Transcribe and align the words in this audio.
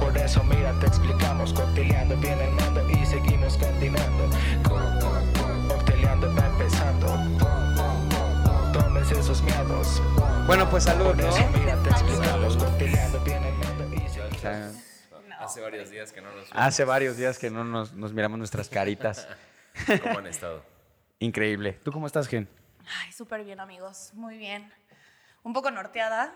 Por 0.00 0.16
eso 0.18 0.42
mira, 0.44 0.72
te 0.80 0.86
explicamos, 0.86 1.52
cocteleando 1.52 2.16
viene 2.16 2.44
el 2.48 2.54
mando 2.54 2.88
y 2.90 3.04
seguimos 3.06 3.56
continuando. 3.56 4.28
Co- 4.68 5.68
Cocteleando 5.68 6.34
va 6.34 6.46
empezando. 6.46 7.06
Tomes 8.72 9.10
esos 9.12 9.42
miedos. 9.42 10.02
Bueno, 10.46 10.68
pues 10.68 10.84
salud, 10.84 11.14
¿no? 11.14 11.30
mira, 11.58 11.76
te 11.82 11.90
explicamos, 11.90 12.56
cocteleando 12.56 13.20
viene 13.20 13.48
el 13.48 13.54
mando 13.56 13.94
y 13.94 14.08
seguimos 14.08 14.76
Hace 15.38 15.60
varios 15.60 15.90
días 15.90 16.12
que 16.12 16.20
no 16.20 16.32
nos 16.32 16.48
hace 16.52 16.84
varios 16.84 17.16
días 17.16 17.38
que 17.38 17.50
no 17.50 17.64
nos, 17.64 17.92
nos 17.94 18.12
miramos 18.12 18.38
nuestras 18.38 18.68
caritas. 18.68 19.26
¿Cómo 20.02 20.18
han 20.18 20.26
estado? 20.26 20.62
Increíble. 21.18 21.72
¿Tú 21.84 21.90
cómo 21.92 22.06
estás, 22.06 22.28
Gen? 22.28 22.48
Ay, 23.00 23.12
súper 23.12 23.44
bien, 23.44 23.58
amigos. 23.60 24.10
Muy 24.14 24.36
bien. 24.38 24.72
Un 25.42 25.52
poco 25.52 25.70
norteada 25.70 26.32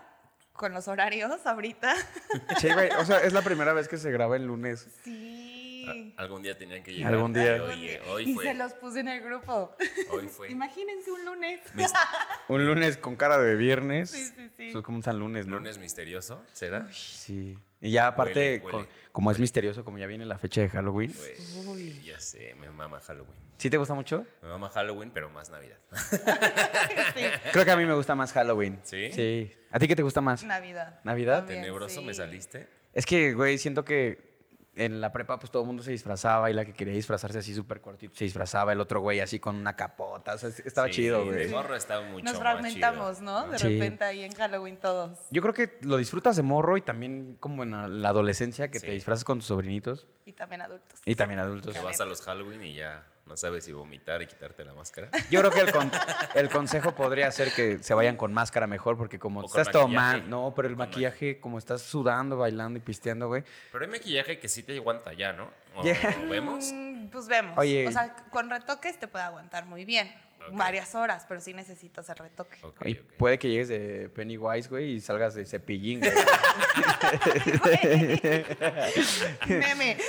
con 0.57 0.73
los 0.73 0.87
horarios 0.87 1.45
ahorita. 1.45 1.95
Sí, 2.59 2.69
güey. 2.73 2.89
O 2.99 3.05
sea, 3.05 3.19
es 3.19 3.31
la 3.33 3.41
primera 3.41 3.73
vez 3.73 3.87
que 3.87 3.97
se 3.97 4.11
graba 4.11 4.35
el 4.35 4.45
lunes. 4.45 4.87
Sí. 5.03 6.13
Algún 6.17 6.41
día 6.43 6.57
tenían 6.57 6.83
que 6.83 6.91
llegar. 6.93 7.13
Algún 7.13 7.31
día. 7.31 7.55
Y 7.57 7.59
Hoy, 7.61 7.87
eh, 7.87 8.01
hoy 8.09 8.29
y 8.31 8.33
fue. 8.33 8.43
se 8.43 8.53
los 8.55 8.73
puse 8.73 8.99
en 8.99 9.07
el 9.07 9.21
grupo. 9.21 9.73
Hoy 10.09 10.27
fue. 10.27 10.51
Imagínense 10.51 11.09
un 11.11 11.23
lunes. 11.23 11.61
Mis- 11.75 11.93
Un 12.49 12.65
lunes 12.65 12.97
con 12.97 13.15
cara 13.15 13.37
de 13.37 13.55
viernes. 13.55 14.09
Sí, 14.09 14.25
sí, 14.25 14.49
sí. 14.57 14.67
Eso 14.69 14.79
es 14.79 14.83
como 14.83 14.97
un 14.97 15.03
San 15.03 15.17
Lunes, 15.19 15.45
¿no? 15.47 15.57
Lunes 15.57 15.77
misterioso, 15.77 16.43
¿será? 16.53 16.87
Sí. 16.91 17.57
Y 17.81 17.91
ya 17.91 18.07
aparte, 18.07 18.61
Huele, 18.63 18.65
huele. 18.75 18.87
co- 18.87 18.93
como 19.11 19.31
es 19.31 19.39
misterioso, 19.39 19.83
como 19.85 19.97
ya 19.97 20.07
viene 20.07 20.25
la 20.25 20.37
fecha 20.37 20.61
de 20.61 20.69
Halloween. 20.69 21.11
Pues, 21.13 22.03
ya 22.03 22.19
sé, 22.19 22.55
me 22.59 22.69
mama 22.69 22.99
Halloween. 23.01 23.35
¿Sí 23.57 23.69
te 23.69 23.77
gusta 23.77 23.93
mucho? 23.93 24.25
Me 24.41 24.49
mama 24.49 24.69
Halloween, 24.69 25.11
pero 25.11 25.29
más 25.29 25.49
Navidad. 25.49 25.77
Creo 27.51 27.65
que 27.65 27.71
a 27.71 27.75
mí 27.77 27.85
me 27.85 27.93
gusta 27.93 28.15
más 28.15 28.31
Halloween. 28.33 28.79
¿Sí? 28.83 29.11
Sí. 29.11 29.51
¿A 29.71 29.79
ti 29.79 29.87
qué 29.87 29.95
te 29.95 30.03
gusta 30.03 30.21
más? 30.21 30.43
Navidad. 30.43 30.99
¿Navidad? 31.03 31.39
También, 31.39 31.61
Tenebroso 31.61 31.99
sí. 31.99 32.05
me 32.05 32.13
saliste. 32.13 32.67
Es 32.93 33.05
que, 33.05 33.33
güey, 33.33 33.57
siento 33.57 33.83
que 33.83 34.36
en 34.77 35.01
la 35.01 35.11
prepa 35.11 35.39
pues 35.39 35.51
todo 35.51 35.63
el 35.63 35.67
mundo 35.67 35.83
se 35.83 35.91
disfrazaba 35.91 36.49
y 36.49 36.53
la 36.53 36.63
que 36.65 36.73
quería 36.73 36.93
disfrazarse 36.93 37.39
así 37.39 37.53
súper 37.53 37.81
cortito 37.81 38.15
se 38.15 38.23
disfrazaba, 38.25 38.73
el 38.73 38.79
otro 38.79 38.99
güey 39.01 39.19
así 39.19 39.39
con 39.39 39.55
una 39.55 39.75
capota, 39.75 40.33
o 40.35 40.37
sea, 40.37 40.49
estaba 40.49 40.87
Sí, 40.87 40.93
chido, 40.93 41.25
güey. 41.25 41.43
El 41.43 41.49
morro 41.51 41.75
estaba 41.75 42.05
mucho 42.05 42.23
Nos 42.23 42.33
más 42.33 42.41
fragmentamos, 42.41 43.17
chido, 43.19 43.31
¿no? 43.31 43.47
De 43.49 43.59
Sí. 43.59 43.67
repente 43.73 44.03
ahí 44.03 44.23
en 44.23 44.33
Halloween 44.33 44.77
todos. 44.77 45.17
Yo 45.31 45.41
creo 45.41 45.53
que 45.53 45.77
lo 45.81 45.97
disfrutas 45.97 46.35
de 46.35 46.43
morro 46.43 46.77
y 46.77 46.81
también 46.81 47.37
como 47.39 47.63
en 47.63 47.71
la- 47.71 47.87
la 47.87 48.09
adolescencia 48.09 48.69
que 48.69 48.79
Sí. 48.79 48.85
te 48.87 48.91
disfrazas 48.93 49.23
con 49.23 49.39
tus 49.39 49.47
sobrinitos 49.47 50.07
Y 50.25 50.33
también 50.33 50.61
adultos. 50.61 50.99
y 51.05 51.15
también 51.15 51.39
adultos. 51.39 51.73
Que 51.73 51.81
vas 51.81 51.99
a 52.01 52.05
los 52.05 52.21
Halloween 52.21 52.63
y 52.63 52.73
ya 52.75 53.03
no 53.27 53.37
sabes 53.37 53.65
si 53.65 53.73
vomitar 53.73 54.21
y 54.21 54.27
quitarte 54.27 54.63
la 54.65 54.73
máscara. 54.73 55.09
Yo 55.29 55.39
creo 55.41 55.51
que 55.51 55.59
el, 55.61 55.71
con- 55.71 55.91
el 56.35 56.49
consejo 56.49 56.95
podría 56.95 57.31
ser 57.31 57.51
que 57.51 57.77
se 57.83 57.93
vayan 57.93 58.15
con 58.17 58.33
máscara 58.33 58.67
mejor 58.67 58.97
porque 58.97 59.19
como 59.19 59.45
estás 59.45 59.69
tomando, 59.69 59.99
maquillaje. 60.01 60.29
no, 60.29 60.53
pero 60.55 60.67
el 60.67 60.75
maquillaje 60.75 61.39
como 61.39 61.57
estás 61.57 61.81
sudando, 61.81 62.37
bailando 62.37 62.77
y 62.77 62.81
pisteando, 62.81 63.27
güey. 63.27 63.43
Pero 63.71 63.85
hay 63.85 63.91
maquillaje 63.91 64.39
que 64.39 64.47
sí 64.47 64.63
te 64.63 64.75
aguanta 64.77 65.13
ya, 65.13 65.33
¿no? 65.33 65.49
¿O 65.75 65.83
Yeah. 65.83 66.15
o 66.25 66.29
vemos? 66.29 66.71
Mm, 66.73 67.07
Pues 67.09 67.27
vemos. 67.27 67.57
Oye. 67.57 67.87
O 67.87 67.91
sea, 67.91 68.15
con 68.31 68.49
retoques 68.49 68.99
te 68.99 69.07
puede 69.07 69.25
aguantar 69.25 69.65
muy 69.65 69.85
bien. 69.85 70.11
Varias 70.51 70.95
horas, 70.95 71.25
pero 71.27 71.41
sí 71.41 71.53
necesitas 71.53 72.07
el 72.09 72.15
retoque. 72.15 72.57
Y 72.85 72.95
puede 72.95 73.37
que 73.39 73.49
llegues 73.49 73.67
de 73.67 74.09
Pennywise, 74.13 74.69
güey, 74.69 74.93
y 74.93 75.01
salgas 75.01 75.35
de 75.35 75.45
cepillín, 75.45 75.99
güey. 75.99 76.11
Meme. 79.47 79.97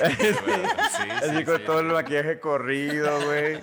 Sí, 0.98 1.08
Así 1.10 1.36
sí, 1.38 1.44
con 1.44 1.58
sí. 1.58 1.62
todo 1.64 1.80
el 1.80 1.86
maquillaje 1.86 2.40
corrido, 2.40 3.24
güey. 3.24 3.60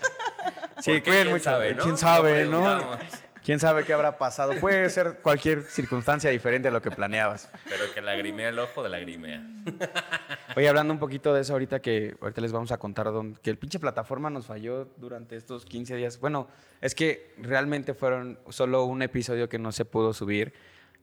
Sí, 0.79 1.01
quién 1.01 1.39
sabe, 1.41 1.73
¿no? 1.73 1.83
¿Quién 1.83 1.97
sabe, 1.97 2.45
No. 2.45 2.97
¿Quién 3.45 3.59
sabe 3.59 3.83
qué 3.85 3.93
habrá 3.93 4.17
pasado? 4.17 4.53
Puede 4.59 4.89
ser 4.89 5.19
cualquier 5.21 5.61
circunstancia 5.61 6.31
diferente 6.31 6.67
a 6.69 6.71
lo 6.71 6.81
que 6.81 6.89
planeabas. 6.89 7.47
Pero 7.69 7.83
que 7.93 8.01
lagrimea 8.01 8.49
el 8.49 8.57
ojo 8.57 8.81
de 8.81 8.89
lagrimea. 8.89 9.47
Oye, 10.55 10.67
hablando 10.67 10.91
un 10.93 10.99
poquito 10.99 11.31
de 11.31 11.41
eso 11.41 11.53
ahorita 11.53 11.79
que 11.79 12.15
ahorita 12.19 12.41
les 12.41 12.51
vamos 12.51 12.71
a 12.71 12.77
contar 12.79 13.05
dónde- 13.11 13.39
que 13.41 13.51
el 13.51 13.57
pinche 13.59 13.77
plataforma 13.79 14.31
nos 14.31 14.47
falló 14.47 14.85
durante 14.97 15.35
estos 15.35 15.63
15 15.65 15.95
días. 15.95 16.19
Bueno, 16.19 16.47
es 16.81 16.95
que 16.95 17.35
realmente 17.37 17.93
fueron 17.93 18.39
solo 18.49 18.85
un 18.85 19.03
episodio 19.03 19.47
que 19.47 19.59
no 19.59 19.71
se 19.71 19.85
pudo 19.85 20.13
subir 20.13 20.53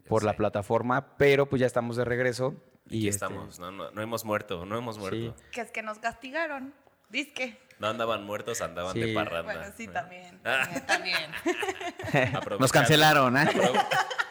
por 0.08 0.24
la 0.24 0.32
plataforma, 0.34 1.16
pero 1.16 1.46
pues 1.46 1.60
ya 1.60 1.66
estamos 1.66 1.94
de 1.96 2.04
regreso 2.04 2.54
y 2.90 3.04
Y 3.04 3.08
este, 3.08 3.24
estamos, 3.24 3.60
no, 3.60 3.70
no, 3.70 3.92
no 3.92 4.02
hemos 4.02 4.24
muerto, 4.24 4.66
no 4.66 4.76
hemos 4.76 4.98
muerto. 4.98 5.16
Sí. 5.16 5.32
Que 5.52 5.60
es 5.60 5.70
que 5.70 5.82
nos 5.82 5.98
castigaron. 6.00 6.74
Disque. 7.08 7.56
No 7.82 7.88
andaban 7.88 8.24
muertos, 8.24 8.60
andaban 8.62 8.92
Sí. 8.92 9.00
de 9.00 9.12
parranda. 9.12 9.54
Bueno, 9.54 9.72
sí, 9.76 9.88
también. 9.88 10.38
Ah. 10.44 10.68
También. 10.86 11.16
nos 12.60 12.70
cancelaron, 12.70 13.36
¿eh? 13.36 13.40
apro- 13.52 13.86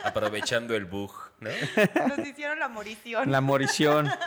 aprovechando 0.06 0.74
el 0.74 0.86
bug, 0.86 1.12
¿no? 1.42 1.50
Nos 2.08 2.26
hicieron 2.26 2.60
la 2.60 2.70
morición. 2.70 3.30
La 3.30 3.42
morición. 3.42 4.10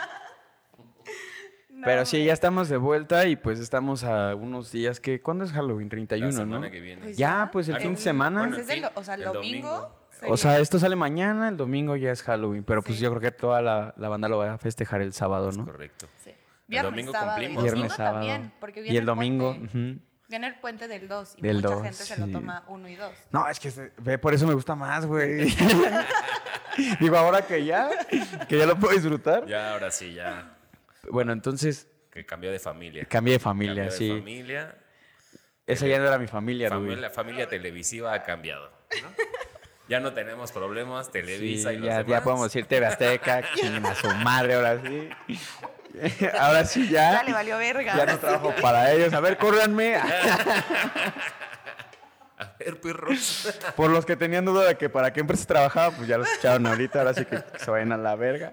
No, 1.69 1.81
Pero 1.83 2.05
sí, 2.05 2.23
ya 2.23 2.31
estamos 2.31 2.69
de 2.69 2.77
vuelta 2.77 3.27
y 3.27 3.35
pues 3.35 3.59
estamos 3.59 4.05
a 4.05 4.33
unos 4.33 4.71
días 4.71 5.01
que 5.01 5.21
¿cuándo 5.21 5.43
es 5.43 5.51
Halloween? 5.51 5.89
31, 5.89 6.27
La 6.27 6.31
¿no? 6.31 6.37
semana 6.37 6.71
que 6.71 6.79
viene. 6.79 7.01
Pues 7.01 7.17
Ya, 7.17 7.49
pues 7.51 7.67
el 7.67 7.75
Ah, 7.75 7.79
fin 7.79 7.91
no. 7.91 7.97
de 7.97 8.01
semana. 8.01 8.39
Bueno, 8.39 8.55
Pues 8.55 8.65
en 8.69 8.71
es 8.71 8.77
el- 8.77 8.83
fin, 8.89 8.91
o 8.95 9.03
sea, 9.03 9.15
el 9.15 9.23
domingo. 9.25 9.69
domingo. 9.69 9.95
O 10.33 10.37
sea, 10.37 10.59
esto 10.59 10.79
sale 10.79 10.95
mañana, 10.95 11.49
el 11.49 11.57
domingo 11.57 11.97
ya 11.97 12.11
es 12.13 12.23
Halloween, 12.23 12.63
pero 12.63 12.81
pues 12.81 12.97
yo 12.97 13.09
creo 13.09 13.19
que 13.21 13.31
toda 13.31 13.61
la, 13.61 13.93
la 13.97 14.07
banda 14.07 14.29
lo 14.29 14.37
va 14.37 14.53
a 14.53 14.57
festejar 14.57 15.01
el 15.01 15.11
sábado, 15.11 15.49
Es 15.49 15.57
¿no? 15.57 15.65
correcto. 15.65 16.07
Viernes, 16.67 16.91
domingo 16.91 17.11
sábado 17.11 17.29
y 17.41 17.45
cumplimos. 17.45 17.55
domingo 17.63 17.73
Viernes, 17.75 17.93
sábado. 17.97 18.15
también, 18.27 18.53
porque 18.59 18.79
y 18.79 18.83
viene 18.83 18.99
el 18.99 19.05
domingo. 19.05 19.51
ujú. 19.51 19.99
Viene 20.27 20.47
el 20.47 20.55
puente 20.55 20.87
del 20.87 21.07
2 21.07 21.35
y 21.37 21.41
Del 21.43 21.57
mucha 21.57 21.67
2, 21.69 21.83
gente 21.83 21.97
se 22.03 22.17
lo 22.17 22.27
toma 22.27 22.63
1 22.67 22.89
y 22.89 22.95
2. 22.95 23.11
No, 23.31 23.47
es 23.47 23.59
que 23.59 23.69
se- 23.69 23.91
ve, 23.99 24.17
por 24.17 24.33
eso 24.33 24.47
me 24.47 24.55
gusta 24.55 24.73
más, 24.75 25.05
güey. 25.05 25.45
Digo, 26.99 27.15
ahora 27.17 27.43
que 27.45 27.63
ya, 27.63 27.89
que 28.49 28.57
ya 28.57 28.65
lo 28.65 28.75
puedo 28.77 28.93
disfrutar. 28.93 29.45
Ya, 29.45 29.73
ahora 29.73 29.91
sí, 29.91 30.13
ya. 30.13 30.57
Bueno, 31.11 31.31
entonces 31.31 31.87
Que 32.11 32.25
cambió 32.25 32.51
de 32.51 32.57
familia. 32.59 33.05
cambié 33.05 33.33
de 33.33 33.39
familia, 33.39 33.87
Cambió 33.89 34.13
de 34.15 34.19
familia. 34.19 34.75
Esa 35.67 35.87
ya 35.87 35.99
no 35.99 36.05
era 36.07 36.17
mi 36.17 36.27
familia, 36.27 36.69
Rubí. 36.69 36.87
Familia, 36.89 37.09
familia 37.11 37.47
televisiva 37.47 38.13
ha 38.13 38.23
cambiado. 38.23 38.69
¿no? 39.01 39.07
Ya 39.87 39.99
no 39.99 40.13
tenemos 40.13 40.51
problemas, 40.51 41.11
Televisa 41.11 41.69
Sí, 41.69 41.75
y 41.75 41.79
los 41.79 41.87
ya, 41.87 41.97
demás. 41.99 42.09
ya 42.11 42.23
podemos 42.23 42.45
decir 42.51 42.65
TV 42.65 42.85
Azteca, 42.87 43.43
chinguen 43.53 43.85
a 43.85 43.93
su 43.95 44.07
madre, 44.15 44.55
ahora 44.55 44.81
sí. 44.81 45.09
Ahora 46.39 46.65
sí 46.65 46.89
ya. 46.89 47.13
Ya 47.13 47.23
le 47.23 47.33
valió 47.33 47.57
verga. 47.57 47.95
Ya 47.95 48.05
no 48.05 48.19
trabajo 48.19 48.53
para 48.61 48.91
ellos. 48.91 49.13
A 49.13 49.19
ver, 49.19 49.37
córranme. 49.37 49.95
A 52.37 52.51
ver, 52.59 52.81
perros. 52.81 53.57
Por 53.75 53.89
los 53.89 54.05
que 54.05 54.15
tenían 54.15 54.45
duda 54.45 54.67
de 54.67 54.77
que 54.77 54.89
para 54.89 55.11
qué 55.13 55.21
empresa 55.21 55.45
trabajaba, 55.45 55.95
pues 55.95 56.07
ya 56.07 56.17
los 56.17 56.29
escucharon 56.29 56.67
ahorita. 56.67 56.99
Ahora 56.99 57.13
sí 57.13 57.25
que 57.25 57.41
se 57.57 57.71
vayan 57.71 57.93
a 57.93 57.97
la 57.97 58.15
verga. 58.15 58.51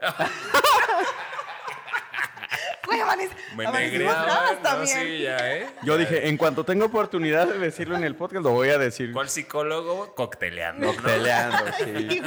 Me 3.56 3.66
amanecimos 3.66 4.12
bravas 4.12 4.52
¿no? 4.54 4.58
también. 4.58 4.98
Sí, 5.00 5.18
ya, 5.22 5.52
¿eh? 5.56 5.66
Yo 5.82 5.96
dije, 5.98 6.28
en 6.28 6.36
cuanto 6.36 6.64
tenga 6.64 6.84
oportunidad 6.86 7.46
de 7.46 7.58
decirlo 7.58 7.96
en 7.96 8.04
el 8.04 8.14
podcast, 8.14 8.44
lo 8.44 8.50
voy 8.50 8.68
a 8.70 8.78
decir. 8.78 9.12
¿Cuál 9.12 9.28
psicólogo? 9.28 10.14
Cocteleando. 10.14 10.92
¿no? 10.92 11.02
Peleando, 11.02 11.56
Sí. 11.84 12.22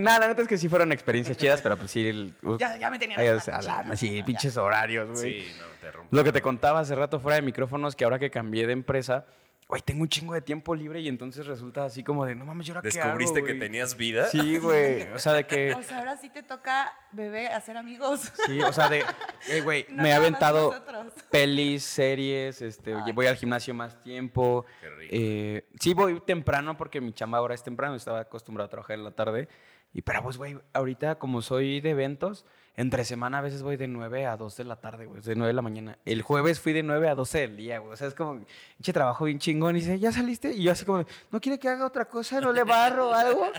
Nada, 0.00 0.20
la 0.20 0.28
neta 0.28 0.42
es 0.42 0.48
que 0.48 0.58
sí 0.58 0.68
fueron 0.68 0.90
experiencias 0.92 1.36
chidas, 1.36 1.60
pero 1.62 1.76
pues 1.76 1.90
sí. 1.90 2.06
El, 2.08 2.34
Ya, 2.58 2.76
ya 2.76 2.90
me 2.90 2.98
tenían 2.98 3.20
ay, 3.20 3.28
hasta 3.28 3.58
o 3.58 3.62
sea, 3.62 3.72
la 3.72 3.88
la- 3.88 3.96
chingada, 3.96 3.96
sí, 3.96 4.16
ya. 4.18 4.24
pinches 4.24 4.56
horarios, 4.56 5.08
güey. 5.20 5.42
Sí, 5.42 5.52
no, 5.58 5.64
te 5.80 5.90
rompo. 5.92 6.16
Lo 6.16 6.24
que 6.24 6.32
te 6.32 6.42
contaba 6.42 6.80
hace 6.80 6.94
rato 6.94 7.20
fuera 7.20 7.36
de 7.36 7.42
micrófonos, 7.42 7.94
que 7.94 8.04
ahora 8.04 8.18
que 8.18 8.30
cambié 8.30 8.66
de 8.66 8.72
empresa, 8.72 9.24
güey, 9.68 9.82
tengo 9.82 10.02
un 10.02 10.08
chingo 10.08 10.34
de 10.34 10.40
tiempo 10.42 10.74
libre 10.74 11.00
y 11.00 11.08
entonces 11.08 11.46
resulta 11.46 11.84
así 11.84 12.04
como 12.04 12.24
de, 12.26 12.34
no 12.34 12.44
mames, 12.44 12.66
¿yo 12.66 12.74
ahora 12.74 12.88
qué 12.88 13.00
hago, 13.00 13.18
¿Descubriste 13.18 13.40
que 13.42 13.52
güey?" 13.54 13.58
tenías 13.58 13.96
vida? 13.96 14.26
Sí, 14.26 14.58
güey. 14.58 15.02
O 15.14 15.18
sea, 15.18 15.32
de 15.32 15.46
que. 15.46 15.72
O 15.74 15.82
sea, 15.82 15.98
ahora 15.98 16.16
sí 16.16 16.28
te 16.28 16.42
toca, 16.42 16.92
bebé, 17.12 17.48
hacer 17.48 17.76
amigos. 17.76 18.32
Sí, 18.46 18.60
o 18.60 18.72
sea, 18.72 18.88
de. 18.88 19.04
eh, 19.48 19.60
güey, 19.62 19.86
No 19.90 20.02
me 20.02 20.10
he 20.10 20.12
aventado 20.12 20.70
nosotros. 20.72 21.12
pelis, 21.30 21.82
series, 21.82 22.60
este, 22.62 22.94
oye, 22.94 23.12
voy 23.12 23.26
al 23.26 23.36
gimnasio 23.36 23.74
más 23.74 24.00
tiempo. 24.00 24.66
Qué 24.80 24.90
rico. 24.90 25.10
Eh, 25.16 25.66
sí, 25.80 25.94
voy 25.94 26.20
temprano 26.20 26.76
porque 26.76 27.00
mi 27.00 27.12
chamba 27.12 27.38
ahora 27.38 27.54
es 27.54 27.62
temprano, 27.62 27.94
estaba 27.94 28.20
acostumbrado 28.20 28.66
a 28.66 28.70
trabajar 28.70 28.96
en 28.98 29.04
la 29.04 29.12
tarde. 29.12 29.48
Y 29.92 30.02
pero 30.02 30.22
pues, 30.22 30.36
güey, 30.36 30.58
ahorita 30.72 31.18
como 31.18 31.40
soy 31.40 31.80
de 31.80 31.90
eventos, 31.90 32.44
entre 32.76 33.04
semana 33.04 33.38
a 33.38 33.40
veces 33.40 33.62
voy 33.62 33.76
de 33.76 33.86
9 33.86 34.26
a 34.26 34.36
2 34.36 34.56
de 34.56 34.64
la 34.64 34.76
tarde, 34.76 35.06
güey, 35.06 35.20
de 35.20 35.34
9 35.36 35.48
de 35.48 35.52
la 35.54 35.62
mañana. 35.62 35.98
El 36.04 36.22
jueves 36.22 36.58
fui 36.60 36.72
de 36.72 36.82
9 36.82 37.08
a 37.08 37.14
12 37.14 37.38
del 37.40 37.56
día, 37.56 37.78
güey. 37.78 37.92
O 37.92 37.96
sea, 37.96 38.08
es 38.08 38.14
como, 38.14 38.44
pinche 38.76 38.92
trabajo 38.92 39.24
bien 39.26 39.38
chingón. 39.38 39.76
Y 39.76 39.80
dice, 39.80 39.98
¿ya 39.98 40.10
saliste? 40.12 40.52
Y 40.52 40.64
yo 40.64 40.72
así 40.72 40.84
como, 40.84 41.04
¿no 41.30 41.40
quiere 41.40 41.58
que 41.58 41.68
haga 41.68 41.86
otra 41.86 42.04
cosa? 42.06 42.40
¿No 42.40 42.52
le 42.52 42.64
barro 42.64 43.10
o 43.10 43.14
algo? 43.14 43.50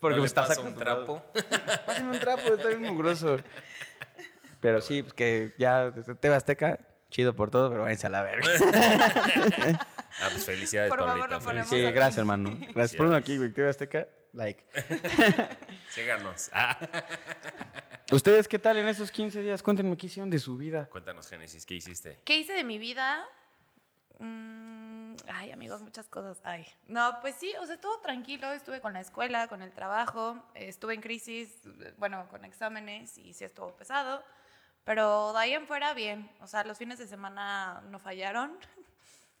Porque 0.00 0.16
¿No 0.16 0.22
me 0.22 0.26
estás 0.26 0.56
un 0.58 0.74
trapo? 0.74 1.22
Pásame 1.86 2.10
un 2.12 2.18
trapo, 2.20 2.54
está 2.54 2.68
bien 2.68 2.82
mugroso. 2.82 3.38
Pero 4.60 4.80
sí, 4.80 5.02
pues 5.02 5.14
que 5.14 5.54
ya 5.58 5.92
TV 6.20 6.34
Azteca, 6.34 6.78
chido 7.10 7.34
por 7.34 7.50
todo, 7.50 7.70
pero 7.70 7.82
váyanse 7.82 8.06
a 8.06 8.10
la 8.10 8.22
verga. 8.22 8.48
Ah, 10.22 10.26
pues 10.32 10.44
felicidades, 10.44 10.90
Por 10.90 10.98
favor, 10.98 11.20
Pablito. 11.20 11.38
no 11.38 11.44
ponemos- 11.44 11.68
Sí, 11.70 11.80
gracias, 11.80 12.18
hermano. 12.18 12.50
Gracias 12.74 12.96
por 12.96 13.06
uno 13.06 13.14
aquí, 13.16 13.38
güey. 13.38 13.50
TV 13.52 13.68
Azteca, 13.70 14.08
like. 14.32 14.64
Síganos. 15.90 16.50
¿Ustedes 18.12 18.48
qué 18.48 18.58
tal 18.58 18.78
en 18.78 18.88
esos 18.88 19.10
15 19.10 19.42
días? 19.42 19.62
Cuéntenme 19.62 19.96
qué 19.96 20.06
hicieron 20.06 20.30
de 20.30 20.38
su 20.38 20.56
vida. 20.56 20.86
Cuéntanos, 20.86 21.28
Génesis, 21.28 21.64
¿qué 21.64 21.74
hiciste? 21.74 22.20
¿Qué 22.24 22.38
hice 22.38 22.52
de 22.52 22.64
mi 22.64 22.78
vida? 22.78 23.24
Mm, 24.18 25.14
ay, 25.28 25.52
amigos, 25.52 25.80
muchas 25.80 26.08
cosas. 26.08 26.40
Ay. 26.44 26.66
No, 26.86 27.18
pues 27.20 27.36
sí, 27.36 27.52
o 27.60 27.66
sea, 27.66 27.80
todo 27.80 28.00
tranquilo. 28.00 28.50
Estuve 28.52 28.80
con 28.80 28.92
la 28.92 29.00
escuela, 29.00 29.48
con 29.48 29.62
el 29.62 29.72
trabajo. 29.72 30.42
Estuve 30.54 30.94
en 30.94 31.00
crisis, 31.00 31.60
bueno, 31.98 32.26
con 32.28 32.44
exámenes 32.44 33.16
y 33.16 33.32
sí 33.32 33.44
estuvo 33.44 33.74
pesado. 33.76 34.22
Pero 34.84 35.32
de 35.32 35.38
ahí 35.38 35.52
en 35.52 35.66
fuera, 35.66 35.94
bien. 35.94 36.30
O 36.40 36.46
sea, 36.46 36.64
los 36.64 36.78
fines 36.78 36.98
de 36.98 37.06
semana 37.06 37.80
no 37.90 37.98
fallaron. 37.98 38.58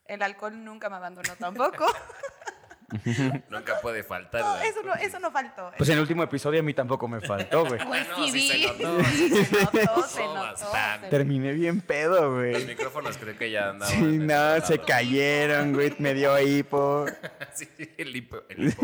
El 0.04 0.22
alcohol 0.22 0.64
nunca 0.64 0.88
me 0.88 0.96
abandonó 0.96 1.34
tampoco. 1.36 1.86
Nunca 3.50 3.80
puede 3.80 4.02
faltar. 4.02 4.40
No, 4.40 4.56
eso, 4.58 4.82
no, 4.82 4.94
eso 4.94 5.18
no 5.20 5.30
faltó. 5.30 5.70
Pues 5.76 5.88
en 5.88 5.94
el 5.96 6.00
último 6.02 6.22
episodio 6.22 6.60
a 6.60 6.62
mí 6.62 6.74
tampoco 6.74 7.06
me 7.08 7.20
faltó, 7.20 7.64
güey. 7.66 7.80
Pues 7.86 8.08
no, 8.08 8.16
sí, 8.26 8.30
sí 8.32 8.48
se 8.48 8.56
vi. 8.56 8.66
notó. 8.84 9.04
se 9.04 9.84
notó, 9.84 10.02
se 10.06 10.20
No, 10.24 10.34
notó. 10.34 10.40
bastante. 10.42 11.06
se- 11.06 11.10
Terminé 11.10 11.52
bien 11.52 11.80
pedo, 11.80 12.20
Los 12.30 12.34
güey. 12.52 12.66
micrófonos 12.66 13.16
creo 13.18 13.36
que 13.38 13.50
ya 13.50 13.70
andaban. 13.70 13.94
Sí, 13.94 14.00
no, 14.18 14.60
se 14.66 14.78
cayeron, 14.78 15.72
güey. 15.72 15.94
Me 15.98 16.14
dio 16.14 16.38
hipo. 16.40 17.06
sí, 17.54 17.68
el 17.98 18.14
hipo. 18.16 18.38
El 18.48 18.68
hipo. 18.68 18.82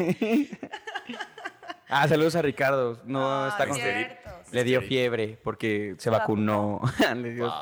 Ah, 1.89 2.09
saludos 2.09 2.35
a 2.37 2.43
Ricardo. 2.43 3.01
No 3.05 3.45
Ah, 3.45 3.49
está 3.51 3.67
con. 3.67 3.77
cierto, 3.77 4.31
Le 4.53 4.65
dio 4.65 4.83
fiebre 4.83 5.39
porque 5.43 5.95
se 5.99 6.11
vacunó. 6.11 6.81
Le 7.17 7.31
dio- 7.33 7.53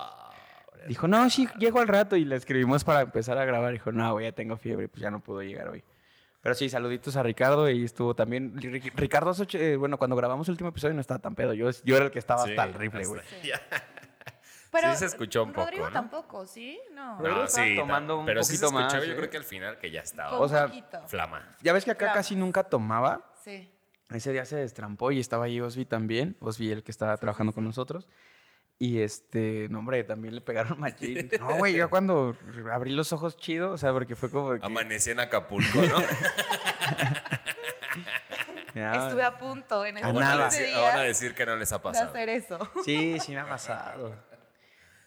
Dijo, 0.89 1.09
no, 1.09 1.31
sí, 1.31 1.49
llego 1.59 1.81
al 1.81 1.89
rato 1.89 2.15
y 2.15 2.27
le 2.27 2.37
escribimos 2.37 2.85
para 2.85 3.01
empezar 3.01 3.39
a 3.39 3.45
grabar. 3.47 3.73
Dijo, 3.73 3.91
no, 3.91 4.13
güey, 4.13 4.27
ya 4.27 4.33
tengo 4.33 4.59
fiebre, 4.59 4.87
pues 4.89 5.01
ya 5.01 5.11
no 5.11 5.21
puedo 5.21 5.43
llegar 5.43 5.69
hoy. 5.69 5.83
Pero 6.45 6.55
sí, 6.55 6.69
saluditos 6.69 7.17
a 7.17 7.23
Ricardo 7.23 7.71
y 7.71 7.85
estuvo 7.85 8.15
también. 8.15 8.55
Ri- 8.57 8.93
Ricardo, 8.95 9.33
eh, 9.55 9.77
bueno, 9.77 9.97
cuando 9.97 10.15
grabamos 10.15 10.47
el 10.47 10.53
último 10.53 10.69
episodio 10.69 10.93
no 10.95 11.01
estaba 11.01 11.19
tan 11.19 11.35
pedo. 11.35 11.55
Yo, 11.55 11.71
yo 11.85 11.97
era 11.97 12.05
el 12.05 12.11
que 12.11 12.19
estaba 12.19 12.45
sí, 12.45 12.51
hasta 12.51 12.65
el 12.65 12.75
rifle, 12.75 13.07
güey. 13.07 13.23
ya. 13.43 13.59
Pero 14.71 14.91
Sí 14.93 14.99
se 14.99 15.07
escuchó 15.07 15.45
un 15.45 15.53
poco, 15.53 15.65
Rodrigo 15.65 15.87
¿no? 15.87 15.93
tampoco, 15.93 16.47
¿sí? 16.47 16.79
No. 16.93 17.19
No, 17.19 17.47
sí, 17.47 17.77
tomando 17.77 18.19
un 18.19 18.27
pero 18.27 18.43
sí 18.43 18.57
se 18.57 18.67
poquito 18.67 18.75
más, 18.75 18.83
escuchaba, 18.93 19.07
Yo 19.07 19.13
¿eh? 19.13 19.17
creo 19.17 19.31
que 19.31 19.37
al 19.39 19.45
final 19.45 19.79
que 19.79 19.91
ya 19.91 20.01
estaba. 20.03 20.31
Con 20.37 20.43
o 20.45 20.49
sea, 20.49 20.67
poquito. 20.67 21.01
Flama. 21.09 21.49
Ya 21.63 21.73
ves 21.73 21.85
que 21.87 21.93
acá 21.93 22.13
casi 22.13 22.37
nunca 22.37 22.65
tomaba. 22.65 23.33
Sí. 23.43 23.71
Ese 24.11 24.33
día 24.33 24.45
se 24.45 24.57
destrampó 24.57 25.13
y 25.13 25.21
estaba 25.21 25.47
ahí 25.47 25.61
Osvi 25.63 25.87
también. 25.87 26.37
Osvi, 26.41 26.71
el 26.73 26.83
que 26.83 26.91
estaba 26.91 27.17
trabajando 27.17 27.55
con 27.55 27.65
nosotros. 27.65 28.07
Y 28.79 29.01
este, 29.01 29.69
no, 29.71 29.79
hombre, 29.79 30.03
también 30.05 30.35
le 30.35 30.41
pegaron 30.41 30.79
machín. 30.81 31.31
No, 31.41 31.57
güey, 31.59 31.75
yo 31.75 31.89
cuando 31.89 32.37
abrí 32.73 32.91
los 32.93 33.13
ojos 33.13 33.37
chido, 33.37 33.71
o 33.73 33.79
sea, 33.79 33.93
porque 33.93 34.17
fue 34.17 34.31
como. 34.31 34.53
de 34.55 34.61
que- 34.61 34.67
Amanecí 34.67 35.11
en 35.11 35.21
Acapulco, 35.21 35.81
¿no? 35.81 35.99
ya, 38.75 39.07
Estuve 39.07 39.23
a 39.23 39.39
punto 39.39 39.85
en 39.87 39.97
A 39.99 40.01
ese 40.01 40.07
Van 40.13 40.17
a, 40.17 40.21
nada. 40.21 40.45
decir, 40.47 40.67
día 40.67 40.81
van 40.81 40.99
a 40.99 41.03
decir 41.03 41.35
que 41.35 41.47
no 41.47 41.57
les 41.57 41.73
ha 41.73 41.77
de 41.79 41.83
pasado. 41.83 42.11
hacer 42.11 42.29
eso. 42.29 42.59
Sí, 42.85 43.19
sí 43.21 43.33
me 43.33 43.39
ha 43.41 43.49
pasado. 43.49 44.15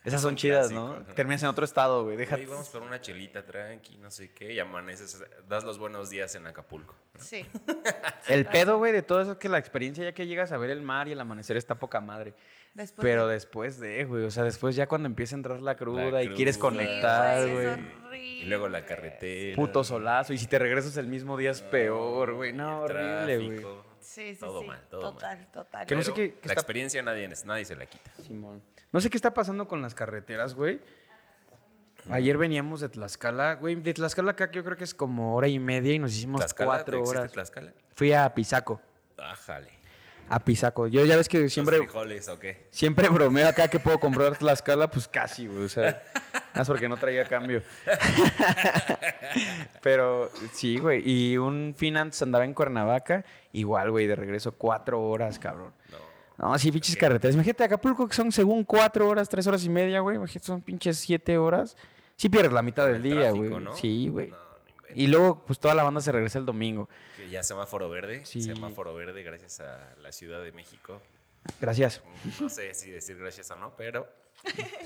Esas 0.05 0.21
son 0.21 0.37
chidas, 0.37 0.71
¿no? 0.71 0.85
clásico, 0.87 1.09
¿no? 1.09 1.15
Terminas 1.15 1.43
en 1.43 1.49
otro 1.49 1.65
estado, 1.65 2.05
güey. 2.05 2.15
Déjate. 2.15 2.43
Oye, 2.43 2.49
vamos 2.51 2.69
por 2.69 2.81
una 2.81 3.01
chelita 3.01 3.45
tranqui, 3.45 3.97
no 3.97 4.09
sé 4.09 4.31
qué, 4.31 4.53
y 4.53 4.59
amaneces, 4.59 5.21
das 5.49 5.65
los 5.65 5.77
buenos 5.77 6.09
días 6.09 6.33
en 6.35 6.47
Acapulco. 6.47 6.95
Sí. 7.19 7.45
El 8.29 8.45
pedo, 8.45 8.77
güey, 8.77 8.93
de 8.93 9.01
todo 9.01 9.19
eso 9.21 9.33
es 9.33 9.37
que 9.37 9.49
la 9.49 9.57
experiencia 9.57 10.05
ya 10.05 10.13
que 10.13 10.25
llegas 10.25 10.53
a 10.53 10.57
ver 10.57 10.69
el 10.69 10.81
mar 10.81 11.09
y 11.09 11.11
el 11.11 11.19
amanecer 11.19 11.57
está 11.57 11.75
poca 11.75 11.99
madre. 11.99 12.33
Después 12.77 13.03
Pero 13.03 13.27
de- 13.27 13.33
después 13.33 13.79
de, 13.79 14.05
güey, 14.05 14.23
o 14.25 14.29
sea, 14.31 14.43
después 14.43 14.75
ya 14.75 14.87
cuando 14.87 15.07
empieza 15.07 15.35
a 15.35 15.37
entrar 15.37 15.59
la 15.61 15.75
cruda 15.75 16.11
La 16.11 16.21
y 16.21 16.29
quieres 16.29 16.59
conectar, 16.59 17.43
Sí, 17.43 17.51
güey. 17.51 17.65
es 17.65 17.71
horrible. 17.73 18.17
Y 18.19 18.45
luego 18.45 18.69
la 18.69 18.85
carretera. 18.85 19.55
Puto 19.55 19.83
solazo. 19.83 20.31
Y 20.31 20.37
si 20.37 20.45
te 20.45 20.59
regresas 20.59 20.95
el 20.97 21.07
mismo 21.07 21.37
día 21.37 21.49
es 21.49 21.61
peor, 21.63 22.35
güey. 22.35 22.53
No, 22.53 22.85
el 22.85 22.91
horrible, 22.95 23.37
güey. 23.47 23.65
Sí, 23.99 24.35
sí, 24.35 24.39
todo 24.39 24.61
sí. 24.61 24.67
mal, 24.67 24.79
todo 24.91 25.01
total, 25.13 25.37
mal. 25.39 25.51
total. 25.51 25.85
Que 25.87 25.95
no 25.95 26.03
sé 26.03 26.13
qué- 26.13 26.29
qué 26.35 26.47
La 26.47 26.53
está- 26.53 26.53
experiencia 26.53 27.01
nadie, 27.01 27.27
nadie 27.45 27.65
se 27.65 27.75
la 27.75 27.87
quita. 27.87 28.11
Simón. 28.23 28.61
No 28.91 29.01
sé 29.01 29.09
qué 29.09 29.17
está 29.17 29.33
pasando 29.33 29.67
con 29.67 29.81
las 29.81 29.95
carreteras, 29.95 30.53
güey. 30.53 30.79
Ayer 32.09 32.37
veníamos 32.37 32.79
de 32.79 32.89
Tlaxcala, 32.89 33.55
güey. 33.55 33.75
De 33.75 33.93
Tlaxcala 33.93 34.31
acá 34.31 34.49
yo 34.51 34.63
creo 34.63 34.77
que 34.77 34.83
es 34.85 34.93
como 34.93 35.35
hora 35.35 35.47
y 35.47 35.59
media 35.59 35.93
y 35.93 35.99
nos 35.99 36.15
hicimos 36.15 36.39
¿Tlaxcala? 36.39 36.67
cuatro 36.69 36.99
¿Existe 36.99 37.17
horas. 37.19 37.31
Tlaxcala? 37.33 37.73
Fui 37.95 38.13
a 38.13 38.33
Pisaco. 38.33 38.79
Ájale. 39.17 39.71
A 40.29 40.39
Pisaco. 40.39 40.87
Yo 40.87 41.05
ya 41.05 41.15
ves 41.15 41.29
que 41.29 41.49
siempre, 41.49 41.77
¿Los 41.77 41.87
frijoles 41.87 42.27
o 42.27 42.37
qué? 42.39 42.67
siempre 42.71 43.07
bromeo 43.09 43.47
acá 43.47 43.67
que 43.67 43.79
puedo 43.79 43.99
comprar 43.99 44.37
Tlaxcala, 44.37 44.89
pues 44.89 45.07
casi, 45.07 45.47
güey. 45.47 45.63
O 45.63 45.69
sea, 45.69 46.03
más 46.55 46.67
porque 46.67 46.89
no 46.89 46.97
traía 46.97 47.25
cambio. 47.25 47.61
Pero 49.81 50.29
sí, 50.53 50.77
güey. 50.77 51.01
Y 51.05 51.37
un 51.37 51.73
Finance 51.77 52.23
andaba 52.23 52.45
en 52.45 52.53
Cuernavaca, 52.53 53.25
igual, 53.53 53.91
güey, 53.91 54.07
de 54.07 54.15
regreso 54.15 54.51
cuatro 54.53 55.01
horas, 55.01 55.39
cabrón. 55.39 55.73
No. 55.91 56.49
No, 56.49 56.59
sí, 56.59 56.71
pinches 56.71 56.95
carreteras. 56.95 57.33
Imagínate, 57.33 57.63
Acapulco 57.63 58.07
que 58.07 58.15
son 58.15 58.31
según 58.31 58.63
cuatro 58.63 59.07
horas, 59.07 59.27
tres 59.27 59.47
horas 59.47 59.63
y 59.63 59.69
media, 59.69 60.01
güey. 60.01 60.17
Imagínate, 60.17 60.45
son 60.45 60.61
pinches 60.61 60.97
siete 60.97 61.37
horas. 61.37 61.75
Sí 62.15 62.29
pierdes 62.29 62.51
la 62.51 62.61
mitad 62.61 62.85
del 62.85 62.97
El 62.97 63.03
día, 63.03 63.21
tráfico, 63.21 63.49
güey. 63.49 63.63
¿no? 63.63 63.75
Sí, 63.75 64.07
güey. 64.09 64.27
No. 64.29 64.46
Y 64.95 65.07
luego, 65.07 65.43
pues 65.45 65.59
toda 65.59 65.73
la 65.75 65.83
banda 65.83 66.01
se 66.01 66.11
regresa 66.11 66.39
el 66.39 66.45
domingo. 66.45 66.89
Que 67.15 67.29
Ya 67.29 67.43
semáforo 67.43 67.89
verde. 67.89 68.25
Sí. 68.25 68.41
Semáforo 68.41 68.93
verde 68.93 69.23
gracias 69.23 69.59
a 69.59 69.95
la 70.01 70.11
Ciudad 70.11 70.43
de 70.43 70.51
México. 70.51 71.01
Gracias. 71.61 72.01
No 72.39 72.49
sé 72.49 72.73
si 72.73 72.91
decir 72.91 73.17
gracias 73.17 73.49
o 73.51 73.55
no, 73.55 73.75
pero 73.75 74.07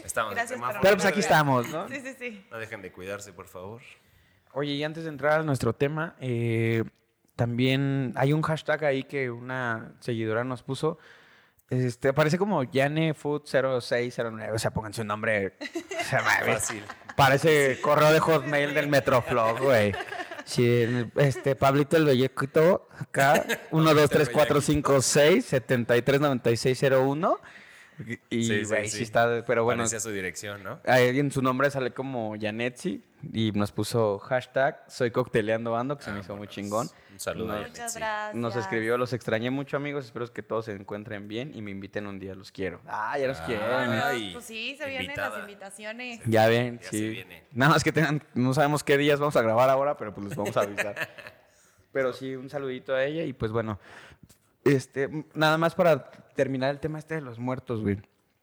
estamos 0.03 0.31
en 0.31 0.35
Gracias, 0.37 0.57
semáforo 0.59 0.81
pero 0.81 0.81
Pero 0.81 0.95
pues 0.97 1.05
aquí 1.05 1.19
estamos, 1.19 1.67
¿no? 1.69 1.87
Sí, 1.87 2.01
sí, 2.01 2.15
sí. 2.17 2.45
No 2.51 2.57
dejen 2.57 2.81
de 2.81 2.91
cuidarse, 2.91 3.33
por 3.33 3.47
favor. 3.47 3.81
Oye, 4.53 4.73
y 4.73 4.83
antes 4.83 5.03
de 5.03 5.09
entrar 5.09 5.39
a 5.39 5.43
nuestro 5.43 5.73
tema, 5.73 6.15
eh, 6.19 6.83
también 7.35 8.13
hay 8.15 8.33
un 8.33 8.41
hashtag 8.41 8.83
ahí 8.85 9.03
que 9.03 9.31
una 9.31 9.93
seguidora 9.99 10.43
nos 10.43 10.61
puso. 10.61 10.97
Este, 11.69 12.09
aparece 12.09 12.37
como 12.37 12.63
YaneFood0609. 12.63 14.53
O 14.53 14.59
sea, 14.59 14.71
pónganse 14.71 15.01
un 15.01 15.07
nombre. 15.07 15.53
o 15.57 16.03
sea, 16.03 16.19
Fácil. 16.45 16.83
Parece 17.21 17.79
correo 17.81 18.11
de 18.11 18.19
hotmail 18.19 18.73
del 18.73 18.87
Metroflog, 18.87 19.59
güey. 19.59 19.93
Sí, 20.43 20.87
este, 21.17 21.55
Pablito 21.55 21.95
el 21.95 22.05
Bellequito, 22.05 22.87
acá, 22.97 23.45
1, 23.69 23.93
2, 23.93 24.09
3, 24.09 24.29
4, 24.29 24.59
5, 24.59 25.01
6, 25.03 25.45
73, 25.45 26.19
96, 26.19 26.83
01. 26.91 27.39
Y, 28.29 28.43
Sí, 28.43 28.43
sí, 28.43 28.63
güey, 28.65 28.87
sí, 28.89 28.97
sí. 28.97 29.03
está, 29.03 29.43
pero 29.45 29.63
bueno, 29.63 29.79
Parecía 29.81 29.99
su 29.99 30.09
dirección, 30.11 30.63
¿no? 30.63 30.79
ahí 30.85 31.17
en 31.19 31.31
su 31.31 31.41
nombre 31.41 31.69
sale 31.69 31.91
como 31.91 32.35
Yanetsi 32.35 33.03
y 33.33 33.51
nos 33.51 33.71
puso 33.71 34.17
hashtag 34.19 34.83
soy 34.87 35.11
cocteleando 35.11 35.75
ando, 35.77 35.97
que 35.97 36.03
se 36.03 36.11
me 36.11 36.19
hizo 36.19 36.29
muy 36.35 36.47
Vámonos. 36.47 36.55
chingón. 36.55 36.89
Un 37.11 37.19
saludo 37.19 37.51
a 37.53 37.59
Nos- 37.59 37.69
Muchas 37.69 37.95
gracias. 37.95 38.35
Nos 38.35 38.55
escribió, 38.55 38.97
los 38.97 39.13
extrañé 39.13 39.51
mucho 39.51 39.77
amigos, 39.77 40.05
espero 40.05 40.25
que 40.33 40.41
todos 40.41 40.65
se 40.65 40.71
encuentren 40.73 41.27
bien 41.27 41.51
y 41.53 41.61
me 41.61 41.69
inviten 41.71 42.07
un 42.07 42.17
día, 42.19 42.33
los 42.33 42.51
quiero. 42.51 42.81
Ah, 42.87 43.17
ya 43.19 43.27
los 43.27 43.39
Ah, 43.39 43.45
quieren. 43.45 43.65
Bueno, 43.67 44.01
Ay, 44.05 44.29
pues 44.33 44.45
sí, 44.45 44.75
se 44.77 44.85
vienen 44.87 45.03
invitada. 45.05 45.29
las 45.29 45.39
invitaciones. 45.41 46.19
Ya 46.25 46.47
ven, 46.47 46.79
Ya 46.79 46.89
se 46.89 46.97
sí. 46.97 47.09
viene. 47.09 47.43
Nada 47.51 47.73
más 47.73 47.83
que 47.83 47.91
tengan, 47.91 48.23
no 48.33 48.53
sabemos 48.53 48.83
qué 48.83 48.97
días 48.97 49.19
vamos 49.19 49.35
a 49.35 49.41
grabar 49.43 49.69
ahora, 49.69 49.97
pero 49.97 50.13
pues 50.13 50.27
les 50.27 50.35
vamos 50.35 50.55
a 50.57 50.61
avisar. 50.61 50.95
pero 51.91 52.13
sí, 52.13 52.35
un 52.35 52.49
saludito 52.49 52.95
a 52.95 53.03
ella 53.03 53.23
y 53.23 53.33
pues 53.33 53.51
bueno, 53.51 53.77
este, 54.63 55.09
nada 55.33 55.57
más 55.57 55.75
para 55.75 56.09
terminar 56.35 56.71
el 56.71 56.79
tema 56.79 56.99
este 56.99 57.15
de 57.15 57.21
los 57.21 57.39
muertos, 57.39 57.81
güey. 57.81 57.99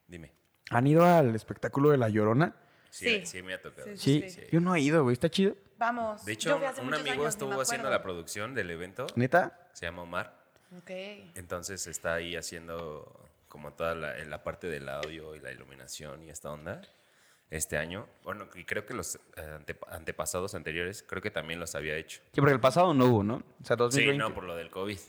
Dime. 0.07 0.31
¿Han 0.71 0.85
ido 0.87 1.05
al 1.05 1.35
espectáculo 1.35 1.89
de 1.91 1.97
La 1.97 2.09
Llorona? 2.09 2.55
Sí, 2.89 3.19
Sí. 3.21 3.25
sí, 3.25 3.43
me 3.43 3.53
ha 3.53 3.61
tocado. 3.61 3.87
Sí, 3.95 4.21
Sí, 4.23 4.29
sí. 4.29 4.41
yo 4.51 4.59
no 4.59 4.75
he 4.75 4.81
ido, 4.81 5.03
güey, 5.03 5.13
está 5.13 5.29
chido. 5.29 5.55
Vamos. 5.77 6.25
De 6.25 6.33
hecho, 6.33 6.57
un 6.81 6.93
amigo 6.93 7.11
años, 7.13 7.27
estuvo 7.29 7.59
haciendo 7.61 7.89
la 7.89 8.01
producción 8.03 8.53
del 8.53 8.69
evento. 8.71 9.07
¿Neta? 9.15 9.67
Se 9.73 9.85
llama 9.85 10.01
Omar. 10.03 10.37
Ok. 10.77 10.89
Entonces 11.35 11.87
está 11.87 12.15
ahí 12.15 12.35
haciendo 12.35 13.27
como 13.47 13.73
toda 13.73 13.95
la, 13.95 14.17
la 14.25 14.43
parte 14.43 14.67
del 14.67 14.89
audio 14.89 15.35
y 15.35 15.39
la 15.39 15.51
iluminación 15.51 16.21
y 16.23 16.29
esta 16.29 16.51
onda 16.51 16.81
este 17.49 17.77
año. 17.77 18.07
Bueno, 18.23 18.47
y 18.53 18.63
creo 18.65 18.85
que 18.85 18.93
los 18.93 19.15
eh, 19.15 19.19
ante- 19.55 19.79
antepasados 19.87 20.53
anteriores, 20.53 21.01
creo 21.01 21.21
que 21.21 21.31
también 21.31 21.59
los 21.59 21.73
había 21.75 21.95
hecho. 21.95 22.21
Sí, 22.33 22.41
porque 22.41 22.53
el 22.53 22.59
pasado 22.59 22.93
no 22.93 23.05
hubo, 23.05 23.23
¿no? 23.23 23.35
O 23.37 23.65
sea, 23.65 23.75
Sí, 23.75 23.79
2020. 23.79 24.17
no, 24.19 24.33
por 24.35 24.43
lo 24.43 24.55
del 24.55 24.69
COVID. 24.69 24.99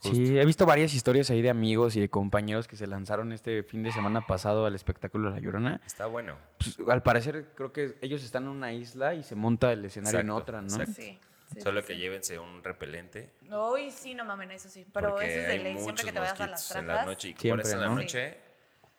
Sí, 0.00 0.38
he 0.38 0.44
visto 0.46 0.64
varias 0.64 0.94
historias 0.94 1.28
ahí 1.30 1.42
de 1.42 1.50
amigos 1.50 1.94
y 1.96 2.00
de 2.00 2.08
compañeros 2.08 2.66
que 2.66 2.74
se 2.76 2.86
lanzaron 2.86 3.32
este 3.32 3.62
fin 3.62 3.82
de 3.82 3.92
semana 3.92 4.26
pasado 4.26 4.64
al 4.64 4.74
espectáculo 4.74 5.28
de 5.28 5.36
La 5.36 5.40
Llorona. 5.42 5.80
Está 5.84 6.06
bueno. 6.06 6.36
Pues, 6.58 6.78
al 6.88 7.02
parecer, 7.02 7.48
creo 7.54 7.72
que 7.72 7.98
ellos 8.00 8.22
están 8.24 8.44
en 8.44 8.48
una 8.50 8.72
isla 8.72 9.14
y 9.14 9.22
se 9.22 9.34
monta 9.34 9.72
el 9.72 9.84
escenario 9.84 10.20
en 10.20 10.30
otra, 10.30 10.62
¿no? 10.62 10.68
exacto. 10.68 10.92
Sí. 10.94 11.18
sí, 11.52 11.60
Solo 11.60 11.80
sí, 11.82 11.86
que 11.88 11.94
sí. 11.94 12.00
llévense 12.00 12.38
un 12.38 12.64
repelente. 12.64 13.30
Uy, 13.50 13.90
sí, 13.90 14.14
no 14.14 14.24
mamen, 14.24 14.50
eso 14.52 14.70
sí. 14.70 14.86
Pero 14.90 15.10
porque 15.10 15.26
eso 15.26 15.40
es 15.40 15.46
de 15.48 15.52
hay 15.52 15.58
ley. 15.58 15.72
Siempre 15.74 15.92
muchos 15.92 16.06
que 16.06 16.12
te 16.12 16.18
vayas 16.20 16.40
a 16.40 16.46
las 16.46 16.50
mosquitos 16.60 16.76
en 16.76 16.86
la 16.86 17.04
noche. 17.04 17.28
Y 17.28 17.34
Siempre, 17.36 17.70
en 17.70 17.80
la 17.80 17.86
¿no? 17.88 17.94
noche 17.96 18.38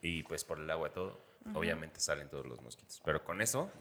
y 0.04 0.24
pues 0.24 0.44
por 0.46 0.60
el 0.60 0.70
agua 0.70 0.90
y 0.90 0.92
todo, 0.92 1.20
obviamente 1.56 2.00
salen 2.00 2.30
todos 2.30 2.46
los 2.46 2.62
mosquitos. 2.62 3.02
Pero 3.04 3.24
con 3.24 3.42
eso 3.42 3.72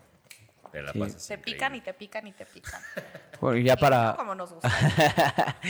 te 0.73 0.81
la 0.83 0.93
Sí. 0.93 0.99
pasas 1.01 1.27
Te 1.29 1.35
increíble. 1.35 1.53
pican 1.59 1.75
y 1.75 1.81
te 1.83 1.93
pican 1.95 2.27
y 2.29 2.33
te 2.33 2.47
pican. 2.47 2.81
Bueno, 3.41 3.59
y 3.59 3.65
ya 3.65 3.75
Y 3.75 3.77
para... 3.77 4.15
Como 4.17 4.35
nos 4.35 4.53
gusta. 4.53 4.71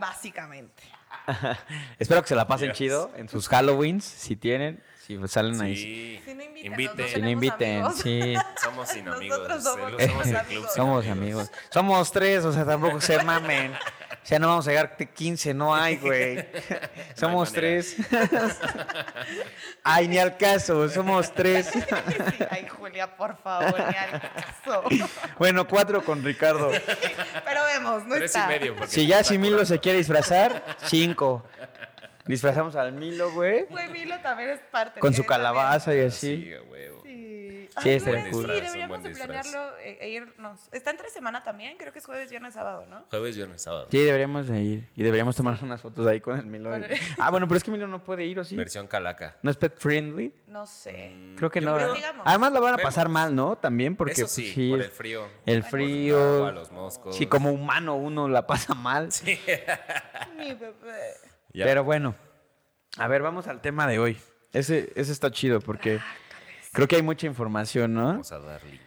Básicamente. 0.00 0.82
Espero 1.98 2.22
que 2.22 2.28
se 2.28 2.34
la 2.34 2.46
pasen 2.46 2.72
chido 2.72 3.10
en 3.16 3.28
sus 3.28 3.48
Halloweens, 3.52 4.04
si 4.04 4.36
tienen, 4.36 4.82
si 5.06 5.18
salen 5.28 5.60
ahí. 5.60 6.20
Si 6.24 6.34
no 6.34 6.42
Inviten. 6.44 6.96
no 6.98 7.08
Si 7.08 7.20
no 7.22 7.28
inviten, 7.30 7.82
amigos. 7.82 8.00
sí. 8.00 8.34
Somos 8.62 8.88
sin 8.88 9.08
amigos. 9.08 9.38
Nosotros 9.48 9.64
somos- 9.64 10.00
el- 10.00 10.08
somos 10.10 10.26
amigos. 10.26 10.72
sin 10.72 10.76
Somos 10.82 11.06
amigos. 11.06 11.50
Somos 11.70 12.12
tres, 12.12 12.44
o 12.44 12.52
sea, 12.52 12.64
tampoco 12.64 13.00
se 13.00 13.22
mamen. 13.24 13.72
O 14.22 14.26
sea, 14.30 14.38
no 14.38 14.48
vamos 14.48 14.66
a 14.68 14.70
llegar 14.70 14.96
a 15.00 15.04
15, 15.04 15.54
no 15.54 15.74
hay, 15.74 15.96
güey. 15.96 16.46
somos 17.14 17.52
tres. 17.52 17.96
Ay, 19.82 20.08
ni 20.08 20.18
al 20.18 20.36
caso, 20.36 20.88
somos 20.88 21.32
tres. 21.32 21.66
Sí, 21.72 21.80
Ay, 22.50 22.66
Julia, 22.68 23.16
por 23.16 23.36
favor, 23.42 23.74
ni 23.78 23.96
al 23.96 24.20
caso. 24.20 24.84
bueno, 25.38 25.66
cuatro 25.66 26.04
con 26.04 26.22
Ricardo. 26.22 26.70
Pero 26.70 27.64
vemos, 27.64 28.04
no 28.04 28.14
Tres 28.16 28.22
y 28.22 28.38
está. 28.38 28.46
medio. 28.46 28.76
porque 28.76 28.90
Si 28.92 29.06
ya 29.06 29.24
si 29.24 29.38
Milo 29.38 29.64
se 29.64 29.78
quiere 29.78 29.98
disfrazar, 29.98 30.64
cinco. 30.84 31.44
Disfrazamos 32.26 32.76
al 32.76 32.92
Milo, 32.92 33.32
güey. 33.32 33.64
Güey, 33.64 33.88
Milo 33.88 34.20
también 34.20 34.50
es 34.50 34.60
parte. 34.70 35.00
Con 35.00 35.14
su 35.14 35.24
calabaza 35.24 35.94
y 35.94 35.98
Sí, 35.98 36.04
así. 36.06 36.52
a 36.54 36.62
huevo. 36.70 36.99
Sí. 37.82 38.00
Sí, 38.00 38.10
güey, 38.10 38.30
cool. 38.30 38.46
Sí, 38.46 38.52
deberíamos 38.60 39.02
de 39.02 39.10
planearlo 39.10 39.78
e, 39.78 39.98
e 40.00 40.08
irnos. 40.10 40.68
¿Está 40.72 40.90
entre 40.90 41.10
semana 41.10 41.42
también? 41.42 41.76
Creo 41.78 41.92
que 41.92 41.98
es 41.98 42.06
jueves, 42.06 42.30
viernes, 42.30 42.54
sábado, 42.54 42.84
¿no? 42.88 43.04
Jueves, 43.10 43.36
viernes, 43.36 43.62
sábado. 43.62 43.88
Sí, 43.90 43.98
deberíamos 43.98 44.48
de 44.48 44.60
ir. 44.60 44.88
Y 44.94 45.02
deberíamos 45.02 45.36
tomar 45.36 45.58
unas 45.62 45.80
fotos 45.80 46.06
ahí 46.06 46.20
con 46.20 46.38
el 46.38 46.46
Milo. 46.46 46.70
Ah, 47.18 47.30
bueno, 47.30 47.46
pero 47.48 47.58
es 47.58 47.64
que 47.64 47.70
Milo 47.70 47.86
no 47.86 48.02
puede 48.04 48.24
ir, 48.24 48.38
¿o 48.38 48.44
sí? 48.44 48.56
Versión 48.56 48.86
calaca. 48.86 49.36
¿No 49.42 49.50
es 49.50 49.56
pet 49.56 49.76
friendly? 49.78 50.34
No 50.46 50.66
sé. 50.66 51.14
Creo 51.36 51.50
que 51.50 51.60
Yo 51.60 51.70
no. 51.70 51.76
creo- 51.76 51.94
Digamos. 51.94 52.22
Además 52.26 52.52
la 52.52 52.60
van 52.60 52.74
a 52.74 52.76
Vemos. 52.76 52.88
pasar 52.94 53.08
mal, 53.08 53.34
¿no? 53.34 53.56
También 53.56 53.96
porque 53.96 54.12
Eso 54.12 54.22
pues, 54.22 54.32
sí, 54.32 54.52
sí, 54.52 54.70
por 54.70 54.80
es- 54.80 54.86
el 54.86 54.92
frío. 54.92 55.28
el 55.46 55.62
frío. 55.64 56.34
agua, 56.36 56.52
los 56.52 56.70
moscos. 56.72 57.16
Sí, 57.16 57.26
como 57.26 57.50
humano 57.52 57.96
uno 57.96 58.28
la 58.28 58.46
pasa 58.46 58.74
mal. 58.74 59.08
Mi 60.36 60.54
bebé. 60.54 61.14
Ya. 61.52 61.64
Pero 61.66 61.84
bueno, 61.84 62.14
a 62.96 63.08
ver, 63.08 63.22
vamos 63.22 63.46
al 63.48 63.60
tema 63.60 63.86
de 63.86 63.98
hoy. 63.98 64.18
Ese, 64.52 64.92
ese 64.96 65.12
está 65.12 65.30
chido 65.30 65.60
porque 65.60 65.98
Ah, 66.00 66.14
creo 66.72 66.88
que 66.88 66.96
hay 66.96 67.02
mucha 67.02 67.26
información, 67.26 67.94
¿no? 67.94 68.06
Vamos 68.06 68.32
a 68.32 68.38
dar 68.38 68.62
link. 68.64 68.80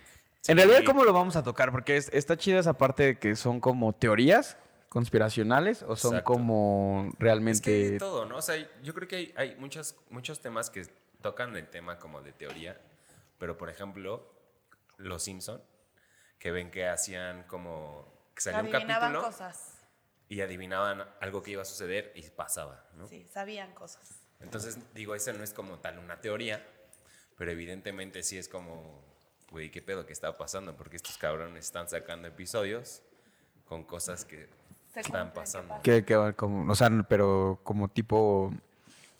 En 0.48 0.58
realidad. 0.58 0.82
¿cómo 0.86 1.04
lo 1.06 1.13
vamos 1.13 1.36
a 1.36 1.44
tocar? 1.44 1.72
Porque 1.72 1.96
es- 1.98 2.10
está 2.13 2.38
chido 2.38 2.60
esa 2.60 2.74
parte 2.74 3.04
de 3.04 3.20
que 3.20 3.36
son 3.36 3.60
como 3.62 3.94
teorías 3.94 4.58
conspiracionales 4.90 5.84
o 5.84 5.96
son 5.96 6.13
Exacto. 6.16 6.25
como 6.34 7.06
Es 7.10 7.18
que 7.18 7.24
realmente... 7.24 7.72
hay 7.74 7.90
de 7.92 7.98
todo, 8.00 8.25
¿no? 8.25 8.38
O 8.38 8.42
sea, 8.42 8.56
yo 8.84 8.94
creo 8.94 9.08
que 9.08 9.16
hay, 9.16 9.34
hay 9.38 9.56
muchos, 9.56 9.96
muchos 10.10 10.40
temas 10.42 10.70
que 10.70 10.86
tocan 11.22 11.56
el 11.56 11.68
tema 11.70 11.98
como 12.00 12.22
de 12.22 12.32
teoría, 12.34 12.80
pero 13.40 13.58
por 13.58 13.70
ejemplo, 13.70 14.30
Los 14.98 15.24
Simpson, 15.24 15.62
que 16.40 16.52
ven 16.52 16.70
que 16.72 16.88
hacían 16.88 17.44
como 17.44 18.12
que 18.36 18.42
salía 18.42 18.60
un 18.62 18.68
Adivinaban 18.75 19.13
capítulo 19.13 19.22
cosas. 19.24 19.80
y 20.30 20.42
adivinaban 20.42 21.04
algo 21.22 21.42
que 21.42 21.52
iba 21.52 21.62
a 21.62 21.66
suceder 21.66 22.12
y 22.16 22.22
pasaba, 22.30 22.86
¿no? 22.96 23.08
Sí, 23.08 23.25
sabían 23.32 23.74
cosas. 23.74 24.20
Entonces, 24.42 24.78
digo, 24.94 25.16
esa 25.16 25.32
no 25.34 25.44
es 25.44 25.54
como 25.54 25.80
tal 25.80 26.00
una 26.00 26.20
teoría, 26.20 26.66
pero 27.43 27.51
evidentemente 27.51 28.23
sí 28.23 28.38
es 28.38 28.47
como, 28.47 29.01
güey, 29.51 29.69
¿qué 29.69 29.81
pedo 29.81 30.05
que 30.05 30.13
está 30.13 30.38
pasando? 30.38 30.77
Porque 30.77 30.95
estos 30.95 31.17
cabrones 31.17 31.65
están 31.65 31.89
sacando 31.89 32.25
episodios 32.29 33.01
con 33.65 33.83
cosas 33.83 34.23
que 34.23 34.47
Se 34.93 35.01
están 35.01 35.25
cumplen, 35.25 35.27
¿qué 35.27 35.35
pasando. 35.41 35.67
pasa? 35.67 35.81
Que, 35.81 36.05
que 36.05 36.33
como, 36.38 36.71
o 36.71 36.73
sea, 36.75 36.89
pero 37.09 37.59
como 37.63 37.89
tipo... 37.89 38.53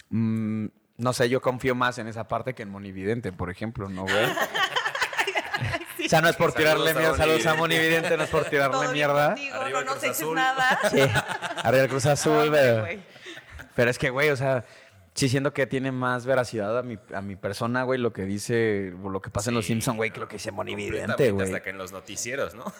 mm, 0.10 0.68
no 1.00 1.12
sé, 1.12 1.28
yo 1.28 1.42
confío 1.42 1.76
más 1.76 1.98
en 1.98 2.08
esa 2.08 2.26
parte 2.30 2.54
que 2.54 2.64
en 2.64 2.70
Monividente, 2.70 3.34
por 3.34 3.50
ejemplo, 3.50 3.90
¿no, 3.90 4.04
güey? 4.04 4.16
O 6.06 6.10
sea, 6.10 6.22
no 6.22 6.30
es 6.30 6.36
por 6.38 6.52
Saludos 6.52 6.56
tirarle 6.56 6.92
a 6.92 6.94
mierda, 6.94 7.18
saludos 7.18 7.46
a 7.46 7.54
Monividente. 7.56 8.18
No 8.18 8.24
es 8.24 8.30
por 8.30 8.46
tirarle 8.46 8.78
Todo 8.84 8.92
mierda. 8.92 9.28
contigo, 9.30 9.56
Arriba 9.56 9.80
no 9.80 9.86
nos 9.86 9.94
Cruz 9.96 10.04
eches 10.06 10.18
Azul. 10.22 10.36
nada. 10.36 10.80
Sí, 10.92 11.00
arriba 11.64 11.84
el 11.84 11.90
Cruz 11.90 12.06
Azul, 12.08 12.38
Hombre, 12.40 12.60
pero, 12.62 13.02
pero 13.76 13.92
es 13.92 13.98
que, 13.98 14.10
güey, 14.10 14.30
o 14.30 14.36
sea, 14.38 14.66
sí 15.16 15.30
siento 15.30 15.54
que 15.54 15.68
tiene 15.68 15.92
más 15.92 16.26
veracidad 16.26 16.78
a 16.78 16.84
mi, 16.84 16.98
a 17.14 17.22
mi 17.22 17.36
persona, 17.36 17.84
güey, 17.84 18.00
lo 18.00 18.14
que 18.14 18.24
dice, 18.26 18.94
o 19.04 19.10
lo 19.10 19.22
que 19.22 19.30
pasa 19.30 19.50
en 19.52 19.56
Los 19.56 19.66
Simpsons, 19.66 19.98
güey, 19.98 20.12
que 20.12 20.20
lo 20.20 20.28
que 20.28 20.38
dice 20.38 20.52
Monividente, 20.52 21.32
güey. 21.32 21.46
Hasta 21.46 21.62
que 21.62 21.70
en 21.70 21.78
los 21.78 21.92
noticieros, 21.92 22.56
¿no? 22.56 22.64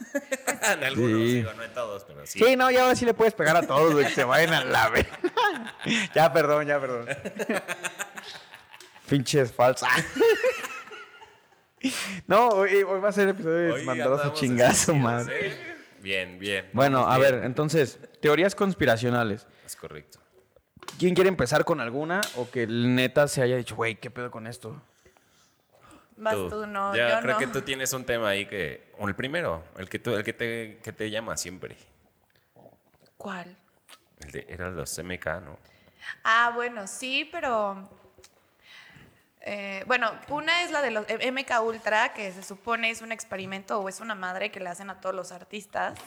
en 0.74 0.84
algunos, 0.84 1.20
Sí. 1.20 1.34
digo, 1.36 1.54
no 1.54 1.64
en 1.64 1.74
todos, 1.74 2.04
pero 2.06 2.26
sí. 2.26 2.40
Sí, 2.40 2.56
no, 2.56 2.72
y 2.72 2.78
ahora 2.78 2.96
sí 2.96 3.06
le 3.06 3.14
puedes 3.14 3.34
pegar 3.34 3.56
a 3.56 3.62
todos, 3.64 3.94
güey, 3.94 4.06
que 4.08 4.14
se 4.14 4.24
vayan 4.24 4.54
a 4.54 4.66
la 4.66 4.90
vez. 4.90 5.08
ya, 6.16 6.32
perdón, 6.34 6.66
ya, 6.68 6.80
perdón. 6.80 7.06
Pinches 9.10 9.52
falsas. 9.52 9.90
no, 12.28 12.50
hoy, 12.50 12.84
hoy 12.84 13.00
va 13.02 13.10
a 13.10 13.12
ser 13.12 13.28
episodio 13.30 13.56
de 13.58 13.72
Hoy 13.74 13.84
mandados 13.84 14.26
a 14.26 14.34
chingazo, 14.34 14.96
man. 14.96 15.28
¿eh? 15.30 15.54
Bien, 16.02 16.40
bien. 16.40 16.70
Bueno, 16.74 17.08
a 17.08 17.18
bien. 17.18 17.36
ver, 17.36 17.44
entonces, 17.46 18.00
teorías 18.22 18.56
conspiracionales. 18.56 19.46
Es 19.66 19.76
correcto. 19.76 20.20
¿Quién 21.00 21.16
quiere 21.16 21.28
empezar 21.30 21.66
con 21.66 21.82
alguna 21.82 22.22
o 22.36 22.50
que 22.50 22.68
neta 22.68 23.28
se 23.28 23.42
haya 23.42 23.58
dicho, 23.58 23.76
güey, 23.76 23.96
qué 23.96 24.10
pedo 24.10 24.32
con 24.32 24.48
esto? 24.48 24.82
Vas 26.16 26.36
tú, 26.36 26.68
no, 26.68 26.96
ya 26.96 27.16
yo 27.16 27.22
creo 27.22 27.34
no. 27.34 27.40
que 27.40 27.48
tú 27.48 27.62
tienes 27.64 27.92
un 27.94 28.06
tema 28.06 28.30
ahí 28.30 28.46
que. 28.46 28.92
O 29.00 29.08
el 29.08 29.16
primero, 29.16 29.64
el 29.78 29.90
que, 29.90 29.98
tú, 30.00 30.16
el 30.16 30.24
que, 30.24 30.34
te, 30.34 30.80
que 30.84 30.94
te 30.94 31.10
llama 31.10 31.36
siempre. 31.38 31.76
¿Cuál? 33.18 33.58
El 34.20 34.32
de, 34.32 34.46
era 34.48 34.70
los 34.70 34.98
MK, 34.98 35.26
¿no? 35.44 35.58
Ah, 36.24 36.52
bueno, 36.54 36.86
sí, 36.86 37.28
pero... 37.32 37.90
eh, 39.42 39.84
bueno, 39.88 40.12
una 40.30 40.64
es 40.64 40.72
la 40.72 40.82
de 40.82 40.92
los 40.92 41.06
eh, 41.10 41.32
MK 41.32 41.62
Ultra, 41.64 42.14
que 42.14 42.32
se 42.32 42.44
supone 42.44 42.90
es 42.92 43.02
un 43.02 43.12
experimento 43.12 43.80
o 43.80 43.90
es 43.90 44.00
una 44.00 44.14
madre 44.16 44.52
que 44.52 44.60
le 44.60 44.70
hacen 44.70 44.90
a 44.90 45.02
todos 45.02 45.16
los 45.16 45.32
artistas. 45.32 45.98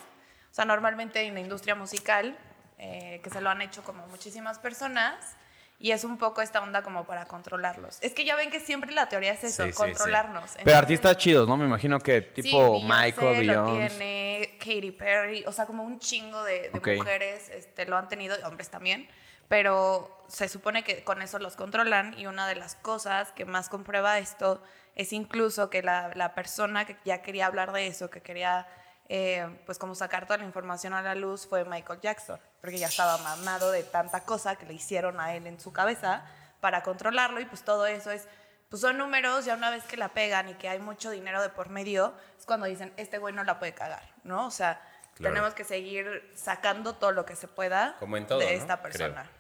O 0.51 0.55
sea, 0.55 0.65
normalmente 0.65 1.21
en 1.23 1.35
la 1.35 1.41
industria 1.41 1.75
musical, 1.75 2.37
eh, 2.79 3.21
que 3.23 3.31
se 3.31 3.41
lo 3.41 3.51
han 3.51 3.63
hecho 3.63 3.83
como 3.85 4.07
muchísimas 4.09 4.59
personas, 4.59 5.37
y 5.79 5.91
es 5.91 6.05
un 6.05 6.17
poco 6.17 6.41
esta 6.41 6.63
onda 6.63 6.83
como 6.83 7.05
para 7.05 7.27
controlarlos. 7.27 7.99
Es 8.01 8.15
que 8.15 8.25
ya 8.25 8.35
ven 8.35 8.51
que 8.51 8.61
siempre 8.61 8.93
la 8.93 9.11
teoría 9.11 9.33
es 9.33 9.45
eso, 9.45 9.65
Sí, 9.65 9.69
sí, 9.69 9.73
sí. 9.73 9.77
controlarnos. 9.77 10.53
Pero 10.65 10.79
artistas 10.79 11.19
chidos, 11.19 11.47
¿no? 11.47 11.57
Me 11.59 11.67
imagino 11.67 11.99
que 11.99 12.23
tipo 12.23 12.79
Sí, 12.79 12.85
Michael, 12.87 13.37
Beyoncé 13.39 13.89
tiene, 13.89 14.57
Katy 14.59 14.91
Perry, 14.93 15.45
o 15.47 15.53
sea, 15.53 15.67
como 15.67 15.83
un 15.85 15.99
chingo 15.99 16.43
de, 16.45 16.71
de 16.71 16.79
Ok. 16.79 16.89
mujeres 16.97 17.51
este, 17.51 17.85
lo 17.85 17.99
han 17.99 18.09
tenido, 18.09 18.39
y 18.41 18.43
hombres 18.45 18.71
también, 18.71 19.07
pero 19.49 20.25
se 20.29 20.49
supone 20.49 20.83
que 20.83 21.05
con 21.05 21.21
eso 21.21 21.39
los 21.39 21.57
controlan 21.57 22.19
y 22.19 22.27
una 22.27 22.49
de 22.49 22.57
las 22.57 22.75
cosas 22.75 23.33
que 23.33 23.45
más 23.45 23.69
comprueba 23.69 24.19
esto 24.19 24.63
es 24.95 25.13
incluso 25.13 25.69
que 25.69 25.83
la, 25.83 26.11
la 26.15 26.35
persona 26.35 26.87
que 26.87 26.97
ya 27.05 27.21
quería 27.21 27.47
hablar 27.47 27.73
de 27.73 27.87
eso, 27.87 28.09
que 28.09 28.23
quería 28.23 28.67
eh, 29.09 29.47
pues 29.67 29.79
como 29.79 29.95
sacar 29.95 30.27
toda 30.27 30.39
la 30.39 30.45
información 30.45 30.93
a 30.95 31.03
la 31.03 31.15
luz 31.15 31.47
fue 31.47 31.65
Michael 31.65 32.01
Jackson, 32.01 32.41
porque 32.61 32.79
ya 32.79 32.89
estaba 32.89 33.19
mamado 33.19 33.71
de 33.71 33.83
tanta 33.85 34.25
cosa 34.25 34.57
que 34.57 34.67
le 34.67 34.75
hicieron 34.75 35.21
a 35.21 35.35
él 35.35 35.47
en 35.47 35.61
su 35.61 35.73
cabeza 35.73 36.25
para 36.61 36.83
controlarlo 36.83 37.41
y 37.41 37.45
pues 37.47 37.63
todo 37.63 37.87
eso 37.87 38.11
es 38.11 38.27
pues 38.69 38.81
son 38.83 38.99
números, 38.99 39.45
ya 39.45 39.55
una 39.55 39.71
vez 39.71 39.85
que 39.85 39.97
la 39.97 40.09
pegan 40.09 40.49
y 40.49 40.55
que 40.55 40.69
hay 40.69 40.81
mucho 40.81 41.11
dinero 41.11 41.41
de 41.41 41.51
por 41.51 41.69
medio, 41.69 42.13
es 42.37 42.45
cuando 42.47 42.67
dicen, 42.67 42.93
este 42.97 43.19
güey 43.19 43.33
no 43.33 43.45
la 43.45 43.61
puede 43.61 43.75
cagar, 43.75 44.03
¿no? 44.25 44.47
O 44.47 44.51
sea, 44.51 44.83
Claro. 45.15 45.33
tenemos 45.35 45.55
que 45.55 45.65
seguir 45.65 46.31
sacando 46.35 46.97
todo 46.97 47.11
lo 47.13 47.25
que 47.25 47.37
se 47.37 47.49
pueda 47.49 47.97
Como 48.01 48.19
en 48.19 48.27
todo, 48.27 48.39
de 48.41 48.47
¿no? 48.47 48.51
esta 48.51 48.83
persona. 48.83 49.31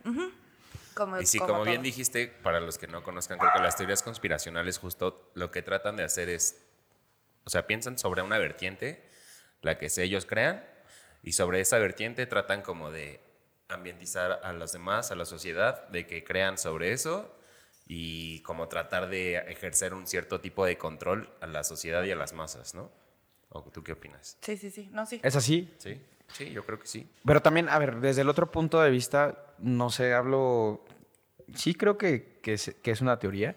Como, 0.94 1.20
Y 1.20 1.26
sí, 1.26 1.38
como 1.38 1.52
como 1.52 1.64
bien 1.64 1.82
dijiste, 1.82 2.28
para 2.28 2.60
los 2.60 2.78
que 2.78 2.86
no 2.86 3.02
conozcan, 3.02 3.38
creo 3.38 3.52
que 3.52 3.58
las 3.58 3.76
teorías 3.76 4.02
conspiracionales 4.02 4.78
justo 4.78 5.30
lo 5.34 5.50
que 5.50 5.60
tratan 5.60 5.96
de 5.96 6.04
hacer 6.04 6.30
es, 6.30 6.56
o 7.44 7.50
sea, 7.50 7.66
piensan 7.66 7.98
sobre 7.98 8.22
una 8.22 8.38
vertiente, 8.38 9.06
la 9.66 9.76
que 9.76 9.90
se 9.90 10.02
ellos 10.02 10.24
crean, 10.24 10.64
y 11.22 11.32
sobre 11.32 11.60
esa 11.60 11.78
vertiente 11.78 12.26
tratan 12.26 12.62
como 12.62 12.90
de 12.90 13.20
ambientizar 13.68 14.40
a 14.42 14.52
los 14.52 14.72
demás, 14.72 15.10
a 15.10 15.16
la 15.16 15.24
sociedad, 15.24 15.86
de 15.88 16.06
que 16.06 16.24
crean 16.24 16.56
sobre 16.56 16.92
eso 16.92 17.36
y 17.86 18.40
como 18.40 18.68
tratar 18.68 19.08
de 19.08 19.36
ejercer 19.36 19.92
un 19.92 20.06
cierto 20.06 20.40
tipo 20.40 20.64
de 20.64 20.78
control 20.78 21.30
a 21.40 21.46
la 21.46 21.64
sociedad 21.64 22.02
y 22.04 22.10
a 22.10 22.16
las 22.16 22.32
masas, 22.32 22.74
¿no? 22.74 22.90
¿O 23.48 23.62
tú 23.62 23.82
qué 23.82 23.92
opinas? 23.92 24.38
Sí, 24.40 24.56
sí, 24.56 24.70
sí, 24.70 24.88
no, 24.92 25.06
sí. 25.06 25.20
¿Es 25.22 25.36
así? 25.36 25.72
Sí, 25.78 26.00
sí, 26.32 26.50
yo 26.50 26.64
creo 26.64 26.78
que 26.78 26.86
sí. 26.86 27.08
Pero 27.24 27.42
también, 27.42 27.68
a 27.68 27.78
ver, 27.78 28.00
desde 28.00 28.22
el 28.22 28.28
otro 28.28 28.50
punto 28.50 28.80
de 28.80 28.90
vista, 28.90 29.54
no 29.58 29.90
sé, 29.90 30.14
hablo. 30.14 30.84
Sí, 31.54 31.74
creo 31.74 31.96
que, 31.96 32.40
que, 32.42 32.54
es, 32.54 32.74
que 32.82 32.90
es 32.90 33.00
una 33.00 33.18
teoría, 33.18 33.56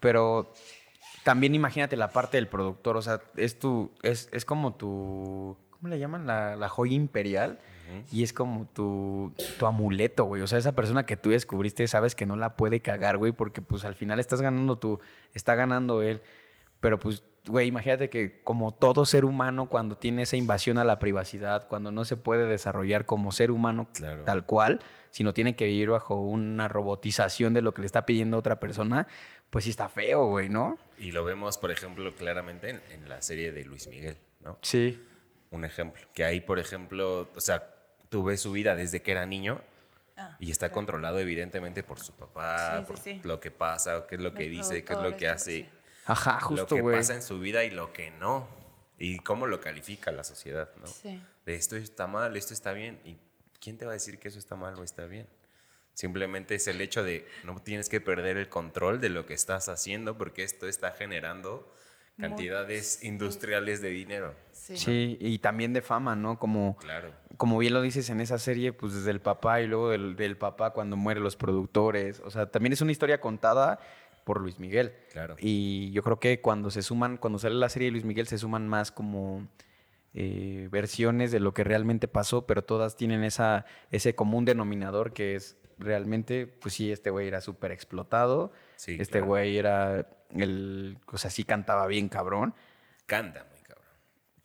pero 0.00 0.52
también 1.24 1.54
imagínate 1.54 1.96
la 1.96 2.08
parte 2.08 2.36
del 2.36 2.48
productor, 2.48 2.96
o 2.96 3.02
sea, 3.02 3.20
es 3.36 3.58
tu. 3.58 3.90
Es, 4.02 4.28
es 4.32 4.44
como 4.44 4.74
tu. 4.74 5.56
¿Cómo 5.70 5.88
le 5.88 5.98
llaman? 5.98 6.26
La, 6.26 6.56
la 6.56 6.68
joya 6.68 6.94
imperial. 6.94 7.58
Y 8.10 8.22
es 8.22 8.32
como 8.32 8.66
tu, 8.72 9.34
tu 9.58 9.66
amuleto, 9.66 10.24
güey. 10.24 10.40
O 10.40 10.46
sea, 10.46 10.58
esa 10.58 10.72
persona 10.72 11.04
que 11.04 11.18
tú 11.18 11.28
descubriste, 11.28 11.86
sabes 11.88 12.14
que 12.14 12.24
no 12.24 12.36
la 12.36 12.56
puede 12.56 12.80
cagar, 12.80 13.18
güey, 13.18 13.32
porque 13.32 13.60
pues 13.60 13.84
al 13.84 13.94
final 13.94 14.18
estás 14.18 14.40
ganando 14.40 14.78
tú, 14.78 14.98
está 15.34 15.54
ganando 15.56 16.00
él. 16.00 16.22
Pero 16.80 16.98
pues, 16.98 17.22
güey, 17.46 17.68
imagínate 17.68 18.08
que 18.10 18.40
como 18.42 18.72
todo 18.72 19.04
ser 19.04 19.24
humano, 19.24 19.68
cuando 19.68 19.96
tiene 19.96 20.22
esa 20.22 20.36
invasión 20.36 20.78
a 20.78 20.84
la 20.84 20.98
privacidad, 20.98 21.66
cuando 21.68 21.90
no 21.90 22.04
se 22.04 22.16
puede 22.16 22.46
desarrollar 22.46 23.04
como 23.06 23.32
ser 23.32 23.50
humano 23.50 23.88
Claro. 23.92 24.24
tal 24.24 24.44
cual, 24.46 24.80
sino 25.10 25.34
tiene 25.34 25.56
que 25.56 25.66
vivir 25.66 25.90
bajo 25.90 26.14
una 26.20 26.68
robotización 26.68 27.52
de 27.54 27.62
lo 27.62 27.74
que 27.74 27.82
le 27.82 27.86
está 27.86 28.06
pidiendo 28.06 28.38
otra 28.38 28.60
persona, 28.60 29.06
pues 29.50 29.64
sí 29.64 29.70
está 29.70 29.88
feo, 29.88 30.26
güey, 30.26 30.48
¿no? 30.48 30.78
Y 30.98 31.10
lo 31.12 31.24
vemos, 31.24 31.58
por 31.58 31.70
ejemplo, 31.70 32.14
claramente 32.14 32.70
en, 32.70 32.80
en 32.92 33.08
la 33.08 33.20
serie 33.20 33.52
de 33.52 33.64
Luis 33.64 33.88
Miguel, 33.88 34.16
¿no? 34.40 34.58
Sí. 34.62 35.02
un 35.50 35.64
ejemplo. 35.66 36.00
Que 36.14 36.24
ahí, 36.24 36.40
por 36.40 36.58
ejemplo, 36.58 37.28
o 37.36 37.40
sea, 37.40 37.68
tú 38.08 38.24
ves 38.24 38.40
su 38.40 38.52
vida 38.52 38.74
desde 38.74 39.02
que 39.02 39.10
era 39.12 39.26
niño 39.26 39.60
Ah, 40.16 40.36
y 40.38 40.50
está 40.50 40.66
claro. 40.68 40.74
controlado 40.74 41.18
evidentemente 41.20 41.82
por 41.82 41.98
su 41.98 42.12
papá, 42.12 42.78
Sí, 42.80 42.84
por 42.86 42.98
sí. 42.98 43.20
lo 43.24 43.40
que 43.40 43.50
pasa, 43.50 44.06
qué 44.06 44.16
es 44.16 44.20
lo 44.20 44.32
que 44.34 44.42
Los 44.48 44.50
dice, 44.68 44.84
qué 44.84 44.92
es 44.92 44.98
lo 44.98 45.16
que 45.16 45.26
hace, 45.28 45.68
sí. 46.06 46.12
Ajá, 46.12 46.38
lo 46.42 46.46
justo, 46.48 46.74
que 46.76 46.80
güey. 46.82 46.96
pasa 46.96 47.14
en 47.14 47.22
su 47.22 47.38
vida 47.40 47.64
y 47.64 47.70
lo 47.70 47.92
que 47.92 48.10
no. 48.12 48.46
Y 48.98 49.18
cómo 49.20 49.46
lo 49.46 49.60
califica 49.60 50.12
la 50.12 50.22
sociedad, 50.24 50.70
¿no? 50.80 50.86
Sí. 50.86 51.20
De 51.46 51.54
esto 51.56 51.76
está 51.76 52.06
mal, 52.06 52.36
esto 52.36 52.54
está 52.54 52.72
bien. 52.72 53.00
Y 53.04 53.16
¿quién 53.60 53.76
te 53.78 53.84
va 53.84 53.92
a 53.92 53.94
decir 53.94 54.18
que 54.18 54.28
eso 54.28 54.38
está 54.38 54.54
mal 54.54 54.78
o 54.78 54.84
está 54.84 55.06
bien? 55.06 55.26
Simplemente 55.94 56.54
es 56.54 56.68
el 56.68 56.80
hecho 56.80 57.02
de 57.02 57.26
no 57.44 57.60
tienes 57.60 57.88
que 57.88 58.00
perder 58.00 58.36
el 58.36 58.48
control 58.48 59.00
de 59.00 59.08
lo 59.10 59.26
que 59.26 59.34
estás 59.34 59.68
haciendo 59.68 60.16
porque 60.16 60.42
esto 60.44 60.66
está 60.68 60.92
generando 60.92 61.70
cantidades 62.18 63.02
industriales 63.02 63.80
de 63.80 63.88
dinero. 63.90 64.34
Sí. 64.52 64.76
Sí, 64.76 65.16
y 65.20 65.38
también 65.38 65.72
de 65.72 65.82
fama, 65.82 66.14
¿no? 66.14 66.38
Como, 66.38 66.76
Claro. 66.76 67.12
como 67.36 67.58
bien 67.58 67.74
lo 67.74 67.82
dices 67.82 68.08
en 68.10 68.20
esa 68.20 68.38
serie, 68.38 68.72
pues 68.72 68.94
desde 68.94 69.10
el 69.10 69.20
papá 69.20 69.60
y 69.60 69.66
luego 69.66 69.90
del, 69.90 70.14
del 70.14 70.36
papá 70.36 70.70
cuando 70.72 70.96
mueren 70.96 71.22
los 71.24 71.36
productores. 71.36 72.20
O 72.20 72.30
sea, 72.30 72.46
también 72.50 72.72
es 72.72 72.80
una 72.80 72.92
historia 72.92 73.20
contada 73.20 73.80
por 74.24 74.40
Luis 74.40 74.58
Miguel. 74.58 74.94
Claro. 75.12 75.36
Y 75.38 75.90
yo 75.92 76.02
creo 76.02 76.20
que 76.20 76.40
cuando 76.40 76.70
se 76.70 76.82
suman, 76.82 77.16
cuando 77.16 77.38
sale 77.38 77.54
la 77.54 77.68
serie 77.68 77.86
de 77.86 77.92
Luis 77.92 78.04
Miguel, 78.04 78.26
se 78.26 78.38
suman 78.38 78.68
más 78.68 78.92
como 78.92 79.48
eh, 80.14 80.68
versiones 80.70 81.32
de 81.32 81.40
lo 81.40 81.54
que 81.54 81.64
realmente 81.64 82.08
pasó, 82.08 82.46
pero 82.46 82.62
todas 82.62 82.96
tienen 82.96 83.24
esa, 83.24 83.64
ese 83.90 84.14
común 84.14 84.44
denominador 84.44 85.12
que 85.12 85.36
es 85.36 85.56
realmente, 85.78 86.46
pues 86.46 86.74
sí, 86.74 86.92
este 86.92 87.10
güey 87.10 87.28
era 87.28 87.40
súper 87.40 87.72
explotado. 87.72 88.52
Sí, 88.76 88.96
este 89.00 89.18
claro. 89.18 89.26
güey 89.26 89.56
era 89.56 90.06
el, 90.30 90.98
o 91.06 91.18
sea, 91.18 91.30
sí 91.30 91.44
cantaba 91.44 91.86
bien 91.86 92.08
cabrón. 92.08 92.54
Canta 93.06 93.46
muy 93.50 93.60
cabrón. 93.60 93.86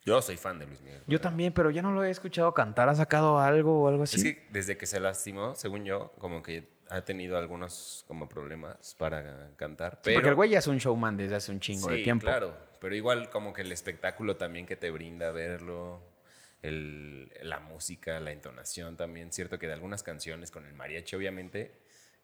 Yo 0.04 0.22
soy 0.22 0.36
fan 0.36 0.58
de 0.58 0.66
Luis 0.66 0.80
Miguel. 0.80 1.02
Yo 1.06 1.20
también, 1.20 1.52
pero 1.52 1.70
ya 1.70 1.82
no 1.82 1.92
lo 1.92 2.02
he 2.02 2.10
escuchado 2.10 2.54
cantar. 2.54 2.88
¿Ha 2.88 2.94
sacado 2.94 3.38
algo 3.38 3.82
o 3.82 3.88
algo 3.88 4.02
así? 4.04 4.16
Es 4.16 4.24
que 4.24 4.46
desde 4.50 4.76
que 4.76 4.86
se 4.86 5.00
lastimó, 5.00 5.54
según 5.54 5.84
yo, 5.84 6.12
como 6.18 6.42
que 6.42 6.77
ha 6.90 7.04
tenido 7.04 7.36
algunos 7.38 8.04
como 8.08 8.28
problemas 8.28 8.94
para 8.98 9.50
cantar. 9.56 9.94
Sí, 9.94 10.00
Pero, 10.04 10.16
porque 10.16 10.28
el 10.30 10.34
güey 10.34 10.50
ya 10.50 10.58
es 10.58 10.66
un 10.66 10.78
showman 10.78 11.16
desde 11.16 11.36
hace 11.36 11.52
un 11.52 11.60
chingo 11.60 11.88
de 11.88 12.02
tiempo. 12.02 12.24
claro. 12.26 12.56
Pero 12.80 12.94
igual 12.94 13.28
como 13.30 13.52
que 13.52 13.62
el 13.62 13.72
espectáculo 13.72 14.36
también 14.36 14.64
que 14.64 14.76
te 14.76 14.90
brinda 14.90 15.32
verlo, 15.32 16.00
el- 16.62 17.30
la 17.42 17.58
música, 17.60 18.20
la 18.20 18.30
entonación 18.32 18.96
también. 18.96 19.32
Cierto 19.32 19.58
que 19.58 19.66
de 19.66 19.72
algunas 19.72 20.02
canciones 20.02 20.50
con 20.50 20.64
el 20.66 20.74
mariachi, 20.74 21.16
obviamente, 21.16 21.72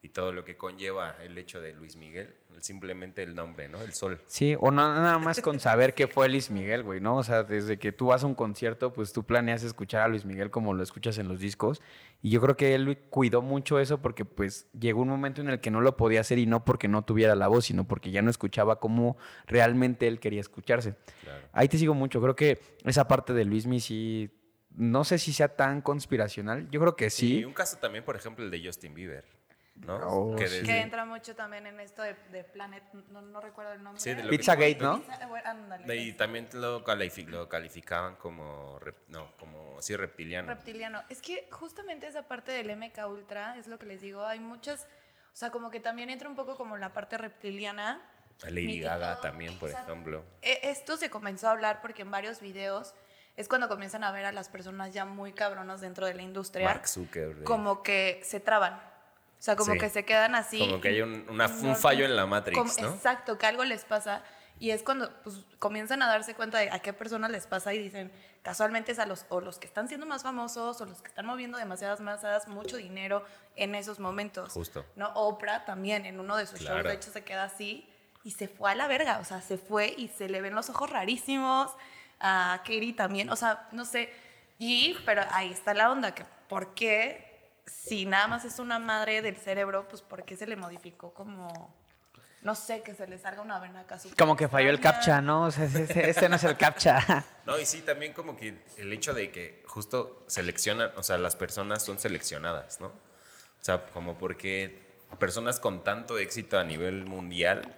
y 0.04 0.10
todo 0.10 0.32
lo 0.32 0.44
que 0.44 0.58
conlleva 0.58 1.16
el 1.22 1.38
hecho 1.38 1.62
de 1.62 1.72
Luis 1.72 1.96
Miguel, 1.96 2.34
simplemente 2.60 3.22
el 3.22 3.34
nombre, 3.34 3.68
¿no? 3.70 3.80
El 3.80 3.94
sol. 3.94 4.20
Sí, 4.26 4.54
o 4.60 4.70
no, 4.70 4.82
nada 4.94 5.18
más 5.18 5.40
con 5.40 5.58
saber 5.58 5.94
que 5.94 6.08
fue 6.08 6.28
Luis 6.28 6.50
Miguel, 6.50 6.82
güey, 6.82 7.00
¿no? 7.00 7.16
O 7.16 7.22
sea, 7.22 7.42
desde 7.42 7.78
que 7.78 7.90
tú 7.90 8.08
vas 8.08 8.22
a 8.22 8.26
un 8.26 8.34
concierto, 8.34 8.92
pues 8.92 9.14
tú 9.14 9.24
planeas 9.24 9.62
escuchar 9.62 10.02
a 10.02 10.08
Luis 10.08 10.26
Miguel 10.26 10.50
como 10.50 10.74
lo 10.74 10.82
escuchas 10.82 11.16
en 11.16 11.26
los 11.26 11.40
discos. 11.40 11.80
Y 12.20 12.28
yo 12.28 12.42
creo 12.42 12.54
que 12.54 12.74
él 12.74 12.98
cuidó 13.08 13.40
mucho 13.40 13.80
eso 13.80 14.02
porque 14.02 14.26
pues 14.26 14.68
llegó 14.78 15.00
un 15.00 15.08
momento 15.08 15.40
en 15.40 15.48
el 15.48 15.60
que 15.60 15.70
no 15.70 15.80
lo 15.80 15.96
podía 15.96 16.20
hacer 16.20 16.36
y 16.36 16.44
no 16.44 16.66
porque 16.66 16.86
no 16.86 17.02
tuviera 17.02 17.34
la 17.34 17.48
voz, 17.48 17.64
sino 17.64 17.88
porque 17.88 18.10
ya 18.10 18.20
no 18.20 18.28
escuchaba 18.28 18.80
como 18.80 19.16
realmente 19.46 20.06
él 20.06 20.20
quería 20.20 20.42
escucharse. 20.42 20.96
Claro. 21.22 21.48
Ahí 21.52 21.68
te 21.68 21.78
sigo 21.78 21.94
mucho, 21.94 22.20
creo 22.20 22.36
que 22.36 22.60
esa 22.84 23.08
parte 23.08 23.32
de 23.32 23.46
Luis 23.46 23.66
Mi 23.66 23.80
sí, 23.80 24.30
no 24.76 25.04
sé 25.04 25.16
si 25.16 25.32
sea 25.32 25.48
tan 25.56 25.80
conspiracional, 25.80 26.68
yo 26.70 26.78
creo 26.78 26.94
que 26.94 27.06
Y 27.06 27.10
sí. 27.10 27.44
un 27.44 27.54
caso 27.54 27.78
también, 27.78 28.04
por 28.04 28.16
ejemplo, 28.16 28.44
el 28.44 28.50
de 28.50 28.62
Justin 28.62 28.92
Bieber, 28.92 29.24
¿no? 29.76 29.96
Oh, 29.96 30.36
que 30.36 30.44
desde- 30.44 30.62
Que 30.64 30.80
entra 30.80 31.04
mucho 31.04 31.34
también 31.34 31.66
en 31.66 31.80
esto 31.80 32.02
de, 32.02 32.14
de 32.30 32.44
Planet, 32.44 32.82
no, 33.10 33.22
no 33.22 33.40
recuerdo 33.40 33.72
el 33.72 33.82
nombre. 33.82 34.00
Sí, 34.00 34.14
de 34.14 34.22
lo 34.22 34.30
que- 34.30 34.38
Pizzagate, 34.38 34.76
¿no? 34.76 35.00
Pizza- 35.00 35.94
y 35.96 36.12
también 36.12 36.48
lo, 36.52 36.84
califi- 36.84 37.26
lo 37.26 37.48
calificaban 37.48 38.16
como, 38.16 38.78
rep- 38.80 39.06
no, 39.08 39.36
como, 39.38 39.80
sí, 39.82 39.96
reptiliano. 39.96 40.48
Reptiliano. 40.48 41.02
Es 41.08 41.20
que 41.20 41.48
justamente 41.50 42.06
esa 42.06 42.22
parte 42.28 42.52
del 42.52 42.70
MK 42.70 43.06
Ultra 43.08 43.56
es 43.58 43.66
lo 43.66 43.78
que 43.78 43.86
les 43.86 44.00
digo. 44.00 44.24
Hay 44.24 44.38
muchas, 44.40 44.84
o 45.32 45.36
sea, 45.36 45.50
como 45.50 45.70
que 45.70 45.80
también 45.80 46.08
entra 46.10 46.28
un 46.28 46.36
poco 46.36 46.56
como 46.56 46.76
la 46.76 46.92
parte 46.92 47.18
reptiliana. 47.18 48.00
A 48.42 48.46
Lady 48.50 48.66
Mi- 48.66 48.80
Gaga 48.80 49.20
también, 49.20 49.58
por 49.58 49.70
exacto. 49.70 49.92
ejemplo. 49.92 50.24
E- 50.42 50.60
Esto 50.70 50.96
se 50.96 51.10
comenzó 51.10 51.48
a 51.48 51.52
hablar 51.52 51.80
porque 51.80 52.02
en 52.02 52.10
varios 52.10 52.40
videos 52.40 52.94
es 53.36 53.48
cuando 53.48 53.68
comienzan 53.68 54.04
a 54.04 54.12
ver 54.12 54.24
a 54.24 54.32
las 54.32 54.48
personas 54.48 54.92
ya 54.94 55.04
muy 55.04 55.32
cabronas 55.32 55.80
dentro 55.80 56.06
de 56.06 56.14
la 56.14 56.22
industria. 56.22 56.66
Mark 56.66 56.86
Zuckerberg. 56.88 57.44
Como 57.44 57.82
que 57.82 58.20
se 58.22 58.38
traban. 58.40 58.80
O 59.44 59.46
sea, 59.46 59.56
como 59.56 59.74
Sí. 59.74 59.78
que 59.78 59.90
se 59.90 60.06
quedan 60.06 60.34
así. 60.34 60.58
Como 60.58 60.80
que 60.80 60.88
hay 60.88 61.02
un, 61.02 61.26
una- 61.28 61.48
No, 61.48 61.68
un 61.68 61.76
fallo 61.76 62.06
en 62.06 62.16
la 62.16 62.24
Matrix, 62.24 62.56
como- 62.58 62.88
¿no? 62.88 62.94
Exacto, 62.94 63.36
que 63.36 63.44
algo 63.44 63.62
les 63.64 63.84
pasa. 63.84 64.22
Y 64.58 64.70
es 64.70 64.82
cuando 64.82 65.12
pues, 65.22 65.36
comienzan 65.58 66.00
a 66.00 66.06
darse 66.06 66.34
cuenta 66.34 66.56
de 66.60 66.70
a 66.70 66.78
qué 66.78 66.94
personas 66.94 67.30
les 67.30 67.46
pasa 67.46 67.74
y 67.74 67.78
dicen, 67.78 68.10
casualmente 68.42 68.92
es 68.92 68.98
a 68.98 69.04
los, 69.04 69.26
o 69.28 69.42
los 69.42 69.58
que 69.58 69.66
están 69.66 69.86
siendo 69.88 70.06
más 70.06 70.22
famosos 70.22 70.80
o 70.80 70.86
los 70.86 71.02
que 71.02 71.08
están 71.08 71.26
moviendo 71.26 71.58
demasiadas 71.58 72.00
masas, 72.00 72.48
mucho 72.48 72.78
dinero 72.78 73.22
en 73.56 73.74
esos 73.74 73.98
momentos. 74.00 74.50
Justo. 74.54 74.86
¿no? 74.96 75.08
Oprah 75.14 75.66
también 75.66 76.06
en 76.06 76.20
uno 76.20 76.38
de 76.38 76.46
sus 76.46 76.60
Claro. 76.60 76.76
shows, 76.76 76.86
de 76.88 76.94
hecho, 76.94 77.10
se 77.10 77.22
queda 77.22 77.44
así 77.44 77.86
y 78.22 78.30
se 78.30 78.48
fue 78.48 78.70
a 78.70 78.74
la 78.74 78.86
verga. 78.86 79.18
O 79.18 79.24
sea, 79.26 79.42
se 79.42 79.58
fue 79.58 79.92
y 79.94 80.08
se 80.08 80.30
le 80.30 80.40
ven 80.40 80.54
los 80.54 80.70
ojos 80.70 80.88
rarísimos. 80.88 81.70
A 82.18 82.60
Katie 82.64 82.94
también, 82.94 83.28
o 83.28 83.36
sea, 83.36 83.68
no 83.72 83.84
sé. 83.84 84.10
Y, 84.58 84.96
pero 85.04 85.20
ahí 85.32 85.52
está 85.52 85.74
la 85.74 85.90
onda, 85.90 86.14
que 86.14 86.24
¿por 86.48 86.72
qué? 86.74 87.33
Si 87.66 88.06
nada 88.06 88.28
más 88.28 88.44
es 88.44 88.58
una 88.58 88.78
madre 88.78 89.22
del 89.22 89.36
cerebro, 89.36 89.86
pues 89.88 90.02
¿por 90.02 90.24
qué 90.24 90.36
se 90.36 90.46
le 90.46 90.56
modificó 90.56 91.12
como, 91.12 91.74
no 92.42 92.54
sé, 92.54 92.82
que 92.82 92.94
se 92.94 93.06
le 93.06 93.18
salga 93.18 93.42
una 93.42 93.58
vena 93.58 93.80
acá? 93.80 93.98
Como 94.18 94.36
que 94.36 94.48
falló 94.48 94.70
el 94.70 94.80
captcha, 94.80 95.20
¿no? 95.20 95.44
O 95.44 95.50
sea, 95.50 95.64
ese 95.64 96.28
no 96.28 96.36
es 96.36 96.44
el 96.44 96.56
captcha. 96.56 97.24
No, 97.46 97.58
y 97.58 97.66
sí, 97.66 97.82
también 97.82 98.14
como 98.14 98.36
que 98.38 98.64
el 98.78 98.90
hecho 98.90 99.12
de 99.12 99.30
que 99.30 99.62
justo 99.66 100.24
seleccionan, 100.28 100.92
o 100.96 101.02
sea, 101.02 101.18
las 101.18 101.36
personas 101.36 101.82
son 101.84 101.98
seleccionadas, 101.98 102.80
¿no? 102.80 102.86
O 102.86 102.92
sea, 103.60 103.84
como 103.86 104.16
porque 104.16 104.82
personas 105.18 105.60
con 105.60 105.84
tanto 105.84 106.16
éxito 106.16 106.58
a 106.58 106.64
nivel 106.64 107.04
mundial, 107.04 107.76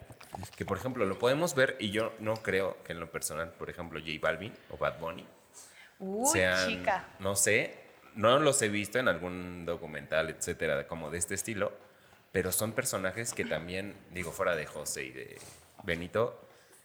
que 0.54 0.64
por 0.64 0.78
ejemplo 0.78 1.04
lo 1.04 1.18
podemos 1.18 1.56
ver, 1.56 1.76
y 1.80 1.90
yo 1.90 2.12
no 2.20 2.34
creo 2.36 2.80
que 2.84 2.92
en 2.92 3.00
lo 3.00 3.10
personal, 3.10 3.50
por 3.54 3.70
ejemplo, 3.70 3.98
J 3.98 4.12
Balvin 4.20 4.54
o 4.70 4.76
Bad 4.76 5.00
Bunny, 5.00 5.26
Uy, 5.98 6.28
sean, 6.28 6.68
chica. 6.68 7.08
no 7.18 7.34
sé, 7.34 7.85
no 8.16 8.38
los 8.40 8.60
he 8.62 8.68
visto 8.68 8.98
en 8.98 9.08
algún 9.08 9.64
documental, 9.64 10.30
etcétera, 10.30 10.86
como 10.88 11.10
de 11.10 11.18
este 11.18 11.34
estilo, 11.34 11.72
pero 12.32 12.50
son 12.52 12.72
personajes 12.72 13.32
que 13.32 13.44
también, 13.44 13.94
digo, 14.12 14.32
fuera 14.32 14.56
de 14.56 14.66
José 14.66 15.04
y 15.04 15.10
de 15.10 15.38
Benito, 15.84 16.42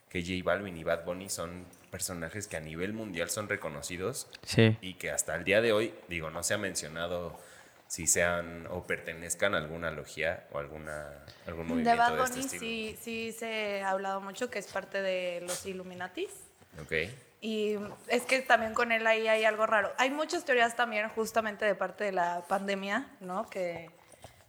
que 0.10 0.22
J 0.22 0.34
Balvin 0.44 0.78
y 0.78 0.84
Bad 0.84 1.06
Bunny 1.06 1.30
son 1.30 1.66
personajes 1.90 2.48
que 2.48 2.58
a 2.58 2.60
nivel 2.60 2.94
mundial 2.94 3.30
son 3.30 3.50
reconocidos 3.50 4.28
Sí. 4.46 4.78
y 4.82 4.94
que 4.96 5.10
hasta 5.12 5.36
el 5.36 5.44
día 5.44 5.62
de 5.62 5.72
hoy, 5.74 5.94
digo, 6.08 6.30
no 6.30 6.44
se 6.44 6.54
ha 6.54 6.58
mencionado 6.58 7.38
si 7.88 8.08
sean 8.08 8.68
o 8.70 8.86
pertenezcan 8.88 9.54
a 9.54 9.58
alguna 9.58 9.92
logia 9.92 10.48
o 10.52 10.60
alguna, 10.60 11.10
algún 11.48 11.68
De 11.68 11.74
movimiento 11.74 11.98
Bad 11.98 12.18
de, 12.18 12.24
este 12.24 12.58
Bunny 12.58 12.60
sí, 12.60 12.98
sí 13.02 13.32
se 13.38 13.82
ha 13.84 13.90
hablado 13.90 14.22
mucho 14.22 14.50
que 14.50 14.60
es 14.60 14.68
parte 14.68 15.02
de 15.02 15.42
los 15.42 15.66
Illuminatis. 15.66 16.30
Ok. 16.82 16.94
Y 17.42 17.76
es 18.08 18.22
que 18.24 18.40
también 18.42 18.76
con 18.76 18.92
él 18.92 19.06
ahí 19.08 19.28
hay 19.28 19.46
algo 19.46 19.66
raro. 19.66 19.92
Hay 19.98 20.12
muchas 20.12 20.46
teorías 20.46 20.76
también 20.76 21.10
justamente 21.10 21.66
de 21.66 21.74
parte 21.74 22.04
de 22.04 22.12
la 22.12 22.44
pandemia, 22.48 23.08
¿no? 23.20 23.50
Que 23.50 23.90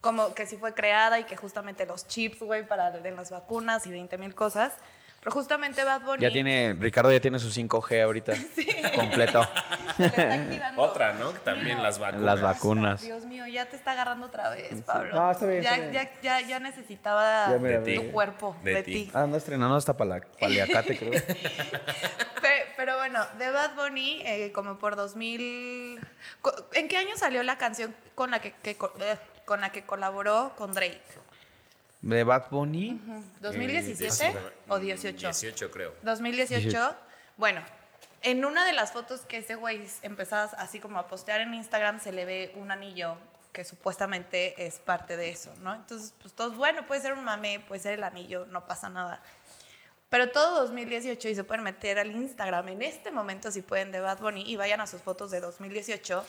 como 0.02 0.35
que 0.35 0.46
sí 0.46 0.59
fue 0.59 0.74
creada 0.74 1.18
y 1.18 1.24
que 1.24 1.37
justamente 1.37 1.87
los 1.87 2.07
chips, 2.07 2.40
güey, 2.40 2.66
para 2.66 2.90
de 2.90 3.11
las 3.11 3.31
vacunas 3.31 3.87
y 3.87 3.90
20 3.90 4.18
mil 4.18 4.35
cosas. 4.35 4.74
Pero 5.22 5.30
justamente 5.35 5.85
Bad 5.85 6.00
Bunny... 6.02 6.20
Ya 6.20 6.32
tiene, 6.32 6.76
Ricardo 6.80 7.12
ya 7.12 7.20
tiene 7.20 7.38
su 7.38 7.48
5G 7.48 8.02
ahorita. 8.02 8.32
Completo. 8.96 9.40
está 9.98 10.35
activando. 10.35 10.82
Otra, 10.82 11.12
¿no? 11.12 11.30
También 11.30 11.80
las 11.80 12.00
vacunas. 12.00 12.22
Las 12.24 12.40
vacunas. 12.42 13.02
Dios 13.02 13.24
mío, 13.26 13.46
ya 13.46 13.66
te 13.66 13.76
está 13.76 13.92
agarrando 13.92 14.26
otra 14.26 14.50
vez, 14.50 14.82
Pablo. 14.82 15.14
No, 15.14 15.30
está 15.30 15.46
bien, 15.46 15.62
ya, 15.62 15.76
está 15.76 15.90
bien. 15.90 15.92
Ya, 16.22 16.40
ya, 16.40 16.46
ya 16.48 16.58
necesitaba 16.58 17.50
Ya, 17.50 17.58
mira, 17.58 17.85
tu 17.85 18.11
cuerpo 18.11 18.56
De 18.64 18.74
de, 18.74 18.82
ti. 18.82 19.11
Ah, 19.14 19.22
anda 19.22 19.38
estrenando 19.38 19.76
hasta 19.76 19.96
pala- 19.96 20.22
paliacate, 20.40 20.98
creo. 20.98 21.12
Pe- 22.42 22.66
Pero, 22.76 22.96
bueno, 22.96 23.24
de 23.38 23.50
Bad 23.52 23.76
Bunny, 23.76 24.22
eh, 24.24 24.50
como 24.52 24.76
por 24.78 24.96
2000... 24.96 26.00
co- 26.40 26.52
¿En 26.72 26.88
qué 26.88 26.96
año 26.96 27.16
salió 27.16 27.44
la 27.44 27.58
canción 27.58 27.94
con 28.16 28.32
la 28.32 28.40
que, 28.40 28.54
eh, 28.64 28.76
con 29.44 29.61
la 29.61 29.70
que 29.70 29.85
colaboró 29.85 30.52
con 30.56 30.72
Drake? 30.72 31.00
De 32.03 32.25
Bad 32.25 32.51
Bunny. 32.51 33.01
¿2017 33.41 34.35
o 34.69 34.79
18? 34.79 35.17
18 35.17 35.71
creo. 35.71 35.95
2018. 36.03 36.97
Bueno, 37.37 37.62
en 38.23 38.45
una 38.45 38.65
de 38.67 38.73
las 38.73 38.93
fotos 38.93 39.21
que 39.23 39.38
ese 39.38 39.55
güey 39.55 39.87
empezaba 40.03 40.45
así 40.59 40.81
como 40.81 40.99
a 40.99 41.07
postear 41.09 41.41
en 41.41 41.55
Instagram 41.55 42.01
se 42.01 42.12
le 42.12 42.25
ve 42.25 42.53
un 42.57 42.71
anillo 42.71 43.17
que 43.53 43.65
supuestamente 43.65 44.67
es 44.67 44.79
parte 44.79 45.17
de 45.17 45.31
eso, 45.31 45.53
¿no? 45.61 45.75
Entonces, 45.75 46.15
pues 46.21 46.33
todos, 46.33 46.57
bueno, 46.57 46.87
puede 46.87 47.03
ser 47.03 47.12
un 47.12 47.23
mame, 47.23 47.61
puede 47.69 47.81
ser 47.83 47.95
el 47.95 48.05
anillo, 48.05 48.47
no 48.47 48.67
pasa 48.67 48.88
nada. 48.88 49.23
Pero 50.12 50.29
todo 50.31 50.61
2018 50.61 51.27
y 51.31 51.35
se 51.35 51.42
pueden 51.42 51.64
meter 51.64 51.98
al 51.98 52.11
Instagram 52.11 52.68
en 52.68 52.83
este 52.83 53.11
momento 53.11 53.51
si 53.51 53.62
pueden 53.62 53.90
de 53.92 54.01
Bad 54.01 54.18
Bunny 54.20 54.42
y 54.42 54.57
vayan 54.57 54.83
a 54.83 54.87
sus 54.87 55.01
fotos 55.01 55.31
de 55.31 55.40
2018. 55.40 56.22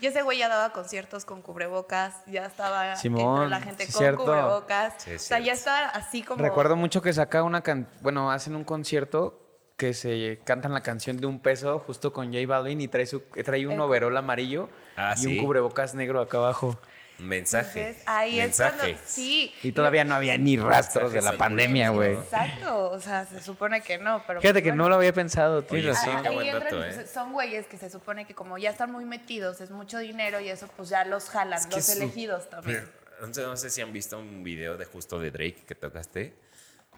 Y 0.00 0.06
ese 0.06 0.20
güey 0.20 0.36
ya 0.36 0.48
daba 0.48 0.70
conciertos 0.74 1.24
con 1.24 1.40
cubrebocas, 1.40 2.14
ya 2.26 2.44
estaba 2.44 2.94
Simón, 2.96 3.36
entre 3.44 3.48
la 3.48 3.60
gente 3.62 3.86
sí, 3.86 3.92
con 3.92 3.98
cierto. 4.00 4.24
cubrebocas. 4.26 4.94
Sí, 4.98 5.14
o 5.14 5.18
sea, 5.18 5.38
ya 5.38 5.54
estaba 5.54 5.86
así 5.88 6.22
como 6.22 6.42
Recuerdo 6.42 6.76
mucho 6.76 7.00
que 7.00 7.10
saca 7.14 7.42
una 7.42 7.62
can 7.62 7.88
bueno, 8.02 8.30
hacen 8.30 8.54
un 8.54 8.64
concierto 8.64 9.38
que 9.78 9.94
se 9.94 10.38
cantan 10.44 10.74
la 10.74 10.82
canción 10.82 11.16
de 11.16 11.26
un 11.26 11.40
peso 11.40 11.78
justo 11.78 12.12
con 12.12 12.26
J 12.34 12.46
Balvin 12.46 12.82
y 12.82 12.88
trae 12.88 13.06
su 13.06 13.20
trae 13.20 13.66
un 13.66 13.72
El- 13.72 13.80
overol 13.80 14.14
amarillo 14.16 14.68
Ah, 14.94 15.14
y 15.16 15.20
sí. 15.20 15.38
un 15.38 15.44
cubrebocas 15.46 15.94
negro 15.94 16.20
acá 16.20 16.36
abajo. 16.36 16.78
Mensaje. 17.18 17.80
Entonces, 17.80 18.02
ahí 18.06 18.36
mensaje. 18.38 18.76
es 18.76 18.80
cuando, 18.96 19.02
sí. 19.08 19.54
Y 19.62 19.72
todavía 19.72 20.04
no 20.04 20.14
había 20.14 20.36
ni 20.38 20.56
rastros 20.56 21.12
de 21.12 21.22
la 21.22 21.36
pandemia, 21.36 21.90
güey. 21.90 22.14
Exacto, 22.14 22.90
o 22.90 22.98
sea, 23.00 23.26
se 23.26 23.40
supone 23.40 23.80
que 23.82 23.98
no, 23.98 24.24
pero 24.26 24.40
Fíjate 24.40 24.54
pues, 24.54 24.64
que 24.64 24.70
bueno. 24.70 24.82
no 24.84 24.88
lo 24.88 24.94
había 24.96 25.12
pensado, 25.12 25.62
tienes 25.62 25.96
Oye, 26.02 26.12
sí, 26.12 26.22
qué 26.22 26.30
buen 26.30 26.52
dato, 26.52 26.84
¿eh? 26.84 27.06
son 27.06 27.32
güeyes 27.32 27.66
que 27.66 27.78
se 27.78 27.90
supone 27.90 28.26
que 28.26 28.34
como 28.34 28.58
ya 28.58 28.70
están 28.70 28.90
muy 28.90 29.04
metidos, 29.04 29.60
es 29.60 29.70
mucho 29.70 29.98
dinero 29.98 30.40
y 30.40 30.48
eso 30.48 30.68
pues 30.76 30.88
ya 30.88 31.04
los 31.04 31.28
jalan, 31.30 31.58
Es 31.60 31.66
que 31.66 31.76
los 31.76 31.88
elegidos 31.90 32.50
también. 32.50 32.88
No 33.20 33.32
sé, 33.32 33.42
no 33.42 33.56
sé 33.56 33.70
si 33.70 33.80
han 33.80 33.92
visto 33.92 34.18
un 34.18 34.42
video 34.42 34.76
de 34.76 34.84
justo 34.84 35.20
de 35.20 35.30
Drake 35.30 35.62
que 35.66 35.76
tocaste, 35.76 36.34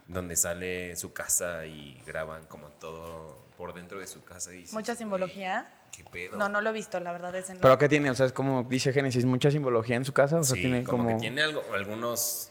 donde 0.07 0.37
sale 0.37 0.97
su 0.97 1.13
casa 1.13 1.67
y 1.67 2.01
graban 2.07 2.47
como 2.47 2.69
todo 2.69 3.45
por 3.59 3.75
dentro 3.75 3.99
de 4.01 4.07
su 4.07 4.25
casa. 4.25 4.55
Y 4.55 4.65
Mucha 4.73 4.93
"Güey, 4.93 4.97
simbología. 4.97 5.71
¿Qué 5.97 6.05
pedo? 6.05 6.37
No, 6.37 6.49
no 6.49 6.61
lo 6.61 6.71
he 6.71 6.73
visto, 6.73 6.99
la 7.01 7.13
verdad 7.13 7.35
es 7.37 7.51
en 7.51 7.59
¿Pero 7.59 7.79
qué 7.79 7.89
tiene? 7.89 8.11
O 8.11 8.15
sea, 8.15 8.27
es 8.27 8.33
como 8.33 8.65
dice 8.65 8.93
Génesis, 8.93 9.25
mucha 9.25 9.51
simbología 9.51 9.97
en 9.97 10.05
su 10.05 10.13
casa. 10.13 10.39
O 10.39 10.45
sea, 10.45 10.55
Sí, 10.57 10.63
tiene 10.63 10.83
como, 10.85 11.05
como. 11.05 11.17
que 11.17 11.21
tiene 11.21 11.43
algo, 11.43 11.63
algunos, 11.73 12.51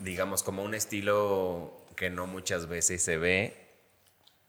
digamos, 0.00 0.42
como 0.42 0.62
un 0.62 0.74
estilo 0.74 1.76
que 1.96 2.10
no 2.10 2.26
muchas 2.26 2.66
veces 2.66 3.02
se 3.02 3.18
ve 3.18 3.60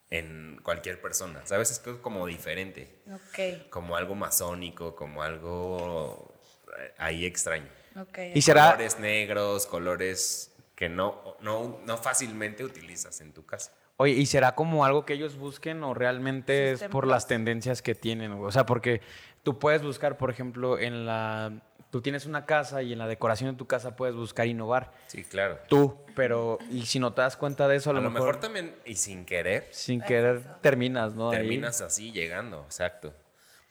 en 0.09 0.59
cualquier 0.63 1.01
persona. 1.01 1.41
¿Sabes? 1.45 1.71
Es 1.71 1.79
como 1.79 2.25
diferente, 2.25 3.01
Ok, 3.13 3.69
como 3.69 3.95
algo 3.97 4.15
masónico, 4.15 4.95
como 4.95 5.21
algo 5.21 6.33
eh, 6.79 6.93
ahí 6.97 7.25
extraño. 7.25 7.67
ok. 7.99 8.17
Y 8.33 8.41
será. 8.41 8.71
Colores 8.71 8.99
negros, 8.99 9.65
colores 9.65 10.51
que 10.75 10.89
no, 10.89 11.37
no, 11.41 11.79
no 11.85 11.97
fácilmente 11.97 12.63
utilizas 12.63 13.19
en 13.21 13.33
tu 13.33 13.45
casa. 13.45 13.71
Oye, 13.97 14.13
¿y 14.13 14.25
será 14.25 14.55
como 14.55 14.83
algo 14.83 15.05
que 15.05 15.13
ellos 15.13 15.37
busquen 15.37 15.83
o 15.83 15.93
realmente 15.93 16.71
es 16.71 16.83
por 16.83 17.07
las 17.07 17.27
tendencias 17.27 17.81
que 17.81 17.95
tienen? 17.95 18.33
O 18.33 18.51
sea, 18.51 18.65
porque 18.65 19.01
tú 19.43 19.57
puedes 19.57 19.81
buscar, 19.83 20.17
por 20.17 20.29
ejemplo, 20.29 20.77
en 20.77 21.05
la. 21.05 21.61
Tú 21.91 22.01
tienes 22.01 22.25
una 22.25 22.45
casa 22.45 22.81
y 22.81 22.91
en 22.91 22.99
la 22.99 23.07
decoración 23.07 23.51
de 23.51 23.57
tu 23.57 23.67
casa 23.67 23.95
puedes 23.95 24.15
buscar 24.15 24.47
innovar. 24.47 24.91
Sí, 25.07 25.23
claro. 25.23 25.59
Tú, 25.69 25.97
pero. 26.13 26.59
Y 26.69 26.85
si 26.87 26.99
no 26.99 27.13
te 27.13 27.21
das 27.21 27.37
cuenta 27.37 27.69
de 27.69 27.77
eso, 27.77 27.91
A 27.91 27.93
a 27.93 27.95
lo 27.95 28.01
mejor, 28.09 28.27
mejor, 28.27 28.41
también, 28.41 28.75
y 28.85 28.95
sin 28.95 29.23
querer, 29.25 29.69
sin 29.71 30.01
querer 30.01 30.41
terminas, 30.61 31.15
¿no? 31.15 31.29
Ahí. 31.29 31.37
terminas 31.37 31.79
así 31.79 32.11
llegando, 32.11 32.63
exacto. 32.65 33.13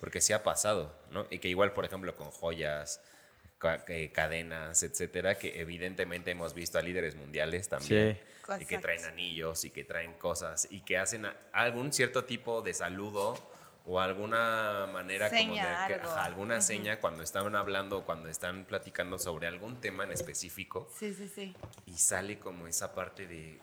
Porque 0.00 0.22
sí 0.22 0.32
ha 0.32 0.42
pasado, 0.42 0.94
¿no? 1.10 1.26
Y 1.28 1.38
que 1.38 1.48
igual, 1.48 1.72
por 1.72 1.84
ejemplo, 1.84 2.16
con 2.16 2.30
joyas, 2.30 3.02
eh, 3.88 4.10
cadenas, 4.12 4.82
etcétera, 4.82 5.34
que 5.34 5.60
evidentemente 5.60 6.30
hemos 6.30 6.54
visto 6.54 6.78
a 6.78 6.82
líderes 6.82 7.16
mundiales 7.16 7.68
también. 7.68 8.14
Sí. 8.14 8.33
Y 8.44 8.66
que 8.66 8.74
Exacto. 8.76 8.80
traen 8.82 9.04
anillos 9.06 9.64
y 9.64 9.70
que 9.70 9.84
traen 9.84 10.12
cosas 10.14 10.68
y 10.70 10.80
que 10.82 10.98
hacen 10.98 11.26
a- 11.26 11.36
algún 11.52 11.92
cierto 11.92 12.24
tipo 12.24 12.60
de 12.62 12.74
saludo 12.74 13.34
o 13.86 14.00
alguna 14.00 14.86
manera 14.92 15.28
como 15.28 15.38
de 15.40 15.46
Seña, 15.46 15.86
que- 15.86 15.94
algo. 15.94 16.10
ajá, 16.10 16.24
alguna 16.24 16.60
seña 16.60 17.00
cuando 17.00 17.22
están 17.22 17.54
hablando, 17.56 18.04
cuando 18.04 18.28
están 18.28 18.64
platicando 18.64 19.18
sobre 19.18 19.46
algún 19.46 19.80
tema 19.80 20.04
en 20.04 20.12
específico 20.12 20.88
Sí, 20.98 21.12
sí, 21.14 21.28
sí. 21.28 21.54
y 21.86 21.94
sale 21.96 22.38
como 22.38 22.66
esa 22.66 22.94
parte 22.94 23.26
de, 23.26 23.60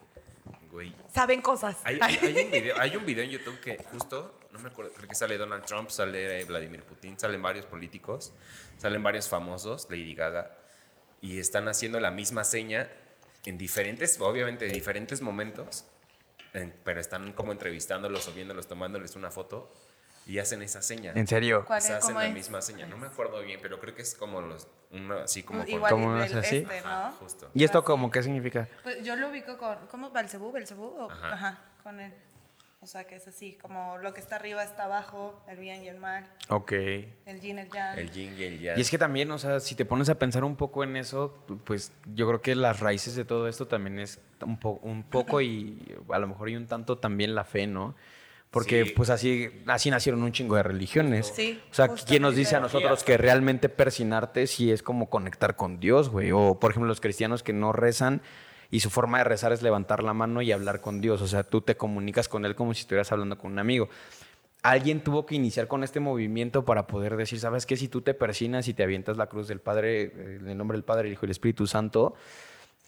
güey, 0.71 0.93
Saben 1.13 1.41
cosas. 1.41 1.77
hay, 1.83 1.97
hay- 2.01 2.17
hay 2.21 2.43
un 2.45 2.51
video, 2.51 2.75
hay 2.79 2.95
un 2.95 3.05
video 3.05 3.23
en 3.23 3.29
YouTube 3.31 3.59
que 3.61 3.77
justo, 3.91 4.39
no 4.51 4.59
me 4.59 4.69
acuerdo, 4.69 4.91
creo 4.93 5.07
que 5.09 5.15
sale 5.15 5.37
Donald 5.37 5.65
Trump, 5.65 5.89
sale 5.89 6.43
Vladimir 6.45 6.83
Putin, 6.83 7.19
salen 7.19 7.41
varios 7.41 7.65
políticos, 7.65 8.31
salen 8.77 9.01
varios 9.01 9.27
famosos, 9.27 9.87
Lady 9.89 10.13
Gaga, 10.15 10.55
y 11.19 11.39
están 11.39 11.67
haciendo 11.67 11.99
la 11.99 12.11
misma 12.11 12.43
seña 12.43 12.89
en 13.45 13.58
diferentes, 13.58 14.19
obviamente, 14.19 14.67
en 14.67 14.73
diferentes 14.73 15.21
momentos, 15.21 15.86
en- 16.54 16.73
pero 16.84 16.99
están 16.99 17.34
como 17.34 17.51
entrevistándolos 17.51 18.27
o 18.27 18.34
viéndolos, 18.34 18.67
tomándoles 18.67 19.15
una 19.15 19.32
foto 19.32 19.71
y 20.27 20.38
hacen 20.39 20.62
esa 20.62 20.82
seña. 20.82 21.13
¿En 21.15 21.25
serio? 21.27 21.63
¿Cuál 21.65 21.82
Se 21.82 21.89
es? 21.89 21.93
hacen 21.95 22.10
¿Cómo 22.10 22.19
la 22.19 22.27
es? 22.27 22.34
misma 22.34 22.62
seña. 22.62 22.86
No 22.86 22.97
me 22.97 23.08
acuerdo 23.08 23.41
bien, 23.41 23.60
pero 23.62 23.80
creo 23.80 23.95
que 23.95 24.04
es 24.04 24.13
como 24.13 24.41
los, 24.41 24.67
uno 24.91 25.19
así 25.19 25.41
como 25.43 25.63
Igual 25.65 25.91
¿Cómo 25.91 26.15
el- 26.17 26.23
es 26.23 26.36
así? 26.36 26.58
este, 26.58 26.80
Ajá, 26.80 27.10
¿no? 27.10 27.12
justo. 27.17 27.49
¿Y 27.56 27.63
esto 27.63 27.84
como 27.84 28.12
qué 28.12 28.21
significa? 28.21 28.67
Pues 28.84 29.04
yo 29.04 29.15
lo 29.15 29.30
ubico 29.30 29.58
con, 29.58 29.77
¿cómo? 29.88 30.12
¿Belcebú? 30.12 30.51
¿Belcebú? 30.51 30.86
O- 30.86 31.12
Ajá. 31.12 31.34
Ajá. 31.34 31.60
con 31.84 31.99
él. 31.99 32.13
O 32.83 32.87
sea, 32.87 33.03
que 33.05 33.15
es 33.15 33.27
así, 33.27 33.59
como 33.61 33.99
lo 33.99 34.11
que 34.11 34.19
está 34.19 34.37
arriba 34.37 34.63
está 34.63 34.85
abajo, 34.85 35.39
el 35.47 35.59
bien 35.59 35.83
y 35.83 35.87
el 35.87 35.97
mal, 35.97 36.25
Ok. 36.49 36.71
el 36.71 37.39
yin, 37.39 37.59
el 37.59 37.69
yang. 37.69 37.99
El 37.99 38.09
yin 38.11 38.35
y 38.35 38.43
el 38.43 38.59
yang. 38.59 38.75
Y 38.77 38.81
es 38.81 38.89
que 38.89 38.97
también, 38.97 39.29
o 39.29 39.37
sea, 39.37 39.59
si 39.59 39.75
te 39.75 39.85
pones 39.85 40.09
a 40.09 40.15
pensar 40.17 40.43
un 40.43 40.55
poco 40.55 40.83
en 40.83 40.95
eso, 40.97 41.45
pues 41.63 41.91
yo 42.15 42.27
creo 42.27 42.41
que 42.41 42.55
las 42.55 42.79
raíces 42.79 43.15
de 43.15 43.23
todo 43.23 43.47
esto 43.47 43.67
también 43.67 43.99
es 43.99 44.19
un, 44.43 44.57
po- 44.59 44.79
un 44.81 45.03
poco 45.03 45.41
y 45.41 45.77
a 46.11 46.17
lo 46.17 46.27
mejor 46.27 46.49
y 46.49 46.55
un 46.55 46.65
tanto 46.65 46.97
también 46.97 47.35
la 47.35 47.43
fe, 47.43 47.67
¿no? 47.67 47.93
Porque 48.49 48.83
Sí. 48.85 48.93
pues 48.95 49.11
así, 49.11 49.63
así 49.67 49.91
nacieron 49.91 50.23
un 50.23 50.31
chingo 50.31 50.55
de 50.55 50.63
religiones. 50.63 51.31
Sí, 51.35 51.61
O 51.69 51.73
sea, 51.75 51.87
¿quién 51.89 52.23
nos 52.23 52.35
dice 52.35 52.55
a 52.55 52.59
nosotros 52.61 53.03
que 53.03 53.15
realmente 53.15 53.69
persinarte 53.69 54.47
sí 54.47 54.71
es 54.71 54.81
como 54.81 55.07
conectar 55.07 55.55
con 55.55 55.79
Dios, 55.79 56.09
güey? 56.09 56.31
O 56.31 56.59
por 56.59 56.71
ejemplo 56.71 56.87
los 56.87 56.99
cristianos 56.99 57.43
que 57.43 57.53
no 57.53 57.73
rezan 57.73 58.23
y 58.71 58.79
su 58.79 58.89
forma 58.89 59.19
de 59.19 59.25
rezar 59.25 59.51
es 59.51 59.62
levantar 59.62 60.01
la 60.01 60.13
mano 60.13 60.41
y 60.41 60.51
hablar 60.51 60.81
con 60.81 60.99
Dios. 61.01 61.21
O 61.21 61.27
sea, 61.27 61.43
tú 61.43 61.62
te 61.62 61.75
comunicas 61.77 62.27
con 62.27 62.45
Él 62.45 62.55
como 62.55 62.73
si 62.73 62.81
estuvieras 62.81 63.12
hablando 63.12 63.38
con 63.38 63.51
un 63.51 63.60
amigo 63.60 63.89
alguien 64.63 65.03
tuvo 65.03 65.25
que 65.25 65.34
iniciar 65.34 65.67
con 65.67 65.84
este 65.84 65.99
movimiento 65.99 66.63
para 66.65 66.86
poder 66.86 67.17
decir, 67.17 67.39
¿sabes 67.39 67.65
qué? 67.65 67.75
Si 67.77 67.88
tú 67.88 68.01
te 68.01 68.13
persinas 68.13 68.67
y 68.67 68.75
te 68.75 68.84
avientas 68.84 69.17
la 69.17 69.25
cruz 69.25 69.47
del 69.47 69.60
Padre, 69.60 70.03
eh, 70.03 70.38
en 70.39 70.47
el 70.49 70.55
nombre 70.55 70.75
del 70.77 70.84
Padre, 70.84 71.07
el 71.07 71.13
Hijo 71.13 71.25
y 71.25 71.25
el 71.25 71.31
Espíritu 71.31 71.65
Santo, 71.65 72.13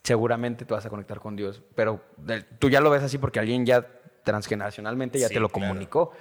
seguramente 0.04 0.66
te 0.66 0.74
vas 0.76 0.86
a 0.86 0.90
conectar 0.92 1.20
con 1.20 1.36
Dios. 1.36 1.64
Pero 1.74 2.00
del- 2.18 2.46
tú 2.46 2.70
ya 2.70 2.80
lo 2.80 2.92
ves 2.92 3.02
así 3.02 3.18
porque 3.18 3.40
alguien 3.40 3.66
ya 3.66 3.88
transgeneracionalmente 4.24 5.18
ya 5.18 5.30
Sí, 5.30 5.34
te 5.34 5.40
lo 5.40 5.50
claro. 5.50 5.68
comunicó. 5.70 6.12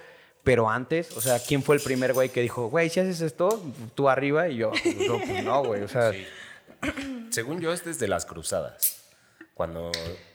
Pero 0.43 0.71
antes, 0.71 1.15
o 1.15 1.21
sea, 1.21 1.37
¿quién 1.39 1.61
fue 1.61 1.75
el 1.75 1.83
primer 1.83 2.13
güey 2.13 2.29
que 2.29 2.41
dijo, 2.41 2.67
güey, 2.69 2.89
si 2.89 2.99
haces 2.99 3.21
esto, 3.21 3.61
tú 3.93 4.09
arriba 4.09 4.49
y 4.49 4.57
yo? 4.57 4.71
No, 5.07 5.19
pues 5.19 5.43
no, 5.43 5.63
güey. 5.63 5.83
O 5.83 5.87
sea, 5.87 6.11
Sí. 6.13 6.25
Según 7.29 7.61
yo, 7.61 7.71
es 7.71 7.85
desde 7.85 8.07
las 8.07 8.25
cruzadas. 8.25 9.02
Cuando 9.53 9.91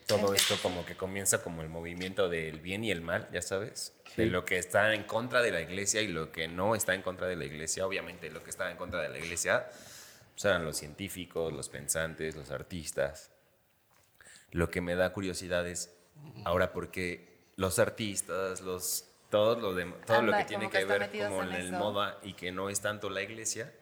todo 0.06 0.32
esto 0.32 0.56
como 0.62 0.86
que 0.86 0.96
comienza 0.96 1.42
como 1.42 1.62
el 1.62 1.68
movimiento 1.68 2.28
del 2.28 2.60
bien 2.60 2.84
y 2.84 2.90
el 2.92 3.00
mal, 3.00 3.28
ya 3.32 3.42
sabes. 3.42 3.92
De 4.16 4.24
Sí. 4.24 4.30
lo 4.30 4.44
que 4.44 4.58
está 4.58 4.94
en 4.94 5.02
contra 5.04 5.42
de 5.42 5.50
la 5.50 5.60
iglesia 5.60 6.00
y 6.02 6.08
lo 6.08 6.30
que 6.32 6.48
no 6.48 6.74
está 6.74 6.94
en 6.94 7.02
contra 7.02 7.26
de 7.26 7.36
la 7.36 7.44
iglesia. 7.44 7.86
Obviamente 7.86 8.30
lo 8.30 8.42
que 8.44 8.50
está 8.50 8.70
en 8.70 8.76
contra 8.76 9.02
de 9.02 9.08
la 9.08 9.18
iglesia 9.18 9.66
pues, 10.34 10.44
eran 10.44 10.64
los 10.64 10.76
científicos, 10.76 11.52
los 11.52 11.68
pensantes, 11.68 12.36
los 12.36 12.50
artistas. 12.50 13.30
Lo 14.52 14.70
que 14.70 14.80
me 14.80 14.94
da 14.94 15.12
curiosidad 15.12 15.66
es 15.66 15.92
ahora 16.44 16.72
porque 16.72 17.36
los 17.56 17.78
artistas, 17.78 18.60
los 18.60 19.04
todo 19.30 19.56
lo 19.60 19.74
de, 19.74 19.84
todo 20.06 20.22
lo 20.22 20.32
Anda, 20.32 20.38
que 20.38 20.44
tiene 20.44 20.70
que 20.70 20.78
que 20.78 20.84
ver 20.86 21.10
como 21.10 21.42
en 21.42 21.48
en 21.50 21.54
el 21.56 21.66
eso. 21.66 21.76
moda 21.76 22.18
y 22.22 22.32
que 22.32 22.50
no 22.50 22.70
es 22.70 22.80
tanto 22.80 23.10
la 23.10 23.20
iglesia, 23.20 23.72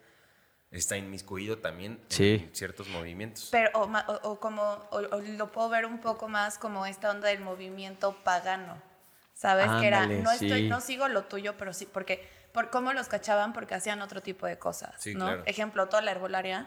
está 0.71 0.97
inmiscuido 0.97 1.59
también 1.59 2.01
Sí. 2.09 2.47
en 2.49 2.55
ciertos 2.55 2.89
movimientos. 2.89 3.49
Pero, 3.51 3.71
o, 3.75 3.87
ma- 3.87 4.05
o- 4.09 4.31
o 4.31 4.41
como, 4.41 4.63
o, 4.63 4.97
o 4.99 5.21
lo 5.21 5.53
puedo 5.53 5.69
ver 5.69 5.87
un 5.87 6.01
poco 6.01 6.29
más 6.29 6.59
como 6.59 6.87
esta 6.87 7.11
onda 7.11 7.29
del 7.29 7.41
movimiento 7.41 8.15
pagano. 8.25 8.81
¿Sabes? 9.35 9.71
que 9.81 9.87
era, 9.87 10.01
Ándale, 10.05 10.23
no, 10.23 10.31
estoy, 10.33 10.63
sí. 10.63 10.69
no 10.69 10.81
sigo 10.81 11.09
lo 11.09 11.25
tuyo, 11.25 11.59
pero 11.59 11.75
sí, 11.75 11.85
porque, 11.85 12.27
por 12.53 12.71
cómo 12.71 12.95
los 12.95 13.07
cachaban, 13.09 13.53
porque 13.53 13.75
hacían 13.75 14.01
otro 14.01 14.23
tipo 14.23 14.47
de 14.47 14.59
cosas. 14.59 14.95
Sí, 14.99 15.15
¿no? 15.15 15.27
claro. 15.27 15.43
Ejemplo, 15.45 15.89
toda 15.91 16.01
la 16.01 16.13
herbolaria, 16.13 16.67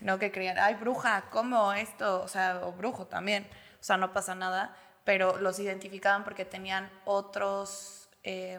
¿no? 0.00 0.18
Que 0.18 0.32
creían, 0.32 0.58
ay, 0.58 0.74
bruja, 0.76 1.24
¿cómo 1.30 1.70
esto? 1.74 2.22
O 2.22 2.28
sea, 2.28 2.60
o 2.64 2.72
brujo 2.72 3.06
también. 3.06 3.46
O 3.78 3.84
sea, 3.84 3.98
no 3.98 4.14
pasa 4.14 4.34
nada, 4.34 4.74
pero 5.04 5.36
los 5.38 5.58
identificaban 5.58 6.24
porque 6.24 6.46
tenían 6.46 6.90
otros, 7.04 8.08
eh, 8.22 8.58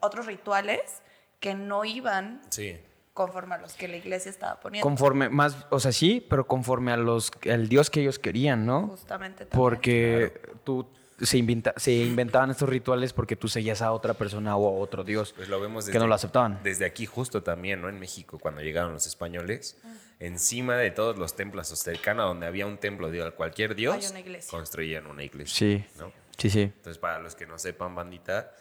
otros 0.00 0.26
rituales 0.26 1.00
que 1.38 1.54
no 1.54 1.84
iban 1.84 2.42
Sí. 2.50 2.76
Conforme 3.12 3.54
a 3.56 3.58
los 3.58 3.74
que 3.74 3.88
la 3.88 3.96
iglesia 3.96 4.30
estaba 4.30 4.60
poniendo. 4.60 4.82
conforme, 4.84 5.28
más, 5.28 5.66
o 5.70 5.80
sea, 5.80 5.92
sí, 5.92 6.24
pero 6.30 6.46
conforme 6.46 6.92
a 6.92 6.96
los, 6.96 7.30
al 7.50 7.68
Dios 7.68 7.90
que 7.90 8.00
ellos 8.00 8.18
querían, 8.18 8.64
¿no? 8.66 8.88
Justamente 8.88 9.44
también. 9.46 9.56
Porque 9.58 10.40
tú 10.64 10.86
se, 11.20 11.36
inventa- 11.36 11.74
se 11.76 11.92
inventaban 11.92 12.50
estos 12.50 12.68
rituales 12.68 13.12
porque 13.12 13.36
tú 13.36 13.48
seguías 13.48 13.82
a 13.82 13.92
otra 13.92 14.14
persona 14.14 14.56
o 14.56 14.66
a 14.68 14.80
otro 14.80 15.04
Dios 15.04 15.34
Pues 15.36 15.48
lo 15.48 15.60
vemos 15.60 15.84
desde, 15.84 15.92
que 15.98 15.98
no 16.02 16.06
lo 16.06 16.14
aceptaban. 16.14 16.60
desde 16.62 16.86
aquí 16.86 17.04
justo 17.04 17.42
también, 17.42 17.82
¿no? 17.82 17.88
En 17.88 17.98
México, 17.98 18.38
cuando 18.38 18.62
llegaron 18.62 18.92
los 18.94 19.06
españoles, 19.06 19.76
encima 20.18 20.76
de 20.76 20.90
todos 20.90 21.18
los 21.18 21.34
templos 21.36 21.70
o 21.72 21.76
cercano 21.76 22.22
a 22.22 22.26
donde 22.26 22.46
había 22.46 22.66
un 22.66 22.78
templo 22.78 23.10
de 23.10 23.30
cualquier 23.32 23.74
dios, 23.74 24.10
una 24.10 24.20
iglesia. 24.20 24.50
construían 24.50 25.06
una 25.06 25.22
iglesia. 25.24 25.54
Sí, 25.54 25.84
¿no? 25.98 26.12
sí, 26.38 26.48
sí. 26.48 26.62
Entonces, 26.62 26.96
para 26.98 27.18
los 27.18 27.34
que 27.34 27.46
no 27.46 27.58
sepan, 27.58 27.94
bandita, 27.94 28.52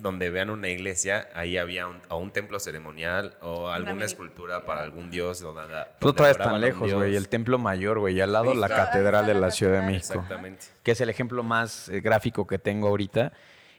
donde 0.00 0.28
vean 0.30 0.50
una 0.50 0.68
iglesia, 0.68 1.28
ahí 1.34 1.56
había 1.56 1.86
un, 1.86 1.96
o 2.10 2.18
un 2.18 2.30
templo 2.30 2.60
ceremonial 2.60 3.36
o 3.40 3.68
alguna 3.68 4.04
escultura 4.04 4.64
para 4.66 4.82
algún 4.82 5.10
dios. 5.10 5.40
Donde, 5.40 5.62
No 5.62 5.78
donde 6.00 6.16
traes 6.16 6.36
adoraban 6.36 6.54
tan 6.54 6.60
lejos, 6.60 6.92
güey. 6.92 7.16
El 7.16 7.28
templo 7.28 7.58
mayor, 7.58 7.98
güey. 7.98 8.16
y 8.16 8.20
Al 8.20 8.32
lado 8.32 8.52
la 8.54 8.68
catedral 8.68 9.26
de 9.26 9.34
la 9.34 9.50
Ciudad 9.50 9.80
de. 9.80 9.86
México. 9.86 10.14
Exactamente. 10.14 10.66
Que 10.82 10.92
es 10.92 11.00
el 11.00 11.08
ejemplo 11.08 11.42
más 11.42 11.88
eh, 11.88 12.00
gráfico 12.00 12.46
que 12.46 12.58
tengo 12.58 12.88
ahorita. 12.88 13.32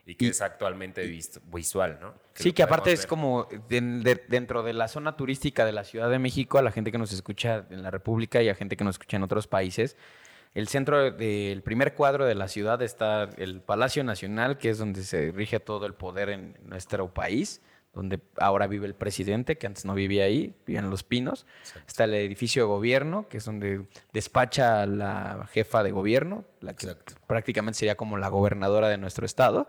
Y 0.06 0.16
que 0.16 0.26
Y- 0.26 0.30
es 0.30 0.42
actualmente 0.42 1.06
visto- 1.06 1.42
visual, 1.54 2.00
¿no? 2.02 2.14
Sí, 2.34 2.50
lo 2.50 2.56
que 2.56 2.64
aparte 2.64 2.84
podemos 2.84 3.00
es 3.00 3.06
ver. 3.06 3.10
como 3.10 3.48
den- 3.70 4.04
de- 4.04 4.24
dentro 4.30 4.64
de 4.64 4.72
la 4.74 4.88
zona 4.88 5.18
turística 5.18 5.66
de 5.66 5.74
la 5.74 5.84
Ciudad 5.84 6.10
de 6.10 6.18
México, 6.18 6.58
a 6.58 6.62
la 6.62 6.72
gente 6.72 6.92
que 6.94 6.98
nos 6.98 7.12
escucha 7.12 7.66
en 7.70 7.84
la 7.84 7.92
República 7.92 8.42
y 8.42 8.48
a 8.50 8.56
gente 8.56 8.78
que 8.78 8.84
nos 8.86 8.96
escucha 8.96 9.18
en 9.18 9.24
otros 9.24 9.48
países, 9.48 9.98
el 10.60 10.68
centro 10.68 11.02
de- 11.04 11.12
del 11.12 11.62
primer 11.62 11.94
cuadro 11.94 12.26
de 12.26 12.36
la 12.36 12.48
ciudad 12.48 12.82
está 12.82 13.30
el 13.38 13.62
Palacio 13.62 14.04
Nacional, 14.04 14.58
que 14.58 14.70
es 14.70 14.78
donde 14.78 15.04
se 15.04 15.32
rige 15.32 15.60
todo 15.60 15.86
el 15.86 15.94
poder 15.94 16.30
en 16.30 16.58
nuestro 16.66 17.14
país, 17.14 17.62
donde 17.94 18.20
ahora 18.38 18.68
vive 18.68 18.86
el 18.86 18.94
presidente, 18.94 19.58
que 19.58 19.66
antes 19.68 19.84
no 19.86 19.94
vivía 19.96 20.26
ahí, 20.26 20.54
vivía 20.68 20.82
en 20.82 20.90
Los 20.90 21.04
Pinos. 21.04 21.46
Está 21.88 22.04
el 22.04 22.14
edificio 22.14 22.64
de 22.64 22.68
gobierno, 22.68 23.28
que 23.28 23.38
es 23.38 23.46
donde 23.46 23.86
despacha 24.14 24.86
la 24.86 25.48
jefa 25.52 25.82
de 25.84 25.92
gobierno, 25.92 26.44
la 26.62 26.74
que 26.76 26.88
Exacto. 26.88 27.14
prácticamente 27.26 27.80
sería 27.80 27.96
como 27.96 28.18
la 28.18 28.28
gobernadora 28.28 28.88
de 28.90 28.98
nuestro 28.98 29.26
estado. 29.26 29.68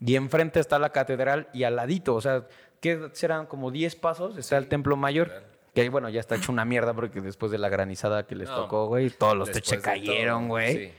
Y 0.00 0.16
enfrente 0.16 0.60
está 0.60 0.78
la 0.78 0.90
catedral 0.90 1.48
y 1.52 1.64
al 1.64 1.76
ladito, 1.76 2.14
o 2.14 2.20
sea, 2.20 2.46
¿qué 2.80 3.08
serán 3.12 3.46
como 3.46 3.70
10 3.70 3.96
pasos? 3.96 4.36
Está 4.38 4.58
el 4.58 4.68
templo 4.68 4.96
mayor. 4.96 5.32
Que 5.76 5.88
bueno, 5.90 6.08
ya 6.08 6.18
está 6.20 6.34
hecho 6.34 6.50
una 6.50 6.64
mierda 6.64 6.92
porque 6.94 7.20
después 7.20 7.52
de 7.52 7.58
la 7.58 7.68
granizada 7.68 8.26
que 8.26 8.34
les 8.34 8.48
No, 8.48 8.62
tocó, 8.62 8.86
güey, 8.88 9.10
todos 9.10 9.36
los 9.36 9.50
techos 9.50 9.78
cayeron, 9.78 10.48
güey. 10.48 10.74
sí. 10.76 10.92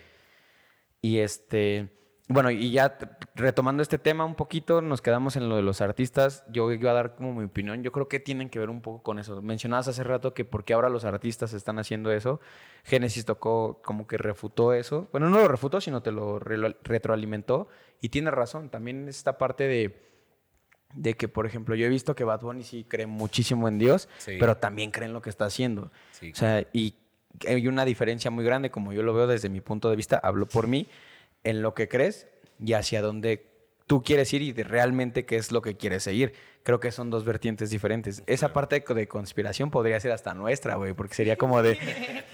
Y 1.02 1.20
este, 1.20 1.90
bueno, 2.28 2.50
y 2.52 2.72
ya 2.72 2.98
retomando 3.36 3.82
este 3.84 3.98
tema 3.98 4.26
un 4.26 4.36
poquito, 4.36 4.82
nos 4.82 5.02
quedamos 5.02 5.36
en 5.36 5.48
lo 5.48 5.56
de 5.56 5.62
los 5.62 5.80
artistas. 5.82 6.44
Yo 6.50 6.72
iba 6.72 6.92
a 6.92 6.94
dar 6.94 7.16
como 7.16 7.34
mi 7.34 7.46
opinión. 7.46 7.84
Yo 7.84 7.92
creo 7.92 8.08
que 8.08 8.20
tienen 8.20 8.50
que 8.50 8.60
ver 8.60 8.70
un 8.70 8.82
poco 8.82 9.04
con 9.04 9.18
eso. 9.20 9.42
Mencionabas 9.42 9.88
hace 9.88 10.04
rato 10.04 10.34
que 10.34 10.44
porque 10.44 10.74
ahora 10.74 10.90
los 10.90 11.06
artistas 11.06 11.54
están 11.54 11.80
haciendo 11.80 12.12
eso. 12.12 12.40
Génesis 12.84 13.26
tocó 13.26 13.82
como 13.84 14.08
que 14.08 14.18
refutó 14.18 14.74
eso. 14.74 15.08
Bueno, 15.12 15.30
no 15.30 15.38
lo 15.40 15.48
refutó, 15.48 15.80
sino 15.82 16.02
te 16.02 16.12
lo 16.12 16.40
re- 16.40 16.76
retroalimentó. 16.84 17.68
Y 18.02 18.10
tiene 18.10 18.32
razón. 18.32 18.70
También 18.70 19.08
esta 19.08 19.38
parte 19.38 19.68
de 19.68 20.07
de 20.93 21.13
que, 21.15 21.28
por 21.28 21.45
ejemplo, 21.45 21.76
yo 21.76 21.86
he 21.86 21.89
visto 21.89 22.15
que 22.15 22.23
Bad 22.23 22.41
Bunny 22.41 22.63
sí 22.63 22.86
cree 22.88 23.06
muchísimo 23.08 23.67
en 23.67 23.78
Dios, 23.78 24.08
Sí. 24.17 24.38
pero 24.39 24.58
también 24.58 24.91
cree 24.91 25.08
en 25.08 25.13
lo 25.13 25.21
que 25.21 25.30
está 25.30 25.45
haciendo. 25.45 25.91
Sí, 26.12 26.32
O 26.32 26.36
sea, 26.36 26.65
y 26.73 26.95
hay 27.47 27.67
una 27.67 27.86
diferencia 27.86 28.32
muy 28.32 28.43
grande, 28.43 28.71
como 28.71 28.93
yo 28.93 29.04
lo 29.04 29.13
veo 29.13 29.28
desde 29.28 29.50
mi 29.50 29.62
punto 29.62 29.89
de 29.89 29.95
vista, 29.95 30.17
hablo 30.23 30.47
por 30.47 30.67
mí, 30.67 30.88
en 31.43 31.62
lo 31.62 31.73
que 31.73 31.88
crees 31.88 32.28
y 32.60 32.73
hacia 32.73 33.02
dónde 33.02 33.45
tú 33.86 34.04
quieres 34.04 34.34
ir 34.34 34.41
y 34.41 34.52
de 34.52 34.63
realmente 34.63 35.26
qué 35.26 35.36
es 35.38 35.52
lo 35.52 35.62
que 35.62 35.78
quieres 35.78 36.04
seguir. 36.04 36.34
Creo 36.63 36.80
que 36.82 36.91
son 36.91 37.10
dos 37.10 37.23
vertientes 37.23 37.69
diferentes. 37.69 38.21
Esa 38.26 38.52
parte 38.52 38.80
de- 38.86 38.93
de 38.95 39.08
conspiración 39.08 39.71
podría 39.71 39.97
ser 40.02 40.12
hasta 40.12 40.34
nuestra, 40.34 40.76
güey, 40.76 40.93
porque 40.93 41.13
sería 41.15 41.38
como 41.38 41.62
de, 41.63 41.78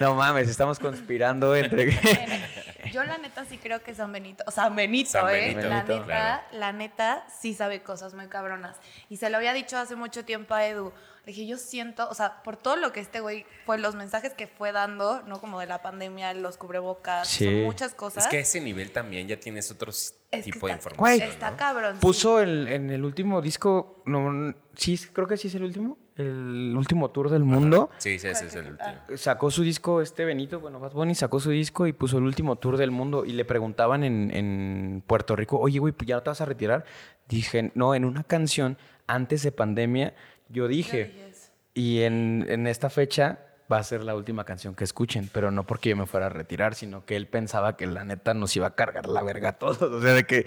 no 0.00 0.14
mames, 0.16 0.48
estamos 0.48 0.78
conspirando 0.80 1.54
entre... 1.54 1.90
Yo 2.92 3.04
la 3.04 3.18
neta 3.18 3.44
sí 3.44 3.58
creo 3.58 3.82
que 3.82 3.94
San 3.94 4.12
Benito, 4.12 4.44
o 4.46 4.50
San 4.50 4.74
Benito, 4.76 5.10
San 5.10 5.28
¿eh? 5.28 5.32
Benito, 5.54 5.60
la 5.68 5.82
Benito. 5.82 5.92
neta, 5.94 6.04
claro. 6.04 6.42
la 6.52 6.72
neta 6.72 7.26
sí 7.40 7.54
sabe 7.54 7.82
cosas 7.82 8.14
muy 8.14 8.26
cabronas. 8.28 8.76
Y 9.08 9.16
se 9.18 9.30
lo 9.30 9.36
había 9.38 9.52
dicho 9.52 9.76
hace 9.78 9.96
mucho 9.96 10.24
tiempo 10.24 10.54
a 10.54 10.66
Edu. 10.66 10.92
Le 11.26 11.32
dije, 11.32 11.46
yo 11.46 11.56
siento, 11.56 12.06
o 12.10 12.14
sea, 12.14 12.42
por 12.42 12.58
todo 12.58 12.76
lo 12.76 12.92
que 12.92 13.00
este 13.00 13.20
güey 13.20 13.46
fue, 13.64 13.78
los 13.78 13.94
mensajes 13.94 14.34
que 14.34 14.46
fue 14.46 14.72
dando, 14.72 15.22
¿no? 15.22 15.40
Como 15.40 15.58
de 15.58 15.66
la 15.66 15.80
pandemia, 15.80 16.34
los 16.34 16.58
cubrebocas, 16.58 17.26
Sí. 17.28 17.44
son 17.46 17.62
muchas 17.62 17.94
cosas. 17.94 18.24
Es 18.24 18.30
que 18.30 18.36
a 18.36 18.40
ese 18.40 18.60
nivel 18.60 18.92
también 18.92 19.26
ya 19.26 19.40
tienes 19.40 19.70
otro 19.70 19.88
s- 19.90 20.12
Es 20.30 20.44
que 20.44 20.52
tipo 20.52 20.66
de 20.66 20.74
está- 20.74 20.90
información. 20.90 21.28
Está 21.30 21.50
¿no? 21.52 21.56
cabrón. 21.56 21.94
sí. 21.94 22.00
Puso 22.02 22.40
el- 22.40 22.68
en 22.68 22.90
el 22.90 23.02
último 23.04 23.40
disco, 23.40 24.02
no, 24.04 24.54
sí, 24.76 24.98
creo 25.14 25.26
que 25.26 25.38
sí 25.38 25.48
es 25.48 25.54
el 25.54 25.62
último, 25.64 25.96
el 26.16 26.74
último 26.76 27.10
tour 27.10 27.28
del 27.30 27.44
mundo. 27.44 27.90
Sí, 27.98 28.18
sí, 28.18 28.28
ese 28.28 28.46
es 28.46 28.54
el 28.54 28.72
último. 28.72 28.94
Sacó 29.16 29.50
su 29.50 29.62
disco 29.62 30.00
este 30.00 30.24
Benito, 30.24 30.60
bueno, 30.60 30.78
Bad 30.78 30.92
Bunny 30.92 31.14
sacó 31.14 31.40
su 31.40 31.50
disco 31.50 31.86
y 31.86 31.92
puso 31.92 32.18
el 32.18 32.24
último 32.24 32.56
tour 32.56 32.76
del 32.76 32.90
mundo 32.90 33.24
y 33.24 33.32
le 33.32 33.44
preguntaban 33.44 34.04
en, 34.04 34.30
en 34.34 35.02
Puerto 35.06 35.34
Rico, 35.36 35.58
oye, 35.58 35.78
güey, 35.78 35.94
ya 36.06 36.16
no 36.16 36.22
te 36.22 36.30
vas 36.30 36.40
a 36.40 36.44
retirar. 36.44 36.84
Dije, 37.28 37.72
no, 37.74 37.94
en 37.94 38.04
una 38.04 38.22
canción 38.22 38.78
antes 39.06 39.42
de 39.42 39.52
pandemia, 39.52 40.14
yo 40.48 40.68
dije, 40.68 41.32
y 41.74 42.02
en, 42.02 42.46
en 42.48 42.66
esta 42.66 42.90
fecha 42.90 43.40
va 43.72 43.78
a 43.78 43.82
ser 43.82 44.02
la 44.04 44.14
última 44.14 44.44
canción 44.44 44.74
que 44.74 44.84
escuchen, 44.84 45.30
pero 45.32 45.50
no 45.50 45.64
porque 45.66 45.88
yo 45.90 45.96
me 45.96 46.06
fuera 46.06 46.26
a 46.26 46.28
retirar, 46.28 46.74
sino 46.74 47.04
que 47.06 47.16
él 47.16 47.26
pensaba 47.26 47.76
que 47.76 47.86
la 47.86 48.04
neta 48.04 48.34
nos 48.34 48.54
iba 48.56 48.66
a 48.66 48.74
cargar 48.74 49.06
la 49.08 49.22
verga 49.22 49.50
a 49.50 49.52
todos, 49.54 49.80
o 49.80 50.02
sea, 50.02 50.12
de 50.12 50.24
que 50.24 50.44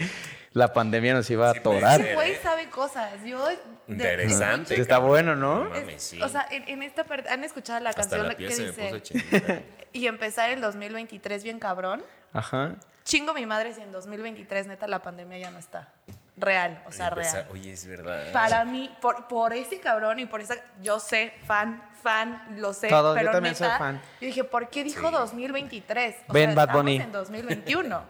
la 0.54 0.72
pandemia 0.74 1.14
nos 1.16 1.30
iba 1.30 1.48
a 1.48 1.52
atorar. 1.52 1.98
ser. 1.98 2.06
Ese 2.08 2.16
güey 2.16 2.36
sabe 2.36 2.70
cosas. 2.70 3.12
Yo. 3.26 3.46
de- 3.48 3.58
Interesante. 3.88 4.80
Está 4.80 5.00
bueno, 5.00 5.36
¿no? 5.36 5.64
No 5.64 5.70
mames, 5.70 6.04
sí. 6.04 6.22
O 6.22 6.28
sea, 6.30 6.46
en, 6.52 6.68
en 6.68 6.84
esta 6.84 7.06
parte, 7.06 7.30
¿han 7.30 7.44
escuchado 7.44 7.80
la 7.80 7.90
Hasta 7.92 8.02
canción 8.02 8.28
la 8.28 8.36
que 8.36 8.48
dice 8.48 9.66
y 9.94 10.08
empezar 10.08 10.50
el 10.52 10.62
2023 10.62 11.44
bien 11.44 11.58
cabrón? 11.60 12.04
Ajá. 12.34 12.76
Chingo 13.04 13.34
mi 13.34 13.46
madre 13.46 13.74
si 13.74 13.82
en 13.82 13.92
2023 13.94 14.68
neta 14.68 14.88
la 14.88 15.02
pandemia 15.02 15.38
ya 15.38 15.52
no 15.52 15.58
está. 15.60 15.94
Real, 16.40 16.84
o 16.86 16.92
sea, 16.92 17.08
Empezar- 17.10 17.34
real. 17.46 17.48
Oye, 17.52 17.74
es 17.74 17.86
verdad. 17.88 18.32
Para 18.32 18.64
mí, 18.64 18.96
por, 19.02 19.28
por 19.28 19.54
ese 19.54 19.80
cabrón 19.80 20.20
y 20.20 20.26
por 20.28 20.40
esa, 20.40 20.56
yo 20.82 21.00
sé, 21.00 21.34
fan, 21.48 21.82
fan, 22.04 22.44
lo 22.58 22.74
sé, 22.74 22.90
Todos, 22.90 23.16
yo 23.16 23.20
pero 23.20 23.32
también 23.32 23.56
soy 23.56 23.66
neta, 23.68 23.80
fan. 23.80 24.02
yo 24.22 24.28
dije, 24.28 24.44
¿por 24.44 24.70
qué 24.70 24.84
dijo 24.84 25.08
Sí. 25.08 25.14
2023? 25.16 26.16
O 26.28 26.34
Ven, 26.34 26.54
sea, 26.54 26.66
Bad 26.66 26.76
Bunny. 26.76 26.98
en 26.98 27.12
2021. 27.12 28.04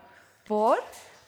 ¿Por? 0.45 0.77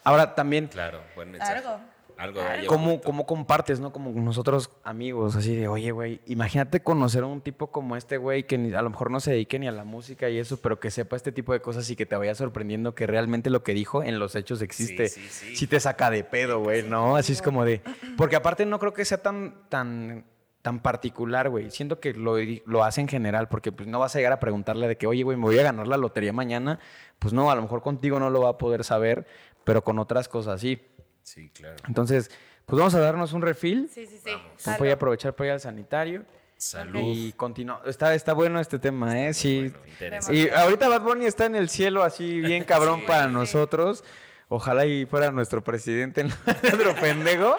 Ahora 0.04 0.34
también, 0.34 0.66
Claro, 0.68 1.02
buen 1.14 1.30
mensaje. 1.30 1.54
Algo. 1.58 1.80
Algo. 2.20 2.40
¿Cómo, 2.66 3.00
cómo 3.00 3.24
compartes, 3.24 3.80
no? 3.80 3.92
Como 3.92 4.10
nosotros 4.10 4.70
amigos, 4.84 5.36
así 5.36 5.56
de, 5.56 5.68
oye, 5.68 5.90
güey, 5.90 6.20
imagínate 6.26 6.82
conocer 6.82 7.22
a 7.22 7.26
un 7.26 7.40
tipo 7.40 7.68
como 7.68 7.96
este 7.96 8.18
güey 8.18 8.42
que 8.46 8.58
ni- 8.58 8.74
a 8.74 8.82
lo 8.82 8.90
mejor 8.90 9.10
no 9.10 9.20
se 9.20 9.30
dedique 9.30 9.58
ni 9.58 9.66
a 9.68 9.72
la 9.72 9.84
música 9.84 10.28
y 10.28 10.38
eso, 10.38 10.58
pero 10.60 10.78
que 10.78 10.90
sepa 10.90 11.16
este 11.16 11.32
tipo 11.32 11.52
de 11.54 11.60
cosas 11.60 11.88
y 11.88 11.96
que 11.96 12.04
te 12.04 12.16
vaya 12.16 12.34
sorprendiendo 12.34 12.94
que 12.94 13.06
realmente 13.06 13.48
lo 13.48 13.62
que 13.62 13.72
dijo 13.72 14.02
en 14.02 14.18
los 14.18 14.34
hechos 14.36 14.60
existe. 14.60 15.08
Sí, 15.08 15.20
sí, 15.22 15.28
sí. 15.30 15.56
Sí 15.56 15.66
te 15.66 15.80
saca 15.80 16.10
de 16.10 16.22
pedo, 16.24 16.60
güey, 16.60 16.82
¿no? 16.82 17.16
Así 17.16 17.32
es 17.32 17.40
como 17.40 17.64
de... 17.64 17.80
Porque 18.18 18.36
aparte 18.36 18.66
no 18.66 18.78
creo 18.78 18.92
que 18.92 19.04
sea 19.06 19.22
tan, 19.22 19.54
tan, 19.70 20.26
tan 20.60 20.80
particular, 20.80 21.48
güey. 21.48 21.70
Siento 21.70 22.00
que 22.00 22.12
lo, 22.12 22.36
lo 22.66 22.84
hace 22.84 23.00
en 23.00 23.08
general, 23.08 23.48
porque 23.48 23.72
pues 23.72 23.88
no 23.88 23.98
vas 23.98 24.14
a 24.14 24.18
llegar 24.18 24.34
a 24.34 24.40
preguntarle 24.40 24.88
de 24.88 24.96
que, 24.98 25.06
oye, 25.06 25.22
güey, 25.22 25.38
me 25.38 25.44
voy 25.44 25.58
a 25.58 25.62
ganar 25.62 25.86
la 25.88 25.96
lotería 25.96 26.34
mañana. 26.34 26.80
Pues 27.18 27.32
no, 27.32 27.50
a 27.50 27.54
lo 27.54 27.62
mejor 27.62 27.80
contigo 27.80 28.20
no 28.20 28.28
lo 28.28 28.42
va 28.42 28.50
a 28.50 28.58
poder 28.58 28.84
saber, 28.84 29.26
pero 29.64 29.82
con 29.82 29.98
otras 29.98 30.28
cosas 30.28 30.60
sí. 30.60 30.82
Sí, 31.32 31.48
claro. 31.50 31.76
Entonces, 31.86 32.28
pues 32.66 32.76
vamos 32.78 32.92
a 32.94 33.00
darnos 33.00 33.32
un 33.32 33.42
refil. 33.42 33.88
Sí, 33.92 34.04
sí, 34.06 34.18
sí. 34.24 34.72
Voy 34.78 34.90
a 34.90 34.94
aprovechar 34.94 35.32
para 35.34 35.46
ir 35.46 35.52
al 35.52 35.60
sanitario. 35.60 36.24
Salud. 36.56 37.00
Y 37.02 37.32
continuar. 37.34 37.82
Está, 37.86 38.14
está 38.14 38.32
bueno 38.32 38.58
este 38.58 38.80
tema, 38.80 39.18
¿eh? 39.20 39.32
Sí. 39.32 39.72
Bueno. 40.00 40.18
Y 40.32 40.48
ahorita 40.50 40.88
Bad 40.88 41.02
Bunny 41.02 41.26
está 41.26 41.46
en 41.46 41.54
el 41.54 41.68
cielo 41.68 42.02
así 42.02 42.40
bien 42.40 42.64
cabrón 42.64 43.02
para 43.06 43.28
nosotros. 43.28 44.02
Ojalá 44.48 44.86
y 44.86 45.06
fuera 45.06 45.30
nuestro 45.30 45.62
presidente, 45.62 46.24
no 46.24 46.34
nuestro 46.62 46.96
pendejo. 46.96 47.56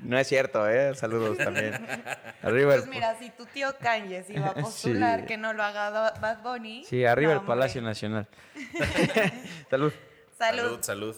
No 0.00 0.18
es 0.18 0.28
cierto, 0.28 0.68
¿eh? 0.68 0.94
Saludos 0.94 1.38
también. 1.38 1.72
Arriba 2.42 2.74
el, 2.74 2.80
Pues 2.82 2.90
mira, 2.90 3.18
si 3.18 3.30
tu 3.30 3.46
tío 3.46 3.74
Kanye 3.80 4.22
se 4.24 4.34
iba 4.34 4.48
a 4.48 4.54
postular 4.54 5.20
Sí. 5.20 5.26
que 5.26 5.38
no 5.38 5.54
lo 5.54 5.62
haga 5.62 6.12
Bad 6.20 6.42
Bunny. 6.42 6.84
sí, 6.84 7.06
arriba 7.06 7.32
no, 7.32 7.40
el 7.40 7.46
Palacio 7.46 7.80
hombre. 7.80 7.90
Nacional. 7.92 8.28
Salud. 9.70 9.92
Salud. 10.38 10.62
Salud, 10.62 10.78
salud. 10.82 11.16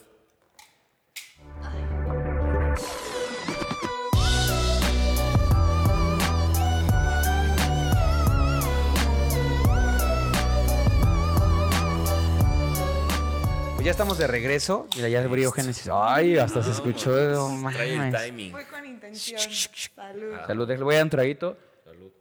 Pues 13.80 13.86
ya 13.86 13.92
estamos 13.92 14.18
de 14.18 14.26
regreso. 14.26 14.86
Mira, 14.94 15.08
ya 15.08 15.24
abrió 15.24 15.50
Génesis. 15.52 15.88
Ay, 15.90 16.36
hasta 16.36 16.62
se 16.62 16.70
escuchó. 16.70 17.12
no 17.56 17.70
Trae 17.70 17.94
el 17.94 18.12
timing. 18.14 18.52
Fue 18.52 18.66
con 18.66 18.84
intención. 18.84 19.40
Salud. 19.40 20.36
Salud, 20.46 20.68
le 20.68 20.76
voy 20.76 20.94
a 20.96 20.98
dar 20.98 21.04
un 21.04 21.10
traguito. 21.10 21.56
Salud. 21.82 22.12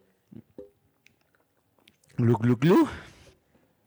Glu, 2.15 2.37
glu, 2.37 2.55
glu. 2.55 2.87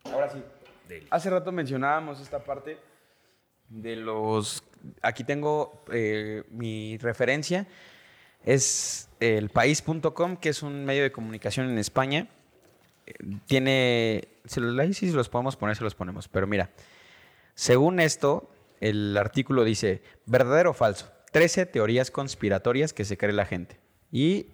Ahora 0.05 0.29
sí. 0.29 0.43
Deli. 0.87 1.07
Hace 1.09 1.31
rato 1.31 1.51
mencionábamos 1.51 2.21
esta 2.21 2.45
parte 2.45 2.77
de 3.71 3.97
los... 3.97 4.63
Aquí 5.01 5.25
tengo 5.25 5.83
eh, 5.91 6.45
mi 6.51 6.99
referencia. 6.99 7.67
Es 8.45 9.09
elpaís.com, 9.19 10.37
que 10.37 10.51
es 10.51 10.63
un 10.63 10.85
medio 10.85 11.05
de 11.05 11.11
comunicación 11.11 11.71
en 11.71 11.79
España. 11.79 12.29
Eh, 13.07 13.15
Tiene... 13.47 14.29
Si 14.45 14.61
los, 14.61 14.95
sí 14.95 15.11
los 15.11 15.31
podemos 15.31 15.57
poner, 15.57 15.75
se 15.75 15.85
los 15.85 15.95
ponemos. 15.95 16.29
Pero 16.29 16.47
mira, 16.47 16.69
según 17.55 18.01
esto, 18.01 18.51
el 18.81 19.17
artículo 19.17 19.65
dice, 19.65 20.03
verdadero 20.27 20.71
o 20.71 20.75
falso, 20.75 21.11
13 21.33 21.67
teorías 21.67 22.11
conspiratorias 22.11 22.93
que 22.93 23.05
se 23.05 23.17
cree 23.17 23.33
la 23.33 23.47
gente. 23.47 23.81
Y 24.11 24.49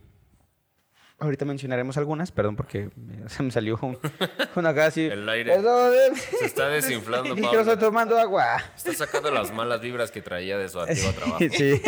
ahorita 1.19 1.45
mencionaremos 1.45 1.97
algunas, 1.97 2.31
perdón 2.31 2.55
porque 2.57 2.91
me- 2.97 3.29
se 3.29 3.43
me 3.43 3.51
salió 3.51 3.79
un, 3.83 3.99
una 4.55 4.69
acá 4.71 4.87
así. 4.87 5.07
El 5.07 5.29
aire. 5.29 5.55
Perdón, 5.57 5.93
eh. 5.95 6.17
Se 6.39 6.45
está 6.47 6.69
desinflando, 6.69 7.35
Dije, 7.35 7.41
"No 7.43 7.61
estoy 7.61 7.75
Pablo. 7.75 7.79
tomando 7.89 8.19
agua. 8.19 8.63
Está 8.77 8.93
sacando 8.95 9.31
las 9.31 9.53
malas 9.53 9.81
vibras 9.81 10.11
que 10.11 10.23
traía 10.23 10.57
de 10.59 10.69
su 10.69 10.81
antiguo 10.81 11.13
trabajo. 11.13 11.39
Sí. 11.51 11.81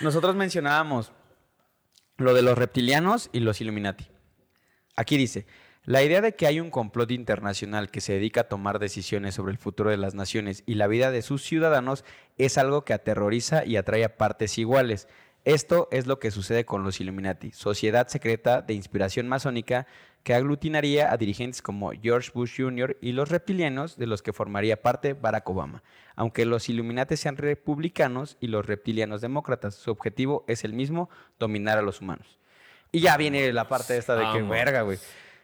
Nosotros 0.00 0.34
mencionábamos 0.36 1.12
lo 2.18 2.34
de 2.34 2.42
los 2.42 2.58
reptilianos 2.58 3.30
y 3.32 3.40
los 3.40 3.60
Illuminati. 3.60 4.06
Aquí 4.96 5.16
dice, 5.16 5.46
la 5.88 6.02
idea 6.02 6.20
de 6.20 6.34
que 6.34 6.46
hay 6.46 6.60
un 6.60 6.68
complot 6.68 7.10
internacional 7.12 7.90
que 7.90 8.02
se 8.02 8.12
dedica 8.12 8.42
a 8.42 8.48
tomar 8.48 8.78
decisiones 8.78 9.34
sobre 9.34 9.52
el 9.52 9.58
futuro 9.58 9.88
de 9.88 9.96
las 9.96 10.14
naciones 10.14 10.62
y 10.66 10.74
la 10.74 10.86
vida 10.86 11.10
de 11.10 11.22
sus 11.22 11.42
ciudadanos 11.42 12.04
es 12.36 12.58
algo 12.58 12.84
que 12.84 12.92
aterroriza 12.92 13.64
y 13.64 13.78
atrae 13.78 14.04
a 14.04 14.18
partes 14.18 14.58
iguales. 14.58 15.08
Esto 15.46 15.88
es 15.90 16.06
lo 16.06 16.18
que 16.18 16.30
sucede 16.30 16.66
con 16.66 16.84
los 16.84 17.00
Illuminati, 17.00 17.52
sociedad 17.52 18.06
secreta 18.08 18.60
de 18.60 18.74
inspiración 18.74 19.28
masónica 19.28 19.86
que 20.24 20.34
aglutinaría 20.34 21.10
a 21.10 21.16
dirigentes 21.16 21.62
como 21.62 21.92
George 21.92 22.32
Bush 22.34 22.58
Jr. 22.58 22.98
y 23.00 23.12
los 23.12 23.30
reptilianos, 23.30 23.96
de 23.96 24.08
los 24.08 24.20
que 24.20 24.34
formaría 24.34 24.82
parte 24.82 25.14
Barack 25.14 25.48
Obama. 25.48 25.82
Aunque 26.16 26.44
los 26.44 26.68
Illuminati 26.68 27.16
sean 27.16 27.38
republicanos 27.38 28.36
y 28.40 28.48
los 28.48 28.66
reptilianos 28.66 29.22
demócratas, 29.22 29.76
su 29.76 29.90
objetivo 29.90 30.44
es 30.48 30.64
el 30.64 30.74
mismo, 30.74 31.08
dominar 31.38 31.78
a 31.78 31.82
los 31.82 32.02
humanos. 32.02 32.38
Y 32.92 33.00
ya 33.00 33.16
viene 33.16 33.54
la 33.54 33.68
parte 33.68 33.96
esta 33.96 34.16
de 34.16 34.30
que 34.34 34.42
verga, 34.42 34.82
güey. 34.82 34.98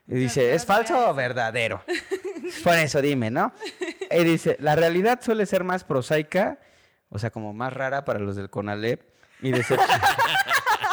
Y 0.07 0.15
dice, 0.17 0.55
¿es 0.55 0.67
falso 0.67 1.09
o 1.11 1.15
verdadero? 1.15 1.83
Por 2.65 2.75
eso 2.75 3.01
dime, 3.01 3.31
¿no? 3.31 3.55
Y 4.11 4.25
dice, 4.25 4.57
la 4.61 4.77
realidad 4.77 5.21
suele 5.23 5.47
ser 5.47 5.65
más 5.65 5.85
prosaica, 5.85 6.59
o 7.09 7.19
sea, 7.19 7.31
como 7.31 7.55
más 7.55 7.73
rara 7.73 8.05
para 8.05 8.19
los 8.19 8.37
del 8.37 8.51
CONALEP 8.51 9.01
y, 9.41 9.53
decep- 9.53 9.81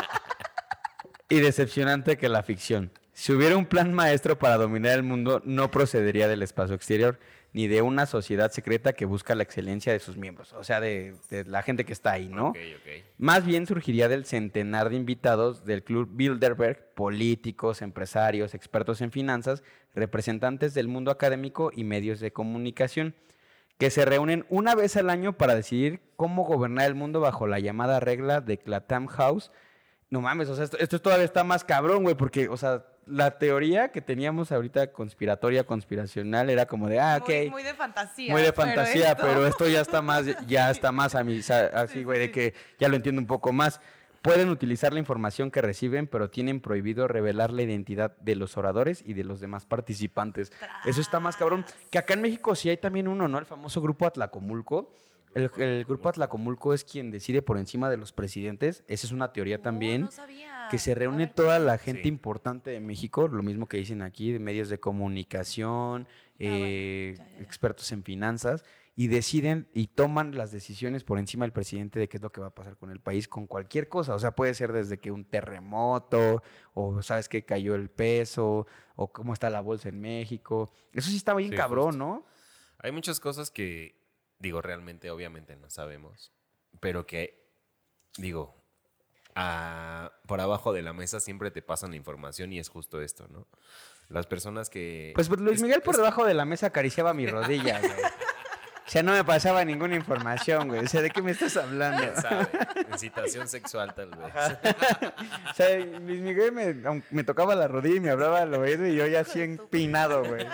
y 1.30 1.40
decepcionante 1.40 2.18
que 2.18 2.30
la 2.30 2.44
ficción. 2.44 2.92
Si 3.14 3.32
hubiera 3.34 3.58
un 3.58 3.66
plan 3.66 3.94
maestro 3.94 4.38
para 4.40 4.58
dominar 4.58 4.94
el 4.94 5.04
mundo, 5.04 5.42
no 5.46 5.70
procedería 5.72 6.28
del 6.28 6.42
espacio 6.42 6.76
exterior, 6.76 7.20
ni 7.54 7.68
de 7.68 7.82
una 7.82 8.06
sociedad 8.06 8.52
secreta 8.52 8.94
que 8.94 9.06
busca 9.06 9.36
la 9.36 9.44
excelencia 9.44 9.92
de 9.92 10.00
sus 10.00 10.16
miembros, 10.16 10.54
o 10.54 10.64
sea, 10.64 10.80
de, 10.80 11.16
de 11.30 11.44
la 11.46 11.64
gente 11.64 11.84
que 11.84 11.94
está 11.94 12.12
ahí, 12.12 12.30
¿no? 12.30 12.50
Ok, 12.50 12.58
ok. 12.78 13.04
Más 13.18 13.46
bien 13.46 13.68
surgiría 13.68 14.08
del 14.08 14.26
centenar 14.26 14.90
de 14.90 14.96
invitados 14.96 15.66
del 15.66 15.84
Club 15.84 16.10
Bilderberg, 16.14 16.94
políticos, 16.94 17.82
empresarios, 17.82 18.54
expertos 18.54 19.02
en 19.02 19.12
finanzas, 19.12 19.64
representantes 19.94 20.74
del 20.74 20.88
mundo 20.88 21.12
académico 21.12 21.72
y 21.76 21.84
medios 21.84 22.20
de 22.22 22.32
comunicación, 22.32 23.16
que 23.78 23.90
se 23.90 24.06
reúnen 24.06 24.46
una 24.50 24.76
vez 24.76 24.96
al 24.96 25.10
año 25.10 25.38
para 25.38 25.56
decidir 25.56 26.02
cómo 26.16 26.44
gobernar 26.46 26.88
el 26.88 26.96
mundo 26.96 27.20
bajo 27.20 27.48
la 27.48 27.60
llamada 27.60 28.00
regla 28.00 28.40
de 28.40 28.60
Clatham 28.60 29.08
House. 29.08 29.52
No 30.10 30.22
mames, 30.22 30.50
o 30.50 30.56
sea, 30.56 30.66
esto, 30.66 30.78
esto 30.78 31.02
todavía 31.02 31.26
está 31.26 31.44
más 31.44 31.64
cabrón, 31.64 32.04
güey, 32.04 32.16
porque, 32.16 32.48
o 32.48 32.58
sea, 32.58 32.86
la 33.06 33.38
teoría 33.40 33.92
que 33.92 34.02
teníamos 34.02 34.52
ahorita 34.52 34.92
conspiratoria, 34.92 35.64
conspiracional, 35.66 36.50
era 36.50 36.66
como 36.66 36.88
de, 36.88 37.00
ah, 37.00 37.18
ok. 37.22 37.30
Muy, 37.50 37.64
de 37.64 37.74
fantasía. 37.74 38.32
Muy 38.32 38.42
de 38.42 38.54
pero 38.54 38.68
fantasía, 38.68 39.12
esto- 39.12 39.24
pero 39.24 39.48
esto 39.48 39.68
ya 39.68 39.82
está 39.82 40.02
más, 40.02 40.26
ya 40.48 40.70
está 40.72 40.92
más 40.92 41.16
a 41.16 41.24
mí, 41.24 41.42
así, 41.74 42.04
güey, 42.04 42.20
de 42.20 42.32
que 42.32 42.54
ya 42.80 42.88
lo 42.90 42.96
entiendo 42.96 43.20
un 43.20 43.28
poco 43.28 43.52
más. 43.52 43.82
Pueden 44.22 44.50
utilizar 44.50 44.94
la 44.94 45.00
información 45.00 45.50
que 45.50 45.62
reciben, 45.64 46.06
pero 46.06 46.30
tienen 46.30 46.62
prohibido 46.62 47.08
revelar 47.08 47.52
la 47.52 47.64
identidad 47.64 48.16
de 48.18 48.36
los 48.36 48.56
oradores 48.56 49.02
y 49.04 49.14
de 49.14 49.24
los 49.24 49.40
demás 49.40 49.66
participantes. 49.66 50.52
Eso 50.86 51.02
está 51.02 51.20
más 51.20 51.38
cabrón. 51.38 51.66
Que 51.90 51.98
acá 51.98 52.14
en 52.14 52.22
México 52.22 52.54
sí 52.54 52.70
hay 52.70 52.78
también 52.78 53.08
uno, 53.08 53.28
¿no? 53.28 53.40
El 53.40 53.48
famoso 53.48 53.82
grupo 53.82 54.06
Atlacomulco. 54.06 54.94
El, 55.34 55.50
el 55.62 55.86
grupo 55.86 56.10
Atlacomulco 56.10 56.74
es 56.74 56.84
quien 56.84 57.10
decide 57.12 57.42
por 57.42 57.58
encima 57.58 57.90
de 57.90 57.98
los 57.98 58.12
presidentes. 58.12 58.84
Esa 58.88 59.08
es 59.08 59.14
una 59.14 59.32
teoría 59.32 59.58
Oh, 59.58 59.62
también 59.62 60.02
no 60.02 60.12
sabía. 60.12 60.68
que 60.70 60.78
se 60.78 60.94
reúne 60.94 61.26
ver, 61.26 61.34
toda 61.34 61.60
la 61.60 61.78
gente 61.78 62.04
Sí. 62.04 62.08
importante 62.10 62.70
de 62.72 62.80
México, 62.80 63.28
lo 63.28 63.42
mismo 63.44 63.66
que 63.68 63.78
dicen 63.78 64.02
aquí, 64.02 64.32
de 64.32 64.40
medios 64.40 64.70
de 64.70 64.80
comunicación, 64.80 66.04
bueno, 66.04 66.08
eh, 66.40 67.14
ya, 67.18 67.24
ya, 67.26 67.32
ya. 67.38 67.40
expertos 67.44 67.92
en 67.92 68.04
finanzas, 68.04 68.64
y 68.96 69.08
deciden 69.08 69.68
y 69.74 69.88
toman 69.88 70.36
las 70.36 70.52
decisiones 70.52 71.06
por 71.06 71.18
encima 71.18 71.46
del 71.46 71.54
presidente 71.54 71.98
de 71.98 72.10
qué 72.10 72.18
es 72.18 72.24
lo 72.24 72.30
que 72.32 72.42
va 72.42 72.48
a 72.48 72.54
pasar 72.56 72.76
con 72.76 72.92
el 72.92 73.00
país, 73.00 73.28
con 73.30 73.48
cualquier 73.48 73.88
cosa. 73.88 74.14
O 74.16 74.20
sea, 74.20 74.32
puede 74.36 74.54
ser 74.54 74.74
desde 74.74 75.00
que 75.00 75.12
un 75.12 75.24
terremoto, 75.24 76.44
o 76.74 77.02
sabes 77.02 77.30
que 77.30 77.44
cayó 77.46 77.76
el 77.76 77.90
peso, 77.90 78.68
o 78.96 79.08
cómo 79.12 79.32
está 79.34 79.50
la 79.50 79.62
bolsa 79.62 79.88
en 79.90 80.02
México. 80.02 80.70
Eso 80.94 81.10
sí 81.10 81.16
está 81.16 81.34
bien 81.34 81.52
Sí, 81.52 81.56
cabrón, 81.56 81.86
justo. 81.92 81.98
¿no? 82.00 82.26
Hay 82.80 82.92
muchas 82.92 83.20
cosas 83.20 83.50
que, 83.50 83.96
digo, 84.42 84.62
realmente, 84.62 85.12
obviamente 85.12 85.56
no 85.56 85.70
sabemos, 85.70 86.32
pero 86.80 87.06
que, 87.06 87.48
digo, 88.18 88.56
a- 89.36 90.12
por 90.28 90.42
abajo 90.42 90.74
de 90.74 90.82
la 90.82 90.94
mesa 90.94 91.20
siempre 91.20 91.52
te 91.52 91.62
pasan 91.62 91.92
la 91.92 91.98
información 91.98 92.52
y 92.52 92.60
es 92.60 92.68
justo 92.70 93.02
esto, 93.02 93.28
¿no? 93.30 93.48
Las 94.10 94.28
personas 94.28 94.70
que... 94.70 95.14
Pues 95.16 95.30
Luis 95.30 95.62
Miguel 95.62 95.82
por 95.82 95.96
debajo 95.96 96.26
de 96.26 96.34
la 96.34 96.44
mesa 96.44 96.68
acariciaba 96.68 97.14
mi 97.14 97.28
rodilla, 97.28 97.80
güey. 97.80 97.92
O 97.94 98.90
sea, 98.92 99.04
no 99.04 99.14
me 99.14 99.24
pasaba 99.24 99.64
ninguna 99.64 99.96
información, 99.96 100.68
güey. 100.68 100.84
O 100.84 100.88
sea, 100.88 101.02
¿de 101.02 101.12
qué 101.12 101.22
me 101.22 101.32
estás 101.32 101.56
hablando? 101.56 102.02
¿Quién 102.04 102.16
sabe? 102.22 102.48
Incitación 102.92 103.48
sexual, 103.48 103.96
tal 103.96 104.10
vez. 104.10 104.34
O 105.50 105.54
sea, 105.54 105.78
Luis 105.80 106.20
Miguel 106.20 106.52
me 107.12 107.24
tocaba 107.24 107.56
la 107.56 107.70
rodilla 107.70 107.96
y 107.96 108.00
me 108.02 108.10
hablaba 108.10 108.42
al 108.42 108.54
oído 108.54 108.86
y 108.86 108.96
yo 108.98 109.08
ya 109.08 109.22
así 109.22 109.42
empinado, 109.42 110.26
güey. 110.26 110.46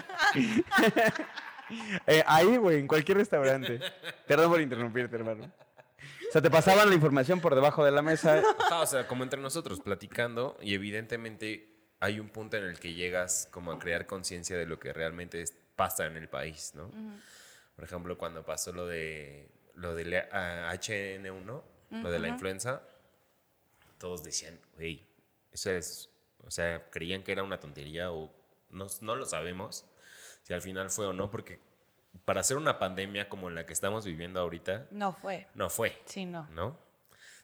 Eh, 2.08 2.24
ahí, 2.26 2.58
güey, 2.58 2.80
en 2.80 2.88
cualquier 2.88 3.18
restaurante. 3.18 3.80
Perdón 4.26 4.52
por 4.52 4.62
interrumpirte, 4.62 5.16
hermano. 5.16 5.52
O 6.30 6.32
sea, 6.32 6.42
te 6.42 6.50
pasaban 6.52 6.90
la 6.90 6.96
información 6.96 7.40
por 7.42 7.56
debajo 7.56 7.84
de 7.86 7.92
la 7.92 8.02
mesa. 8.02 8.42
Ajá, 8.60 8.82
o 8.82 8.86
sea, 8.86 9.08
como 9.08 9.24
entre 9.24 9.40
nosotros 9.42 9.80
platicando 9.82 10.58
y 10.62 10.74
evidentemente 10.74 11.74
hay 12.00 12.20
un 12.20 12.30
punto 12.30 12.58
en 12.58 12.66
el 12.66 12.80
que 12.80 12.94
llegas 12.94 13.48
como 13.52 13.72
a 13.72 13.80
crear 13.80 14.06
conciencia 14.06 14.58
de 14.58 14.66
lo 14.66 14.80
que 14.80 14.94
realmente 14.94 15.42
es- 15.42 15.54
pasa 15.76 16.06
en 16.06 16.18
el 16.18 16.28
país, 16.28 16.74
¿no? 16.76 16.92
Por 17.76 17.84
ejemplo, 17.86 18.18
cuando 18.18 18.44
pasó 18.44 18.72
lo 18.74 18.88
de 18.88 19.50
lo 19.76 19.94
del 19.96 20.16
ah, 20.32 20.72
HN1, 20.74 21.62
lo 21.92 22.12
de 22.12 22.20
la 22.20 22.28
influenza, 22.28 22.82
todos 24.00 24.24
decían, 24.24 24.60
güey, 24.76 25.06
eso 25.52 25.72
es, 25.72 26.10
o 26.44 26.52
sea, 26.52 26.90
creían 26.90 27.24
que 27.24 27.32
era 27.32 27.44
una 27.44 27.60
tontería 27.60 28.12
o 28.12 28.34
no, 28.70 28.88
no 29.02 29.16
lo 29.16 29.26
sabemos 29.26 29.86
si 30.48 30.54
al 30.54 30.62
final 30.62 30.90
fue 30.90 31.06
o 31.06 31.12
no, 31.12 31.30
porque 31.30 31.60
para 32.24 32.40
hacer 32.40 32.56
una 32.56 32.80
pandemia 32.80 33.28
como 33.28 33.50
la 33.50 33.66
que 33.66 33.74
estamos 33.74 34.06
viviendo 34.06 34.40
ahorita, 34.40 34.88
No 34.92 35.12
fue. 35.12 35.46
no 35.56 35.70
fue. 35.70 36.02
Sí, 36.06 36.26
no. 36.26 36.48
¿no? 36.52 36.78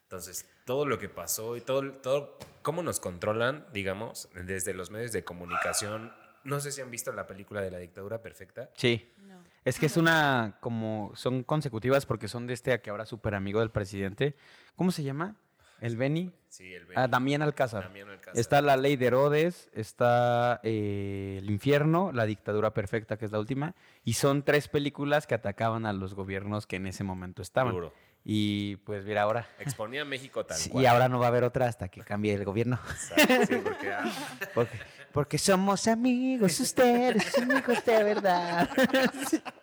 Entonces, 0.04 0.48
todo 0.64 0.86
lo 0.86 0.98
que 0.98 1.10
pasó 1.10 1.54
y 1.54 1.60
todo, 1.60 1.92
todo, 1.92 2.38
cómo 2.62 2.82
nos 2.82 3.00
controlan, 3.00 3.66
digamos, 3.74 4.30
desde 4.34 4.72
los 4.72 4.90
medios 4.90 5.12
de 5.12 5.22
comunicación. 5.22 6.14
No 6.44 6.60
sé 6.60 6.72
si 6.72 6.80
han 6.80 6.90
visto 6.90 7.12
la 7.12 7.26
película 7.26 7.60
de 7.60 7.70
la 7.70 7.76
dictadura 7.76 8.22
perfecta. 8.22 8.70
Sí. 8.74 9.12
No. 9.18 9.42
Es 9.66 9.78
que 9.78 9.84
es 9.84 9.98
una, 9.98 10.56
como, 10.60 11.12
son 11.14 11.42
consecutivas 11.42 12.06
porque 12.06 12.26
son 12.26 12.46
de 12.46 12.54
este 12.54 12.80
que 12.80 12.88
ahora 12.88 13.04
súper 13.04 13.34
amigo 13.34 13.60
del 13.60 13.70
presidente. 13.70 14.34
¿Cómo 14.76 14.92
se 14.92 15.02
llama? 15.02 15.36
¿El 15.84 15.96
Beni? 15.96 16.30
Sí, 16.48 16.72
el 16.72 16.86
Ah, 16.94 17.08
Damián 17.08 17.42
Alcázar. 17.42 17.82
Damián 17.82 18.08
Alcázar. 18.08 18.40
Está 18.40 18.62
la 18.62 18.76
ley 18.76 18.96
de 18.96 19.06
Herodes, 19.06 19.68
está 19.74 20.60
eh, 20.62 21.38
el 21.42 21.50
infierno, 21.50 22.10
la 22.12 22.24
dictadura 22.26 22.72
perfecta, 22.72 23.18
que 23.18 23.26
es 23.26 23.32
la 23.32 23.38
última, 23.38 23.74
y 24.02 24.14
son 24.14 24.44
tres 24.44 24.68
películas 24.68 25.26
que 25.26 25.34
atacaban 25.34 25.84
a 25.84 25.92
los 25.92 26.14
gobiernos 26.14 26.66
que 26.66 26.76
en 26.76 26.86
ese 26.86 27.04
momento 27.04 27.42
estaban. 27.42 27.74
Duro. 27.74 27.92
Y 28.24 28.76
pues 28.76 29.04
mira, 29.04 29.22
ahora... 29.22 29.46
Exponía 29.58 30.02
a 30.02 30.04
México 30.06 30.46
tal 30.46 30.56
Sí, 30.56 30.70
cual. 30.70 30.84
y 30.84 30.86
ahora 30.86 31.10
no 31.10 31.18
va 31.18 31.26
a 31.26 31.28
haber 31.28 31.44
otra 31.44 31.66
hasta 31.66 31.88
que 31.88 32.00
cambie 32.00 32.32
el 32.32 32.44
gobierno. 32.46 32.78
Exacto, 32.88 33.46
sí, 33.46 33.60
porque, 33.62 33.92
ah, 33.92 34.04
Porque, 34.54 34.78
porque 35.12 35.38
somos 35.38 35.86
amigos 35.86 36.58
ustedes, 36.60 37.36
amigos 37.36 37.84
de 37.84 38.04
verdad. 38.04 38.70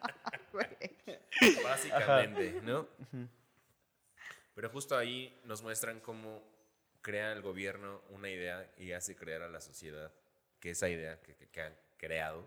Básicamente, 1.64 2.62
¿no? 2.64 2.86
Pero 4.56 4.70
justo 4.70 4.98
ahí 4.98 5.40
nos 5.46 5.62
muestran 5.62 6.00
cómo 6.02 6.44
crea 7.02 7.32
el 7.34 7.42
gobierno 7.42 8.02
una 8.10 8.30
idea 8.30 8.70
y 8.78 8.92
hace 8.92 9.16
crear 9.16 9.42
a 9.42 9.50
la 9.50 9.62
sociedad 9.62 10.12
que 10.60 10.72
esa 10.72 10.90
idea 10.90 11.20
que, 11.22 11.36
que- 11.36 11.48
que 11.48 11.62
han 11.62 11.76
creado, 11.98 12.46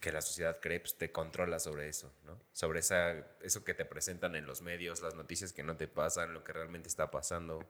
que 0.00 0.12
la 0.12 0.20
sociedad 0.20 0.60
cree, 0.60 0.80
pues 0.80 0.96
te 0.98 1.10
controla 1.10 1.58
sobre 1.58 1.88
eso, 1.88 2.12
¿no? 2.24 2.38
Sobre 2.52 2.80
esa, 2.80 3.12
eso 3.40 3.64
que 3.64 3.72
te 3.72 3.84
presentan 3.86 4.36
en 4.36 4.44
los 4.46 4.60
medios, 4.60 5.00
las 5.00 5.14
noticias 5.14 5.52
que 5.52 5.62
no 5.62 5.76
te 5.76 5.88
pasan, 5.88 6.34
lo 6.34 6.44
que 6.44 6.52
realmente 6.52 6.88
está 6.88 7.10
pasando, 7.10 7.66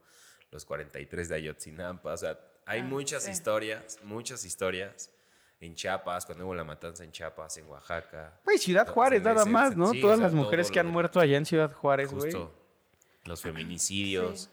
los 0.51 0.65
43 0.65 1.29
de 1.29 1.37
Ayotzinapa, 1.37 2.13
o 2.13 2.17
sea, 2.17 2.39
hay 2.67 2.81
Ah, 2.81 2.85
muchas 2.85 3.25
sí. 3.25 3.31
historias, 3.31 3.99
muchas 4.03 4.45
historias. 4.45 5.11
En 5.61 5.75
Chiapas, 5.75 6.27
cuando 6.27 6.45
hubo 6.45 6.55
la 6.55 6.65
matanza 6.65 7.05
en 7.05 7.13
Chiapas, 7.13 7.57
en 7.57 7.67
Oaxaca. 7.69 8.39
Güey, 8.45 8.59
Ciudad 8.59 8.87
Juárez, 8.87 9.23
nada 9.23 9.45
más, 9.45 9.77
¿no? 9.77 9.93
sí, 9.93 10.01
Todas 10.01 10.17
o 10.17 10.19
sea, 10.19 10.27
las 10.27 10.35
mujeres 10.35 10.71
que 10.71 10.81
han 10.81 10.89
muerto 10.89 11.21
allá 11.21 11.39
en 11.39 11.47
Ciudad 11.47 11.73
Juárez, 11.73 12.11
güey. 12.11 12.33
Justo. 12.33 12.53
Los 13.25 13.41
feminicidios. 13.41 14.51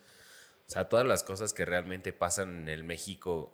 O 0.68 0.72
sea, 0.72 0.88
todas 0.88 1.06
las 1.06 1.24
cosas 1.24 1.54
que 1.54 1.66
realmente 1.66 2.14
pasan 2.14 2.62
en 2.62 2.70
el 2.70 2.86
México. 2.86 3.54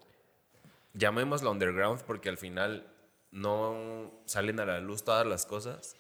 Llamémoslo 0.94 1.50
underground 1.50 2.04
porque 2.04 2.30
al 2.30 2.38
final 2.38 2.86
no 3.32 4.12
salen 4.26 4.60
a 4.60 4.66
la 4.66 4.80
luz 4.80 5.04
todas 5.04 5.26
las 5.26 5.46
cosas, 5.46 5.96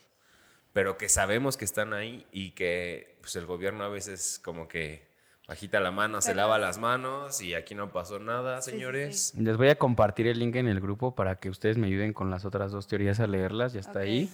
pero 0.74 0.98
que 0.98 1.10
sabemos 1.10 1.58
que 1.58 1.66
están 1.66 1.94
ahí 1.94 2.28
y 2.32 2.52
que 2.52 3.18
pues, 3.22 3.36
el 3.36 3.46
gobierno 3.46 3.84
a 3.84 3.90
veces 3.90 4.40
como 4.44 4.68
que 4.68 5.07
bajita 5.48 5.80
la 5.80 5.92
mano, 5.92 6.22
se 6.22 6.36
lava 6.36 6.58
las 6.58 6.78
manos 6.78 7.42
y 7.42 7.54
aquí 7.54 7.74
no 7.74 7.90
pasó 7.90 8.20
nada, 8.20 8.62
Sí, 8.62 8.72
sí, 8.72 8.78
señores. 8.78 9.34
Les 9.38 9.56
voy 9.56 9.70
a 9.70 9.78
compartir 9.78 10.28
el 10.28 10.40
link 10.40 10.56
en 10.58 10.68
el 10.68 10.82
grupo 10.82 11.16
para 11.16 11.38
que 11.38 11.50
ustedes 11.50 11.78
me 11.78 11.88
ayuden 11.88 12.12
con 12.12 12.30
las 12.30 12.44
otras 12.44 12.72
dos 12.74 12.88
teorías 12.88 13.22
a 13.22 13.28
leerlas, 13.28 13.72
ya 13.72 13.80
está 13.80 14.00
ahí. 14.00 14.30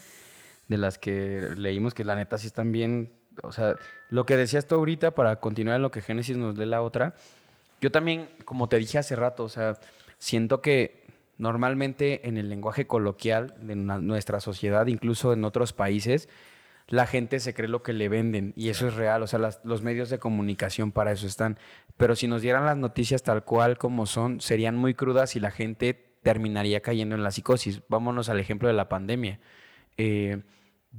De 0.67 0.77
las 0.77 0.97
que 0.97 1.49
leímos, 1.55 1.93
que 1.93 2.03
la 2.03 2.15
neta 2.15 2.39
sí 2.39 2.47
están 2.47 2.71
bien. 2.71 3.11
O 3.43 3.51
sea, 3.51 3.75
lo 4.09 4.25
que 4.25 4.37
decías 4.37 4.65
tú 4.65 4.75
ahorita, 4.75 5.11
para 5.11 5.35
continuar 5.35 5.75
en 5.75 5.83
lo 5.83 5.91
que 5.91 6.01
Génesis 6.01 6.35
nos 6.35 6.57
lee 6.57 6.65
la 6.65 6.81
otra, 6.81 7.13
yo 7.79 7.91
también, 7.91 8.29
como 8.43 8.67
te 8.67 8.77
dije 8.77 8.97
hace 8.97 9.15
rato, 9.15 9.43
o 9.43 9.49
sea, 9.49 9.77
siento 10.17 10.61
que 10.61 11.05
normalmente 11.37 12.27
en 12.27 12.37
el 12.37 12.49
lenguaje 12.49 12.87
coloquial 12.87 13.53
de 13.59 13.75
nuestra 13.75 14.39
sociedad, 14.39 14.87
incluso 14.87 15.33
en 15.33 15.43
otros 15.43 15.73
países, 15.73 16.27
la 16.87 17.07
gente 17.07 17.39
se 17.39 17.53
cree 17.53 17.67
lo 17.69 17.81
que 17.83 17.93
le 17.93 18.09
venden 18.09 18.53
y 18.55 18.69
eso 18.69 18.87
es 18.87 18.95
real, 18.95 19.23
o 19.23 19.27
sea, 19.27 19.39
las- 19.39 19.61
los 19.63 19.81
medios 19.81 20.09
de 20.09 20.19
comunicación 20.19 20.91
para 20.91 21.11
eso 21.11 21.27
están. 21.27 21.57
Pero 21.97 22.15
si 22.15 22.27
nos 22.27 22.41
dieran 22.41 22.65
las 22.65 22.77
noticias 22.77 23.23
tal 23.23 23.43
cual 23.43 23.77
como 23.77 24.05
son, 24.05 24.41
serían 24.41 24.75
muy 24.75 24.93
crudas 24.93 25.35
y 25.35 25.39
la 25.39 25.51
gente 25.51 25.93
terminaría 26.23 26.81
cayendo 26.81 27.15
en 27.15 27.23
la 27.23 27.31
psicosis. 27.31 27.81
Vámonos 27.89 28.29
al 28.29 28.39
ejemplo 28.39 28.67
de 28.67 28.73
la 28.73 28.89
pandemia. 28.89 29.39
Eh, 29.97 30.43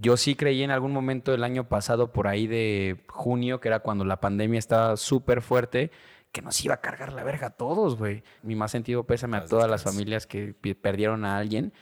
yo 0.01 0.17
sí 0.17 0.35
creí 0.35 0.63
en 0.63 0.71
algún 0.71 0.93
momento 0.93 1.31
del 1.33 1.45
año 1.45 1.69
pasado, 1.69 2.13
por 2.13 2.27
ahí 2.27 2.47
de 2.47 3.05
junio, 3.09 3.61
que 3.61 3.69
era 3.69 3.81
cuando 3.81 4.05
la 4.05 4.21
pandemia 4.21 4.59
estaba 4.59 4.97
súper 4.97 5.41
fuerte, 5.41 5.91
que 6.33 6.43
nos 6.43 6.63
iba 6.65 6.75
a 6.75 6.81
cargar 6.81 7.13
la 7.13 7.23
verga 7.23 7.47
a 7.49 7.51
todos, 7.51 7.97
güey. 7.97 8.25
Mi 8.43 8.57
más 8.57 8.73
sentido 8.73 9.05
pésame 9.05 9.37
a 9.37 9.45
todas 9.45 9.71
las 9.71 9.85
familias 9.85 10.27
que 10.27 10.53
perdieron 10.81 11.25
a 11.25 11.37
alguien. 11.39 11.73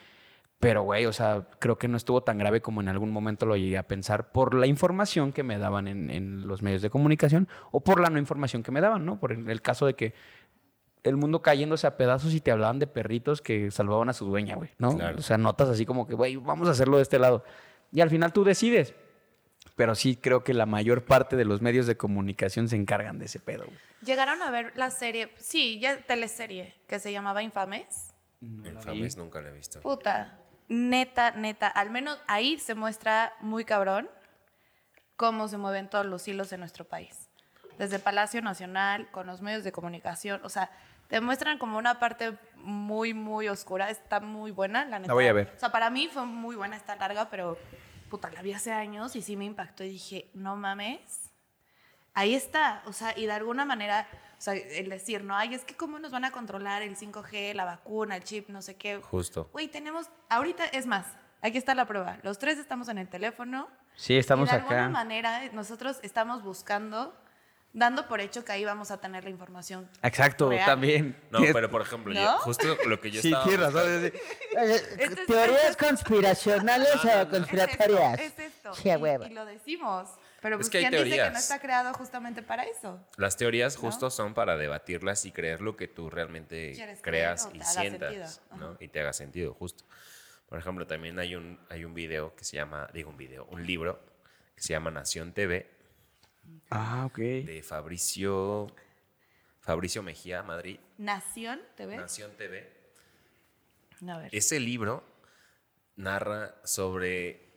Pero, 0.62 0.84
güey, 0.84 1.06
o 1.06 1.12
sea, 1.12 1.44
creo 1.58 1.76
que 1.76 1.88
no 1.88 1.96
estuvo 1.96 2.22
tan 2.22 2.38
grave 2.38 2.60
como 2.60 2.80
en 2.80 2.88
algún 2.88 3.10
momento 3.10 3.46
lo 3.46 3.56
llegué 3.56 3.78
a 3.78 3.82
pensar 3.82 4.30
por 4.30 4.54
la 4.54 4.68
información 4.68 5.32
que 5.32 5.42
me 5.42 5.58
daban 5.58 5.88
en, 5.88 6.08
en 6.08 6.46
los 6.46 6.62
medios 6.62 6.82
de 6.82 6.88
comunicación 6.88 7.48
o 7.72 7.80
por 7.80 7.98
la 7.98 8.10
no 8.10 8.18
información 8.20 8.62
que 8.62 8.70
me 8.70 8.80
daban, 8.80 9.04
¿no? 9.04 9.18
Por 9.18 9.32
el, 9.32 9.50
el 9.50 9.60
caso 9.60 9.86
de 9.86 9.94
que 9.94 10.14
el 11.02 11.16
mundo 11.16 11.42
cayéndose 11.42 11.88
a 11.88 11.96
pedazos 11.96 12.32
y 12.32 12.40
te 12.40 12.52
hablaban 12.52 12.78
de 12.78 12.86
perritos 12.86 13.42
que 13.42 13.72
salvaban 13.72 14.08
a 14.08 14.12
su 14.12 14.24
dueña, 14.24 14.54
güey, 14.54 14.70
¿no? 14.78 14.96
Claro. 14.96 15.18
O 15.18 15.22
sea, 15.22 15.36
notas 15.36 15.68
así 15.68 15.84
como 15.84 16.06
que, 16.06 16.14
güey, 16.14 16.36
vamos 16.36 16.68
a 16.68 16.70
hacerlo 16.70 16.98
de 16.98 17.02
este 17.02 17.18
lado. 17.18 17.42
Y 17.90 18.00
al 18.00 18.10
final 18.10 18.32
tú 18.32 18.44
decides. 18.44 18.94
Pero 19.74 19.96
sí 19.96 20.14
creo 20.14 20.44
que 20.44 20.54
la 20.54 20.66
mayor 20.66 21.04
parte 21.04 21.34
de 21.34 21.44
los 21.44 21.60
medios 21.60 21.88
de 21.88 21.96
comunicación 21.96 22.68
se 22.68 22.76
encargan 22.76 23.18
de 23.18 23.24
ese 23.24 23.40
pedo, 23.40 23.64
güey. 23.64 23.78
Llegaron 24.04 24.40
a 24.42 24.50
ver 24.52 24.72
la 24.76 24.90
serie, 24.90 25.32
sí, 25.38 25.80
ya 25.80 25.96
teleserie, 26.02 26.76
que 26.86 27.00
se 27.00 27.10
llamaba 27.10 27.42
Infames. 27.42 28.14
Infames 28.40 29.16
nunca 29.16 29.40
la 29.40 29.48
he 29.48 29.52
visto. 29.52 29.80
Puta, 29.80 30.41
neta, 30.72 31.32
neta, 31.32 31.68
al 31.68 31.90
menos 31.90 32.18
ahí 32.26 32.58
se 32.58 32.74
muestra 32.74 33.34
muy 33.40 33.64
cabrón 33.64 34.08
cómo 35.16 35.46
se 35.46 35.58
mueven 35.58 35.88
todos 35.88 36.06
los 36.06 36.26
hilos 36.26 36.50
en 36.52 36.60
nuestro 36.60 36.86
país. 36.86 37.28
Desde 37.78 37.98
Palacio 37.98 38.40
Nacional, 38.40 39.10
con 39.10 39.26
los 39.26 39.42
medios 39.42 39.64
de 39.64 39.72
comunicación, 39.72 40.40
o 40.44 40.48
sea, 40.48 40.70
te 41.08 41.20
muestran 41.20 41.58
como 41.58 41.76
una 41.76 41.98
parte 41.98 42.38
muy, 42.54 43.12
muy 43.12 43.48
oscura, 43.48 43.90
está 43.90 44.20
muy 44.20 44.50
buena, 44.50 44.86
la 44.86 44.98
neta. 44.98 45.12
voy 45.12 45.26
a 45.26 45.32
ver. 45.34 45.52
O 45.54 45.58
sea, 45.58 45.70
para 45.70 45.90
mí 45.90 46.08
fue 46.10 46.24
muy 46.24 46.56
buena, 46.56 46.76
está 46.76 46.96
larga, 46.96 47.28
pero 47.28 47.58
puta, 48.08 48.30
la 48.30 48.40
vi 48.40 48.54
hace 48.54 48.72
años 48.72 49.14
y 49.14 49.20
sí 49.20 49.36
me 49.36 49.44
impactó 49.44 49.84
y 49.84 49.90
dije, 49.90 50.30
no 50.32 50.56
mames, 50.56 51.32
ahí 52.14 52.34
está, 52.34 52.82
o 52.86 52.94
sea, 52.94 53.12
y 53.16 53.26
de 53.26 53.32
alguna 53.32 53.66
manera, 53.66 54.06
o 54.42 54.44
sea, 54.44 54.54
el 54.54 54.88
decir, 54.88 55.22
no, 55.22 55.36
ay, 55.36 55.54
es 55.54 55.62
que 55.62 55.76
cómo 55.76 56.00
nos 56.00 56.10
van 56.10 56.24
a 56.24 56.32
controlar 56.32 56.82
el 56.82 56.96
5G, 56.96 57.54
la 57.54 57.64
vacuna, 57.64 58.16
el 58.16 58.24
chip, 58.24 58.48
no 58.48 58.60
sé 58.60 58.74
qué. 58.74 59.00
Justo. 59.00 59.48
Güey, 59.52 59.68
tenemos, 59.68 60.08
ahorita, 60.28 60.64
es 60.66 60.84
más, 60.84 61.06
aquí 61.42 61.58
está 61.58 61.76
la 61.76 61.86
prueba. 61.86 62.18
Los 62.24 62.40
tres 62.40 62.58
estamos 62.58 62.88
en 62.88 62.98
el 62.98 63.08
teléfono. 63.08 63.68
Sí, 63.94 64.16
estamos 64.18 64.48
y 64.48 64.50
de 64.50 64.56
alguna 64.58 64.80
acá. 64.86 64.88
manera 64.88 65.42
nosotros 65.52 66.00
estamos 66.02 66.42
buscando, 66.42 67.14
dando 67.72 68.08
por 68.08 68.20
hecho 68.20 68.44
que 68.44 68.50
ahí 68.50 68.64
vamos 68.64 68.90
a 68.90 69.00
tener 69.00 69.22
la 69.22 69.30
información. 69.30 69.88
Exacto, 70.02 70.48
real. 70.48 70.66
también. 70.66 71.16
No, 71.30 71.38
pero 71.52 71.70
por 71.70 71.82
ejemplo, 71.82 72.12
¿No? 72.12 72.20
yo- 72.20 72.38
justo 72.38 72.66
lo 72.88 73.00
que 73.00 73.12
yo 73.12 73.22
Sí, 73.22 73.28
estaba 73.28 73.44
tienes 73.44 73.72
razón. 73.72 74.04
es- 74.58 75.26
¿Teorías 75.26 75.76
conspiracionales 75.76 76.88
No, 77.04 77.14
no, 77.16 77.22
o 77.22 77.28
conspiratorias? 77.28 78.18
Es 78.18 78.26
esto, 78.26 78.42
es 78.42 78.48
esto. 78.54 78.74
Sí, 78.74 78.88
y, 78.88 78.96
huevo. 78.96 79.24
y 79.24 79.30
lo 79.30 79.44
decimos. 79.44 80.08
Pero 80.42 80.56
Es 80.56 80.58
pues, 80.62 80.70
que 80.70 80.78
hay 80.78 80.84
¿quién 80.86 81.04
dice 81.04 81.04
que 81.04 81.10
no 81.16 81.22
teorías. 81.22 81.42
está 81.44 81.60
creado 81.60 81.94
justamente 81.94 82.42
para 82.42 82.64
eso? 82.64 83.00
Las 83.16 83.36
teorías 83.36 83.76
justo 83.76 84.10
son 84.10 84.34
para 84.34 84.56
debatirlas 84.56 85.24
y 85.24 85.30
creer 85.30 85.60
lo 85.60 85.76
que 85.76 85.86
tú 85.88 86.10
realmente 86.10 86.98
creas 87.00 87.48
y 87.54 87.60
sientas. 87.62 88.42
¿no? 88.58 88.76
Y 88.80 88.88
te 88.88 89.00
haga 89.00 89.12
sentido, 89.12 89.54
justo. 89.54 89.84
Por 90.48 90.58
ejemplo, 90.58 90.86
también 90.86 91.18
hay 91.20 91.36
un, 91.36 91.58
hay 91.70 91.84
un 91.84 91.94
video 91.94 92.34
que 92.34 92.44
se 92.44 92.56
llama, 92.56 92.90
digo 92.92 93.08
un 93.08 93.16
video, 93.16 93.44
un 93.46 93.64
libro 93.64 93.98
que 94.54 94.62
se 94.62 94.70
llama 94.74 94.90
Nación 94.90 95.32
TV 95.32 95.70
Ah, 96.70 97.04
ok. 97.06 97.18
de 97.18 97.62
Fabricio, 97.62 98.66
Fabricio 99.60 100.02
Mejía, 100.02 100.42
Madrid. 100.42 100.78
Nación, 100.98 101.62
¿te 101.76 101.86
ves? 101.86 101.98
Nación 102.00 102.32
TV. 102.36 102.68
A 104.08 104.18
ver. 104.18 104.34
Ese 104.34 104.58
libro 104.58 105.04
narra 105.94 106.56
sobre 106.64 107.48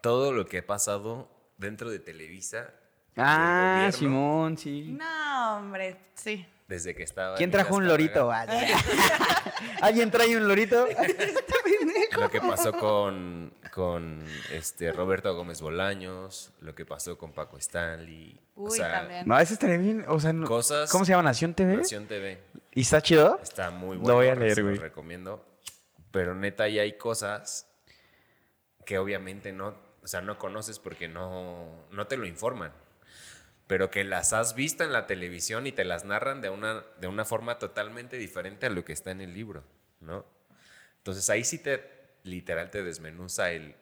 todo 0.00 0.32
lo 0.32 0.46
que 0.46 0.58
ha 0.58 0.66
pasado 0.66 1.30
dentro 1.58 1.90
de 1.90 1.98
Televisa. 1.98 2.70
Ah, 3.16 3.74
gobierno, 3.90 3.98
Simón, 3.98 4.58
sí. 4.58 4.96
No, 4.98 5.58
hombre, 5.58 5.96
sí. 6.14 6.46
Desde 6.68 6.94
que 6.94 7.02
estaba. 7.02 7.36
¿Quién 7.36 7.50
trajo 7.50 7.76
un 7.76 7.86
lorito? 7.88 8.30
¿Alguien 9.82 10.10
trae 10.10 10.36
un 10.36 10.46
lorito? 10.48 10.86
Lo 12.18 12.30
que 12.30 12.40
pasó 12.40 12.72
con, 12.72 13.52
con 13.72 14.24
este 14.52 14.92
Roberto 14.92 15.34
Gómez 15.34 15.60
Bolaños, 15.60 16.52
lo 16.60 16.74
que 16.74 16.84
pasó 16.84 17.16
con 17.16 17.32
Paco 17.32 17.58
Stanley. 17.58 18.38
o 18.56 18.64
Uy, 18.64 18.70
sea, 18.76 18.90
también. 19.00 19.26
No, 19.26 19.38
ese 19.38 19.52
estaría 19.54 19.76
bien. 19.76 20.04
O 20.08 20.18
sea, 20.18 20.32
no- 20.32 20.46
Cosas- 20.46 20.90
¿cómo 20.90 21.04
se 21.04 21.12
llama? 21.12 21.22
¿Nación 21.22 21.54
TV? 21.54 21.76
Nación 21.76 22.06
TV. 22.06 22.40
¿Y 22.74 22.80
está 22.80 23.00
chido? 23.00 23.38
Está 23.42 23.70
muy 23.70 23.96
Lo 23.96 24.02
bueno. 24.02 24.16
voy 24.16 24.28
a 24.28 24.34
leer, 24.34 24.62
güey. 24.64 24.76
recomiendo. 24.78 25.44
Pero 26.10 26.34
neta, 26.34 26.64
ahí 26.64 26.78
hay 26.80 26.98
cosas 26.98 27.68
que 28.84 28.98
obviamente 28.98 29.52
no, 29.52 29.74
o 30.08 30.10
sea, 30.10 30.22
no 30.22 30.38
conoces 30.38 30.78
porque 30.78 31.06
no, 31.06 31.84
no 31.90 32.06
te 32.06 32.16
lo 32.16 32.24
informan. 32.24 32.72
Pero 33.66 33.90
que 33.90 34.04
las 34.04 34.32
has 34.32 34.54
visto 34.54 34.82
en 34.82 34.90
la 34.90 35.06
televisión 35.06 35.66
y 35.66 35.72
te 35.72 35.84
las 35.84 36.06
narran 36.06 36.40
de 36.40 36.48
una, 36.48 36.82
de 36.98 37.08
una 37.08 37.26
forma 37.26 37.58
totalmente 37.58 38.16
diferente 38.16 38.64
a 38.64 38.70
lo 38.70 38.86
que 38.86 38.94
está 38.94 39.10
en 39.10 39.20
el 39.20 39.34
libro, 39.34 39.64
¿no? 40.00 40.24
Entonces 40.96 41.28
ahí 41.28 41.44
sí 41.44 41.58
te, 41.58 41.84
literal, 42.22 42.70
te 42.70 42.82
desmenuza 42.82 43.50
el, 43.50 43.74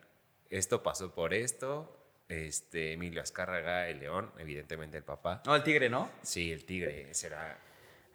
esto 0.51 0.83
pasó 0.83 1.15
por 1.15 1.33
esto, 1.33 1.97
este, 2.29 2.95
Emilio 2.95 3.23
Azcárraga, 3.23 3.89
el 3.89 4.01
león, 4.01 4.33
evidentemente 4.37 4.97
el 4.97 5.05
papá. 5.05 5.45
No, 5.47 5.55
el 5.55 5.63
tigre, 5.63 5.89
¿no? 5.89 6.11
Sí, 6.23 6.51
el 6.51 6.65
tigre, 6.65 7.13
ese 7.13 7.29
era, 7.29 7.57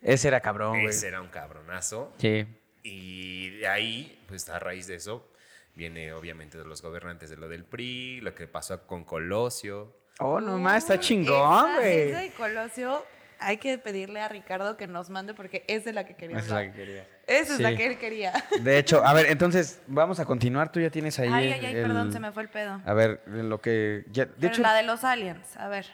Ese 0.01 0.27
era 0.27 0.41
cabrón, 0.41 0.81
güey. 0.81 0.87
ese 0.87 1.07
era 1.07 1.21
un 1.21 1.29
cabronazo. 1.29 2.13
Sí. 2.17 2.45
Y 2.83 3.51
de 3.59 3.67
ahí, 3.69 4.21
pues 4.27 4.49
a 4.49 4.59
raíz 4.59 4.87
de 4.87 4.95
eso, 4.95 5.31
viene 5.75 6.13
obviamente 6.13 6.57
de 6.57 6.65
los 6.65 6.81
gobernantes 6.81 7.29
de 7.29 7.37
lo 7.37 7.47
del 7.47 7.63
PRI, 7.65 8.21
lo 8.21 8.33
que 8.35 8.47
pasó 8.47 8.85
con 8.87 9.03
Colosio. 9.03 9.95
Oh, 10.19 10.39
no 10.39 10.57
más, 10.57 10.83
está 10.83 10.99
chingón, 10.99 11.75
güey. 11.75 12.09
esa 12.09 12.19
de 12.19 12.31
Colosio, 12.31 13.03
hay 13.39 13.57
que 13.57 13.77
pedirle 13.77 14.19
a 14.21 14.27
Ricardo 14.27 14.77
que 14.77 14.85
nos 14.87 15.09
mande 15.09 15.33
porque 15.33 15.63
esa 15.67 15.89
es 15.89 15.95
la 15.95 16.05
que 16.05 16.15
quería 16.15 16.37
Esa 16.37 16.45
es 16.45 16.51
la 16.51 16.61
que 16.63 16.71
quería. 16.73 17.07
Esa 17.25 17.53
es 17.53 17.59
la 17.59 17.75
que 17.75 17.85
él 17.87 17.97
quería. 17.97 18.33
De 18.61 18.77
hecho, 18.77 19.03
a 19.03 19.13
ver, 19.13 19.27
entonces, 19.27 19.81
vamos 19.87 20.19
a 20.19 20.25
continuar. 20.25 20.71
Tú 20.71 20.79
ya 20.79 20.89
tienes 20.91 21.17
ahí. 21.17 21.29
Ay, 21.31 21.51
ay, 21.53 21.65
ay, 21.65 21.75
el- 21.77 21.81
perdón, 21.83 22.11
se 22.11 22.19
me 22.19 22.31
fue 22.31 22.43
el 22.43 22.49
pedo. 22.49 22.81
A 22.85 22.93
ver, 22.93 23.23
lo 23.27 23.59
que. 23.61 24.03
ya- 24.11 24.25
de 24.25 24.31
Pero 24.39 24.53
hecho, 24.53 24.61
la 24.61 24.73
de 24.75 24.83
los 24.83 25.03
aliens, 25.03 25.57
a 25.57 25.67
ver. 25.69 25.87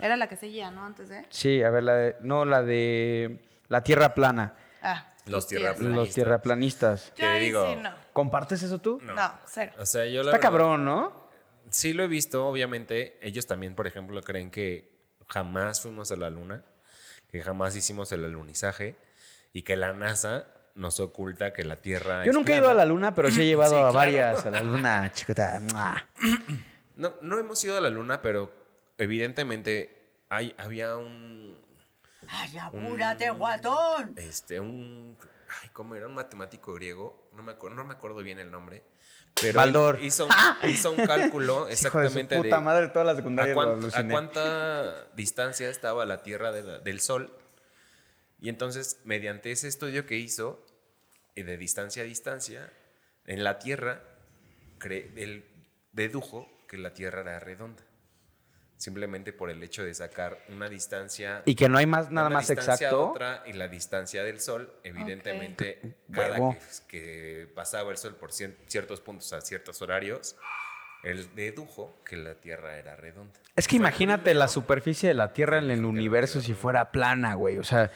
Era 0.00 0.16
la 0.16 0.28
que 0.28 0.36
seguía, 0.36 0.70
¿no? 0.70 0.84
Antes 0.84 1.08
de. 1.08 1.24
sí, 1.30 1.62
a 1.62 1.70
ver, 1.70 1.84
la 1.84 1.94
de. 1.94 2.16
No, 2.20 2.44
la 2.44 2.62
de. 2.62 3.38
La 3.68 3.82
tierra 3.84 4.14
plana. 4.14 4.54
Ah. 4.82 5.06
Los 5.30 5.46
tierraplanistas. 5.46 5.96
Los 5.96 6.14
tierraplanistas. 6.14 7.12
¿Qué 7.16 7.22
Yo 7.22 7.28
ahí 7.28 7.40
digo? 7.46 7.66
sí, 7.74 7.80
no. 7.80 7.92
¿Compartes 8.12 8.62
eso 8.62 8.78
tú? 8.78 9.00
No. 9.02 9.14
No, 9.14 9.32
cero. 9.46 9.72
O 9.78 9.86
sea, 9.86 10.04
yo 10.06 10.22
la 10.22 10.30
Está 10.30 10.36
verdad- 10.36 10.40
cabrón, 10.40 10.84
¿no? 10.84 11.28
Sí 11.70 11.92
lo 11.92 12.02
he 12.02 12.08
visto, 12.08 12.46
obviamente. 12.46 13.18
Ellos 13.22 13.46
también, 13.46 13.74
por 13.74 13.86
ejemplo, 13.86 14.20
creen 14.22 14.50
que 14.50 14.90
jamás 15.28 15.80
fuimos 15.80 16.10
a 16.10 16.16
la 16.16 16.28
luna, 16.30 16.64
que 17.30 17.42
jamás 17.42 17.76
hicimos 17.76 18.10
el 18.12 18.24
alunizaje 18.24 18.96
y 19.52 19.62
que 19.62 19.76
la 19.76 19.92
NASA 19.92 20.46
nos 20.74 20.98
oculta 21.00 21.52
que 21.52 21.64
la 21.64 21.76
Tierra 21.76 22.24
Yo 22.24 22.30
es 22.30 22.36
nunca 22.36 22.52
he 22.54 22.56
ido 22.58 22.68
a 22.70 22.74
la 22.74 22.84
luna, 22.84 23.14
pero 23.14 23.30
sí 23.30 23.42
he 23.42 23.46
llevado 23.46 23.70
Sí, 23.70 23.76
a 23.76 23.80
claro. 23.80 23.92
varias 23.94 24.46
a 24.46 24.50
la 24.50 24.62
luna, 24.62 25.12
chiquita. 25.14 25.60
¡Mua! 25.60 26.04
No, 26.96 27.14
no 27.22 27.38
hemos 27.38 27.62
ido 27.64 27.76
a 27.76 27.80
la 27.80 27.90
luna, 27.90 28.20
pero 28.22 28.52
evidentemente 28.98 29.96
hay, 30.28 30.54
había 30.58 30.96
un, 30.96 31.56
¡Ay, 32.32 32.58
apúrate, 32.58 33.30
guatón! 33.30 34.14
este, 34.16 34.60
un, 34.60 35.16
ay, 35.62 35.68
¿cómo 35.72 35.94
era? 35.96 36.06
Un 36.06 36.14
matemático 36.14 36.72
griego, 36.74 37.28
no 37.34 37.42
me 37.42 37.52
acuerdo, 37.52 37.76
no 37.76 37.84
me 37.84 37.94
acuerdo 37.94 38.18
bien 38.22 38.38
el 38.38 38.50
nombre, 38.50 38.84
pero 39.40 39.56
Baldor. 39.56 39.96
él 39.96 40.04
hizo, 40.04 40.26
un- 40.26 40.68
hizo 40.70 40.92
un 40.92 41.06
cálculo 41.06 41.54
Hijo 41.60 41.66
de 41.66 41.76
su 41.76 41.86
exactamente 41.86 42.34
de, 42.36 42.42
puta 42.42 42.60
madre, 42.60 42.88
toda 42.88 43.04
la 43.04 43.12
a, 43.12 43.16
secundaria 43.16 43.54
a 43.54 43.62
aluciné. 43.62 44.12
cuánta 44.12 45.06
distancia 45.14 45.68
estaba 45.68 46.04
la 46.06 46.22
Tierra 46.22 46.52
de 46.52 46.62
la- 46.62 46.78
del 46.78 47.00
Sol. 47.00 47.36
Y 48.40 48.48
entonces, 48.48 49.00
mediante 49.04 49.50
ese 49.52 49.68
estudio 49.68 50.06
que 50.06 50.16
hizo, 50.16 50.64
y 51.34 51.42
de 51.42 51.56
distancia 51.56 52.02
a 52.02 52.06
distancia, 52.06 52.72
en 53.26 53.44
la 53.44 53.58
Tierra, 53.58 54.02
cre- 54.78 55.12
él 55.16 55.44
dedujo 55.92 56.48
que 56.68 56.78
la 56.78 56.94
Tierra 56.94 57.20
era 57.22 57.38
redonda. 57.40 57.82
Simplemente 58.80 59.34
por 59.34 59.50
el 59.50 59.62
hecho 59.62 59.84
de 59.84 59.92
sacar 59.92 60.38
una 60.48 60.66
distancia. 60.70 61.42
Y 61.44 61.54
que 61.54 61.68
no 61.68 61.76
hay 61.76 61.84
más 61.84 62.10
nada 62.10 62.28
una 62.28 62.36
más 62.36 62.48
exacto. 62.48 63.10
otra 63.10 63.42
y 63.46 63.52
la 63.52 63.68
distancia 63.68 64.24
del 64.24 64.40
Sol, 64.40 64.72
evidentemente, 64.82 65.96
cada 66.10 66.32
Huevo. 66.32 66.56
que, 66.88 66.98
que 67.44 67.46
pasaba 67.54 67.90
el 67.90 67.98
Sol 67.98 68.16
por 68.16 68.30
cien- 68.32 68.56
ciertos 68.68 69.02
puntos 69.02 69.34
a 69.34 69.42
ciertos 69.42 69.82
horarios, 69.82 70.34
él 71.02 71.28
dedujo 71.34 71.94
que 72.06 72.16
la 72.16 72.36
Tierra 72.36 72.78
era 72.78 72.96
redonda. 72.96 73.38
Es 73.54 73.68
que 73.68 73.76
imagínate 73.76 74.32
la 74.32 74.48
superficie 74.48 75.08
de 75.10 75.14
la 75.14 75.34
Tierra 75.34 75.58
en 75.58 75.70
el 75.70 75.84
universo 75.84 76.40
si 76.40 76.54
fuera 76.54 76.90
plana, 76.90 77.34
güey. 77.34 77.58
O 77.58 77.64
sea, 77.64 77.90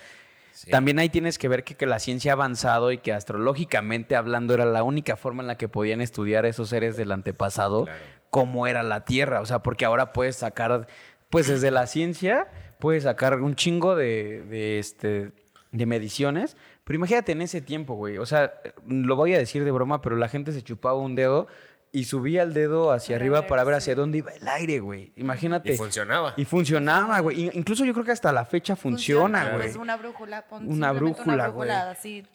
Sí. 0.53 0.71
también 0.71 0.99
ahí 1.01 1.09
tienes 1.09 1.37
que 1.39 1.49
ver 1.49 1.65
que, 1.65 1.75
que 1.77 1.85
la 1.87 1.99
ciencia 1.99 2.31
ha 2.33 2.35
avanzado 2.35 2.93
y 2.93 2.99
que 2.99 3.13
astrológicamente 3.13 4.15
hablando 4.17 4.55
era 4.55 4.65
la 4.65 4.83
única 4.85 5.17
forma 5.17 5.43
en 5.43 5.47
la 5.49 5.57
que 5.57 5.69
podían 5.69 6.01
estudiar 6.01 6.47
esos 6.47 6.69
seres 6.69 6.97
del 6.97 7.11
antepasado. 7.11 7.87
Claro. 7.87 7.99
Cómo 8.35 8.67
era 8.67 8.83
la 8.83 9.05
Tierra. 9.05 9.41
O 9.41 9.47
sea, 9.47 9.61
porque 9.61 9.85
ahora 9.85 10.13
puedes 10.13 10.35
sacar, 10.35 10.89
pues 11.31 11.47
desde 11.47 11.71
la 11.71 11.87
ciencia, 11.87 12.49
puedes 12.81 13.05
sacar 13.05 13.41
un 13.41 13.55
chingo 13.55 13.95
de, 13.95 14.43
de, 14.51 14.81
este, 14.81 15.31
de 15.71 15.87
mediciones. 15.87 16.57
Pero 16.83 16.97
imagínate 16.97 17.31
en 17.31 17.43
ese 17.43 17.61
tiempo, 17.61 17.95
güey. 17.95 18.19
O 18.19 18.27
sea, 18.27 18.55
lo 18.89 19.15
voy 19.15 19.35
a 19.35 19.39
decir 19.39 19.63
de 19.65 19.71
broma, 19.71 20.03
pero 20.03 20.17
la 20.17 20.29
gente 20.29 20.51
se 20.51 20.63
chupaba 20.63 20.99
un 20.99 21.15
dedo 21.15 21.47
y 21.93 22.07
subía 22.07 22.43
el 22.43 22.55
dedo 22.55 22.91
hacia 22.91 23.15
Para 23.15 23.23
arriba 23.23 23.41
ver, 23.43 23.49
para 23.49 23.63
ver 23.63 23.75
sí. 23.75 23.79
hacia 23.79 23.95
dónde 23.95 24.19
iba 24.19 24.33
el 24.33 24.49
aire, 24.49 24.81
güey. 24.81 25.13
Imagínate. 25.15 25.75
Y 25.75 25.77
funcionaba. 25.77 26.35
Y 26.37 26.45
funcionaba, 26.45 27.21
güey. 27.21 27.53
Incluso 27.55 27.85
yo 27.85 27.93
creo 27.93 28.05
que 28.05 28.11
hasta 28.11 28.33
la 28.33 28.45
fecha 28.45 28.75
funciona, 28.75 29.51
güey. 29.51 29.69
Es 29.69 29.77
una 29.77 29.97
brújula. 29.97 30.43
pon 30.43 30.69
Una 30.69 30.91
brújula, 30.91 31.35
Una 31.35 31.47
brújula 31.47 31.51
güey. 31.51 31.71
así, 31.71 32.27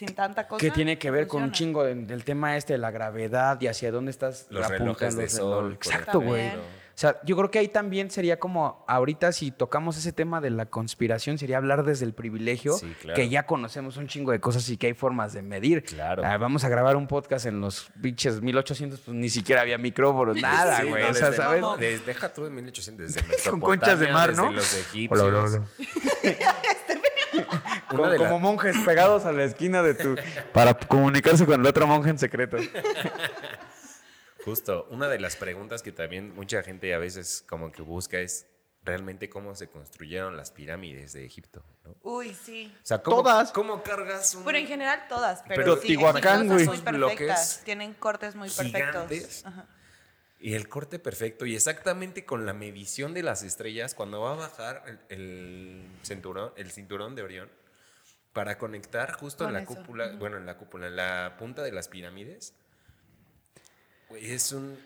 sin 0.00 0.14
tanta 0.14 0.48
cosa. 0.48 0.60
Que 0.60 0.70
tiene 0.70 0.98
que 0.98 1.10
ver 1.10 1.26
con 1.26 1.42
un 1.42 1.52
chingo 1.52 1.84
de- 1.84 1.94
del 1.94 2.24
tema 2.24 2.56
este 2.56 2.72
de 2.72 2.78
la 2.78 2.90
gravedad 2.90 3.60
y 3.60 3.66
hacia 3.66 3.92
dónde 3.92 4.10
estás 4.10 4.46
Los 4.48 4.64
apuntando 4.64 4.84
relojes 4.94 5.16
de 5.16 5.24
el 5.24 5.30
sol, 5.30 5.62
reloj. 5.64 5.72
Exacto, 5.74 6.20
güey. 6.20 6.48
O 6.48 7.00
sea, 7.00 7.18
yo 7.24 7.34
creo 7.36 7.50
que 7.50 7.58
ahí 7.58 7.68
también 7.68 8.10
sería 8.10 8.38
como, 8.38 8.84
ahorita 8.86 9.32
si 9.32 9.50
tocamos 9.50 9.96
ese 9.96 10.12
tema 10.12 10.40
de 10.42 10.50
la 10.50 10.66
conspiración, 10.66 11.38
sería 11.38 11.56
hablar 11.56 11.82
desde 11.84 12.04
el 12.04 12.12
privilegio, 12.12 12.74
Sí, 12.74 12.94
claro. 13.00 13.16
que 13.16 13.28
ya 13.30 13.46
conocemos 13.46 13.96
un 13.96 14.06
chingo 14.06 14.32
de 14.32 14.40
cosas 14.40 14.68
y 14.68 14.76
que 14.76 14.88
hay 14.88 14.92
formas 14.94 15.32
de 15.32 15.40
medir. 15.40 15.82
Claro. 15.84 16.22
Ah, 16.26 16.36
vamos 16.36 16.62
a 16.64 16.68
grabar 16.68 16.96
un 16.96 17.06
podcast 17.06 17.46
en 17.46 17.60
los 17.60 17.90
pinches 18.02 18.42
1800, 18.42 19.00
pues 19.00 19.14
ni 19.16 19.30
siquiera 19.30 19.62
había 19.62 19.78
micrófonos, 19.78 20.36
nada, 20.42 20.80
Sí, 20.80 20.88
güey. 20.88 21.02
no, 21.04 21.10
o 21.10 21.14
sea, 21.14 21.30
desde- 21.30 21.42
¿sabes? 21.42 21.60
no, 21.62 21.76
desde- 21.78 22.04
deja 22.04 22.32
tú 22.34 22.44
de 22.44 22.50
1800, 22.50 23.14
desde 23.14 23.20
Con 23.50 23.60
conchas 23.60 23.98
de 23.98 24.12
mar, 24.12 24.34
¿no? 24.34 24.44
desde 24.44 24.56
los 24.56 24.74
egipcios. 24.88 25.20
Hola, 25.22 25.38
hola, 25.38 25.44
hola. 26.22 26.30
Como, 27.88 28.06
de 28.08 28.18
la- 28.18 28.24
como 28.28 28.38
monjes 28.38 28.76
pegados 28.84 29.24
a 29.24 29.32
la 29.32 29.44
esquina 29.44 29.82
de 29.82 29.94
tu... 29.94 30.14
Para 30.52 30.74
comunicarse 30.74 31.44
con 31.46 31.60
el 31.60 31.66
otro 31.66 31.86
monje 31.86 32.10
en 32.10 32.18
secreto. 32.18 32.56
Justo, 34.44 34.86
una 34.90 35.08
de 35.08 35.18
las 35.20 35.36
preguntas 35.36 35.82
que 35.82 35.92
también 35.92 36.34
mucha 36.34 36.62
gente 36.62 36.94
a 36.94 36.98
veces 36.98 37.44
como 37.48 37.70
que 37.72 37.82
busca 37.82 38.18
es 38.18 38.46
realmente 38.82 39.28
cómo 39.28 39.54
se 39.54 39.68
construyeron 39.68 40.36
las 40.36 40.50
pirámides 40.50 41.12
de 41.12 41.26
Egipto, 41.26 41.62
¿no? 41.84 41.90
O 42.02 42.18
Uy, 42.18 42.34
sí. 42.34 42.74
sea, 42.82 43.02
¿cómo, 43.02 43.18
Todas. 43.18 43.52
¿cómo 43.52 43.82
cargas 43.82 44.34
un 44.34 44.44
Pero 44.44 44.56
en 44.56 44.66
general 44.66 45.04
todas. 45.08 45.42
Pero, 45.46 45.56
Pero 45.62 45.76
sí, 45.76 45.92
egipcios 45.92 46.80
güey. 46.80 46.94
Bloques. 46.96 47.60
Tienen 47.64 47.92
cortes 47.92 48.34
muy 48.34 48.48
perfectos. 48.48 49.08
gigantes? 49.08 49.44
Ajá. 49.44 49.66
Y 50.42 50.54
el 50.54 50.68
corte 50.68 50.98
perfecto 50.98 51.44
y 51.44 51.54
exactamente 51.54 52.24
con 52.24 52.46
la 52.46 52.54
medición 52.54 53.12
de 53.12 53.22
las 53.22 53.42
estrellas 53.42 53.94
cuando 53.94 54.22
va 54.22 54.32
a 54.32 54.36
bajar 54.36 54.82
el, 54.86 54.98
el 55.10 55.86
cinturón, 56.02 56.52
el 56.56 56.70
cinturón 56.70 57.14
de 57.14 57.22
Orión 57.22 57.50
para 58.32 58.56
conectar 58.56 59.12
justo 59.12 59.44
en 59.44 59.48
Con 59.48 59.54
la 59.54 59.60
eso. 59.60 59.74
cúpula, 59.74 60.12
bueno, 60.18 60.38
en 60.38 60.46
la 60.46 60.56
cúpula, 60.56 60.86
en 60.86 60.96
la 60.96 61.36
punta 61.38 61.62
de 61.62 61.72
las 61.72 61.88
pirámides. 61.88 62.54
Güey, 64.08 64.32
es 64.32 64.52
un 64.52 64.78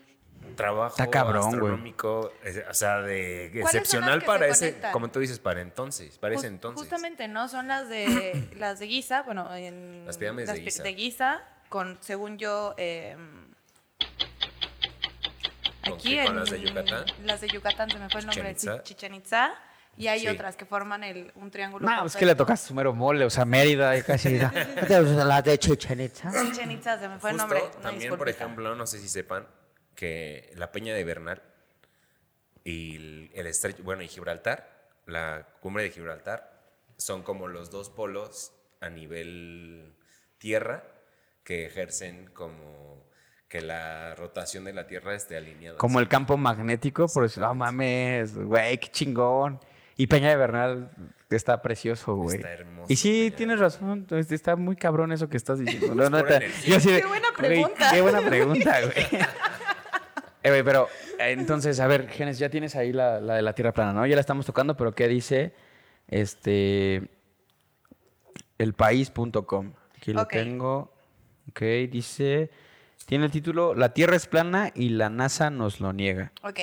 trabajo 0.55 0.95
Está 0.97 1.09
cabrón, 1.09 1.45
astronómico, 1.53 2.33
es- 2.43 2.61
o 2.69 2.73
sea, 2.73 3.01
de 3.01 3.49
¿Cuáles 3.51 3.53
son 3.53 3.61
las 3.63 3.75
excepcional 3.75 4.21
para 4.23 4.45
se 4.47 4.51
ese, 4.51 4.67
conectan? 4.71 4.91
como 4.91 5.09
tú 5.11 5.19
dices, 5.19 5.39
para 5.39 5.61
entonces, 5.61 6.17
para 6.17 6.35
ese 6.35 6.47
Jus- 6.47 6.53
entonces. 6.53 6.81
Justamente, 6.81 7.27
¿no? 7.27 7.47
Son 7.47 7.67
las 7.67 7.87
de 7.89 8.49
las 8.57 8.79
de 8.79 8.87
Giza, 8.87 9.23
bueno, 9.23 9.53
en 9.55 10.05
Las 10.05 10.17
pirámides 10.17 10.49
de 10.49 10.55
pi- 10.55 10.63
Giza. 10.65 10.83
de 10.83 10.93
Giza, 10.93 11.41
con, 11.69 11.97
según 12.01 12.37
yo, 12.37 12.75
eh, 12.77 13.15
¿Con 13.15 13.54
aquí 15.93 16.09
qué? 16.09 16.19
en 16.21 16.25
¿Con 16.27 16.35
las 16.37 16.49
de 16.49 16.61
Yucatán? 16.61 17.05
Las 17.23 17.41
de 17.41 17.47
Yucatán, 17.49 17.89
se 17.89 17.99
me 17.99 18.09
fue 18.09 18.21
el 18.21 18.27
nombre, 18.27 18.55
sí, 18.57 18.67
Chichen 18.83 19.13
Itza, 19.15 19.53
y 19.97 20.07
hay 20.07 20.19
Sí. 20.21 20.27
otras 20.27 20.55
que 20.57 20.65
forman 20.65 21.03
el, 21.03 21.31
un 21.35 21.49
triángulo. 21.51 21.85
No, 21.87 22.05
es 22.05 22.15
que 22.15 22.25
le 22.25 22.35
tocaste 22.35 22.67
su 22.67 22.73
mero 22.73 22.93
mole, 22.93 23.23
o 23.25 23.29
sea, 23.29 23.45
Mérida 23.45 23.95
y 23.97 24.01
casi. 24.01 24.33
¿No 24.39 24.51
te 24.87 24.99
gustan 25.01 25.27
las 25.27 25.43
de 25.43 25.57
Chichen 25.57 26.01
Itza? 26.01 26.31
Chichen 26.45 26.71
Itza, 26.71 26.99
se 26.99 27.07
me 27.07 27.19
fue 27.19 27.31
el 27.31 27.37
nombre. 27.37 27.61
también, 27.81 28.17
por 28.17 28.27
ejemplo, 28.29 28.75
no 28.75 28.85
sé 28.87 28.99
si 28.99 29.07
sepan 29.07 29.47
que 29.95 30.51
la 30.55 30.71
Peña 30.71 30.93
de 30.93 31.03
Bernal 31.05 31.41
y 32.63 32.95
el, 32.95 33.31
el 33.33 33.47
estrecho, 33.47 33.83
bueno, 33.83 34.01
y 34.01 34.07
Gibraltar, 34.07 34.89
la 35.05 35.47
cumbre 35.61 35.83
de 35.83 35.91
Gibraltar, 35.91 36.51
son 36.97 37.23
como 37.23 37.47
los 37.47 37.69
dos 37.69 37.89
polos 37.89 38.51
a 38.81 38.89
nivel 38.89 39.93
tierra 40.37 40.83
que 41.43 41.65
ejercen 41.65 42.27
como 42.33 43.05
que 43.47 43.61
la 43.61 44.15
rotación 44.15 44.63
de 44.65 44.73
la 44.73 44.87
Tierra 44.87 45.13
esté 45.15 45.37
alineada. 45.37 45.77
Como 45.77 45.99
el 45.99 46.07
campo 46.07 46.35
magnético, 46.37 47.07
por 47.07 47.25
eso, 47.25 47.41
no 47.41 47.53
mames, 47.55 48.35
güey, 48.37 48.77
qué 48.79 48.87
chingón. 48.89 49.59
Y 49.97 50.07
Peña 50.07 50.29
de 50.29 50.35
Bernal 50.35 50.91
está 51.29 51.61
precioso, 51.61 52.15
güey. 52.15 52.37
Está 52.37 52.51
hermoso 52.51 52.85
Y 52.91 52.95
sí, 52.97 53.25
Peña 53.27 53.37
tienes 53.37 53.59
razón, 53.59 54.07
es- 54.11 54.31
está 54.31 54.55
muy 54.55 54.75
cabrón 54.75 55.11
eso 55.11 55.29
que 55.29 55.37
estás 55.37 55.59
diciendo. 55.59 55.93
No, 55.95 56.03
Es 56.03 56.09
no, 56.11 56.19
energía. 56.19 56.77
yo 56.79 56.89
Qué 57.01 57.05
buena 57.05 57.27
pregunta. 57.37 57.89
qué 57.93 58.01
buena 58.01 58.21
pregunta, 58.21 58.81
güey. 58.81 59.21
Eh, 60.43 60.61
pero 60.63 60.87
entonces, 61.17 61.79
a 61.79 61.87
ver, 61.87 62.07
Genes, 62.09 62.37
ya 62.39 62.49
tienes 62.49 62.75
ahí 62.75 62.91
la, 62.93 63.19
la 63.21 63.35
de 63.35 63.41
la 63.41 63.53
Tierra 63.53 63.71
plana, 63.73 63.93
¿no? 63.93 64.05
Ya 64.05 64.15
la 64.15 64.21
estamos 64.21 64.45
tocando, 64.45 64.75
pero 64.77 64.93
¿qué 64.93 65.07
dice 65.07 65.53
este 66.07 67.09
elpaís.com? 68.57 69.73
Aquí 69.97 70.13
lo 70.13 70.25
tengo. 70.27 70.93
Ok, 71.49 71.61
dice, 71.89 72.49
tiene 73.05 73.25
el 73.25 73.31
título 73.31 73.73
La 73.75 73.93
Tierra 73.93 74.15
es 74.15 74.27
plana 74.27 74.71
y 74.73 74.89
la 74.89 75.09
NASA 75.09 75.49
nos 75.49 75.79
lo 75.79 75.93
niega. 75.93 76.31
Ok. 76.41 76.59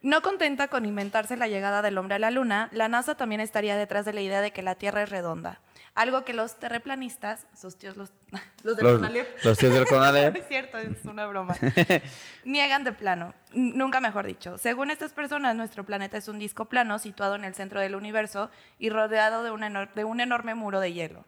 No 0.00 0.22
contenta 0.22 0.68
con 0.68 0.84
inventarse 0.86 1.36
la 1.36 1.48
llegada 1.48 1.82
del 1.82 1.98
hombre 1.98 2.14
a 2.14 2.18
la 2.20 2.30
luna, 2.30 2.68
la 2.70 2.88
NASA 2.88 3.16
también 3.16 3.40
estaría 3.40 3.76
detrás 3.76 4.04
de 4.04 4.12
la 4.12 4.20
idea 4.20 4.40
de 4.40 4.52
que 4.52 4.62
la 4.62 4.76
Tierra 4.76 5.02
es 5.02 5.10
redonda. 5.10 5.60
Algo 5.96 6.24
que 6.24 6.32
los 6.34 6.56
terreplanistas, 6.60 7.48
sus 7.60 7.76
tíos 7.76 7.96
los, 7.96 8.12
los 8.62 8.76
del 8.76 8.86
Los, 8.86 8.94
Conalep, 8.98 9.44
los 9.44 9.58
tíos 9.58 9.72
del 9.72 9.82
No 9.82 9.88
Conalep. 9.88 10.36
es 10.40 10.46
cierto, 10.46 10.78
es 10.78 11.04
una 11.04 11.26
broma. 11.26 11.56
Niegan 12.44 12.84
de 12.84 12.92
plano. 12.92 13.34
Nunca 13.52 14.00
mejor 14.00 14.24
dicho. 14.26 14.56
Según 14.56 14.92
estas 14.92 15.12
personas, 15.12 15.56
nuestro 15.56 15.84
planeta 15.84 16.16
es 16.16 16.28
un 16.28 16.38
disco 16.38 16.66
plano 16.66 17.00
situado 17.00 17.34
en 17.34 17.42
el 17.44 17.54
centro 17.56 17.80
del 17.80 17.96
universo 17.96 18.50
y 18.78 18.90
rodeado 18.90 19.42
de 19.42 19.50
un, 19.50 19.62
enor- 19.62 19.92
de 19.94 20.04
un 20.04 20.20
enorme 20.20 20.54
muro 20.54 20.78
de 20.78 20.92
hielo. 20.92 21.24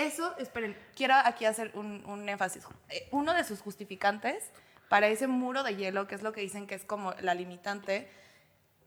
Eso, 0.00 0.36
esperen, 0.38 0.76
quiero 0.96 1.14
aquí 1.14 1.44
hacer 1.44 1.70
un, 1.74 2.04
un 2.06 2.28
énfasis. 2.28 2.64
Eh, 2.88 3.08
Uno 3.10 3.32
de 3.34 3.44
sus 3.44 3.60
justificantes 3.60 4.50
para 4.88 5.06
ese 5.08 5.26
muro 5.26 5.62
de 5.62 5.76
hielo, 5.76 6.06
que 6.06 6.14
es 6.14 6.22
lo 6.22 6.32
que 6.32 6.40
dicen 6.40 6.66
que 6.66 6.74
es 6.74 6.84
como 6.84 7.12
la 7.20 7.34
limitante, 7.34 8.10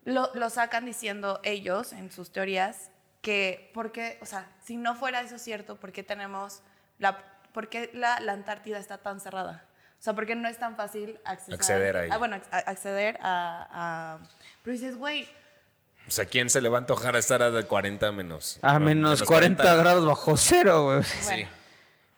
lo, 0.05 0.29
lo 0.35 0.49
sacan 0.49 0.85
diciendo 0.85 1.39
ellos 1.43 1.93
en 1.93 2.11
sus 2.11 2.31
teorías 2.31 2.89
que, 3.21 3.71
porque, 3.73 4.17
o 4.21 4.25
sea, 4.25 4.49
si 4.63 4.75
no 4.75 4.95
fuera 4.95 5.21
eso 5.21 5.39
cierto, 5.39 5.79
¿por 5.79 5.91
qué 5.93 6.03
tenemos 6.03 6.61
la, 6.99 7.17
por 7.53 7.69
qué 7.69 7.89
la, 7.93 8.19
la 8.19 8.33
Antártida 8.33 8.79
está 8.79 8.97
tan 8.97 9.21
cerrada? 9.21 9.65
O 9.97 10.03
sea, 10.03 10.13
¿por 10.13 10.25
qué 10.25 10.35
no 10.35 10.49
es 10.49 10.57
tan 10.57 10.75
fácil 10.75 11.17
accesar- 11.23 11.53
Acceder 11.53 11.95
a 11.95 12.03
ella. 12.05 12.15
Ah, 12.15 12.17
bueno, 12.17 12.41
a- 12.51 12.57
acceder 12.57 13.17
a, 13.21 13.67
a- 13.71 14.19
Pero 14.61 14.73
dices, 14.73 14.97
güey, 14.97 15.29
O 16.07 16.11
sea, 16.11 16.25
¿quién 16.25 16.49
se 16.49 16.61
le 16.61 16.69
va 16.69 16.77
a 16.77 16.81
antojar 16.81 17.15
estar 17.15 17.41
a 17.41 17.49
de 17.51 17.63
40 17.63 18.11
menos? 18.11 18.59
A 18.61 18.77
menos 18.79 19.23
40 19.23 19.75
grados 19.75 20.05
bajo 20.05 20.35
cero, 20.37 20.83
güey. 20.85 21.01
bueno. 21.25 21.47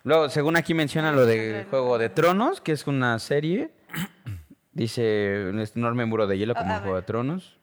Luego, 0.03 0.29
según 0.29 0.55
aquí 0.57 0.73
menciona 0.73 1.11
lo 1.11 1.25
de 1.25 1.65
Juego 1.69 1.97
de 1.97 2.09
Tronos, 2.09 2.61
que 2.61 2.71
es 2.73 2.85
una 2.87 3.17
serie. 3.19 3.71
Dice 4.71 5.47
un 5.49 5.59
enorme 5.75 6.05
muro 6.05 6.27
de 6.27 6.37
hielo 6.37 6.53
A- 6.53 6.59
como 6.59 6.73
a 6.73 6.75
en 6.77 6.81
Juego 6.83 6.95
de. 6.97 7.01
Tronos. 7.03 7.54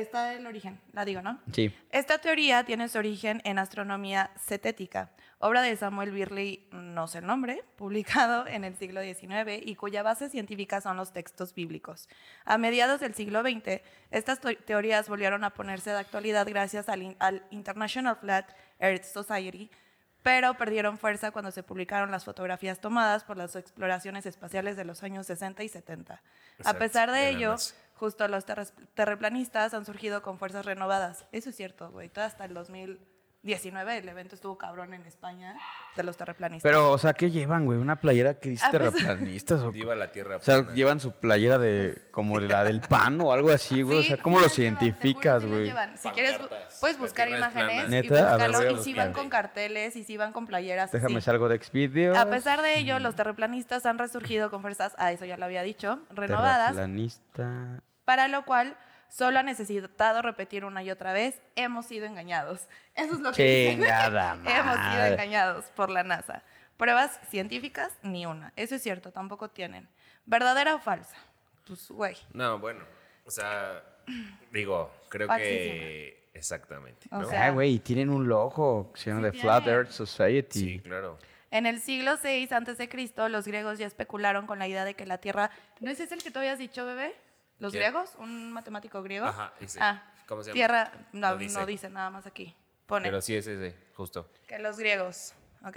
Está 0.00 0.34
el 0.34 0.46
origen, 0.46 0.80
la 0.92 1.04
digo, 1.04 1.22
¿no? 1.22 1.38
Sí. 1.52 1.74
Esta 1.90 2.18
teoría 2.18 2.64
tiene 2.64 2.88
su 2.88 2.98
origen 2.98 3.40
en 3.44 3.58
astronomía 3.58 4.30
cetética, 4.38 5.10
obra 5.38 5.60
de 5.62 5.76
Samuel 5.76 6.10
Birley, 6.12 6.68
no 6.72 7.06
sé 7.08 7.18
el 7.18 7.26
nombre, 7.26 7.64
publicado 7.76 8.46
en 8.46 8.64
el 8.64 8.76
siglo 8.76 9.02
XIX 9.02 9.60
y 9.64 9.74
cuya 9.74 10.02
base 10.02 10.28
científica 10.30 10.80
son 10.80 10.96
los 10.96 11.12
textos 11.12 11.54
bíblicos. 11.54 12.08
A 12.44 12.58
mediados 12.58 13.00
del 13.00 13.14
siglo 13.14 13.42
XX, 13.42 13.80
estas 14.10 14.40
teorías 14.64 15.08
volvieron 15.08 15.44
a 15.44 15.50
ponerse 15.50 15.90
de 15.90 15.98
actualidad 15.98 16.46
gracias 16.48 16.88
al, 16.88 17.02
in- 17.02 17.16
al 17.18 17.42
International 17.50 18.16
Flat 18.16 18.50
Earth 18.78 19.04
Society, 19.04 19.70
pero 20.22 20.54
perdieron 20.54 20.98
fuerza 20.98 21.32
cuando 21.32 21.50
se 21.50 21.64
publicaron 21.64 22.12
las 22.12 22.24
fotografías 22.24 22.78
tomadas 22.80 23.24
por 23.24 23.36
las 23.36 23.56
exploraciones 23.56 24.24
espaciales 24.24 24.76
de 24.76 24.84
los 24.84 25.02
años 25.02 25.26
60 25.26 25.64
y 25.64 25.68
70. 25.68 26.22
A 26.64 26.74
pesar 26.74 27.10
de 27.10 27.28
ello. 27.30 27.56
Justo 28.02 28.26
los 28.26 28.44
terres- 28.44 28.72
terraplanistas 28.94 29.74
han 29.74 29.84
surgido 29.86 30.22
con 30.22 30.36
fuerzas 30.36 30.66
renovadas. 30.66 31.24
Eso 31.30 31.50
es 31.50 31.56
cierto, 31.56 31.88
güey. 31.92 32.08
Todo 32.08 32.24
hasta 32.24 32.44
el 32.46 32.52
2019 32.52 33.98
el 33.98 34.08
evento 34.08 34.34
estuvo 34.34 34.56
cabrón 34.58 34.92
en 34.94 35.02
España 35.06 35.56
de 35.96 36.02
los 36.04 36.16
terraplanistas. 36.16 36.68
Pero, 36.68 36.90
o 36.90 36.98
sea, 36.98 37.12
¿qué 37.12 37.30
llevan, 37.30 37.64
güey? 37.64 37.78
¿Una 37.78 37.96
playera 38.00 38.34
que 38.40 38.48
dice 38.50 38.64
Ah, 38.66 38.70
pues- 38.70 38.94
terraplanistas? 38.94 39.60
O, 39.62 39.70
Viva 39.72 39.94
la 39.94 40.10
Tierra. 40.12 40.36
o 40.36 40.40
sea, 40.40 40.62
plana. 40.62 40.74
llevan 40.74 41.00
su 41.00 41.12
playera 41.12 41.58
de 41.58 42.08
como 42.12 42.38
la 42.40 42.64
del 42.64 42.80
pan 42.80 43.20
o 43.20 43.32
algo 43.32 43.50
así, 43.50 43.82
güey. 43.82 43.98
o 43.98 44.02
sea, 44.02 44.16
¿cómo 44.16 44.36
sí 44.38 44.42
lo 44.42 44.46
las 44.48 44.56
llevan, 44.56 44.78
te 44.78 44.80
juro, 44.80 44.96
identificas, 45.02 45.44
güey? 45.46 45.64
llevan. 45.64 45.98
Si 45.98 46.08
quieres, 46.10 46.40
puedes 46.80 46.98
buscar 46.98 47.28
imágenes 47.28 47.90
y 48.04 48.08
buscarlo. 48.08 48.70
y 48.70 48.78
si 48.84 48.94
van 48.94 49.12
con 49.12 49.28
carteles 49.28 49.96
y 49.96 50.04
si 50.04 50.16
van 50.16 50.32
con 50.32 50.46
playeras. 50.46 50.90
Déjame 50.92 51.20
sí. 51.20 51.24
salgo 51.26 51.48
de 51.48 51.56
Expedio. 51.56 52.18
A 52.18 52.26
pesar 52.26 52.62
de 52.62 52.78
ello, 52.78 52.98
los 53.00 53.14
terraplanistas 53.16 53.84
han 53.86 53.98
resurgido 53.98 54.50
con 54.50 54.62
fuerzas, 54.62 54.94
ah, 54.98 55.10
eso 55.12 55.24
ya 55.24 55.36
lo 55.36 55.44
había 55.44 55.62
dicho, 55.62 55.98
renovadas, 56.10 56.70
Terraplanista. 56.72 57.82
Para 58.04 58.28
lo 58.28 58.44
cual 58.44 58.76
solo 59.08 59.38
han 59.38 59.46
necesitado 59.46 60.22
repetir 60.22 60.64
una 60.64 60.82
y 60.82 60.90
otra 60.90 61.12
vez, 61.12 61.40
hemos 61.56 61.86
sido 61.86 62.06
engañados. 62.06 62.68
Eso 62.94 63.14
es 63.14 63.20
lo 63.20 63.32
que 63.32 63.76
dicen. 63.76 63.84
Hemos 64.46 64.76
sido 64.76 65.04
engañados 65.06 65.64
por 65.76 65.90
la 65.90 66.02
NASA. 66.02 66.42
Pruebas 66.76 67.20
científicas, 67.28 67.92
ni 68.02 68.26
una. 68.26 68.52
Eso 68.56 68.74
es 68.74 68.82
cierto, 68.82 69.12
tampoco 69.12 69.50
tienen. 69.50 69.88
¿Verdadera 70.24 70.74
o 70.74 70.78
falsa? 70.80 71.16
Pues, 71.66 71.88
güey. 71.90 72.16
No, 72.32 72.58
bueno, 72.58 72.84
o 73.24 73.30
sea, 73.30 73.82
digo, 74.50 74.90
creo 75.08 75.28
que 75.28 76.28
exactamente. 76.34 77.06
O 77.12 77.18
¿no? 77.18 77.28
sea, 77.28 77.46
Ah, 77.46 77.50
güey, 77.50 77.78
tienen 77.78 78.08
un 78.10 78.26
logo 78.26 78.92
que 78.92 79.00
se 79.00 79.10
llama 79.10 79.30
Sí 79.30 79.36
The 79.36 79.42
Flat. 79.42 79.66
Earth 79.66 79.90
Society. 79.90 80.58
sí, 80.60 80.80
claro. 80.80 81.18
En 81.50 81.66
el 81.66 81.80
siglo 81.82 82.16
VI 82.22 82.48
antes 82.52 82.78
de 82.78 82.88
Cristo, 82.88 83.28
los 83.28 83.46
griegos 83.46 83.78
ya 83.78 83.86
especularon 83.86 84.46
con 84.46 84.58
la 84.58 84.66
idea 84.66 84.86
de 84.86 84.94
que 84.94 85.04
la 85.04 85.18
Tierra... 85.18 85.50
¿No 85.80 85.90
ese 85.90 86.04
es 86.04 86.12
el 86.12 86.22
que 86.22 86.30
tú 86.30 86.38
habías 86.38 86.58
dicho, 86.58 86.86
bebé? 86.86 87.14
¿Los 87.62 87.72
¿Quién? 87.72 87.84
griegos? 87.84 88.10
¿Un 88.18 88.52
matemático 88.52 89.02
griego? 89.02 89.26
Ajá, 89.26 89.52
ese. 89.60 89.78
Ah, 89.80 90.02
¿Cómo 90.26 90.42
se 90.42 90.48
llama? 90.50 90.54
Tierra... 90.54 90.92
No, 91.12 91.36
No 91.36 91.48
no 91.60 91.66
dice. 91.66 91.88
nada 91.90 92.10
más 92.10 92.26
aquí. 92.26 92.54
Pone 92.86 93.06
Pero 93.08 93.20
sí 93.22 93.36
es 93.36 93.46
ese, 93.46 93.76
justo. 93.94 94.30
que 94.48 94.58
los 94.58 94.78
griegos... 94.78 95.34
Ok. 95.64 95.76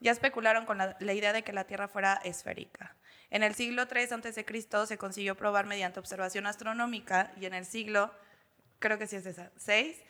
Ya 0.00 0.12
especularon 0.12 0.64
con 0.64 0.78
la, 0.78 0.96
la 1.00 1.12
idea 1.12 1.32
de 1.32 1.42
que 1.42 1.52
la 1.52 1.64
Tierra 1.64 1.88
fuera 1.88 2.14
esférica. 2.24 2.94
En 3.30 3.42
el 3.42 3.54
siglo 3.56 3.82
III 3.92 4.06
antes 4.12 4.36
de 4.36 4.44
Cristo 4.44 4.86
se 4.86 4.96
consiguió 4.96 5.34
probar 5.36 5.66
mediante 5.66 5.98
observación 5.98 6.46
astronómica 6.46 7.32
y 7.40 7.46
en 7.46 7.54
el 7.54 7.64
siglo, 7.64 8.14
creo 8.78 8.96
que 8.96 9.08
sí 9.08 9.16
es 9.16 9.26
esa, 9.26 9.50
6, 9.56 10.00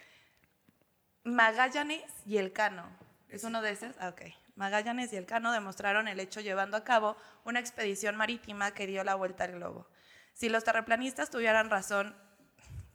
Magallanes 1.24 2.02
y 2.26 2.36
Elcano. 2.36 2.84
¿Es 3.30 3.44
uno 3.44 3.62
de 3.62 3.70
esos? 3.70 3.94
Ah, 3.98 4.10
ok. 4.10 4.22
Magallanes 4.56 5.12
y 5.12 5.16
Elcano 5.16 5.52
demostraron 5.52 6.06
el 6.06 6.20
hecho 6.20 6.40
llevando 6.40 6.76
a 6.76 6.84
cabo 6.84 7.16
una 7.44 7.60
expedición 7.60 8.16
marítima 8.16 8.72
que 8.72 8.86
dio 8.86 9.02
la 9.04 9.14
vuelta 9.14 9.44
al 9.44 9.52
globo. 9.52 9.88
Si 10.34 10.48
los 10.48 10.64
terraplanistas 10.64 11.30
tuvieran 11.30 11.70
razón, 11.70 12.14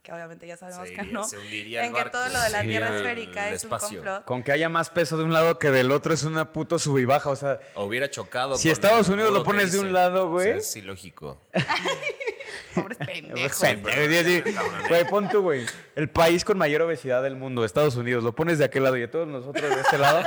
que 0.02 0.12
obviamente 0.12 0.46
ya 0.46 0.56
sabemos 0.56 0.88
que 0.90 1.02
no, 1.04 1.26
en 1.32 1.92
que 1.92 2.04
todo 2.10 2.28
lo 2.28 2.40
de 2.40 2.50
la 2.50 2.62
Tierra 2.62 2.96
esférica 2.96 3.50
es 3.50 3.64
un 3.64 3.70
complot. 3.70 4.24
Con 4.24 4.42
que 4.42 4.52
haya 4.52 4.68
más 4.68 4.90
peso 4.90 5.16
de 5.16 5.24
un 5.24 5.32
lado 5.32 5.58
que 5.58 5.70
del 5.70 5.90
otro 5.90 6.14
es 6.14 6.22
una 6.22 6.52
puto 6.52 6.78
sub 6.78 6.98
y 6.98 7.04
baja. 7.04 7.30
O 7.30 7.36
sea, 7.36 7.58
O 7.74 7.84
hubiera 7.84 8.10
chocado. 8.10 8.56
Si 8.56 8.70
Estados 8.70 9.08
Unidos 9.08 9.32
lo 9.32 9.42
pones 9.42 9.72
de 9.72 9.78
un 9.78 9.92
lado, 9.92 10.28
güey. 10.28 10.48
O 10.48 10.52
sea, 10.52 10.56
es 10.58 10.76
ilógico. 10.76 11.40
Pobres 12.74 12.98
pendejos. 12.98 13.58
Pendejo, 13.58 14.28
sí, 14.28 14.42
sí. 14.44 14.54
Güey, 14.88 15.08
pon 15.08 15.28
tú, 15.28 15.42
güey. 15.42 15.66
El 15.96 16.08
país 16.08 16.44
con 16.44 16.56
mayor 16.56 16.82
obesidad 16.82 17.22
del 17.22 17.36
mundo, 17.36 17.64
Estados 17.64 17.96
Unidos, 17.96 18.22
lo 18.22 18.34
pones 18.34 18.58
de 18.58 18.64
aquel 18.64 18.84
lado 18.84 18.96
y 18.96 19.02
a 19.02 19.10
todos 19.10 19.28
nosotros 19.28 19.74
de 19.74 19.80
este 19.80 19.98
lado, 19.98 20.22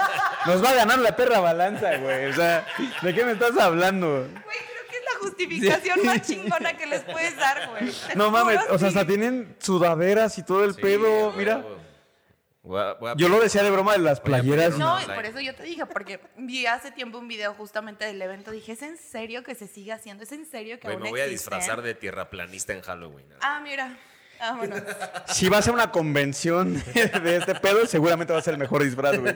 nos 0.45 0.63
va 0.63 0.71
a 0.71 0.73
ganar 0.75 0.99
la 0.99 1.15
perra 1.15 1.39
balanza, 1.39 1.97
güey. 1.97 2.25
O 2.25 2.33
sea, 2.33 2.65
¿de 3.01 3.13
qué 3.13 3.23
me 3.25 3.33
estás 3.33 3.57
hablando? 3.57 4.27
Güey, 4.27 4.72
justificación 5.23 6.05
más 6.05 6.21
chingona 6.21 6.77
que 6.77 6.85
les 6.85 7.01
puedes 7.03 7.35
dar, 7.37 7.69
güey. 7.69 7.91
No 8.15 8.31
mames, 8.31 8.59
o 8.69 8.77
sea, 8.77 8.89
hasta 8.89 9.05
tienen 9.07 9.55
sudaderas 9.59 10.37
y 10.37 10.43
todo 10.43 10.63
el 10.63 10.75
Sí, 10.75 10.81
pedo. 10.81 11.25
güey, 11.31 11.37
Mira, 11.37 11.55
güey. 11.57 11.83
Voy 12.65 12.79
a- 12.81 12.93
voy 12.93 13.11
a- 13.11 13.15
yo 13.17 13.27
lo 13.27 13.41
decía 13.41 13.61
de 13.61 13.69
broma 13.71 13.91
de 13.91 13.99
las 13.99 14.21
playeras. 14.21 14.77
No, 14.77 14.93
online. 14.93 15.11
y 15.11 15.15
por 15.15 15.25
eso 15.25 15.39
yo 15.41 15.53
te 15.53 15.63
dije, 15.63 15.85
porque 15.85 16.21
vi 16.37 16.65
hace 16.65 16.91
tiempo 16.91 17.17
un 17.17 17.27
video 17.27 17.53
justamente 17.55 18.05
del 18.05 18.21
evento. 18.21 18.51
Dije, 18.51 18.71
¿es 18.71 18.81
en 18.83 18.97
serio 18.97 19.43
que 19.43 19.53
se 19.53 19.67
sigue 19.67 19.91
haciendo? 19.91 20.23
¿Es 20.23 20.31
en 20.31 20.45
serio 20.45 20.77
que 20.79 20.83
Güey, 20.87 20.95
aún 20.95 21.03
me 21.03 21.09
voy 21.09 21.19
a 21.19 21.25
disfrazar 21.25 21.81
de 21.81 21.93
tierraplanista 21.93 22.71
en 22.71 22.81
Halloween. 22.81 23.25
Ah, 23.41 23.59
mira. 23.61 23.97
Vámonos. 24.43 24.81
Si 25.27 25.47
vas 25.47 25.67
a 25.67 25.71
una 25.71 25.89
convención 25.91 26.73
de 26.93 27.37
este 27.37 27.55
pedo, 27.55 27.85
seguramente 27.85 28.33
va 28.33 28.39
a 28.39 28.41
ser 28.41 28.53
el 28.55 28.59
mejor 28.59 28.83
disfraz, 28.83 29.17
güey. 29.17 29.35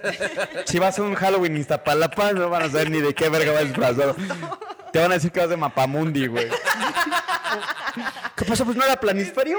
Si 0.66 0.80
vas 0.80 1.00
a 1.00 1.04
un 1.04 1.16
Halloween 1.16 1.54
en 1.56 1.62
Iztapalapa, 1.62 2.34
no 2.34 2.50
van 2.50 2.64
a 2.64 2.70
saber 2.70 2.92
ni 2.92 3.00
de 3.00 3.14
qué 3.14 3.30
verga 3.30 3.54
vas 3.54 3.64
disfrazado. 3.64 4.16
Te 4.92 5.00
van 5.00 5.12
a 5.12 5.16
decir 5.16 5.32
que 5.32 5.40
vas 5.40 5.50
de 5.50 5.56
Mapamundi, 5.58 6.28
güey. 6.28 6.48
¿Qué 8.36 8.46
pasó? 8.46 8.66
Pues 8.66 8.76
no 8.78 8.84
era 8.84 9.00
planisferio. 9.00 9.58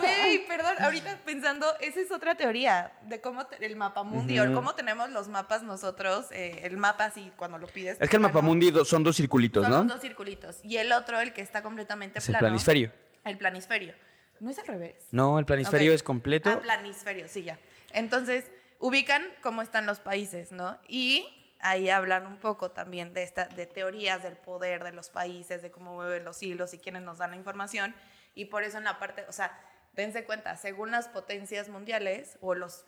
Güey, 0.00 0.46
perdón, 0.48 0.74
ahorita 0.80 1.18
pensando, 1.24 1.66
esa 1.80 2.00
es 2.00 2.10
otra 2.10 2.34
teoría 2.34 2.92
de 3.02 3.20
cómo 3.20 3.46
te- 3.46 3.64
el 3.64 3.76
mapa 3.76 4.02
mundi 4.02 4.38
o 4.40 4.52
cómo 4.52 4.74
tenemos 4.74 5.10
los 5.10 5.28
mapas 5.28 5.62
nosotros, 5.62 6.26
eh, 6.32 6.60
el 6.64 6.76
mapa 6.76 7.04
así 7.06 7.30
cuando 7.36 7.58
lo 7.58 7.66
pides. 7.66 7.98
Es 8.00 8.08
que 8.08 8.16
el 8.16 8.22
plano, 8.22 8.28
Mapamundi 8.34 8.70
do- 8.70 8.84
son 8.84 9.04
dos 9.04 9.16
circulitos, 9.16 9.62
son 9.64 9.70
¿no? 9.72 9.78
los 9.84 9.88
dos 9.88 10.00
circulitos 10.00 10.56
y 10.64 10.78
el 10.78 10.90
otro, 10.92 11.20
el 11.20 11.32
que 11.32 11.42
está 11.42 11.62
completamente 11.62 12.18
Es 12.18 12.28
el 12.28 12.32
plano. 12.32 12.46
planisferio. 12.48 12.90
El 13.24 13.38
planisferio. 13.38 13.94
¿No 14.40 14.50
es 14.50 14.58
al 14.58 14.66
revés? 14.66 15.06
No, 15.10 15.38
el 15.38 15.44
planisferio 15.46 15.90
Ok. 15.92 15.94
es 15.96 16.02
completo. 16.02 16.50
Ah, 16.50 16.60
planisferio, 16.60 17.28
sí, 17.28 17.42
ya. 17.42 17.58
Entonces, 17.92 18.44
ubican 18.78 19.22
cómo 19.42 19.62
están 19.62 19.86
los 19.86 19.98
países, 20.00 20.52
¿no? 20.52 20.78
Y 20.88 21.26
ahí 21.60 21.90
hablan 21.90 22.26
un 22.26 22.38
poco 22.38 22.70
también 22.70 23.12
de, 23.14 23.22
esta, 23.24 23.46
de 23.46 23.66
teorías 23.66 24.22
del 24.22 24.36
poder 24.36 24.84
de 24.84 24.92
los 24.92 25.10
países, 25.10 25.62
de 25.62 25.70
cómo 25.70 25.94
mueven 25.94 26.24
los 26.24 26.42
hilos 26.42 26.72
y 26.74 26.78
quiénes 26.78 27.02
nos 27.02 27.18
dan 27.18 27.30
la 27.30 27.36
información. 27.36 27.94
Y 28.34 28.44
por 28.46 28.62
eso 28.62 28.78
en 28.78 28.84
la 28.84 28.98
parte, 29.00 29.24
o 29.28 29.32
sea, 29.32 29.58
dense 29.94 30.24
cuenta, 30.24 30.56
según 30.56 30.92
las 30.92 31.08
potencias 31.08 31.68
mundiales 31.68 32.38
o 32.40 32.54
los 32.54 32.84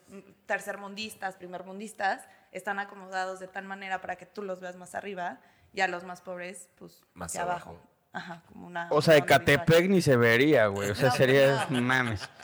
tercermundistas, 0.47 1.37
primermundistas, 1.37 2.27
están 2.53 2.79
acomodados 2.79 3.41
de 3.41 3.49
tal 3.49 3.65
manera 3.65 4.01
para 4.01 4.17
que 4.17 4.27
tú 4.27 4.43
los 4.43 4.61
veas 4.61 4.77
más 4.77 4.95
arriba 4.95 5.41
y 5.73 5.81
a 5.81 5.89
los 5.89 6.05
más 6.05 6.21
pobres, 6.21 6.69
pues, 6.77 7.03
Más 7.15 7.31
hacia 7.33 7.43
abajo. 7.43 7.71
abajo. 7.71 7.89
Ajá, 8.13 8.43
como 8.49 8.67
una... 8.67 8.89
O 8.91 9.01
sea, 9.03 9.15
de. 9.15 9.25
Catepec 9.25 9.89
ni 9.89 10.03
se 10.03 10.17
vería, 10.17 10.67
güey. 10.67 10.91
O 10.91 10.95
sea, 10.95 11.11
No, 11.11 11.15
sería. 11.15 11.67
no. 11.71 11.81
Mames. 11.81 12.29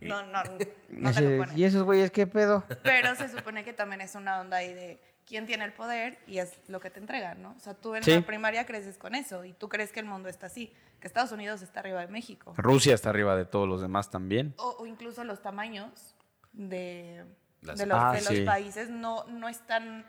No, 0.00 0.22
no, 0.22 0.44
no, 0.44 0.52
no 0.90 1.12
te 1.12 1.20
lo. 1.38 1.52
¿Y 1.56 1.64
esos 1.64 1.82
güeyes 1.82 2.12
qué 2.12 2.24
pedo? 2.28 2.62
Pero 2.84 3.16
se 3.16 3.28
supone 3.28 3.64
que 3.64 3.72
también 3.72 4.00
es 4.00 4.14
una 4.14 4.38
onda 4.40 4.58
ahí 4.58 4.72
de 4.72 5.02
quién 5.26 5.44
tiene 5.44 5.64
el 5.64 5.72
poder 5.72 6.20
y 6.28 6.38
es 6.38 6.52
lo 6.68 6.78
que 6.78 6.88
te 6.88 7.00
entregan, 7.00 7.42
¿no? 7.42 7.52
O 7.56 7.58
sea, 7.58 7.74
tú 7.74 7.96
en 7.96 8.04
Sí. 8.04 8.12
la 8.14 8.20
primaria 8.22 8.64
creces 8.64 8.96
con 8.96 9.16
eso 9.16 9.44
y 9.44 9.54
tú 9.54 9.68
crees 9.68 9.90
que 9.90 9.98
el 9.98 10.06
mundo 10.06 10.28
está 10.28 10.46
así, 10.46 10.72
que 11.00 11.08
Estados 11.08 11.32
Unidos 11.32 11.62
está 11.62 11.80
arriba 11.80 12.00
de 12.00 12.06
México. 12.06 12.54
Rusia 12.56 12.94
está 12.94 13.10
arriba 13.10 13.34
de 13.34 13.44
todos 13.44 13.66
los 13.68 13.80
demás 13.82 14.08
también. 14.08 14.54
O, 14.58 14.76
o 14.78 14.86
incluso 14.86 15.24
los 15.24 15.42
tamaños 15.42 16.14
de, 16.52 17.24
Las- 17.62 17.76
de 17.78 17.86
los, 17.86 17.98
Ah, 18.00 18.12
de 18.12 18.18
los 18.20 18.28
sí. 18.28 18.42
países 18.44 18.90
no, 18.90 19.24
no 19.24 19.48
están, 19.48 20.06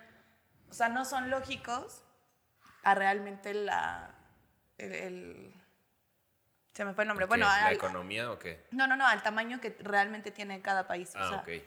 o 0.70 0.74
sea, 0.74 0.90
no 0.90 1.04
son 1.04 1.32
lógicos 1.32 2.04
a 2.84 2.94
realmente 2.94 3.56
la, 3.56 4.14
el, 4.80 4.94
el- 4.94 5.54
se 6.74 6.86
me 6.86 6.94
fue 6.94 7.04
el 7.04 7.10
nombre. 7.10 7.26
Bueno, 7.26 7.46
¿La 7.46 7.68
al- 7.68 7.76
economía 7.76 8.32
o 8.32 8.40
qué? 8.40 8.66
no, 8.72 8.88
no, 8.88 8.96
no, 8.96 9.06
al 9.06 9.22
tamaño 9.22 9.60
que 9.60 9.76
realmente 9.82 10.32
tiene 10.32 10.62
cada 10.62 10.88
país. 10.88 11.14
o 11.16 11.20
Ah, 11.20 11.28
sea, 11.30 11.38
ok. 11.40 11.64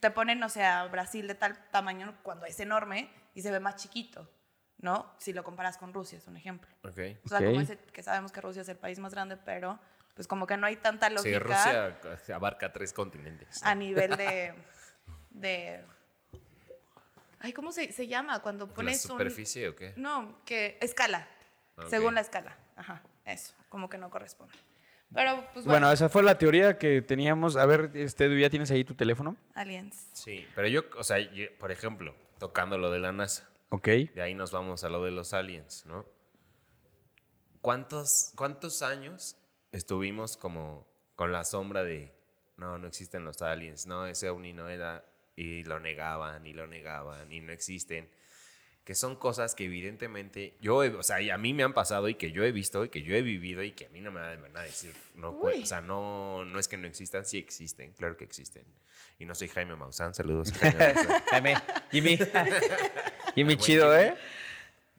te 0.00 0.10
ponen, 0.10 0.42
o 0.42 0.48
sea, 0.48 0.84
Brasil 0.86 1.26
de 1.28 1.34
tal 1.34 1.56
tamaño 1.70 2.14
cuando 2.22 2.46
es 2.46 2.58
enorme 2.60 3.10
y 3.34 3.42
se 3.42 3.50
ve 3.50 3.60
más 3.60 3.76
chiquito, 3.76 4.28
¿no? 4.78 5.14
Si 5.18 5.32
lo 5.32 5.44
comparas 5.44 5.76
con 5.78 5.92
Rusia, 5.94 6.18
es 6.18 6.26
un 6.26 6.36
ejemplo. 6.36 6.68
Ok. 6.82 6.98
O 7.24 7.28
sea, 7.28 7.38
como 7.38 7.60
ese, 7.60 7.78
que 7.78 8.02
sabemos 8.02 8.32
que 8.32 8.40
Rusia 8.40 8.62
es 8.62 8.68
el 8.68 8.76
país 8.76 8.98
más 8.98 9.12
grande, 9.14 9.36
pero 9.36 9.78
pues 10.14 10.26
como 10.26 10.46
que 10.46 10.56
no 10.56 10.66
hay 10.66 10.76
tanta 10.76 11.08
Sí, 11.08 11.14
lógica 11.14 11.38
Rusia 11.38 12.34
abarca 12.34 12.72
tres 12.72 12.92
continentes. 12.92 13.62
a 13.62 13.74
nivel 13.74 14.16
de, 14.16 14.54
de... 15.30 15.84
Ay, 17.40 17.52
¿cómo 17.52 17.72
se, 17.72 17.92
se 17.92 18.06
llama? 18.06 18.40
Cuando 18.40 18.66
¿La 18.66 18.74
pones 18.74 19.04
un... 19.04 19.12
superficie 19.12 19.68
o 19.68 19.76
qué? 19.76 19.92
No, 19.96 20.38
que 20.44 20.78
escala, 20.80 21.28
Ok. 21.76 21.88
según 21.88 22.14
la 22.14 22.20
escala. 22.20 22.56
Ajá, 22.76 23.02
eso, 23.24 23.54
como 23.68 23.88
que 23.88 23.98
no 23.98 24.10
corresponde. 24.10 24.54
Pero, 25.12 25.36
pues 25.52 25.64
Bueno, 25.64 25.86
bueno, 25.86 25.92
esa 25.92 26.08
fue 26.08 26.22
la 26.22 26.38
teoría 26.38 26.76
que 26.78 27.00
teníamos. 27.02 27.56
A 27.56 27.66
ver, 27.66 27.90
este, 27.94 28.40
¿ya 28.40 28.50
tienes 28.50 28.70
ahí 28.70 28.84
tu 28.84 28.94
teléfono? 28.94 29.36
aliens. 29.54 30.08
Sí, 30.12 30.46
pero 30.54 30.66
yo, 30.68 30.82
o 30.98 31.04
sea, 31.04 31.18
yo, 31.18 31.46
por 31.58 31.70
ejemplo, 31.70 32.14
tocando 32.38 32.78
lo 32.78 32.90
de 32.90 32.98
la 32.98 33.12
NASA, 33.12 33.48
Ok. 33.68 33.86
de 33.86 34.22
ahí 34.22 34.34
nos 34.34 34.50
vamos 34.50 34.82
a 34.82 34.88
lo 34.88 35.04
de 35.04 35.10
los 35.12 35.32
aliens, 35.32 35.84
¿no? 35.86 36.04
¿Cuántos, 37.60 38.32
cuántos 38.36 38.82
años 38.82 39.36
estuvimos 39.72 40.36
como 40.36 40.86
con 41.16 41.32
la 41.32 41.44
sombra 41.44 41.82
de, 41.84 42.12
no, 42.56 42.78
no 42.78 42.86
existen 42.86 43.24
los 43.24 43.40
aliens, 43.40 43.86
no, 43.86 44.06
ese 44.06 44.28
ovni 44.30 44.52
no 44.52 44.68
era, 44.68 45.04
y 45.36 45.64
lo 45.64 45.80
negaban, 45.80 46.46
y 46.46 46.52
lo 46.52 46.66
negaban, 46.66 47.32
y 47.32 47.40
no 47.40 47.52
existen? 47.52 48.10
Que 48.84 48.94
son 48.94 49.16
cosas 49.16 49.54
que 49.54 49.64
evidentemente 49.64 50.56
yo, 50.60 50.84
he- 50.84 50.88
o 50.94 51.02
sea, 51.02 51.20
y 51.22 51.30
a 51.30 51.38
mí 51.38 51.54
me 51.54 51.62
han 51.62 51.72
pasado 51.72 52.06
y 52.08 52.16
que 52.16 52.32
yo 52.32 52.44
he 52.44 52.52
visto 52.52 52.84
y 52.84 52.90
que 52.90 53.02
yo 53.02 53.14
he 53.16 53.22
vivido 53.22 53.62
y 53.62 53.72
que 53.72 53.86
a 53.86 53.88
mí 53.88 54.00
no 54.02 54.12
me 54.12 54.20
van 54.20 54.56
a 54.56 54.62
decir, 54.62 54.94
no, 55.14 55.38
cu- 55.38 55.48
Uy. 55.48 55.62
o 55.62 55.66
sea, 55.66 55.80
no, 55.80 56.44
no 56.44 56.58
es 56.58 56.68
que 56.68 56.76
no 56.76 56.86
existan, 56.86 57.24
sí 57.24 57.38
existen, 57.38 57.92
claro 57.94 58.16
que 58.18 58.24
existen. 58.24 58.64
Y 59.18 59.24
no 59.24 59.34
soy 59.34 59.48
Jaime 59.48 59.74
Maussan, 59.76 60.12
saludos. 60.14 60.52
Jaime 60.60 60.92
Maussan. 60.94 61.22
Jaime, 61.30 61.54
Jimmy. 61.90 62.18
Jimmy 63.34 63.56
chido, 63.56 63.96
¿eh? 63.98 64.14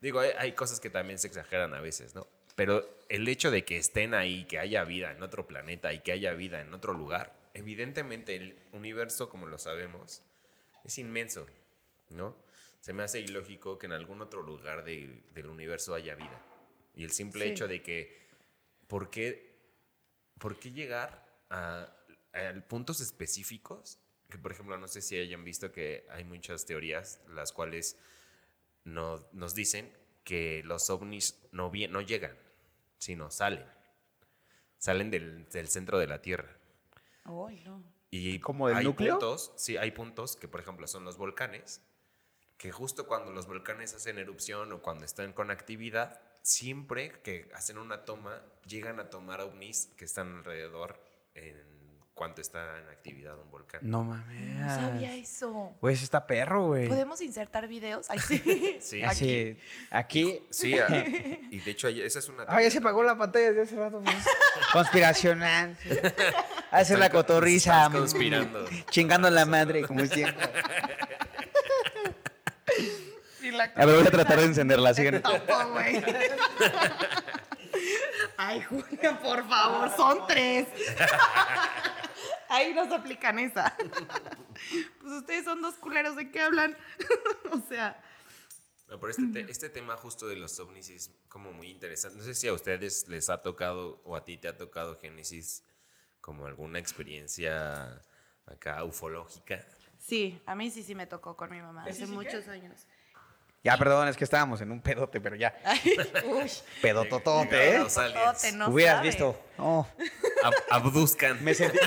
Digo, 0.02 0.20
hay, 0.20 0.32
hay 0.38 0.52
cosas 0.54 0.80
que 0.80 0.90
también 0.90 1.20
se 1.20 1.28
exageran 1.28 1.74
a 1.74 1.80
veces, 1.82 2.16
¿no? 2.16 2.28
Pero 2.56 2.88
el 3.10 3.28
hecho 3.28 3.52
de 3.52 3.66
que 3.66 3.78
estén 3.78 4.14
ahí, 4.14 4.46
que 4.46 4.60
haya 4.60 4.84
vida 4.84 5.12
en 5.12 5.22
otro 5.22 5.46
planeta 5.46 5.94
y 5.94 6.00
que 6.00 6.12
haya 6.12 6.34
vida 6.34 6.62
en 6.62 6.74
otro 6.74 6.94
lugar, 6.94 7.34
evidentemente 7.54 8.36
el 8.36 8.58
universo, 8.72 9.30
como 9.30 9.46
lo 9.46 9.58
sabemos, 9.58 10.22
es 10.86 10.98
inmenso, 10.98 11.46
¿no? 12.10 12.36
Se 12.86 12.94
me 12.94 13.02
hace 13.02 13.20
ilógico 13.20 13.80
que 13.80 13.88
en 13.88 13.94
algún 13.94 14.22
otro 14.22 14.44
lugar 14.44 14.84
de- 14.84 15.24
del 15.34 15.48
universo 15.48 15.96
haya 15.96 16.14
vida. 16.14 16.40
Y 16.94 17.04
el 17.04 17.10
simple 17.10 17.46
Sí. 17.46 17.50
hecho 17.50 17.68
de 17.68 17.82
que, 17.82 18.28
¿por 18.86 19.10
qué, 19.10 19.58
por 20.38 20.60
qué 20.60 20.72
llegar 20.72 21.26
a, 21.50 21.92
a 22.32 22.54
puntos 22.68 23.02
específicos? 23.02 23.98
Que, 24.30 24.38
por 24.38 24.52
ejemplo, 24.52 24.78
no 24.78 24.88
sé 24.88 25.02
si 25.02 25.18
hayan 25.18 25.44
visto 25.44 25.72
que 25.72 26.06
hay 26.12 26.26
muchas 26.26 26.68
teorías, 26.68 27.22
las 27.28 27.52
cuales 27.52 27.98
no- 28.84 29.28
nos 29.32 29.56
dicen 29.56 29.92
que 30.24 30.62
los 30.64 30.88
ovnis 30.92 31.42
no, 31.52 31.72
no 31.90 32.02
llegan, 32.02 32.38
sino 33.00 33.32
salen. 33.32 33.66
Salen 34.78 35.10
del, 35.10 35.50
del 35.50 35.70
centro 35.70 35.98
de 35.98 36.06
la 36.06 36.22
Tierra. 36.22 36.56
Ay, 37.24 37.64
no. 37.66 37.84
Y 38.12 38.40
¿Como 38.42 38.68
del 38.68 38.78
hay 38.78 38.84
núcleo? 38.86 39.14
puntos, 39.18 39.54
sí, 39.58 39.76
hay 39.76 39.90
puntos 39.90 40.36
que, 40.36 40.48
por 40.48 40.60
ejemplo, 40.60 40.86
son 40.86 41.04
los 41.04 41.18
volcanes, 41.18 41.82
que 42.58 42.72
justo 42.72 43.08
cuando 43.08 43.32
los 43.32 43.48
volcanes 43.48 43.94
hacen 43.94 44.18
erupción 44.18 44.72
o 44.72 44.82
cuando 44.82 45.06
están 45.06 45.34
con 45.34 45.52
actividad, 45.52 46.20
siempre 46.42 47.12
que 47.24 47.50
hacen 47.54 47.78
una 47.78 48.06
toma, 48.06 48.42
llegan 48.66 49.00
a 49.00 49.10
tomar 49.10 49.42
ovnis 49.42 49.90
que 49.98 50.06
están 50.06 50.38
alrededor 50.38 51.00
en 51.34 51.76
cuanto 52.16 52.40
está 52.40 52.80
en 52.80 52.88
actividad 52.88 53.38
un 53.38 53.52
volcán. 53.52 53.82
No 53.84 54.04
mames. 54.04 54.56
No 54.58 54.68
sabía 54.70 55.14
eso. 55.16 55.76
Ese 55.84 56.06
está 56.06 56.26
perro, 56.26 56.68
güey. 56.68 56.88
¿Podemos 56.88 57.20
insertar 57.20 57.68
videos? 57.68 58.10
Ay, 58.10 58.20
sí. 58.20 58.78
Sí, 58.82 59.04
Así, 59.04 59.58
aquí. 59.90 60.42
Sí, 60.50 60.78
ah, 60.80 60.88
y 61.52 61.60
de 61.60 61.72
hecho 61.72 61.90
esa 61.90 62.20
es 62.20 62.30
una... 62.30 62.46
Ah, 62.48 62.62
ya 62.62 62.72
se 62.72 62.78
apagó 62.78 63.04
la 63.04 63.18
pantalla 63.18 63.52
de 63.52 63.62
hace 63.64 63.76
rato. 63.76 64.02
pues. 64.02 64.16
Conspiracional. 64.72 65.78
Hace 66.72 66.98
la 66.98 67.10
cotorriza. 67.10 67.90
Conspirando. 67.92 68.66
Chingando 68.90 69.30
la 69.30 69.46
madre, 69.46 69.84
como 69.84 70.06
siempre. 70.06 70.46
A 73.64 73.86
ver, 73.86 73.96
voy 73.96 74.08
a 74.08 74.12
tratar 74.12 74.40
de 74.40 74.46
encenderla. 74.46 74.94
Sigan. 74.94 75.22
topo, 75.22 75.54
güey. 75.72 76.04
Ay, 78.38 78.62
Julia, 78.64 79.20
por 79.22 79.48
favor, 79.48 79.96
son 79.96 80.28
tres. 80.28 80.68
Ahí 82.50 82.74
nos 82.74 82.92
aplican 82.92 83.40
esa. 83.40 83.76
Pues 85.02 85.14
ustedes 85.14 85.46
son 85.46 85.62
dos 85.62 85.76
culeros, 85.76 86.16
¿de 86.16 86.32
qué 86.32 86.42
hablan? 86.42 86.78
O 87.52 87.62
sea, 87.70 88.02
No, 88.90 89.00
pero 89.00 89.12
este, 89.12 89.28
te- 89.28 89.52
este 89.52 89.70
tema 89.70 89.96
justo 89.98 90.28
de 90.28 90.36
los 90.36 90.60
ovnis 90.60 90.90
es 90.90 91.12
como 91.30 91.52
muy 91.54 91.70
interesante. 91.70 92.18
No 92.18 92.24
sé 92.24 92.34
si 92.36 92.48
a 92.48 92.54
ustedes 92.54 93.08
les 93.08 93.30
ha 93.30 93.42
tocado 93.42 94.02
o 94.04 94.16
a 94.16 94.24
ti 94.26 94.38
te 94.38 94.48
ha 94.48 94.58
tocado 94.58 94.98
Génesis 95.00 95.64
como 96.22 96.46
alguna 96.48 96.80
experiencia 96.80 98.02
acá 98.46 98.84
ufológica. 98.84 99.64
sí, 100.00 100.42
a 100.46 100.56
mí 100.56 100.70
sí, 100.72 100.84
sí 100.84 100.96
me 100.96 101.08
tocó 101.08 101.36
con 101.38 101.50
mi 101.52 101.62
mamá 101.62 101.86
hace 101.86 102.06
muchos 102.08 102.48
años. 102.48 102.86
Ya, 103.66 103.78
perdón, 103.78 104.08
es 104.08 104.16
que 104.16 104.24
estábamos 104.24 104.62
en 104.62 104.72
un 104.72 104.80
pedote, 104.80 105.20
pero 105.20 105.36
ya. 105.36 105.58
Ay, 105.66 105.80
uy, 106.26 106.52
Pedototote, 106.84 107.76
¿eh? 107.78 107.80
Totote, 107.80 108.52
no 108.52 108.70
Hubieras 108.70 108.98
sabe. 108.98 109.08
visto. 109.08 109.42
No. 109.58 109.88
ab- 110.44 110.64
abduzcan. 110.70 111.44
Me 111.44 111.56
sentí, 111.56 111.80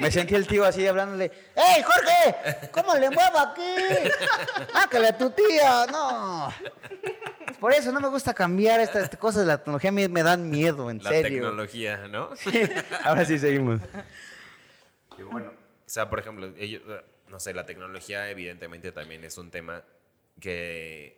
me 0.00 0.10
sentí 0.10 0.34
el 0.34 0.46
tío 0.46 0.64
así 0.64 0.86
hablándole. 0.86 1.30
¡Ey, 1.54 1.82
Jorge! 1.82 2.68
¿Cómo 2.72 2.94
le 2.94 3.10
muevo 3.10 3.38
aquí? 3.38 3.76
¡Mácale 4.72 5.08
a 5.08 5.18
tu 5.18 5.28
tía! 5.30 5.84
No. 5.92 6.50
Por 7.60 7.74
eso 7.74 7.92
no 7.92 8.00
me 8.00 8.08
gusta 8.08 8.32
cambiar 8.32 8.80
estas 8.80 9.02
estas 9.02 9.20
cosas 9.20 9.42
de 9.42 9.48
la 9.48 9.58
tecnología. 9.58 9.90
A 9.90 9.92
mí 9.92 10.08
me 10.08 10.22
dan 10.22 10.48
miedo, 10.48 10.90
en 10.90 11.02
La 11.02 11.10
serio. 11.10 11.28
tecnología, 11.42 12.08
¿no? 12.08 12.30
Ahora 13.04 13.26
sí 13.26 13.38
seguimos. 13.38 13.82
Y 15.18 15.22
bueno, 15.24 15.48
o 15.50 15.88
sea, 15.90 16.08
por 16.08 16.20
ejemplo, 16.20 16.50
ellos, 16.56 16.80
no 17.28 17.38
sé, 17.38 17.52
la 17.52 17.66
tecnología 17.66 18.30
evidentemente 18.30 18.92
también 18.92 19.24
es 19.24 19.36
un 19.36 19.50
tema 19.50 19.82
que 20.40 21.17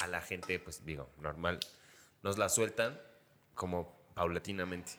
a 0.00 0.06
la 0.06 0.20
gente, 0.20 0.58
pues 0.58 0.84
digo, 0.84 1.10
normal, 1.20 1.58
nos 2.22 2.38
la 2.38 2.48
sueltan 2.48 3.00
como 3.54 3.96
paulatinamente. 4.14 4.92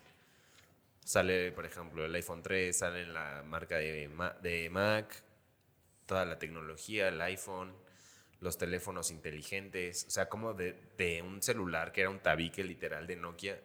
Sale, 1.04 1.52
por 1.52 1.66
ejemplo, 1.66 2.06
el 2.06 2.14
iPhone 2.16 2.44
3, 2.44 2.78
sale 2.78 3.06
la 3.08 3.44
marca 3.46 3.78
de, 3.78 4.10
de 4.42 4.70
Mac, 4.70 5.24
toda 6.06 6.26
la 6.26 6.38
tecnología, 6.38 7.08
el 7.08 7.20
iPhone, 7.22 7.74
los 8.42 8.58
teléfonos 8.58 9.12
inteligentes, 9.12 10.06
o 10.08 10.10
sea, 10.12 10.30
como 10.30 10.54
de, 10.54 10.76
de 10.98 11.22
un 11.22 11.42
celular 11.42 11.92
que 11.92 12.02
era 12.02 12.10
un 12.10 12.20
tabique 12.20 12.64
literal 12.64 13.08
de 13.08 13.16
Nokia, 13.16 13.60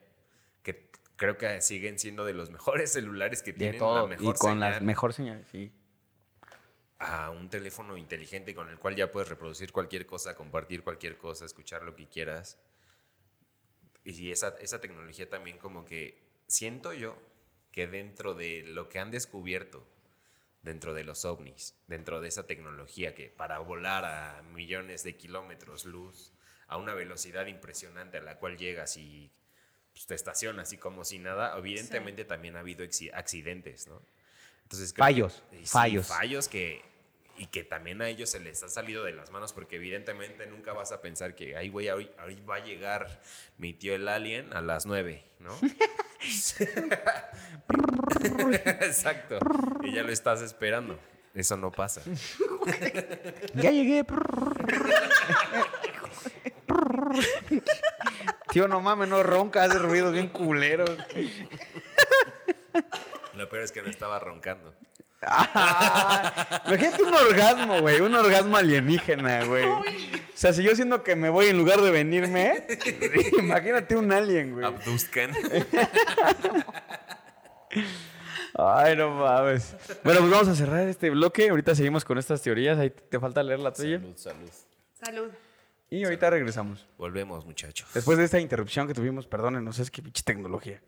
que 0.62 0.88
creo 1.16 1.36
que 1.36 1.60
siguen 1.60 1.98
siendo 1.98 2.24
de 2.24 2.32
los 2.32 2.50
mejores 2.50 2.92
celulares 2.92 3.42
que 3.42 3.52
De 3.52 3.58
tienen 3.58 3.78
todo. 3.78 4.08
la 4.08 4.14
Y 4.14 4.18
mejor 4.18 4.38
con 4.38 4.60
las 4.60 4.74
señal, 4.74 4.86
mejor 4.86 5.12
señales, 5.12 5.46
sí. 5.50 5.72
A 6.98 7.30
un 7.30 7.50
teléfono 7.50 7.96
inteligente 7.96 8.54
con 8.54 8.68
el 8.68 8.78
cual 8.78 8.96
ya 8.96 9.10
puedes 9.10 9.28
reproducir 9.28 9.72
cualquier 9.72 10.06
cosa, 10.06 10.36
compartir 10.36 10.82
cualquier 10.82 11.18
cosa, 11.18 11.44
escuchar 11.44 11.82
lo 11.82 11.94
que 11.96 12.08
quieras. 12.08 12.58
Y 14.04 14.30
esa, 14.30 14.56
esa 14.60 14.80
tecnología 14.80 15.28
también 15.28 15.58
como 15.58 15.84
que 15.84 16.22
siento 16.46 16.92
yo 16.92 17.16
que 17.72 17.86
dentro 17.86 18.34
de 18.34 18.62
lo 18.62 18.88
que 18.88 18.98
han 18.98 19.10
descubierto, 19.10 19.86
dentro 20.62 20.94
de 20.94 21.04
los 21.04 21.24
ovnis, 21.24 21.76
dentro 21.88 22.20
de 22.20 22.28
esa 22.28 22.46
tecnología 22.46 23.14
que 23.14 23.28
para 23.28 23.58
volar 23.58 24.04
a 24.04 24.42
millones 24.42 25.02
de 25.02 25.16
kilómetros 25.16 25.84
luz, 25.84 26.32
a 26.66 26.76
una 26.76 26.94
velocidad 26.94 27.46
impresionante 27.46 28.18
a 28.18 28.22
la 28.22 28.38
cual 28.38 28.56
llegas 28.56 28.96
y 28.96 29.30
pues, 29.92 30.06
te 30.06 30.14
estacionas 30.14 30.72
y 30.72 30.78
como 30.78 31.04
si 31.04 31.18
nada, 31.18 31.56
evidentemente 31.58 32.24
también 32.24 32.56
ha 32.56 32.60
habido 32.60 32.84
accidentes, 33.12 33.88
¿no? 33.88 34.02
Entonces, 34.64 34.92
que- 34.92 34.98
Fallos, 35.02 35.42
y 35.52 35.56
sí, 35.58 35.66
fallos. 35.66 36.06
fallos 36.08 36.48
que 36.48 36.82
y 37.36 37.46
que 37.46 37.64
también 37.64 38.00
a 38.00 38.08
ellos 38.08 38.30
se 38.30 38.38
les 38.38 38.62
ha 38.62 38.68
salido 38.68 39.02
de 39.02 39.12
las 39.12 39.32
manos 39.32 39.52
porque 39.52 39.74
evidentemente 39.76 40.46
nunca 40.46 40.72
vas 40.72 40.92
a 40.92 41.00
pensar 41.00 41.34
que 41.34 41.56
ay 41.56 41.68
güey 41.68 41.88
hoy, 41.90 42.08
hoy 42.24 42.40
va 42.48 42.56
a 42.56 42.64
llegar 42.64 43.20
mi 43.58 43.72
tío 43.72 43.96
el 43.96 44.06
alien 44.06 44.52
a 44.54 44.60
las 44.60 44.86
9, 44.86 45.24
¿no? 45.40 45.52
Exacto. 48.82 49.38
Y 49.82 49.92
ya 49.92 50.04
lo 50.04 50.12
estás 50.12 50.42
esperando. 50.42 50.96
Eso 51.34 51.56
no 51.56 51.72
pasa. 51.72 52.02
Ya 53.54 53.70
llegué. 53.72 54.04
Tío, 58.52 58.68
no 58.68 58.80
mames, 58.80 59.08
no 59.08 59.22
ronca, 59.22 59.64
hace 59.64 59.78
ruidos 59.78 60.12
bien 60.12 60.28
culeros. 60.28 60.90
Lo 63.36 63.48
peor 63.48 63.62
es 63.62 63.72
que 63.72 63.82
no 63.82 63.88
estaba 63.88 64.18
roncando. 64.18 64.74
Ah, 65.26 66.62
imagínate 66.66 67.02
un 67.02 67.14
orgasmo, 67.14 67.80
güey. 67.80 68.00
Un 68.00 68.14
orgasmo 68.14 68.56
alienígena, 68.56 69.44
güey. 69.44 69.64
O 69.64 69.82
sea, 70.34 70.52
si 70.52 70.62
yo 70.62 70.74
siento 70.74 71.02
que 71.02 71.16
me 71.16 71.30
voy 71.30 71.46
en 71.46 71.56
lugar 71.56 71.80
de 71.80 71.90
venirme, 71.90 72.66
imagínate 73.38 73.96
un 73.96 74.12
alien, 74.12 74.52
güey. 74.52 74.66
Abduzcan. 74.66 75.32
Ay, 78.56 78.96
no 78.96 79.10
mames. 79.10 79.74
Bueno, 80.04 80.20
pues 80.20 80.30
vamos 80.30 80.48
a 80.48 80.54
cerrar 80.54 80.86
este 80.88 81.10
bloque. 81.10 81.48
Ahorita 81.48 81.74
seguimos 81.74 82.04
con 82.04 82.18
estas 82.18 82.42
teorías. 82.42 82.78
Ahí 82.78 82.90
te 82.90 83.18
falta 83.18 83.42
leer 83.42 83.60
la 83.60 83.72
tuya. 83.72 83.98
Salud, 83.98 84.16
salud. 84.16 84.50
Salud. 85.02 85.30
Y 85.90 86.04
ahorita 86.04 86.30
regresamos. 86.30 86.86
Volvemos, 86.96 87.44
muchachos. 87.44 87.88
Después 87.94 88.18
de 88.18 88.24
esta 88.24 88.40
interrupción 88.40 88.86
que 88.86 88.94
tuvimos, 88.94 89.26
perdónenos, 89.26 89.78
es 89.78 89.90
que 89.90 90.02
pinche 90.02 90.22
tecnología. 90.22 90.80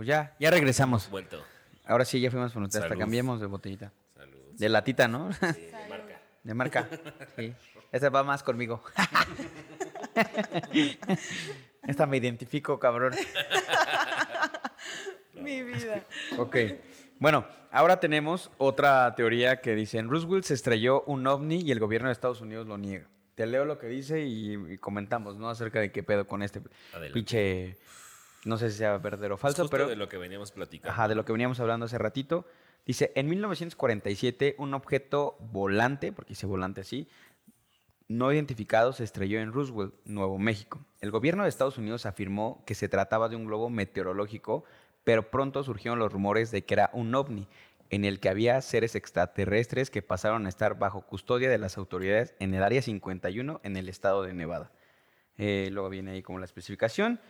Pues 0.00 0.08
ya, 0.08 0.34
ya 0.40 0.50
regresamos. 0.50 1.10
Vuelto. 1.10 1.44
Ahora 1.84 2.06
sí, 2.06 2.22
ya 2.22 2.30
fuimos 2.30 2.54
por 2.54 2.60
nuestra, 2.60 2.84
hasta 2.84 2.96
cambiamos 2.96 3.38
de 3.38 3.44
botellita. 3.44 3.92
Salud. 4.16 4.38
De 4.56 4.70
latita, 4.70 5.08
¿no? 5.08 5.30
Sí, 5.30 5.40
de 5.42 5.88
marca. 5.90 6.20
De 6.42 6.54
marca. 6.54 6.88
Sí. 7.36 7.52
Esta 7.92 8.08
va 8.08 8.24
más 8.24 8.42
conmigo. 8.42 8.82
Esta 11.86 12.06
me 12.06 12.16
identifico, 12.16 12.80
cabrón. 12.80 13.12
Mi 15.34 15.62
vida. 15.62 16.02
Ok. 16.38 16.56
Bueno, 17.18 17.44
ahora 17.70 18.00
tenemos 18.00 18.50
otra 18.56 19.14
teoría 19.14 19.60
que 19.60 19.74
dice, 19.74 19.98
en 19.98 20.08
Roosevelt 20.08 20.44
se 20.44 20.54
estrelló 20.54 21.02
un 21.02 21.26
ovni 21.26 21.60
y 21.60 21.72
el 21.72 21.78
gobierno 21.78 22.08
de 22.08 22.12
Estados 22.12 22.40
Unidos 22.40 22.66
lo 22.66 22.78
niega. 22.78 23.06
Te 23.34 23.44
leo 23.44 23.66
lo 23.66 23.78
que 23.78 23.88
dice 23.88 24.22
y, 24.22 24.54
y 24.54 24.78
comentamos, 24.78 25.36
¿no? 25.36 25.50
Acerca 25.50 25.78
de 25.78 25.92
qué 25.92 26.02
pedo 26.02 26.26
con 26.26 26.42
este 26.42 26.62
Adelante. 26.94 27.12
pinche... 27.12 27.76
No 28.44 28.56
sé 28.56 28.70
si 28.70 28.78
sea 28.78 28.96
verdadero 28.98 29.34
o 29.34 29.38
falso, 29.38 29.62
Justo 29.62 29.76
pero... 29.76 29.88
de 29.88 29.96
lo 29.96 30.08
que 30.08 30.16
veníamos 30.16 30.52
platicando. 30.52 30.92
Ajá, 30.92 31.08
de 31.08 31.14
lo 31.14 31.24
que 31.24 31.32
veníamos 31.32 31.60
hablando 31.60 31.86
hace 31.86 31.98
ratito. 31.98 32.46
Dice, 32.86 33.12
en 33.14 33.28
1947 33.28 34.56
un 34.58 34.74
objeto 34.74 35.36
volante, 35.40 36.12
porque 36.12 36.30
dice 36.30 36.46
volante 36.46 36.80
así, 36.80 37.08
no 38.08 38.32
identificado 38.32 38.92
se 38.92 39.04
estrelló 39.04 39.40
en 39.40 39.52
Roosevelt, 39.52 39.94
Nuevo 40.04 40.38
México. 40.38 40.84
El 41.00 41.10
gobierno 41.10 41.44
de 41.44 41.48
Estados 41.48 41.78
Unidos 41.78 42.06
afirmó 42.06 42.64
que 42.66 42.74
se 42.74 42.88
trataba 42.88 43.28
de 43.28 43.36
un 43.36 43.44
globo 43.44 43.70
meteorológico, 43.70 44.64
pero 45.04 45.30
pronto 45.30 45.62
surgieron 45.62 45.98
los 45.98 46.12
rumores 46.12 46.50
de 46.50 46.64
que 46.64 46.74
era 46.74 46.90
un 46.92 47.14
ovni, 47.14 47.46
en 47.90 48.04
el 48.04 48.20
que 48.20 48.28
había 48.28 48.60
seres 48.62 48.94
extraterrestres 48.94 49.90
que 49.90 50.02
pasaron 50.02 50.46
a 50.46 50.48
estar 50.48 50.78
bajo 50.78 51.02
custodia 51.02 51.50
de 51.50 51.58
las 51.58 51.76
autoridades 51.76 52.34
en 52.38 52.54
el 52.54 52.62
Área 52.62 52.82
51 52.82 53.60
en 53.62 53.76
el 53.76 53.88
estado 53.88 54.22
de 54.22 54.32
Nevada. 54.32 54.72
Eh, 55.38 55.68
luego 55.72 55.88
viene 55.88 56.12
ahí 56.12 56.22
como 56.22 56.38
la 56.38 56.44
especificación. 56.44 57.20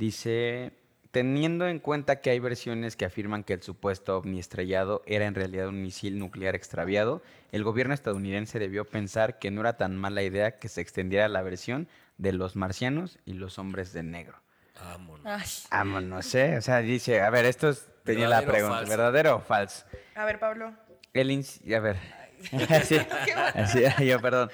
Dice, 0.00 0.72
teniendo 1.10 1.68
en 1.68 1.78
cuenta 1.78 2.22
que 2.22 2.30
hay 2.30 2.38
versiones 2.38 2.96
que 2.96 3.04
afirman 3.04 3.44
que 3.44 3.52
el 3.52 3.62
supuesto 3.62 4.16
ovni 4.16 4.38
estrellado 4.38 5.02
era 5.04 5.26
en 5.26 5.34
realidad 5.34 5.68
un 5.68 5.82
misil 5.82 6.18
nuclear 6.18 6.54
extraviado, 6.54 7.20
el 7.52 7.64
gobierno 7.64 7.92
estadounidense 7.92 8.58
debió 8.58 8.86
pensar 8.86 9.38
que 9.38 9.50
no 9.50 9.60
era 9.60 9.76
tan 9.76 9.98
mala 9.98 10.22
idea 10.22 10.52
que 10.56 10.68
se 10.68 10.80
extendiera 10.80 11.28
la 11.28 11.42
versión 11.42 11.86
de 12.16 12.32
los 12.32 12.56
marcianos 12.56 13.18
y 13.26 13.34
los 13.34 13.58
hombres 13.58 13.92
de 13.92 14.02
negro. 14.02 14.38
Vámonos. 14.82 15.66
Vámonos, 15.70 16.34
¿eh? 16.34 16.56
O 16.56 16.62
sea, 16.62 16.78
dice, 16.78 17.20
a 17.20 17.28
ver, 17.28 17.44
esto 17.44 17.68
es- 17.68 17.86
tenía 18.02 18.26
la 18.26 18.40
¿Verdadero 18.40 18.52
o 18.52 18.54
pregunta, 18.54 18.76
falso? 18.78 18.90
¿verdadero 18.90 19.36
o 19.36 19.40
falso? 19.40 19.84
A 20.14 20.24
ver, 20.24 20.38
Pablo. 20.38 20.72
El 21.12 21.44
a 21.76 21.78
ver. 21.80 21.96
Así, 22.70 22.96
así, 23.54 24.06
yo, 24.06 24.18
perdón. 24.18 24.50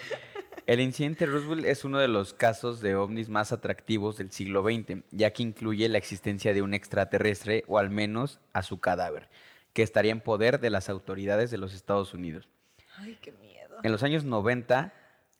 El 0.67 0.81
incidente 0.81 1.27
Roosevelt 1.27 1.65
es 1.65 1.85
uno 1.85 2.01
de 2.01 2.09
los 2.09 2.35
casos 2.35 2.81
de 2.81 2.97
ovnis 2.97 3.29
más 3.29 3.53
atractivos 3.53 4.17
del 4.17 4.33
siglo 4.33 4.65
XX, 4.65 5.05
ya 5.13 5.33
que 5.33 5.45
incluye 5.45 5.89
la 5.89 5.99
existencia 5.99 6.53
de 6.53 6.61
un 6.61 6.75
extraterrestre 6.75 7.63
o 7.69 7.79
al 7.79 7.89
menos 7.91 8.41
a 8.53 8.65
su 8.65 8.81
cadáver, 8.81 9.29
que 9.73 9.85
estaría 9.85 10.11
en 10.11 10.21
poder 10.21 10.59
de 10.59 10.71
las 10.71 10.89
autoridades 10.89 11.53
de 11.53 11.59
los 11.59 11.73
Estados 11.73 12.15
Unidos. 12.15 12.49
Ay, 12.97 13.17
qué 13.23 13.31
miedo. 13.31 13.77
En 13.85 13.93
los 13.93 14.03
años 14.03 14.25
90, 14.25 14.93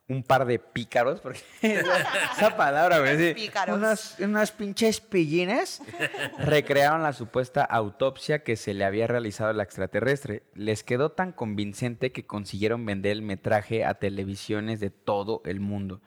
un 0.09 0.23
par 0.23 0.47
de 0.47 0.59
pícaros, 0.59 1.21
porque 1.21 1.41
esa 1.63 2.57
palabra, 2.57 3.01
güey, 3.01 3.19
sí, 3.19 3.35
Pícaros. 3.35 3.77
unos, 3.77 4.17
unos 4.21 4.53
pinches 4.53 5.01
pillines, 5.01 5.83
recrearon 6.39 7.03
la 7.03 7.13
supuesta 7.13 7.65
autopsia 7.65 8.45
que 8.45 8.57
se 8.57 8.73
le 8.73 8.85
había 8.85 9.07
realizado 9.09 9.51
al 9.51 9.61
extraterrestre. 9.61 10.45
Les 10.55 10.85
quedó 10.85 11.11
tan 11.11 11.33
convincente 11.33 12.13
que 12.13 12.25
consiguieron 12.25 12.87
vender 12.87 13.13
el 13.13 13.23
metraje 13.23 13.85
a 13.85 13.95
televisiones 13.95 14.79
de 14.79 14.91
todo 14.91 15.43
el 15.45 15.59
mundo. 15.61 16.01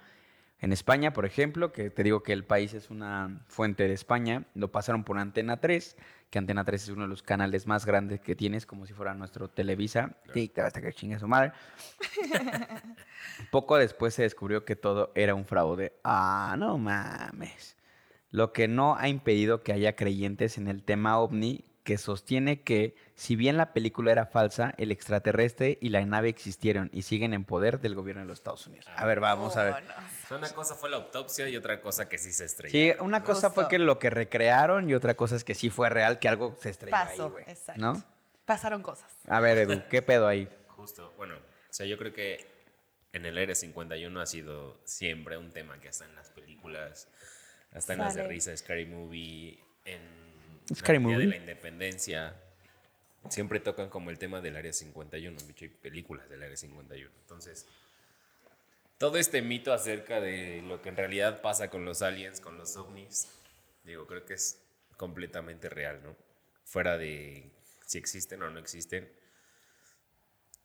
En 0.61 0.73
España, 0.73 1.13
por 1.13 1.25
ejemplo, 1.25 1.71
que 1.71 1.89
te 1.89 2.03
digo 2.03 2.21
que 2.21 2.33
el 2.33 2.43
país 2.43 2.73
es 2.73 2.89
una 2.89 3.41
fuente 3.47 3.87
de 3.87 3.93
España, 3.93 4.43
lo 4.55 4.71
pasaron 4.71 5.05
por 5.05 5.17
Antena 5.17 5.57
3, 5.57 5.95
que 6.29 6.37
Antena 6.37 6.63
3 6.63 6.83
es 6.83 6.89
uno 6.89 7.03
de 7.03 7.07
los 7.07 7.23
canales 7.23 7.65
más 7.65 7.85
grandes 7.85 8.21
que 8.21 8.35
tienes, 8.35 8.65
como 8.65 8.85
si 8.85 8.93
fuera 8.93 9.13
nuestro 9.13 9.49
Televisa. 9.49 10.15
Sí, 10.33 10.47
te 10.47 10.61
vas 10.61 10.75
a 10.75 10.81
que 10.81 10.93
chingue 10.93 11.19
su 11.19 11.27
madre. 11.27 11.51
Poco 13.51 13.77
después 13.77 14.13
se 14.13 14.23
descubrió 14.23 14.65
que 14.65 14.75
todo 14.75 15.11
era 15.15 15.33
un 15.35 15.45
fraude. 15.45 15.93
Ah, 16.03 16.55
no 16.57 16.77
mames. 16.77 17.75
Lo 18.31 18.53
que 18.53 18.67
no 18.67 18.95
ha 18.95 19.07
impedido 19.07 19.63
que 19.63 19.73
haya 19.73 19.95
creyentes 19.95 20.57
en 20.57 20.67
el 20.67 20.83
tema 20.83 21.17
ovni 21.19 21.65
que 21.83 21.97
sostiene 21.97 22.61
que, 22.61 22.95
si 23.15 23.35
bien 23.35 23.57
la 23.57 23.73
película 23.73 24.11
era 24.11 24.27
falsa, 24.27 24.75
el 24.77 24.91
extraterrestre 24.91 25.79
y 25.81 25.89
la 25.89 26.05
nave 26.05 26.29
existieron 26.29 26.91
y 26.93 27.01
siguen 27.01 27.33
en 27.33 27.45
poder 27.45 27.79
del 27.79 27.95
gobierno 27.95 28.21
de 28.21 28.27
los 28.27 28.37
Estados 28.37 28.67
Unidos. 28.67 28.85
A 28.95 29.05
ver, 29.07 29.19
vamos 29.19 29.57
a 29.57 29.63
ver. 29.63 29.75
Una 30.31 30.49
cosa 30.49 30.75
fue 30.75 30.89
la 30.89 30.97
autopsia 30.97 31.47
y 31.49 31.55
otra 31.57 31.81
cosa 31.81 32.07
que 32.07 32.17
sí 32.17 32.31
se 32.31 32.45
estrelló. 32.45 32.71
Sí, 32.71 32.93
una 33.01 33.23
cosa 33.23 33.49
fue 33.49 33.67
que 33.67 33.79
lo 33.79 33.97
que 33.99 34.09
recrearon 34.09 34.89
y 34.89 34.93
otra 34.93 35.15
cosa 35.15 35.35
es 35.35 35.43
que 35.43 35.55
sí 35.55 35.69
fue 35.69 35.89
real, 35.89 36.19
que 36.19 36.27
algo 36.27 36.55
se 36.61 36.69
estrelló 36.69 36.95
ahí, 36.95 37.07
Pasó, 37.07 37.31
güey. 37.31 37.43
exacto. 37.47 37.81
¿No? 37.81 38.03
Pasaron 38.45 38.81
cosas. 38.81 39.11
A 39.27 39.39
ver, 39.39 39.57
Edu, 39.59 39.81
¿qué 39.89 40.01
pedo 40.01 40.27
ahí? 40.27 40.47
Justo, 40.67 41.13
bueno, 41.17 41.35
o 41.35 41.39
sea, 41.73 41.85
yo 41.85 41.97
creo 41.97 42.13
que 42.13 42.45
en 43.13 43.25
el 43.25 43.37
Área 43.37 43.55
51 43.55 44.21
ha 44.21 44.25
sido 44.25 44.79
siempre 44.85 45.37
un 45.37 45.51
tema 45.51 45.79
que 45.79 45.87
está 45.89 46.05
en 46.05 46.15
las 46.15 46.29
películas, 46.29 47.07
hasta 47.73 47.93
en 47.93 47.99
las 47.99 48.13
de 48.15 48.21
Sale. 48.21 48.33
risa, 48.33 48.55
Scary 48.57 48.85
Movie, 48.85 49.59
en 49.85 50.01
Scary 50.75 50.97
la 50.99 51.03
Movie. 51.03 51.17
de 51.19 51.25
la 51.27 51.35
Independencia, 51.37 52.35
siempre 53.29 53.59
tocan 53.59 53.89
como 53.89 54.09
el 54.09 54.17
tema 54.17 54.41
del 54.41 54.55
Área 54.57 54.73
51, 54.73 55.37
de 55.39 55.51
hecho 55.51 55.65
hay 55.65 55.69
películas 55.69 56.29
del 56.29 56.41
Área 56.43 56.55
51. 56.57 57.09
Entonces, 57.21 57.65
todo 58.99 59.17
este 59.17 59.41
mito 59.41 59.73
acerca 59.73 60.19
de 60.19 60.61
lo 60.61 60.81
que 60.81 60.89
en 60.89 60.97
realidad 60.97 61.41
pasa 61.41 61.69
con 61.69 61.85
los 61.85 62.01
aliens, 62.01 62.41
con 62.41 62.57
los 62.57 62.75
ovnis, 62.75 63.29
digo, 63.83 64.05
creo 64.05 64.25
que 64.25 64.33
es 64.33 64.61
completamente 64.97 65.69
real, 65.69 66.03
¿no? 66.03 66.15
Fuera 66.65 66.97
de 66.97 67.49
si 67.87 67.97
existen 67.97 68.43
o 68.43 68.49
no 68.49 68.59
existen, 68.59 69.11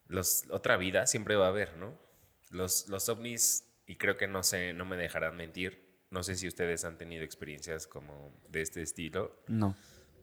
los, 0.08 0.44
otra 0.50 0.76
vida 0.76 1.06
siempre 1.06 1.36
va 1.36 1.46
a 1.46 1.50
haber, 1.50 1.76
¿no? 1.76 1.96
Los, 2.50 2.88
los 2.88 3.08
ovnis, 3.08 3.72
y 3.86 3.96
creo 3.96 4.16
que 4.16 4.26
no, 4.26 4.42
sé, 4.42 4.72
no 4.72 4.84
me 4.84 4.96
dejarán 4.96 5.36
mentir, 5.36 6.04
no 6.10 6.24
sé 6.24 6.34
si 6.34 6.48
ustedes 6.48 6.84
han 6.84 6.98
tenido 6.98 7.22
experiencias 7.22 7.86
como 7.86 8.32
de 8.48 8.62
este 8.62 8.82
estilo. 8.82 9.44
No. 9.46 9.76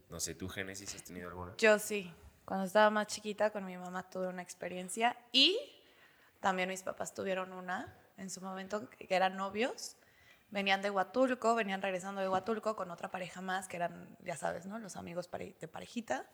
No 0.09 0.19
sé, 0.19 0.35
¿tú, 0.35 0.49
Génesis, 0.49 0.93
has 0.95 1.03
tenido 1.05 1.29
alguna? 1.29 1.55
Yo 1.57 1.79
sí. 1.79 2.13
Cuando 2.43 2.65
estaba 2.65 2.89
más 2.89 3.07
chiquita 3.07 3.51
con 3.51 3.65
mi 3.65 3.77
mamá 3.77 4.09
tuve 4.09 4.27
una 4.27 4.41
experiencia 4.41 5.17
y 5.31 5.57
también 6.41 6.67
mis 6.67 6.83
papás 6.83 7.13
tuvieron 7.13 7.53
una 7.53 8.00
en 8.17 8.29
su 8.29 8.41
momento 8.41 8.89
que 8.89 9.07
eran 9.15 9.35
novios. 9.37 9.95
Venían 10.49 10.81
de 10.81 10.89
Huatulco, 10.89 11.55
venían 11.55 11.81
regresando 11.81 12.19
de 12.21 12.27
Huatulco 12.27 12.75
con 12.75 12.91
otra 12.91 13.09
pareja 13.09 13.41
más 13.41 13.67
que 13.67 13.77
eran, 13.77 14.17
ya 14.23 14.35
sabes, 14.35 14.65
¿no? 14.65 14.79
Los 14.79 14.95
amigos 14.97 15.27
pare- 15.27 15.55
de 15.59 15.67
parejita. 15.67 16.25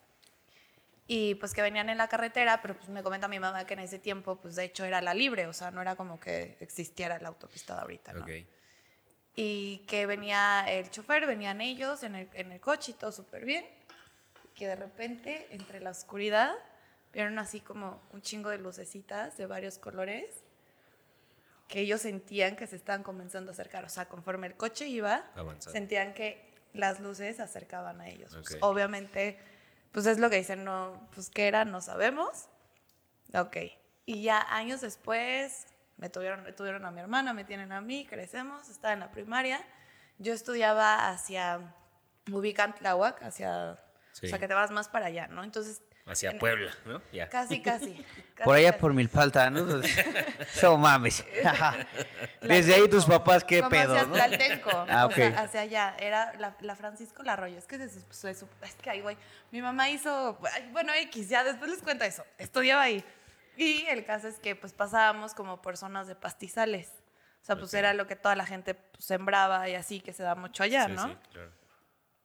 Y 1.10 1.36
pues 1.36 1.54
que 1.54 1.62
venían 1.62 1.90
en 1.90 1.98
la 1.98 2.10
carretera, 2.10 2.62
pero 2.62 2.76
pues 2.76 2.90
me 2.90 3.02
comenta 3.04 3.28
mi 3.28 3.40
mamá 3.40 3.66
que 3.66 3.76
en 3.76 3.80
ese 3.82 3.98
tiempo, 4.00 4.36
pues 4.38 4.56
de 4.56 4.66
hecho 4.66 4.84
era 4.84 5.02
la 5.02 5.14
libre, 5.14 5.48
o 5.48 5.54
sea, 5.54 5.72
no 5.72 5.82
era 5.82 5.96
como 5.96 6.20
que 6.20 6.58
existiera 6.60 7.18
la 7.20 7.30
autopista 7.30 7.76
de 7.76 7.82
ahorita, 7.82 8.14
¿no? 8.14 8.24
Ok. 8.24 8.30
y 9.40 9.86
que 9.88 10.08
venía 10.08 10.66
el 10.68 10.90
chofer, 10.90 11.28
venían 11.28 11.62
ellos 11.62 12.02
en 12.04 12.16
el, 12.16 12.30
en 12.34 12.52
el 12.52 12.60
coche 12.60 12.92
y 12.92 12.96
todo 12.96 13.12
súper 13.12 13.46
bien, 13.46 13.64
que 14.56 14.66
de 14.68 14.76
repente 14.76 15.48
entre 15.52 15.80
la 15.80 15.92
oscuridad 15.92 16.56
vieron 17.14 17.38
así 17.38 17.60
como 17.62 18.02
un 18.12 18.22
chingo 18.24 18.50
de 18.50 18.58
lucecitas 18.58 19.38
de 19.38 19.46
varios 19.46 19.78
colores 19.78 20.44
que 21.68 21.82
ellos 21.82 22.02
sentían 22.02 22.56
que 22.56 22.66
se 22.68 22.76
estaban 22.76 23.04
comenzando 23.04 23.52
a 23.52 23.54
acercar, 23.54 23.84
o 23.86 23.90
sea, 23.90 24.08
conforme 24.08 24.48
el 24.48 24.56
coche 24.56 24.88
iba, 24.88 25.26
Avanzando. 25.36 25.72
sentían 25.72 26.14
que 26.14 26.54
las 26.74 27.00
luces 27.00 27.36
se 27.38 27.42
acercaban 27.42 28.00
a 28.02 28.08
ellos. 28.08 28.34
Pues, 28.34 28.54
Ok. 28.56 28.58
obviamente, 28.62 29.38
pues 29.92 30.06
es 30.06 30.18
lo 30.20 30.30
que 30.30 30.38
dicen, 30.38 30.64
no, 30.64 31.10
pues 31.14 31.30
qué 31.30 31.48
era, 31.48 31.66
no 31.66 31.82
sabemos. 31.82 32.48
Ok. 33.34 33.58
Y 34.06 34.24
ya 34.24 34.42
años 34.54 34.82
después 34.82 35.68
me 35.98 36.10
tuvieron, 36.10 36.44
me 36.44 36.54
tuvieron 36.54 36.86
a 36.86 36.92
mi 36.92 37.02
hermana, 37.02 37.34
me 37.34 37.44
tienen 37.44 37.72
a 37.72 37.82
mí, 37.82 38.06
crecemos, 38.06 38.70
estaba 38.70 38.94
en 38.94 39.00
la 39.02 39.12
primaria. 39.12 39.60
Yo 40.20 40.34
estudiaba 40.34 41.10
hacia 41.10 41.74
Ubican 42.32 42.76
Tláhuac, 42.76 43.22
hacia, 43.24 43.72
o 43.72 43.78
Sí. 44.14 44.30
sea, 44.30 44.40
que 44.40 44.48
te 44.48 44.54
vas 44.54 44.72
más 44.72 44.88
para 44.88 45.08
allá, 45.08 45.28
¿no? 45.28 45.44
Entonces, 45.44 45.82
Hacia 46.08 46.32
en- 46.32 46.40
Puebla, 46.40 46.72
¿no? 46.86 47.02
Ya. 47.12 47.28
casi, 47.30 47.62
casi. 47.62 47.94
casi, 47.94 48.06
Por 48.46 48.56
allá 48.56 48.72
casi. 48.72 48.82
por 48.82 48.94
Milpalta, 48.94 49.50
¿no? 49.50 49.82
So 50.54 50.78
mames. 50.78 51.26
Desde 52.42 52.76
ahí 52.76 52.88
tus 52.90 53.06
papás, 53.06 53.44
qué 53.44 53.58
Como 53.60 53.70
pedo, 53.72 53.94
hacia 53.96 54.08
¿no? 54.08 54.14
Tlaltenco, 54.14 54.70
Ah, 54.90 55.06
o 55.06 55.12
sea, 55.12 55.28
hacia 55.40 55.62
allá. 55.62 55.96
Era 56.00 56.34
la, 56.40 56.56
la 56.62 56.76
Francisco 56.76 57.24
Larroyo. 57.24 57.58
Es 57.58 57.66
que, 57.66 57.78
se, 57.78 57.90
se- 57.90 58.34
se- 58.34 58.46
es 58.62 58.76
que 58.82 58.90
ahí, 58.90 59.02
güey. 59.02 59.18
Mi 59.52 59.62
mamá 59.62 59.90
hizo, 59.90 60.40
bueno, 60.72 60.94
X, 60.94 61.30
ya 61.30 61.44
después 61.44 61.70
les 61.72 61.82
cuento 61.82 62.06
eso. 62.06 62.24
Estudiaba 62.38 62.84
ahí. 62.84 63.04
Y 63.58 63.86
el 63.88 64.06
caso 64.06 64.28
es 64.28 64.40
que 64.40 64.56
pues 64.56 64.72
pasábamos 64.74 65.34
como 65.34 65.62
por 65.62 65.78
zonas 65.78 66.08
de 66.08 66.16
pastizales. 66.16 66.90
O 67.42 67.46
sea, 67.48 67.56
pues 67.58 67.74
era 67.74 67.94
lo 67.94 68.08
que 68.08 68.16
toda 68.16 68.36
la 68.36 68.46
gente 68.46 68.76
pues, 68.76 69.04
sembraba 69.06 69.68
y 69.70 69.76
así, 69.76 70.00
que 70.00 70.14
se 70.14 70.22
da 70.24 70.36
mucho 70.36 70.64
allá, 70.64 70.86
Sí, 70.88 70.92
¿no? 70.94 71.08
sí, 71.08 71.18
claro. 71.32 71.52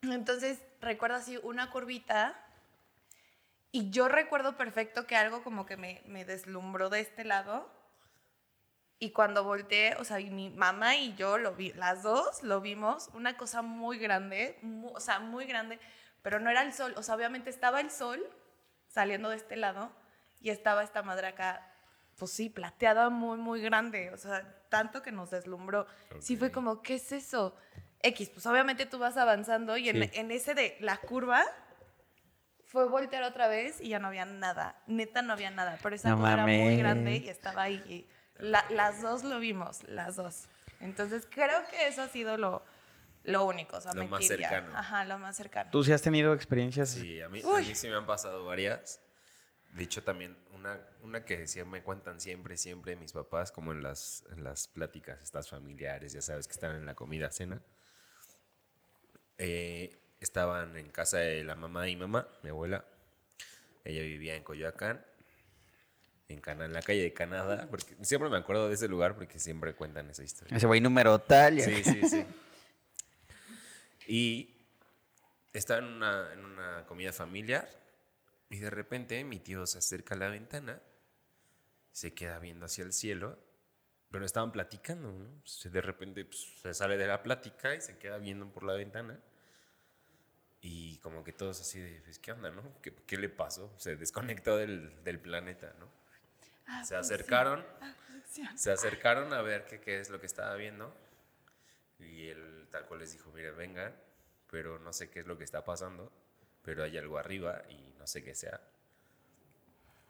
Entonces, 0.03 0.59
recuerdo 0.81 1.17
así 1.17 1.39
una 1.43 1.71
curvita 1.71 2.35
y 3.73 3.91
yo 3.91 4.09
recuerdo 4.09 4.57
perfecto 4.57 5.07
que 5.07 5.17
algo 5.17 5.43
como 5.43 5.67
que 5.67 5.77
me, 5.77 6.03
me 6.07 6.25
deslumbró 6.25 6.91
de 6.91 7.01
este 7.01 7.25
lado. 7.25 7.69
Y 8.99 9.11
cuando 9.11 9.43
volteé, 9.43 9.97
o 9.97 10.05
sea, 10.05 10.21
y 10.21 10.31
mi 10.31 10.49
mamá 10.51 10.95
y 10.95 11.15
yo 11.17 11.37
lo 11.37 11.55
vi, 11.55 11.73
las 11.73 12.05
dos 12.05 12.45
lo 12.45 12.61
vimos, 12.61 13.11
una 13.15 13.37
cosa 13.37 13.61
muy 13.61 13.99
grande, 13.99 14.59
mu- 14.63 14.93
o 14.95 15.01
sea, 15.01 15.19
muy 15.19 15.45
grande, 15.47 15.81
pero 16.23 16.39
no 16.39 16.51
era 16.51 16.63
el 16.63 16.73
sol, 16.73 16.95
o 16.97 17.03
sea, 17.03 17.17
obviamente 17.17 17.51
estaba 17.51 17.81
el 17.81 17.91
sol 17.91 18.23
saliendo 18.87 19.29
de 19.31 19.37
este 19.37 19.57
lado 19.57 19.91
y 20.41 20.51
estaba 20.51 20.85
esta 20.85 21.03
madre 21.03 21.27
acá, 21.27 21.69
pues 22.17 22.31
sí, 22.31 22.49
plateada 22.49 23.11
muy, 23.11 23.39
muy 23.39 23.61
grande, 23.61 24.11
o 24.13 24.17
sea, 24.17 24.47
tanto 24.69 25.03
que 25.03 25.11
nos 25.11 25.31
deslumbró. 25.31 25.87
Sí 26.21 26.37
fue 26.37 26.53
como, 26.53 26.81
¿qué 26.83 26.95
es 26.95 27.11
eso? 27.11 27.57
X, 28.03 28.31
pues 28.31 28.47
obviamente 28.47 28.87
tú 28.87 29.01
vas 29.01 29.17
avanzando 29.17 29.77
y 29.77 29.89
en, 29.89 30.03
Sí. 30.05 30.11
en 30.21 30.31
ese 30.31 30.55
de 30.55 30.77
la 30.79 30.99
curva 30.99 31.45
fue 32.73 32.89
voltear 32.89 33.23
otra 33.23 33.49
vez 33.49 33.81
y 33.83 33.91
ya 33.91 33.99
no 33.99 34.09
había 34.09 34.25
nada, 34.25 34.81
neta 34.87 35.21
no 35.21 35.35
había 35.35 35.51
nada, 35.51 35.79
pero 35.83 35.95
esa 35.95 36.09
No 36.09 36.17
cosa 36.17 36.33
era 36.33 36.43
muy 36.47 36.57
mames. 36.57 36.79
grande 36.79 37.17
y 37.19 37.29
estaba 37.29 37.63
ahí. 37.65 37.83
y 37.87 38.09
la- 38.43 38.65
las 38.71 39.03
dos 39.03 39.23
lo 39.25 39.39
vimos, 39.39 39.85
las 39.85 40.17
dos. 40.17 40.47
Entonces 40.81 41.29
creo 41.31 41.61
que 41.71 41.87
eso 41.87 42.01
ha 42.03 42.09
sido 42.09 42.39
lo, 42.39 42.65
lo 43.25 43.45
único, 43.45 43.77
o 43.77 43.81
sea, 43.83 43.93
Lo 43.93 44.07
más 44.09 44.27
cercano. 44.27 44.75
Ajá, 44.75 45.05
lo 45.05 45.19
más 45.19 45.37
cercano. 45.37 45.71
¿Tú 45.71 45.85
sí 45.85 45.93
has 45.93 46.01
tenido 46.01 46.33
experiencias? 46.33 46.89
Sí, 46.89 47.21
a 47.21 47.29
mí, 47.29 47.43
a 47.43 47.59
mí 47.61 47.75
sí 47.75 47.89
me 47.89 47.95
han 47.97 48.07
pasado 48.07 48.45
varias. 48.47 49.01
De 49.75 49.85
hecho, 49.85 50.03
también 50.03 50.37
una, 50.53 50.81
una 51.03 51.25
que 51.27 51.47
sí 51.47 51.63
me 51.65 51.83
cuentan 51.83 52.21
siempre, 52.21 52.57
siempre 52.57 52.97
mis 52.97 53.13
papás, 53.13 53.53
como 53.53 53.73
en 53.73 53.83
las, 53.83 54.25
en 54.33 54.45
las 54.45 54.67
pláticas 54.67 55.21
estas 55.23 55.49
familiares, 55.51 56.13
ya 56.15 56.23
sabes 56.23 56.47
que 56.47 56.53
están 56.55 56.75
en 56.77 56.87
la 56.87 56.95
comida, 56.95 57.31
cena. 57.31 57.61
Eh, 59.39 59.99
estaban 60.25 60.77
en 60.77 60.91
casa 60.91 61.19
de 61.19 61.45
la 61.45 61.55
mamá 61.57 61.89
y 61.89 61.97
mamá, 61.97 62.29
mi 62.43 62.51
abuela. 62.51 62.85
Ella 63.85 64.03
vivía 64.03 64.37
en 64.37 64.45
Coyoacán, 64.45 65.05
en, 66.29 66.41
Cana, 66.41 66.65
en 66.67 66.73
la 66.73 66.83
calle 66.83 67.03
de 67.03 67.13
Canadá. 67.13 67.67
Porque 67.71 67.97
siempre 68.03 68.31
me 68.31 68.37
acuerdo 68.39 68.69
de 68.69 68.75
ese 68.75 68.89
lugar 68.89 69.15
porque 69.17 69.39
siempre 69.39 69.75
cuentan 69.75 70.09
esa 70.11 70.23
historia. 70.23 70.57
Ese 70.57 70.67
güey 70.67 70.81
número 70.81 71.19
tal. 71.19 71.61
Sí, 71.61 71.83
sí, 71.85 72.09
sí. 72.09 72.25
Y 74.07 74.55
estaba 75.53 75.81
en 75.81 75.87
una, 75.87 76.33
en 76.33 76.45
una 76.45 76.85
comida 76.87 77.13
familiar 77.13 77.69
y 78.51 78.59
de 78.59 78.71
repente 78.71 79.23
mi 79.25 79.39
tío 79.39 79.67
se 79.67 79.79
acerca 79.79 80.15
a 80.15 80.19
la 80.19 80.29
ventana, 80.29 80.81
se 81.93 82.13
queda 82.15 82.39
viendo 82.39 82.67
hacia 82.67 82.85
el 82.85 82.93
cielo, 82.93 83.39
pero 84.11 84.25
estaban 84.27 84.53
platicando, 84.53 85.13
¿no? 85.13 85.27
Se- 85.45 85.71
De 85.71 85.81
repente 85.81 86.25
pues, 86.25 86.53
se 86.63 86.75
sale 86.75 86.97
de 86.97 87.07
la 87.07 87.23
plática 87.23 87.75
y 87.75 87.81
se 87.81 87.97
queda 87.99 88.19
viendo 88.19 88.47
por 88.53 88.65
la 88.65 88.75
ventana. 88.75 89.19
Y 90.63 90.99
como 90.99 91.25
que 91.25 91.33
todos 91.33 91.61
así 91.61 91.81
de, 91.81 92.01
pues, 92.03 92.21
¿qué 92.21 92.33
onda, 92.33 92.51
no? 92.51 92.63
¿Qué, 92.81 92.95
qué 93.07 93.19
le 93.19 93.29
pasó? 93.29 93.75
Se 93.79 93.97
desconectó 93.97 94.57
del, 94.57 95.03
del 95.03 95.19
planeta, 95.19 95.75
¿no? 95.79 95.91
Se 96.85 96.97
acercaron, 96.97 97.67
se 98.55 98.71
acercaron 98.71 99.33
a 99.33 99.43
ver 99.43 99.67
qué, 99.67 99.81
qué 99.81 100.01
es 100.01 100.09
lo 100.09 100.21
que 100.21 100.27
estaba 100.27 100.55
viendo. 100.55 100.97
Y 101.99 102.29
él 102.29 102.69
tal 102.71 102.87
cual 102.87 103.01
les 103.01 103.13
dijo, 103.13 103.31
miren, 103.33 103.57
vengan, 103.57 103.95
pero 104.51 104.79
no 104.79 104.93
sé 104.93 105.11
qué 105.11 105.21
es 105.21 105.27
lo 105.27 105.37
que 105.37 105.45
está 105.45 105.65
pasando, 105.65 106.13
pero 106.63 106.85
hay 106.85 106.97
algo 106.97 107.19
arriba 107.19 107.63
y 107.69 107.93
no 107.99 108.07
sé 108.07 108.23
qué 108.23 108.35
sea. 108.35 108.61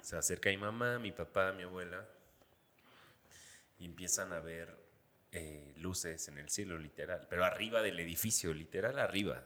Se 0.02 0.16
acerca 0.16 0.50
mi 0.50 0.58
mamá, 0.58 0.98
mi 0.98 1.12
papá, 1.12 1.52
mi 1.52 1.62
abuela, 1.62 2.06
y 3.78 3.86
empiezan 3.86 4.32
a 4.32 4.40
ver 4.40 4.76
eh, 5.32 5.72
luces 5.76 6.28
en 6.28 6.38
el 6.38 6.50
cielo, 6.50 6.78
literal, 6.78 7.26
pero 7.28 7.44
arriba 7.44 7.82
del 7.82 7.98
edificio, 8.00 8.52
literal 8.52 8.98
arriba. 8.98 9.44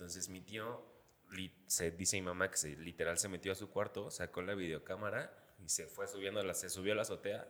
Entonces 0.00 0.30
mi 0.30 0.40
tío, 0.40 0.82
se 1.66 1.90
dice 1.90 2.16
mi 2.16 2.22
mamá 2.22 2.50
que 2.50 2.56
se, 2.56 2.74
literal 2.76 3.18
se 3.18 3.28
metió 3.28 3.52
a 3.52 3.54
su 3.54 3.68
cuarto, 3.68 4.10
sacó 4.10 4.40
la 4.40 4.54
videocámara 4.54 5.30
y 5.58 5.68
se 5.68 5.86
fue 5.86 6.08
subiendo, 6.08 6.42
la, 6.42 6.54
se 6.54 6.70
subió 6.70 6.94
a 6.94 6.96
la 6.96 7.02
azotea 7.02 7.46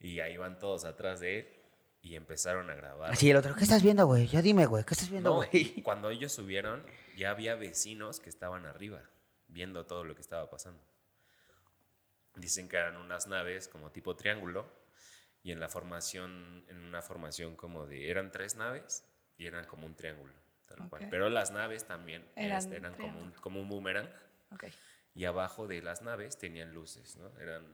y 0.00 0.18
ahí 0.18 0.36
van 0.36 0.58
todos 0.58 0.84
atrás 0.84 1.20
de 1.20 1.38
él 1.38 1.56
y 2.02 2.16
empezaron 2.16 2.68
a 2.68 2.74
grabar. 2.74 3.12
Así 3.12 3.30
el 3.30 3.36
otro, 3.36 3.54
¿qué 3.54 3.62
estás 3.62 3.82
viendo, 3.82 4.06
güey? 4.06 4.26
Ya 4.26 4.42
dime, 4.42 4.66
güey, 4.66 4.84
¿qué 4.84 4.94
estás 4.94 5.08
viendo, 5.08 5.30
No, 5.30 5.36
güey? 5.36 5.82
cuando 5.82 6.10
ellos 6.10 6.32
subieron, 6.32 6.84
ya 7.16 7.30
había 7.30 7.54
vecinos 7.54 8.18
que 8.18 8.28
estaban 8.28 8.66
arriba, 8.66 9.08
viendo 9.46 9.86
todo 9.86 10.02
lo 10.02 10.16
que 10.16 10.22
estaba 10.22 10.50
pasando. 10.50 10.82
Dicen 12.34 12.68
que 12.68 12.76
eran 12.76 12.96
unas 12.96 13.28
naves 13.28 13.68
como 13.68 13.92
tipo 13.92 14.16
triángulo, 14.16 14.68
y 15.44 15.52
en 15.52 15.60
la 15.60 15.68
formación, 15.68 16.64
en 16.68 16.78
una 16.78 17.02
formación 17.02 17.54
como 17.54 17.86
de, 17.86 18.10
eran 18.10 18.32
tres 18.32 18.56
naves 18.56 19.04
y 19.38 19.46
eran 19.46 19.64
como 19.66 19.86
un 19.86 19.94
triángulo, 19.94 20.32
tal 20.66 20.88
cual. 20.88 21.04
Ok. 21.04 21.08
Pero 21.10 21.28
las 21.30 21.50
naves 21.50 21.86
también 21.86 22.24
Eran 22.36 22.58
este, 22.58 22.76
eran, 22.76 22.94
como, 22.94 23.18
un, 23.20 23.30
como 23.32 23.60
un 23.60 23.68
boomerang, 23.68 24.08
y 25.14 25.24
abajo 25.24 25.66
de 25.66 25.80
las 25.82 26.02
naves 26.02 26.38
tenían 26.38 26.72
luces, 26.74 27.16
¿no? 27.16 27.30
Eran 27.40 27.64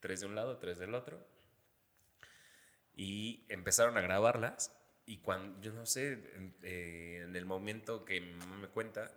tres 0.00 0.20
de 0.20 0.26
un 0.26 0.34
lado, 0.34 0.58
tres 0.58 0.78
del 0.78 0.94
otro. 0.94 1.18
Y 2.94 3.44
empezaron 3.48 3.96
a 3.96 4.00
grabarlas. 4.00 4.76
Y 5.06 5.18
cuando, 5.18 5.60
yo 5.60 5.72
no 5.72 5.86
sé, 5.86 6.12
en, 6.12 6.54
eh, 6.62 7.22
en 7.24 7.34
el 7.34 7.44
momento 7.46 8.04
que 8.04 8.20
mi 8.20 8.32
mamá 8.34 8.56
me 8.58 8.68
cuenta, 8.68 9.10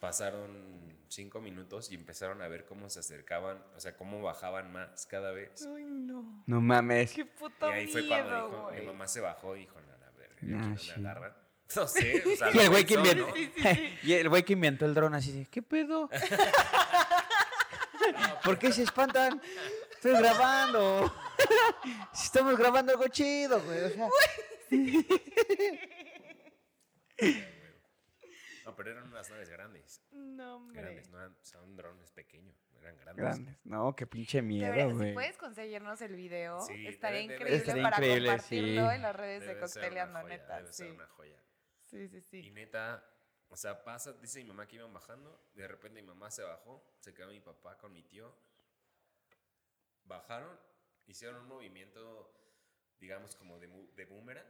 pasaron 0.00 0.96
cinco 1.08 1.40
minutos 1.40 1.90
y 1.90 1.94
empezaron 1.94 2.42
a 2.42 2.48
ver 2.48 2.64
cómo 2.64 2.88
se 2.88 3.00
acercaban, 3.00 3.62
o 3.76 3.80
sea, 3.80 3.96
cómo 3.96 4.22
bajaban 4.22 4.72
más 4.72 5.06
cada 5.06 5.32
vez. 5.32 5.66
Ay, 5.66 5.84
no. 5.84 6.42
No 6.46 6.60
mames. 6.60 7.12
Qué 7.12 7.24
puto 7.26 7.68
y 7.68 7.72
ahí 7.72 7.86
fue 7.88 8.06
cuando 8.08 8.46
dijo, 8.48 8.70
mi 8.72 8.86
mamá 8.86 9.06
se 9.06 9.20
bajó 9.20 9.56
y 9.56 9.60
dijo, 9.60 9.80
no, 9.80 9.96
la 9.98 10.10
verga, 10.12 10.34
aquí 10.36 10.46
Ah, 10.54 10.56
no 10.58 10.68
me 10.70 10.78
sí. 10.78 10.90
agarran. 10.92 11.32
No 11.76 11.86
sé, 11.86 12.22
o 12.26 12.36
sea, 12.36 12.50
Y 12.54 12.58
el 12.60 12.70
güey 12.70 12.84
que 12.86 12.94
inventó, 12.94 13.26
¿no? 13.28 13.34
y 14.02 14.12
el 14.14 14.28
güey 14.28 14.42
que 14.44 14.52
inventó 14.54 14.84
el 14.86 14.94
dron 14.94 15.14
así 15.14 15.32
de, 15.32 15.46
¿qué 15.46 15.60
pedo? 15.62 16.08
¿Por 18.44 18.58
qué 18.58 18.72
se 18.72 18.82
espantan? 18.84 19.40
Estoy 19.92 20.12
grabando. 20.12 21.12
Si 22.14 22.24
estamos 22.26 22.56
grabando 22.56 22.92
algo 22.92 23.06
chido, 23.08 23.60
güey. 23.62 23.84
O 23.84 23.90
sea, 23.90 24.08
No, 28.64 28.76
pero 28.76 28.90
eran 28.92 29.08
unas 29.08 29.30
naves 29.30 29.48
grandes. 29.48 30.02
No, 30.10 30.56
hombre. 30.56 30.82
Grandes, 30.82 31.08
no 31.10 31.18
eran, 31.18 31.34
son 31.42 31.74
drones 31.76 32.10
pequeños, 32.12 32.54
eran 32.80 32.96
grandes. 32.98 33.24
grandes. 33.24 33.56
No, 33.64 33.96
qué 33.96 34.06
pinche 34.06 34.42
miedo, 34.42 34.90
si 34.90 34.94
güey. 34.96 35.14
puedes 35.14 35.36
conseguirnos 35.38 36.00
el 36.02 36.14
video, 36.16 36.60
Sí, 36.62 36.86
estaría 36.86 37.20
debe- 37.22 37.38
debe- 37.38 37.56
increíble 37.56 37.82
para 37.82 37.96
increíble, 37.96 38.28
compartirlo 38.28 38.88
sí. 38.90 38.94
en 38.96 39.02
las 39.02 39.16
redes 39.16 39.40
de 39.40 39.46
Debe 39.48 39.60
Cocteleando, 39.60 40.22
neta. 40.24 40.56
debe 40.58 40.72
ser 40.72 40.86
Sí. 40.88 40.92
una 40.94 41.06
joya. 41.08 41.36
Sí, 42.08 42.20
sí, 42.22 42.38
Y 42.46 42.50
neta, 42.50 43.04
o 43.48 43.56
sea, 43.56 43.82
pasa, 43.84 44.12
dice 44.14 44.38
mi 44.42 44.48
mamá 44.48 44.66
que 44.66 44.76
iban 44.76 44.92
bajando, 44.92 45.50
de 45.54 45.66
repente 45.68 46.00
mi 46.02 46.08
mamá 46.08 46.30
se 46.30 46.42
bajó, 46.42 46.82
se 47.00 47.14
quedó 47.14 47.28
mi 47.30 47.40
papá 47.40 47.76
con 47.78 47.92
mi 47.92 48.02
tío, 48.02 48.32
bajaron, 50.04 50.58
hicieron 51.06 51.36
un 51.42 51.48
movimiento, 51.48 52.32
digamos, 53.00 53.34
como 53.36 53.58
de, 53.58 53.68
mu- 53.68 53.88
de 53.94 54.04
boomerang, 54.06 54.46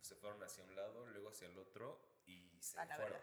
se 0.00 0.14
fueron 0.16 0.42
hacia 0.42 0.62
un 0.64 0.74
lado, 0.76 1.06
luego 1.06 1.30
hacia 1.30 1.48
el 1.48 1.58
otro 1.58 2.00
y 2.26 2.50
se 2.60 2.78
A 2.80 2.86
fueron. 2.86 3.18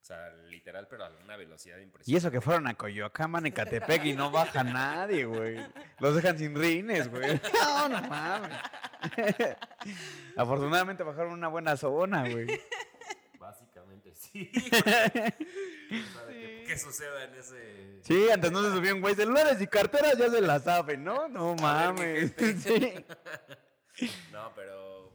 O 0.00 0.04
sea, 0.06 0.30
literal, 0.30 0.86
pero 0.88 1.04
a 1.04 1.08
una 1.08 1.36
velocidad 1.36 1.78
Y 1.78 1.82
impresionante. 1.82 2.18
eso 2.18 2.30
que 2.30 2.40
fueron 2.40 2.68
a 2.68 2.74
Coyoacán, 2.76 3.34
en 3.36 3.46
Ecatepec 3.46 4.04
y 4.04 4.12
no 4.12 4.30
baja 4.30 4.62
nadie, 4.62 5.24
güey. 5.24 5.58
Los 5.98 6.14
dejan 6.14 6.38
sin 6.38 6.54
rines, 6.54 7.10
güey. 7.10 7.40
No, 7.52 7.88
no 7.88 8.00
mames. 8.02 8.56
Afortunadamente 10.36 11.02
bajaron 11.02 11.32
una 11.32 11.48
buena 11.48 11.76
zona, 11.76 12.28
güey. 12.28 12.46
Básicamente 13.38 14.14
sí. 14.14 14.50
Que- 16.28 16.64
¿Qué 16.66 16.78
suceda 16.78 17.24
en 17.24 17.34
ese... 17.34 18.00
Sí, 18.02 18.28
antes 18.30 18.50
no 18.50 18.62
se 18.62 18.72
subían, 18.72 19.00
güey. 19.00 19.14
Celulares 19.14 19.60
y 19.60 19.66
carteras 19.68 20.18
ya 20.18 20.28
se 20.28 20.40
la 20.40 20.58
saben, 20.58 21.04
¿no? 21.04 21.28
No 21.28 21.54
mames. 21.54 22.34
Sí. 23.98 24.12
No, 24.32 24.52
pero 24.54 25.10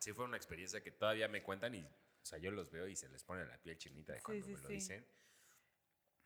sí 0.00 0.12
fue 0.12 0.24
una 0.26 0.36
experiencia 0.36 0.82
que 0.82 0.90
todavía 0.90 1.28
me 1.28 1.42
cuentan 1.42 1.74
y, 1.74 1.80
o 1.82 1.88
sea, 2.24 2.38
yo 2.38 2.50
los 2.50 2.70
veo 2.70 2.86
y 2.86 2.94
se 2.94 3.08
les 3.08 3.24
pone 3.24 3.46
la 3.46 3.56
piel 3.58 3.78
chinita 3.78 4.12
de 4.12 4.18
Sí, 4.18 4.24
cuando 4.24 4.44
sí, 4.46 4.52
me 4.52 4.60
lo 4.60 4.68
sí. 4.68 4.74
dicen. 4.74 5.06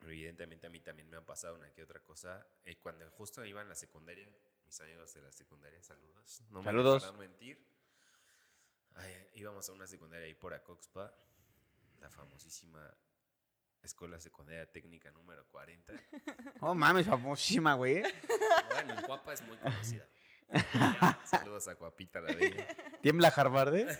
Evidentemente 0.00 0.66
a 0.66 0.70
mí 0.70 0.80
también 0.80 1.08
me 1.08 1.18
ha 1.18 1.20
pasado 1.24 1.54
una 1.54 1.70
que 1.70 1.82
otra 1.82 2.00
cosa. 2.00 2.44
Y 2.64 2.74
cuando 2.76 3.08
justo 3.12 3.44
iba 3.44 3.62
en 3.62 3.68
la 3.68 3.76
secundaria, 3.76 4.28
mis 4.72 4.80
amigos 4.80 5.12
de 5.12 5.20
la 5.20 5.30
secundaria, 5.30 5.82
saludos. 5.82 6.42
No 6.48 6.62
Saludos. 6.62 7.02
me 7.02 7.08
dejarán 7.08 7.20
mentir. 7.20 7.62
Ay, 8.94 9.28
íbamos 9.34 9.68
a 9.68 9.72
una 9.72 9.86
secundaria 9.86 10.24
ahí 10.24 10.32
por 10.32 10.54
Acoxpa, 10.54 11.14
la 12.00 12.08
famosísima 12.08 12.90
Escuela 13.82 14.18
Secundaria 14.18 14.64
Técnica 14.72 15.10
número 15.10 15.46
40. 15.48 15.92
Oh, 16.62 16.74
mames, 16.74 17.06
famosísima, 17.06 17.74
güey. 17.74 18.02
Bueno, 18.70 18.94
en 18.94 19.02
Cuapa 19.04 19.34
es 19.34 19.42
muy 19.42 19.58
conocida. 19.58 20.08
Saludos 21.26 21.68
a 21.68 21.74
Cuapita 21.74 22.22
la 22.22 22.32
Bella. 22.32 22.66
Tiembla 23.02 23.28
Harvard, 23.28 23.74
¿eh? 23.74 23.82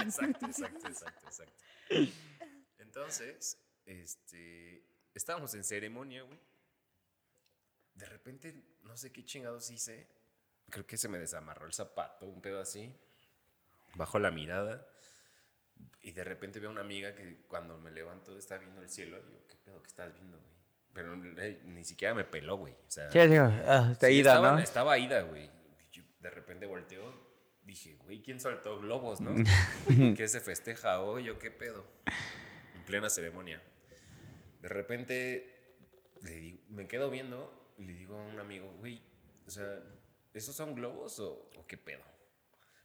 Exacto, 0.00 0.46
exacto, 0.46 0.88
exacto, 0.88 1.26
exacto. 1.26 1.62
Entonces, 2.78 3.58
este, 3.84 4.86
estábamos 5.12 5.52
en 5.52 5.64
ceremonia, 5.64 6.22
güey. 6.22 6.38
De 7.94 8.06
repente, 8.06 8.54
no 8.82 8.96
sé 8.96 9.12
qué 9.12 9.24
chingados 9.24 9.70
hice. 9.70 10.08
Creo 10.70 10.86
que 10.86 10.96
se 10.96 11.08
me 11.08 11.18
desamarró 11.18 11.66
el 11.66 11.72
zapato, 11.72 12.26
un 12.26 12.40
pedo 12.40 12.60
así. 12.60 12.94
Bajo 13.94 14.18
la 14.18 14.30
mirada. 14.30 14.86
Y 16.02 16.12
de 16.12 16.24
repente 16.24 16.60
veo 16.60 16.68
a 16.70 16.72
una 16.72 16.80
amiga 16.82 17.14
que 17.14 17.42
cuando 17.48 17.76
me 17.78 17.90
levanto 17.90 18.36
está 18.38 18.58
viendo 18.58 18.80
el 18.80 18.88
cielo. 18.88 19.18
Y 19.18 19.22
digo, 19.26 19.46
¿qué 19.48 19.56
pedo 19.56 19.82
que 19.82 19.88
estás 19.88 20.12
viendo, 20.14 20.38
güey? 20.38 20.50
Pero 20.92 21.14
eh, 21.42 21.60
ni 21.64 21.84
siquiera 21.84 22.14
me 22.14 22.24
peló, 22.24 22.56
güey. 22.56 22.72
O 22.74 22.90
sea, 22.90 23.10
Sí, 23.10 23.18
ah, 23.18 23.88
está 23.92 24.06
Sí, 24.08 24.14
ida, 24.14 24.30
estaba, 24.32 24.52
¿no? 24.52 24.58
Estaba 24.58 24.98
ida, 24.98 25.22
güey. 25.22 25.50
De 26.20 26.28
repente 26.30 26.66
volteó, 26.66 27.14
dije, 27.62 27.94
güey, 27.96 28.20
¿quién 28.22 28.40
soltó 28.40 28.78
globos, 28.78 29.20
no? 29.20 29.34
¿Qué 30.16 30.28
se 30.28 30.40
festeja 30.40 31.00
hoy 31.00 31.30
o 31.30 31.38
qué 31.38 31.50
pedo? 31.50 31.86
En 32.74 32.84
plena 32.84 33.08
ceremonia. 33.08 33.62
De 34.60 34.68
repente 34.68 35.78
le 36.22 36.30
digo- 36.32 36.58
me 36.68 36.86
quedo 36.86 37.08
viendo 37.10 37.59
y 37.80 37.84
le 37.84 37.94
digo 37.94 38.16
a 38.18 38.22
un 38.22 38.38
amigo, 38.38 38.70
güey, 38.78 39.02
o 39.46 39.50
sea, 39.50 39.82
¿esos 40.34 40.54
son 40.54 40.74
globos 40.74 41.18
o, 41.20 41.50
o 41.56 41.66
qué 41.66 41.76
pedo? 41.76 42.02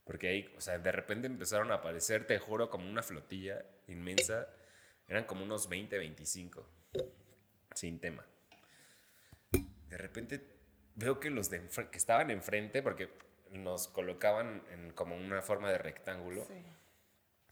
Porque 0.06 0.28
ahí, 0.30 0.54
o 0.58 0.62
sea, 0.62 0.78
de 0.80 0.92
repente 0.92 1.28
empezaron 1.28 1.72
a 1.72 1.76
aparecer, 1.76 2.26
te 2.28 2.40
juro, 2.40 2.70
como 2.70 2.90
una 2.90 3.04
flotilla 3.04 3.66
inmensa. 3.88 4.48
Eran 5.08 5.26
como 5.26 5.44
unos 5.44 5.68
20, 5.70 5.98
25. 5.98 6.68
Sin 7.74 8.00
tema 8.00 8.26
de 9.96 9.98
repente 9.98 10.42
veo 10.96 11.22
que 11.22 11.30
los 11.30 11.50
de 11.50 11.62
que 11.90 11.98
estaban 11.98 12.30
enfrente, 12.30 12.84
porque 12.84 13.10
nos 13.52 13.88
colocaban 13.88 14.62
en 14.72 14.92
como 14.92 15.16
una 15.16 15.42
forma 15.42 15.72
de 15.72 15.78
rectángulo, 15.78 16.44
Sí. 16.46 16.54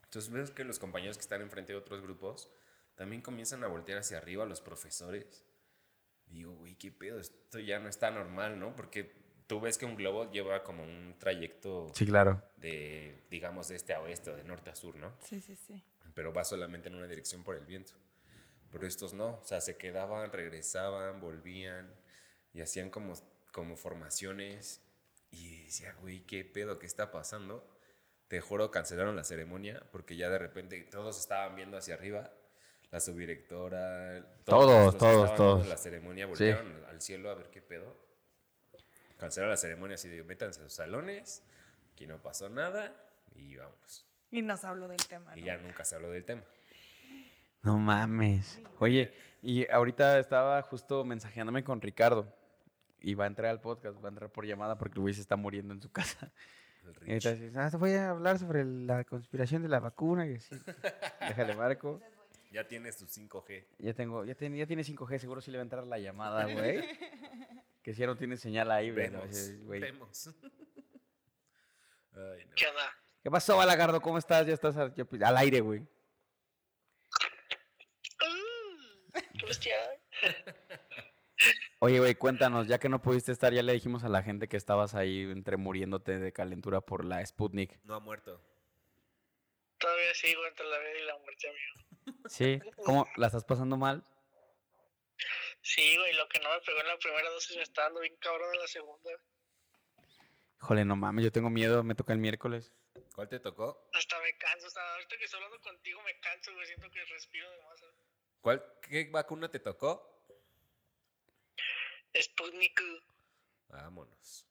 entonces 0.03 0.29
veo 0.29 0.53
que 0.53 0.65
los 0.65 0.77
compañeros 0.77 1.17
que 1.17 1.21
están 1.21 1.41
enfrente 1.41 1.71
de 1.71 1.79
otros 1.79 2.01
grupos 2.01 2.49
también 2.95 3.21
comienzan 3.21 3.63
a 3.63 3.67
voltear 3.67 3.99
hacia 3.99 4.17
arriba 4.17 4.45
los 4.45 4.59
profesores. 4.59 5.45
Digo, 6.33 6.53
güey, 6.55 6.75
qué 6.75 6.91
pedo, 6.91 7.19
esto 7.19 7.59
ya 7.59 7.79
no 7.79 7.87
está 7.87 8.09
normal, 8.11 8.59
¿no? 8.59 8.75
Porque 8.75 9.13
tú 9.47 9.59
ves 9.61 9.77
que 9.77 9.85
un 9.85 9.95
globo 9.95 10.31
lleva 10.31 10.63
como 10.63 10.83
un 10.83 11.15
trayecto 11.19 11.91
Sí, 11.93 12.05
claro. 12.05 12.41
de, 12.57 13.23
digamos, 13.29 13.67
de 13.67 13.75
este 13.75 13.93
a 13.93 14.01
oeste 14.01 14.31
o 14.31 14.35
de 14.35 14.43
norte 14.43 14.71
a 14.71 14.75
sur, 14.75 14.95
¿no? 14.95 15.13
Sí, 15.21 15.39
sí, 15.41 15.55
sí. 15.55 15.83
pero 16.15 16.33
va 16.33 16.43
solamente 16.43 16.89
en 16.89 16.95
una 16.95 17.07
dirección 17.07 17.43
por 17.43 17.55
el 17.55 17.65
viento. 17.65 17.93
Pero 18.71 18.87
estos 18.87 19.13
no, 19.13 19.39
o 19.39 19.43
sea, 19.43 19.61
se 19.61 19.77
quedaban, 19.77 20.31
regresaban, 20.31 21.21
volvían 21.21 21.93
y 22.53 22.61
hacían 22.61 22.89
como, 22.89 23.13
como 23.51 23.75
formaciones. 23.77 24.81
Y 25.29 25.65
decía, 25.65 25.93
güey, 26.01 26.21
¿qué 26.21 26.43
pedo? 26.45 26.79
¿Qué 26.79 26.87
está 26.87 27.11
pasando? 27.11 27.67
Te 28.27 28.41
juro, 28.41 28.71
cancelaron 28.71 29.15
la 29.15 29.23
ceremonia 29.23 29.83
porque 29.91 30.15
ya 30.15 30.29
de 30.29 30.39
repente 30.39 30.81
todos 30.89 31.19
estaban 31.19 31.55
viendo 31.55 31.77
hacia 31.77 31.93
arriba. 31.93 32.31
La 32.93 32.99
subdirectora, 32.99 34.23
Todos, 34.43 34.95
todos, 34.99 35.35
todos. 35.35 35.55
viendo 35.57 35.69
La 35.69 35.77
ceremonia 35.77 36.27
voltearon 36.27 36.85
al 36.87 37.01
cielo 37.01 37.31
a 37.31 37.33
ver 37.33 37.49
qué 37.49 37.59
pedo. 37.59 37.97
Cancelaron 39.17 39.49
la 39.49 39.57
ceremonia 39.57 39.95
así 39.95 40.09
de 40.09 40.23
métanse 40.23 40.59
a 40.59 40.63
sus 40.65 40.73
salones, 40.73 41.41
aquí 41.91 42.05
no 42.05 42.21
pasó 42.21 42.49
nada 42.49 42.93
y 43.35 43.55
vámonos. 43.55 44.05
Y 44.29 44.43
nos 44.43 44.63
habló 44.63 44.87
del 44.87 45.03
tema, 45.07 45.35
Y 45.35 45.39
¿no? 45.41 45.45
ya 45.47 45.57
nunca 45.57 45.83
se 45.83 45.95
habló 45.95 46.11
del 46.11 46.23
tema. 46.23 46.43
No 47.63 47.79
mames. 47.79 48.61
Oye, 48.77 49.11
y 49.41 49.67
ahorita 49.71 50.19
estaba 50.19 50.61
justo 50.61 51.03
mensajeándome 51.03 51.63
con 51.63 51.81
Ricardo. 51.81 52.31
Y 53.01 53.15
va 53.15 53.23
a 53.23 53.27
entrar 53.27 53.49
al 53.49 53.59
podcast, 53.59 53.97
va 54.03 54.09
a 54.09 54.09
entrar 54.09 54.29
por 54.31 54.45
llamada 54.45 54.77
porque 54.77 54.99
el 54.99 55.01
güey 55.01 55.13
se 55.15 55.21
está 55.21 55.35
muriendo 55.35 55.73
en 55.73 55.81
su 55.81 55.91
casa. 55.91 56.31
Dice, 57.01 57.51
ah, 57.55 57.71
voy 57.79 57.93
a 57.93 58.11
hablar 58.11 58.37
sobre 58.37 58.63
la 58.65 59.03
conspiración 59.03 59.63
de 59.63 59.69
la 59.69 59.79
vacuna. 59.79 60.27
Y 60.27 60.35
así, 60.35 60.55
déjale 61.21 61.55
marco. 61.55 61.99
Ya 62.53 62.67
tienes 62.67 62.95
tu 62.97 63.05
5G. 63.07 63.65
Ya 63.79 63.93
tengo, 63.95 64.23
ya, 64.25 64.35
tiene- 64.35 64.59
ya 64.59 64.67
tiene 64.67 64.83
5G, 64.83 65.17
seguro 65.19 65.41
sí 65.41 65.49
le 65.49 65.57
va 65.57 65.63
a 65.63 65.65
entrar 65.65 65.85
la 65.87 65.97
llamada, 65.97 66.45
güey. 66.45 66.83
que 67.81 67.93
si 67.93 67.99
ya 68.01 68.05
no 68.07 68.15
tiene 68.15 68.37
señal 68.37 68.69
ahí, 68.69 68.91
güey. 68.91 69.09
Vemos. 69.09 69.51
Güey. 69.63 69.79
Vemos. 69.81 70.27
Ay, 72.13 72.45
no. 72.45 72.55
¿Qué 72.55 72.67
onda? 72.67 72.95
¿Qué 73.23 73.31
pasó, 73.31 73.57
Balagardo? 73.57 73.99
¿Cómo 74.01 74.19
estás? 74.19 74.45
Ya 74.45 74.53
estás 74.53 74.77
al, 74.77 74.93
ya, 74.93 75.03
pues, 75.03 75.21
al 75.23 75.35
aire, 75.37 75.61
güey. 75.61 75.79
Mm. 75.79 75.87
Oye, 81.79 81.99
güey, 81.99 82.15
cuéntanos, 82.15 82.67
ya 82.67 82.77
que 82.79 82.87
no 82.87 83.01
pudiste 83.01 83.31
estar, 83.31 83.51
ya 83.51 83.63
le 83.63 83.73
dijimos 83.73 84.03
a 84.03 84.09
la 84.09 84.21
gente 84.23 84.47
que 84.47 84.57
estabas 84.57 84.93
ahí 84.95 85.21
entre 85.23 85.57
muriéndote 85.57 86.17
de 86.19 86.31
calentura 86.31 86.81
por 86.81 87.03
la 87.03 87.25
Sputnik. 87.25 87.79
No 87.83 87.95
ha 87.95 87.99
muerto. 87.99 88.41
Todavía 89.79 90.13
sigo 90.13 90.45
entre 90.47 90.65
la 90.65 90.77
vida 90.79 90.99
y 91.01 91.05
la 91.05 91.17
muerte, 91.17 91.49
amigo. 91.49 91.82
¿Sí? 92.27 92.59
¿Cómo? 92.85 93.07
¿La 93.17 93.27
estás 93.27 93.43
pasando 93.45 93.77
mal? 93.77 94.03
Sí, 95.61 95.97
güey, 95.97 96.13
lo 96.13 96.27
que 96.27 96.39
no 96.39 96.49
me 96.49 96.59
pegó 96.61 96.79
en 96.81 96.87
la 96.87 96.97
primera 96.97 97.29
dosis 97.29 97.55
me 97.55 97.63
está 97.63 97.83
dando 97.83 98.01
bien 98.01 98.15
cabrón 98.17 98.53
en 98.53 98.59
la 98.59 98.67
segunda. 98.67 99.11
Híjole, 100.61 100.85
no 100.85 100.95
mames, 100.95 101.25
yo 101.25 101.31
tengo 101.31 101.49
miedo, 101.49 101.83
me 101.83 101.95
toca 101.95 102.13
el 102.13 102.19
miércoles. 102.19 102.73
¿Cuál 103.15 103.29
te 103.29 103.39
tocó? 103.39 103.89
Hasta 103.93 104.19
me 104.21 104.37
canso, 104.37 104.67
hasta 104.67 104.93
ahorita 104.93 105.17
que 105.17 105.25
estoy 105.25 105.37
hablando 105.37 105.61
contigo 105.61 106.01
me 106.03 106.19
canso, 106.19 106.53
güey, 106.53 106.65
siento 106.65 106.89
que 106.91 107.05
respiro 107.05 107.49
de 107.49 107.57
más. 107.63 107.81
¿Cuál, 108.41 108.63
¿Qué 108.81 109.09
vacuna 109.09 109.49
te 109.49 109.59
tocó? 109.59 110.25
Sputnik. 112.15 112.81
Vámonos. 113.69 114.47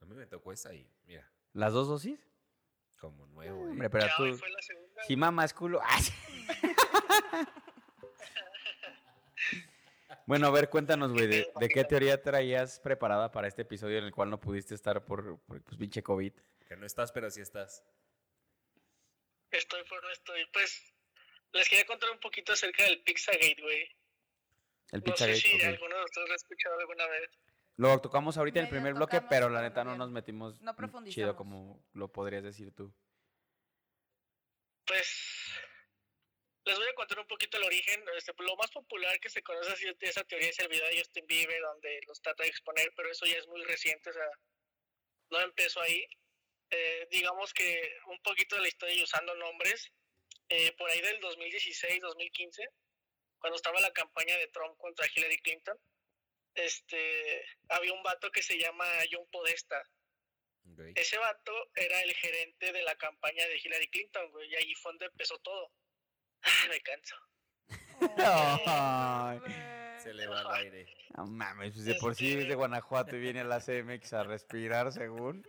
A 0.00 0.04
mí 0.04 0.14
me 0.14 0.26
tocó 0.26 0.52
esa 0.52 0.74
y 0.74 0.88
mira, 1.06 1.30
¿Las 1.52 1.72
dos 1.72 1.88
dosis? 1.88 2.20
como 2.98 3.26
nuevo. 3.26 3.66
¿eh? 3.66 3.70
Hombre, 3.70 3.90
pero 3.90 4.06
tú... 4.16 4.36
fue 4.36 4.50
la 4.50 4.62
segunda. 4.62 5.02
Si 5.04 5.16
mamas 5.16 5.54
culo... 5.54 5.80
¡Ah! 5.84 5.98
Bueno, 10.26 10.46
a 10.46 10.50
ver, 10.50 10.68
cuéntanos, 10.68 11.12
güey, 11.12 11.26
de, 11.26 11.52
de 11.58 11.68
qué 11.68 11.84
teoría 11.84 12.22
traías 12.22 12.80
preparada 12.80 13.30
para 13.32 13.48
este 13.48 13.62
episodio 13.62 13.98
en 13.98 14.04
el 14.04 14.12
cual 14.12 14.30
no 14.30 14.40
pudiste 14.40 14.74
estar 14.74 15.04
por, 15.04 15.38
por 15.40 15.62
pues, 15.62 15.76
pinche 15.76 16.02
COVID. 16.02 16.32
Que 16.68 16.76
no 16.76 16.86
estás, 16.86 17.12
pero 17.12 17.30
sí 17.30 17.40
estás. 17.40 17.84
Estoy 19.50 19.84
por 19.84 20.02
no 20.02 20.10
estoy. 20.10 20.44
Pues, 20.52 20.92
les 21.52 21.68
quería 21.68 21.86
contar 21.86 22.10
un 22.10 22.18
poquito 22.18 22.52
acerca 22.52 22.84
del 22.84 23.02
Pizzagate, 23.02 23.62
güey. 23.62 23.88
El 24.92 25.00
No 25.00 25.04
Pizzagate, 25.04 25.40
sé 25.40 25.48
si 25.48 25.62
alguno 25.62 25.96
de 25.96 26.04
ustedes 26.04 26.28
lo 26.28 26.32
ha 26.32 26.36
escuchado 26.36 26.78
alguna 26.80 27.06
vez. 27.06 27.30
Lo 27.76 28.00
tocamos 28.00 28.38
ahorita 28.38 28.58
en 28.60 28.66
el 28.66 28.70
primer 28.70 28.94
bloque, 28.94 29.20
pero 29.28 29.50
la 29.50 29.60
neta 29.60 29.84
no 29.84 29.96
nos 29.96 30.10
metimos 30.10 30.60
No 30.62 30.74
chido 31.04 31.36
como 31.36 31.84
lo 31.92 32.08
podrías 32.08 32.42
decir 32.42 32.72
tú. 32.74 32.92
Pues 34.86 35.35
les 36.66 36.78
voy 36.78 36.88
a 36.88 36.94
contar 36.94 37.20
un 37.20 37.26
poquito 37.26 37.56
el 37.56 37.64
origen. 37.64 38.04
Este, 38.16 38.32
lo 38.38 38.56
más 38.56 38.70
popular 38.70 39.18
que 39.20 39.30
se 39.30 39.42
conoce 39.42 39.72
así 39.72 39.84
de 39.84 40.08
esa 40.08 40.24
teoría 40.24 40.50
es 40.50 40.58
el 40.58 40.68
video 40.68 40.86
de 40.88 40.98
Justin 40.98 41.26
Bieber, 41.26 41.62
donde 41.62 42.00
los 42.06 42.20
trata 42.20 42.42
de 42.42 42.48
exponer, 42.48 42.92
pero 42.96 43.10
eso 43.10 43.24
ya 43.24 43.38
es 43.38 43.46
muy 43.46 43.62
reciente, 43.64 44.10
o 44.10 44.12
sea, 44.12 44.28
no 45.30 45.40
empezó 45.40 45.80
ahí. 45.80 46.04
Eh, 46.70 47.06
digamos 47.10 47.54
que 47.54 47.96
un 48.06 48.20
poquito 48.22 48.56
de 48.56 48.62
la 48.62 48.68
historia 48.68 48.96
y 48.96 49.02
usando 49.02 49.34
nombres, 49.36 49.92
eh, 50.48 50.72
por 50.72 50.90
ahí 50.90 51.00
del 51.00 51.20
2016-2015, 51.20 52.68
cuando 53.38 53.56
estaba 53.56 53.80
la 53.80 53.92
campaña 53.92 54.36
de 54.36 54.48
Trump 54.48 54.76
contra 54.78 55.06
Hillary 55.14 55.38
Clinton, 55.38 55.78
este, 56.54 57.44
había 57.68 57.92
un 57.92 58.02
vato 58.02 58.30
que 58.32 58.42
se 58.42 58.58
llama 58.58 58.86
John 59.10 59.28
Podesta. 59.30 59.80
Ese 60.96 61.16
vato 61.16 61.52
era 61.76 62.02
el 62.02 62.12
gerente 62.14 62.72
de 62.72 62.82
la 62.82 62.96
campaña 62.96 63.46
de 63.46 63.56
Hillary 63.56 63.88
Clinton, 63.88 64.30
güey, 64.32 64.50
y 64.50 64.56
ahí 64.56 64.74
fue 64.74 64.92
donde 64.92 65.06
empezó 65.06 65.38
todo. 65.38 65.72
Me 66.68 66.80
canso. 66.80 67.16
Ay, 68.66 69.40
Se 70.02 70.12
le 70.14 70.26
va 70.26 70.40
al 70.40 70.54
aire. 70.54 70.86
no 71.16 71.26
mames, 71.26 71.72
pues 71.72 71.84
de 71.84 71.94
por 71.94 72.14
sí 72.14 72.38
es 72.38 72.48
de 72.48 72.54
Guanajuato 72.54 73.16
y 73.16 73.20
viene 73.20 73.40
a 73.40 73.44
la 73.44 73.60
CMX 73.60 74.12
a 74.12 74.24
respirar, 74.24 74.92
según. 74.92 75.46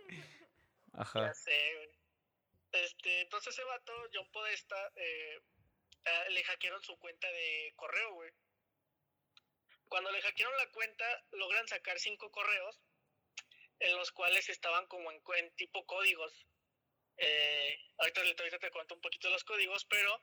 Ajá. 0.94 1.26
Ya 1.26 1.34
sé, 1.34 1.74
güey. 1.74 1.88
Este, 2.72 3.20
entonces 3.22 3.54
ese 3.54 3.64
vato, 3.64 3.92
John 4.12 4.28
Podesta, 4.30 4.92
eh, 4.96 5.40
ah, 6.04 6.24
le 6.30 6.44
hackearon 6.44 6.82
su 6.82 6.98
cuenta 6.98 7.30
de 7.30 7.72
correo, 7.76 8.14
güey. 8.14 8.30
Cuando 9.88 10.10
le 10.10 10.20
hackearon 10.20 10.56
la 10.56 10.70
cuenta, 10.70 11.04
logran 11.32 11.66
sacar 11.66 11.98
cinco 11.98 12.30
correos 12.30 12.80
en 13.80 13.96
los 13.96 14.10
cuales 14.12 14.48
estaban 14.48 14.86
como 14.86 15.10
en, 15.10 15.54
tipo 15.56 15.86
códigos. 15.86 16.46
Eh, 17.16 17.78
ahorita, 17.98 18.20
ahorita 18.20 18.58
te 18.58 18.70
cuento 18.70 18.94
un 18.94 19.00
poquito 19.00 19.30
los 19.30 19.44
códigos, 19.44 19.84
pero 19.86 20.22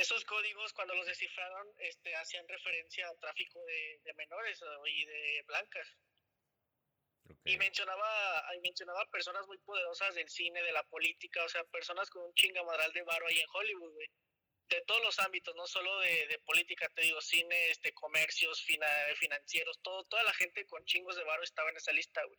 esos 0.00 0.24
códigos 0.24 0.72
cuando 0.72 0.94
los 0.94 1.06
descifraron 1.06 1.66
este, 1.78 2.14
hacían 2.16 2.46
referencia 2.48 3.08
al 3.08 3.18
tráfico 3.18 3.62
de, 3.64 4.00
de 4.04 4.14
menores 4.14 4.60
y 4.86 5.04
de 5.04 5.42
blancas. 5.46 5.88
Y 7.44 7.58
mencionaba, 7.58 8.44
mencionaba 8.62 9.04
personas 9.10 9.46
muy 9.46 9.58
poderosas 9.58 10.14
del 10.14 10.28
cine, 10.28 10.62
de 10.62 10.72
la 10.72 10.82
política, 10.84 11.44
o 11.44 11.48
sea, 11.48 11.62
personas 11.64 12.08
con 12.10 12.24
un 12.24 12.34
chingamadral 12.34 12.92
de 12.92 13.02
varo 13.02 13.26
ahí 13.26 13.38
en 13.38 13.46
Hollywood, 13.52 13.92
güey. 13.92 14.08
De 14.70 14.82
todos 14.82 15.02
los 15.02 15.18
ámbitos, 15.18 15.54
no 15.54 15.66
solo 15.66 15.98
de, 16.00 16.26
de 16.26 16.38
política, 16.40 16.88
te 16.94 17.02
digo, 17.02 17.20
cine, 17.20 17.70
este, 17.70 17.92
comercios, 17.92 18.62
fina- 18.62 19.14
financieros, 19.16 19.78
todo, 19.82 20.04
toda 20.04 20.22
la 20.24 20.32
gente 20.34 20.66
con 20.66 20.84
chingos 20.84 21.16
de 21.16 21.24
varo 21.24 21.42
estaba 21.42 21.70
en 21.70 21.76
esa 21.76 21.92
lista, 21.92 22.22
güey. 22.24 22.38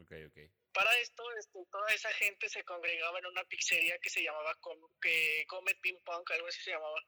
Ok, 0.00 0.12
ok. 0.28 0.38
Para 0.78 0.96
esto, 1.00 1.24
este, 1.32 1.58
toda 1.72 1.92
esa 1.92 2.12
gente 2.12 2.48
se 2.48 2.62
congregaba 2.62 3.18
en 3.18 3.26
una 3.26 3.42
pizzería 3.46 3.98
que 3.98 4.10
se 4.10 4.22
llamaba 4.22 4.54
Com- 4.60 4.88
que 5.02 5.44
Comet 5.48 5.76
Ping 5.80 6.00
Pong, 6.04 6.22
algo 6.30 6.46
así 6.46 6.60
se 6.62 6.70
llamaba. 6.70 7.02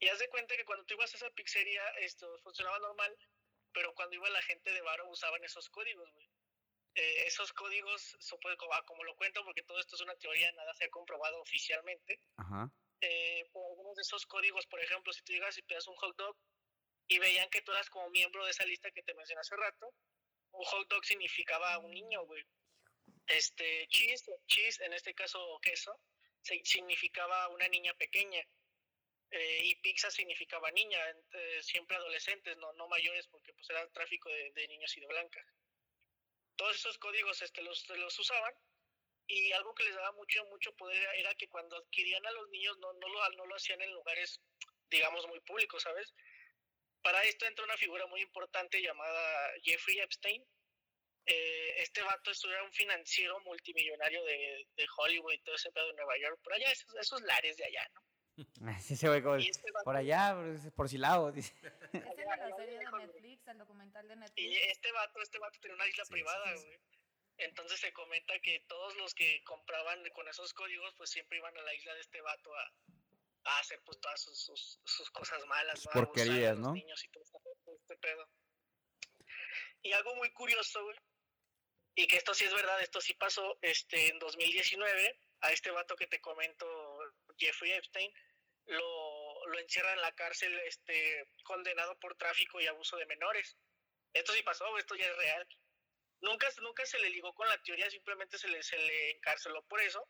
Y 0.00 0.08
haz 0.08 0.18
de 0.18 0.28
cuenta 0.28 0.56
que 0.56 0.64
cuando 0.64 0.84
tú 0.84 0.94
ibas 0.94 1.14
a 1.14 1.16
esa 1.16 1.30
pizzería, 1.30 1.88
esto 2.00 2.26
funcionaba 2.42 2.80
normal, 2.80 3.16
pero 3.72 3.94
cuando 3.94 4.16
iba 4.16 4.28
la 4.30 4.42
gente 4.42 4.72
de 4.72 4.80
Varo 4.80 5.08
usaban 5.08 5.44
esos 5.44 5.70
códigos, 5.70 6.12
güey. 6.12 6.28
Eh, 6.96 7.26
esos 7.28 7.52
códigos, 7.52 8.16
como, 8.58 8.74
ah, 8.74 8.84
como 8.84 9.04
lo 9.04 9.14
cuento, 9.14 9.44
porque 9.44 9.62
todo 9.62 9.78
esto 9.78 9.94
es 9.94 10.02
una 10.02 10.16
teoría, 10.16 10.50
nada 10.50 10.74
se 10.74 10.86
ha 10.86 10.90
comprobado 10.90 11.40
oficialmente. 11.40 12.18
Ajá. 12.36 12.68
Eh, 13.00 13.44
por 13.52 13.64
algunos 13.70 13.94
de 13.94 14.02
esos 14.02 14.26
códigos, 14.26 14.66
por 14.66 14.80
ejemplo, 14.80 15.12
si 15.12 15.22
tú 15.22 15.34
llegas 15.34 15.56
y 15.56 15.62
pidas 15.62 15.86
un 15.86 15.94
hot 15.94 16.16
dog 16.16 16.36
y 17.06 17.20
veían 17.20 17.48
que 17.50 17.62
tú 17.62 17.70
eras 17.70 17.88
como 17.90 18.10
miembro 18.10 18.44
de 18.44 18.50
esa 18.50 18.64
lista 18.64 18.90
que 18.90 19.04
te 19.04 19.14
mencioné 19.14 19.40
hace 19.40 19.54
rato, 19.54 19.94
un 20.52 20.64
hot 20.64 20.88
dog 20.88 21.04
significaba 21.04 21.78
un 21.78 21.90
niño, 21.90 22.24
güey. 22.24 22.44
Este, 23.26 23.86
cheese, 23.88 24.30
cheese, 24.46 24.80
en 24.80 24.92
este 24.92 25.14
caso 25.14 25.58
queso, 25.60 26.00
significaba 26.42 27.48
una 27.48 27.68
niña 27.68 27.94
pequeña. 27.94 28.42
Eh, 29.30 29.60
y 29.64 29.74
pizza 29.76 30.10
significaba 30.10 30.70
niña, 30.70 30.98
eh, 31.32 31.62
siempre 31.62 31.96
adolescentes, 31.96 32.56
no, 32.56 32.72
no 32.72 32.88
mayores, 32.88 33.26
porque 33.28 33.52
pues 33.52 33.68
era 33.68 33.86
tráfico 33.90 34.30
de, 34.30 34.50
de 34.52 34.68
niños 34.68 34.96
y 34.96 35.00
de 35.00 35.06
blancas. 35.06 35.44
Todos 36.56 36.76
esos 36.76 36.98
códigos 36.98 37.42
este, 37.42 37.62
los, 37.62 37.86
los 37.90 38.18
usaban 38.18 38.54
y 39.26 39.52
algo 39.52 39.74
que 39.74 39.84
les 39.84 39.94
daba 39.94 40.12
mucho, 40.12 40.42
mucho 40.46 40.74
poder 40.74 41.06
era 41.16 41.34
que 41.34 41.48
cuando 41.48 41.76
adquirían 41.76 42.24
a 42.26 42.30
los 42.30 42.48
niños 42.48 42.78
no, 42.78 42.94
no, 42.94 43.08
lo, 43.08 43.30
no 43.36 43.44
lo 43.44 43.54
hacían 43.54 43.82
en 43.82 43.92
lugares, 43.92 44.40
digamos, 44.90 45.26
muy 45.28 45.40
públicos, 45.40 45.82
¿sabes? 45.82 46.14
Para 47.02 47.22
esto 47.24 47.46
entra 47.46 47.64
una 47.64 47.76
figura 47.76 48.06
muy 48.06 48.20
importante 48.20 48.80
llamada 48.82 49.50
Jeffrey 49.62 49.98
Epstein. 50.00 50.44
Eh, 51.26 51.74
este 51.82 52.02
vato 52.02 52.30
era 52.50 52.64
un 52.64 52.72
financiero 52.72 53.38
multimillonario 53.40 54.24
de, 54.24 54.66
de 54.76 54.86
Hollywood 54.96 55.32
y 55.34 55.38
todo 55.40 55.54
ese 55.56 55.70
pedo 55.72 55.86
de 55.88 55.92
Nueva 55.94 56.16
York, 56.18 56.40
por 56.42 56.54
allá, 56.54 56.70
esos, 56.72 56.94
esos 56.94 57.20
lares 57.22 57.56
de 57.58 57.64
allá, 57.66 57.86
¿no? 57.94 58.02
Sí, 58.80 58.96
se 58.96 59.08
ve 59.08 59.18
Y 59.42 59.48
este 59.48 59.70
vato- 59.72 59.84
por 59.84 59.96
allá, 59.96 60.34
por- 60.34 60.72
por 60.74 60.88
si 60.88 60.96
lado. 60.96 61.30
dice. 61.32 61.52
Es 61.92 62.18
en 62.18 62.24
la 62.26 62.56
serie 62.56 62.78
de 62.78 62.84
Netflix, 62.84 63.48
el 63.48 63.58
documental 63.58 64.08
de 64.08 64.14
Y 64.14 64.16
Netflix. 64.16 64.58
este 64.70 64.92
vato, 64.92 65.20
este 65.20 65.38
vato 65.38 65.58
tenía 65.60 65.74
una 65.74 65.86
isla 65.88 66.04
Sí, 66.04 66.12
privada, 66.12 66.46
sí, 66.56 66.58
sí. 66.62 66.66
güey. 66.66 66.78
Entonces 67.38 67.78
se 67.80 67.92
comenta 67.92 68.38
que 68.40 68.60
todos 68.68 68.96
los 68.96 69.14
que 69.14 69.42
compraban 69.44 70.02
con 70.10 70.26
esos 70.28 70.54
códigos, 70.54 70.94
pues 70.96 71.10
siempre 71.10 71.38
iban 71.38 71.56
a 71.58 71.62
la 71.62 71.74
isla 71.74 71.94
de 71.94 72.00
este 72.00 72.20
vato 72.20 72.54
a, 72.56 72.72
a 73.56 73.60
hacer 73.60 73.80
pues 73.84 73.98
todas 74.00 74.20
sus, 74.20 74.38
sus, 74.38 74.80
sus 74.84 75.10
cosas 75.10 75.44
malas, 75.46 75.80
Sus 75.80 75.86
¿no? 75.86 75.92
Porquerías, 75.92 76.58
¿no? 76.58 76.72
niños 76.72 77.04
y 77.04 77.08
todo 77.08 77.24
este, 77.74 77.96
pedo. 77.96 78.28
Y 79.82 79.92
algo 79.92 80.14
muy 80.16 80.30
curioso, 80.32 80.82
güey, 80.84 80.96
y 81.94 82.06
que 82.06 82.16
esto 82.16 82.34
sí 82.34 82.44
es 82.44 82.54
verdad, 82.54 82.80
esto 82.80 83.00
sí 83.00 83.14
pasó, 83.14 83.58
este, 83.60 84.08
en 84.08 84.18
2019, 84.18 85.18
a 85.40 85.52
este 85.52 85.70
vato 85.70 85.96
que 85.96 86.06
te 86.06 86.20
comento, 86.20 86.66
Jeffrey 87.36 87.72
Epstein, 87.72 88.12
lo, 88.66 89.46
lo 89.46 89.58
encierran 89.58 89.94
en 89.94 90.02
la 90.02 90.14
cárcel, 90.14 90.56
este, 90.60 91.28
condenado 91.42 91.98
por 91.98 92.16
tráfico 92.16 92.60
y 92.60 92.66
abuso 92.66 92.96
de 92.96 93.06
menores. 93.06 93.56
Esto 94.12 94.32
sí 94.32 94.42
pasó, 94.42 94.76
esto 94.78 94.94
ya 94.94 95.06
es 95.06 95.16
real. 95.16 95.48
Nunca, 96.20 96.48
nunca 96.60 96.84
se 96.86 96.98
le 96.98 97.10
ligó 97.10 97.34
con 97.34 97.48
la 97.48 97.60
teoría, 97.62 97.90
simplemente 97.90 98.38
se 98.38 98.48
le, 98.48 98.62
se 98.62 98.78
le 98.78 99.10
encarceló 99.12 99.62
por 99.66 99.80
eso. 99.80 100.08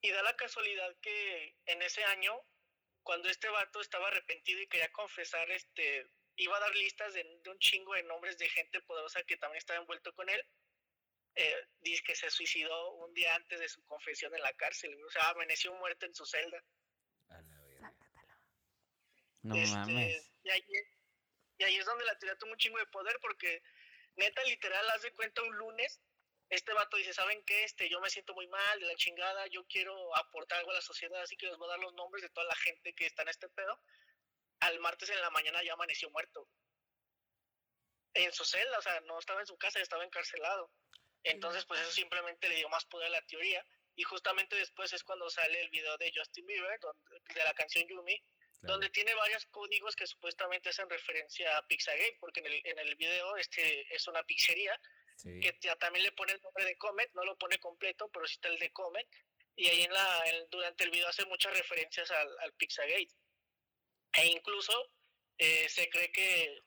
Y 0.00 0.10
da 0.10 0.22
la 0.22 0.36
casualidad 0.36 0.96
que 1.00 1.56
en 1.66 1.82
ese 1.82 2.04
año 2.04 2.40
cuando 3.04 3.28
este 3.28 3.48
vato 3.48 3.80
estaba 3.80 4.08
arrepentido 4.08 4.60
y 4.60 4.66
quería 4.66 4.90
confesar, 4.92 5.48
este, 5.50 6.10
iba 6.36 6.56
a 6.56 6.60
dar 6.60 6.74
listas 6.74 7.14
de, 7.14 7.22
de 7.42 7.50
un 7.50 7.58
chingo 7.58 7.94
de 7.94 8.02
nombres 8.02 8.38
de 8.38 8.48
gente 8.48 8.80
poderosa 8.82 9.22
que 9.22 9.36
también 9.36 9.58
estaba 9.58 9.78
envuelto 9.78 10.12
con 10.14 10.28
él. 10.28 10.44
Eh, 11.36 11.68
dice 11.80 12.02
que 12.04 12.14
se 12.14 12.30
suicidó 12.30 12.92
un 12.92 13.12
día 13.12 13.34
antes 13.34 13.60
de 13.60 13.68
su 13.68 13.84
confesión 13.84 14.34
en 14.34 14.42
la 14.42 14.52
cárcel, 14.54 14.96
o 15.04 15.10
sea, 15.10 15.30
amaneció 15.30 15.74
muerto 15.74 16.06
en 16.06 16.14
su 16.14 16.24
celda. 16.24 16.64
A 17.28 17.40
la 17.42 17.60
verga. 17.62 17.90
Sácatelo. 17.90 18.34
No 19.42 19.54
Este, 19.56 19.76
mames. 19.76 20.32
Y 20.44 20.50
ahí, 20.50 20.62
y 21.58 21.64
ahí 21.64 21.76
es 21.76 21.86
donde 21.86 22.04
la 22.04 22.18
teoría 22.18 22.38
toma 22.38 22.52
un 22.52 22.58
chingo 22.58 22.78
de 22.78 22.86
poder 22.86 23.18
porque 23.20 23.62
neta 24.16 24.42
literal 24.44 24.88
haz 24.90 25.02
de 25.02 25.12
cuenta 25.12 25.42
un 25.42 25.56
lunes 25.56 26.00
este 26.54 26.72
vato 26.72 26.96
dice, 26.96 27.12
¿saben 27.12 27.42
qué? 27.44 27.64
Este, 27.64 27.88
yo 27.88 28.00
me 28.00 28.10
siento 28.10 28.34
muy 28.34 28.46
mal, 28.48 28.80
de 28.80 28.86
la 28.86 28.94
chingada, 28.96 29.46
yo 29.48 29.66
quiero 29.66 30.14
aportar 30.16 30.58
algo 30.58 30.70
a 30.70 30.74
la 30.74 30.80
sociedad, 30.82 31.20
así 31.22 31.36
que 31.36 31.46
les 31.46 31.56
voy 31.56 31.66
a 31.68 31.72
dar 31.72 31.80
los 31.80 31.94
nombres 31.94 32.22
de 32.22 32.30
toda 32.30 32.46
la 32.46 32.54
gente 32.56 32.94
que 32.94 33.06
está 33.06 33.22
en 33.22 33.28
este 33.28 33.48
pedo. 33.48 33.80
Al 34.60 34.78
martes 34.80 35.10
en 35.10 35.20
la 35.20 35.30
mañana 35.30 35.62
ya 35.62 35.72
amaneció 35.74 36.10
muerto. 36.10 36.48
En 38.14 38.32
su 38.32 38.44
celda, 38.44 38.78
o 38.78 38.82
sea, 38.82 39.00
no 39.02 39.18
estaba 39.18 39.40
en 39.40 39.46
su 39.46 39.58
casa, 39.58 39.80
estaba 39.80 40.04
encarcelado. 40.04 40.70
Entonces, 41.24 41.64
pues 41.64 41.80
eso 41.80 41.90
simplemente 41.90 42.48
le 42.48 42.56
dio 42.56 42.68
más 42.68 42.84
poder 42.84 43.06
a 43.08 43.10
la 43.10 43.22
teoría. 43.22 43.64
Y 43.96 44.02
justamente 44.04 44.56
después 44.56 44.92
es 44.92 45.02
cuando 45.02 45.28
sale 45.30 45.60
el 45.60 45.70
video 45.70 45.96
de 45.98 46.12
Justin 46.14 46.46
Bieber, 46.46 46.78
donde- 46.80 47.20
de 47.34 47.44
la 47.44 47.54
canción 47.54 47.86
Yumi, 47.88 48.18
Claro. 48.18 48.74
donde 48.74 48.90
tiene 48.90 49.14
varios 49.14 49.46
códigos 49.46 49.96
que 49.96 50.06
supuestamente 50.06 50.68
hacen 50.68 50.88
referencia 50.88 51.56
a 51.56 51.66
Pizzagate, 51.66 52.16
porque 52.20 52.40
en 52.40 52.46
el, 52.46 52.60
en 52.64 52.78
el 52.78 52.96
video 52.96 53.36
este 53.36 53.94
es 53.94 54.06
una 54.06 54.22
pizzería 54.24 54.78
Sí. 55.16 55.40
que 55.40 55.56
ya 55.60 55.76
también 55.76 56.04
le 56.04 56.12
pone 56.12 56.32
el 56.32 56.42
nombre 56.42 56.64
de 56.64 56.76
Comet, 56.76 57.10
no 57.14 57.24
lo 57.24 57.36
pone 57.38 57.58
completo, 57.58 58.10
pero 58.12 58.26
sí 58.26 58.34
está 58.34 58.48
el 58.48 58.58
de 58.58 58.72
Comet, 58.72 59.08
y 59.56 59.68
ahí 59.68 59.82
en 59.82 59.92
la, 59.92 60.22
en- 60.26 60.50
durante 60.50 60.84
el 60.84 60.90
video 60.90 61.08
hace 61.08 61.24
muchas 61.26 61.56
referencias 61.56 62.10
al, 62.10 62.28
al 62.40 62.52
Pizzagate. 62.54 63.08
E 64.16 64.26
incluso 64.26 64.72
eh, 65.38 65.68
se 65.68 65.88
cree 65.88 66.10
que 66.12 66.58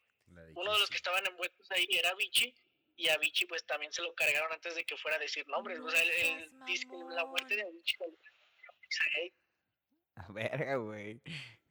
uno 0.55 0.73
de 0.73 0.79
los 0.79 0.89
que 0.89 0.97
estaban 0.97 1.25
envueltos 1.25 1.69
ahí 1.71 1.87
era 1.91 2.13
Vichy, 2.15 2.53
y 2.95 3.09
a 3.09 3.17
Vichy 3.17 3.45
pues 3.45 3.65
también 3.65 3.91
se 3.93 4.01
lo 4.01 4.15
cargaron 4.15 4.51
antes 4.51 4.73
de 4.75 4.85
que 4.85 4.97
fuera 4.97 5.17
a 5.17 5.19
decir 5.19 5.47
nombres. 5.47 5.79
o 5.79 5.89
sea, 5.89 6.01
el, 6.01 6.09
el 6.09 6.65
disco, 6.65 7.09
la 7.11 7.25
muerte 7.25 7.55
de. 7.55 7.63
Vichy. 7.71 7.95
Pizzagate. 8.79 9.33
A 10.15 10.31
verga, 10.31 10.75
güey. 10.77 11.21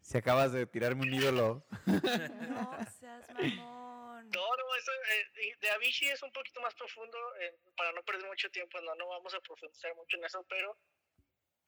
Si 0.01 0.17
acabas 0.19 0.53
de 0.53 0.67
tirarme 0.67 1.03
un 1.03 1.13
ídolo. 1.15 1.67
No 1.87 2.79
seas 2.99 3.29
mamón. 3.31 3.86
No, 4.33 4.57
no, 4.57 4.75
eso 4.75 4.93
eh, 5.11 5.57
de 5.61 5.71
Avicii 5.71 6.09
es 6.09 6.23
un 6.23 6.33
poquito 6.33 6.61
más 6.61 6.75
profundo, 6.75 7.19
eh, 7.37 7.57
para 7.77 7.93
no 7.93 8.03
perder 8.03 8.27
mucho 8.27 8.51
tiempo, 8.51 8.81
no, 8.81 8.95
no 8.95 9.09
vamos 9.09 9.35
a 9.35 9.41
profundizar 9.41 9.95
mucho 9.95 10.17
en 10.17 10.25
eso, 10.25 10.45
pero 10.49 10.79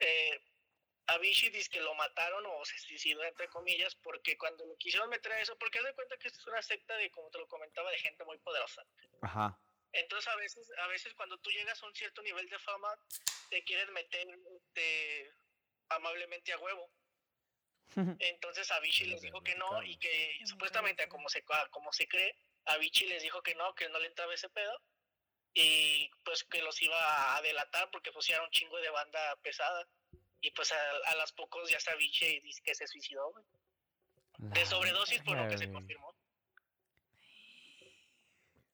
eh, 0.00 0.40
Avicii 1.06 1.50
dice 1.50 1.70
que 1.70 1.80
lo 1.80 1.94
mataron 1.94 2.44
o 2.46 2.64
se 2.64 2.78
suicidó, 2.78 3.22
entre 3.24 3.48
comillas, 3.48 3.94
porque 3.96 4.36
cuando 4.36 4.66
lo 4.66 4.76
quisieron 4.76 5.08
meter 5.08 5.32
a 5.32 5.40
eso, 5.40 5.56
porque 5.58 5.78
haz 5.78 5.84
de 5.84 5.94
cuenta 5.94 6.16
que 6.18 6.28
esto 6.28 6.40
es 6.40 6.46
una 6.46 6.62
secta 6.62 6.96
de, 6.96 7.10
como 7.10 7.30
te 7.30 7.38
lo 7.38 7.46
comentaba, 7.46 7.90
de 7.90 7.98
gente 7.98 8.24
muy 8.24 8.38
poderosa. 8.38 8.84
Ajá. 9.22 9.58
Entonces 9.92 10.28
a 10.28 10.36
veces, 10.36 10.70
a 10.78 10.86
veces 10.88 11.14
cuando 11.14 11.38
tú 11.38 11.50
llegas 11.50 11.82
a 11.82 11.86
un 11.86 11.94
cierto 11.94 12.22
nivel 12.22 12.48
de 12.48 12.58
fama, 12.58 12.94
te 13.48 13.64
quieren 13.64 13.92
meter 13.92 14.26
este, 14.56 15.32
amablemente 15.88 16.52
a 16.52 16.58
huevo. 16.58 16.90
Entonces 18.20 18.70
Avicii 18.70 19.06
les 19.06 19.22
dijo 19.22 19.42
que 19.42 19.54
no 19.54 19.82
y 19.82 19.96
que 19.96 20.38
supuestamente 20.44 21.08
como 21.08 21.28
se, 21.28 21.42
como 21.70 21.92
se 21.92 22.06
cree, 22.06 22.36
Avicii 22.68 23.08
les 23.08 23.22
dijo 23.22 23.42
que 23.42 23.54
no, 23.54 23.74
que 23.74 23.88
no 23.88 23.98
le 23.98 24.06
entraba 24.08 24.34
ese 24.34 24.48
pedo 24.48 24.80
y 25.54 26.10
pues 26.24 26.44
que 26.44 26.62
los 26.62 26.80
iba 26.82 27.36
a 27.36 27.42
delatar 27.42 27.90
porque 27.90 28.12
pues 28.12 28.28
era 28.30 28.42
un 28.42 28.50
chingo 28.50 28.78
de 28.78 28.90
banda 28.90 29.36
pesada 29.42 29.88
y 30.40 30.50
pues 30.52 30.70
a, 30.72 30.76
a 31.06 31.14
las 31.16 31.32
pocos 31.32 31.68
ya 31.70 31.78
está 31.78 31.92
Avicii 31.92 32.36
y 32.36 32.40
dice 32.40 32.62
que 32.62 32.74
se 32.74 32.86
suicidó 32.86 33.30
güey. 33.32 33.44
de 34.38 34.66
sobredosis 34.66 35.22
por 35.22 35.36
lo 35.36 35.48
que 35.48 35.58
se 35.58 35.70
confirmó. 35.72 36.14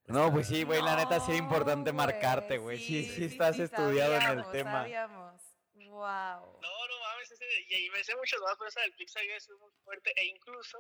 No, 0.07 0.31
pues 0.31 0.49
sí, 0.49 0.65
güey, 0.65 0.83
la 0.83 0.97
neta 0.97 1.19
sí 1.21 1.33
es 1.33 1.39
No, 1.39 1.45
importante 1.45 1.91
marcarte, 1.93 2.59
güey. 2.59 2.79
Sí, 2.79 3.05
sí, 3.07 3.25
estás 3.25 3.57
sí, 3.57 3.62
estudiado 3.62 4.15
en 4.16 4.21
el 4.21 4.27
sabíamos, 4.29 4.53
tema. 4.53 4.83
Sabíamos. 4.83 5.43
Wow. 5.73 6.61
No, 6.61 6.87
no 6.89 7.01
mames, 7.01 7.31
ese, 7.31 7.47
y, 7.69 7.87
y 7.87 7.91
me 7.91 8.05
sé 8.05 8.15
muchas 8.16 8.39
más, 8.41 8.55
pero 8.59 8.69
esa 8.69 8.83
del 8.83 8.93
Pixagate 8.95 9.37
es 9.37 9.49
muy 9.59 9.71
fuerte. 9.83 10.12
E 10.16 10.27
incluso, 10.27 10.79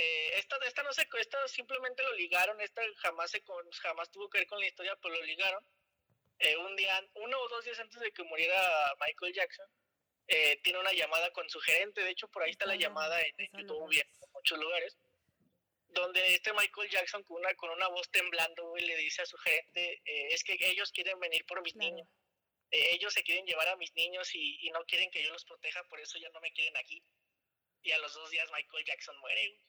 eh, 0.00 0.30
esta, 0.38 0.56
esta 0.66 0.82
no 0.84 0.92
sé, 0.92 1.08
esta 1.18 1.48
simplemente 1.48 2.02
lo 2.04 2.12
ligaron, 2.14 2.60
esta 2.60 2.82
jamás, 2.98 3.30
se 3.32 3.42
con, 3.42 3.68
jamás 3.72 4.10
tuvo 4.10 4.30
que 4.30 4.38
ver 4.38 4.46
con 4.46 4.60
la 4.60 4.66
historia, 4.66 4.96
pero 5.02 5.14
lo 5.16 5.22
ligaron. 5.22 5.64
Eh, 6.38 6.56
un 6.56 6.76
día, 6.76 7.04
uno 7.14 7.36
o 7.40 7.48
dos 7.48 7.64
días 7.64 7.80
antes 7.80 7.98
de 8.00 8.12
que 8.12 8.22
muriera 8.22 8.94
Michael 9.00 9.34
Jackson, 9.34 9.68
eh, 10.28 10.60
tiene 10.62 10.78
una 10.78 10.92
llamada 10.92 11.32
con 11.32 11.48
su 11.50 11.58
gerente. 11.60 12.04
De 12.04 12.10
hecho, 12.10 12.28
por 12.28 12.42
ahí 12.42 12.50
está 12.52 12.64
la 12.66 12.76
llamada 12.76 13.20
en, 13.22 13.34
en 13.38 13.50
YouTube 13.58 13.92
y 13.92 13.98
en 13.98 14.08
muchos 14.32 14.58
lugares. 14.58 14.96
Donde 15.88 16.34
este 16.34 16.52
Michael 16.52 16.90
Jackson, 16.90 17.24
con 17.24 17.38
una, 17.38 17.54
con 17.54 17.70
una 17.70 17.88
voz 17.88 18.08
temblando, 18.10 18.76
le 18.76 18.96
dice 18.96 19.22
a 19.22 19.26
su 19.26 19.36
gerente: 19.38 20.00
eh, 20.04 20.28
Es 20.30 20.44
que 20.44 20.56
ellos 20.60 20.92
quieren 20.92 21.18
venir 21.18 21.44
por 21.46 21.60
mis 21.62 21.72
Claro. 21.72 21.90
niños 21.90 22.08
ellos 22.70 23.14
se 23.14 23.22
quieren 23.22 23.46
llevar 23.46 23.66
a 23.68 23.76
mis 23.76 23.94
niños 23.94 24.34
y, 24.34 24.58
y 24.60 24.70
no 24.70 24.84
quieren 24.84 25.10
que 25.10 25.22
yo 25.22 25.32
los 25.32 25.44
proteja, 25.44 25.82
por 25.84 26.00
eso 26.00 26.18
ya 26.18 26.28
no 26.30 26.40
me 26.40 26.52
quieren 26.52 26.76
aquí. 26.76 27.02
Y 27.82 27.92
a 27.92 27.98
los 27.98 28.12
dos 28.12 28.30
días 28.30 28.50
Michael 28.52 28.84
Jackson 28.84 29.18
muere. 29.20 29.48
güey. 29.48 29.60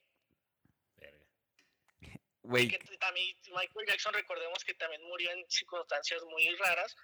Güey, 2.50 2.68
Que 2.68 2.78
también 2.98 3.36
Michael 3.56 3.86
Jackson, 3.88 4.14
recordemos 4.14 4.64
que 4.64 4.74
también 4.74 5.04
murió 5.04 5.32
en 5.32 5.46
circunstancias 5.50 6.24
muy 6.26 6.48
raras 6.56 6.96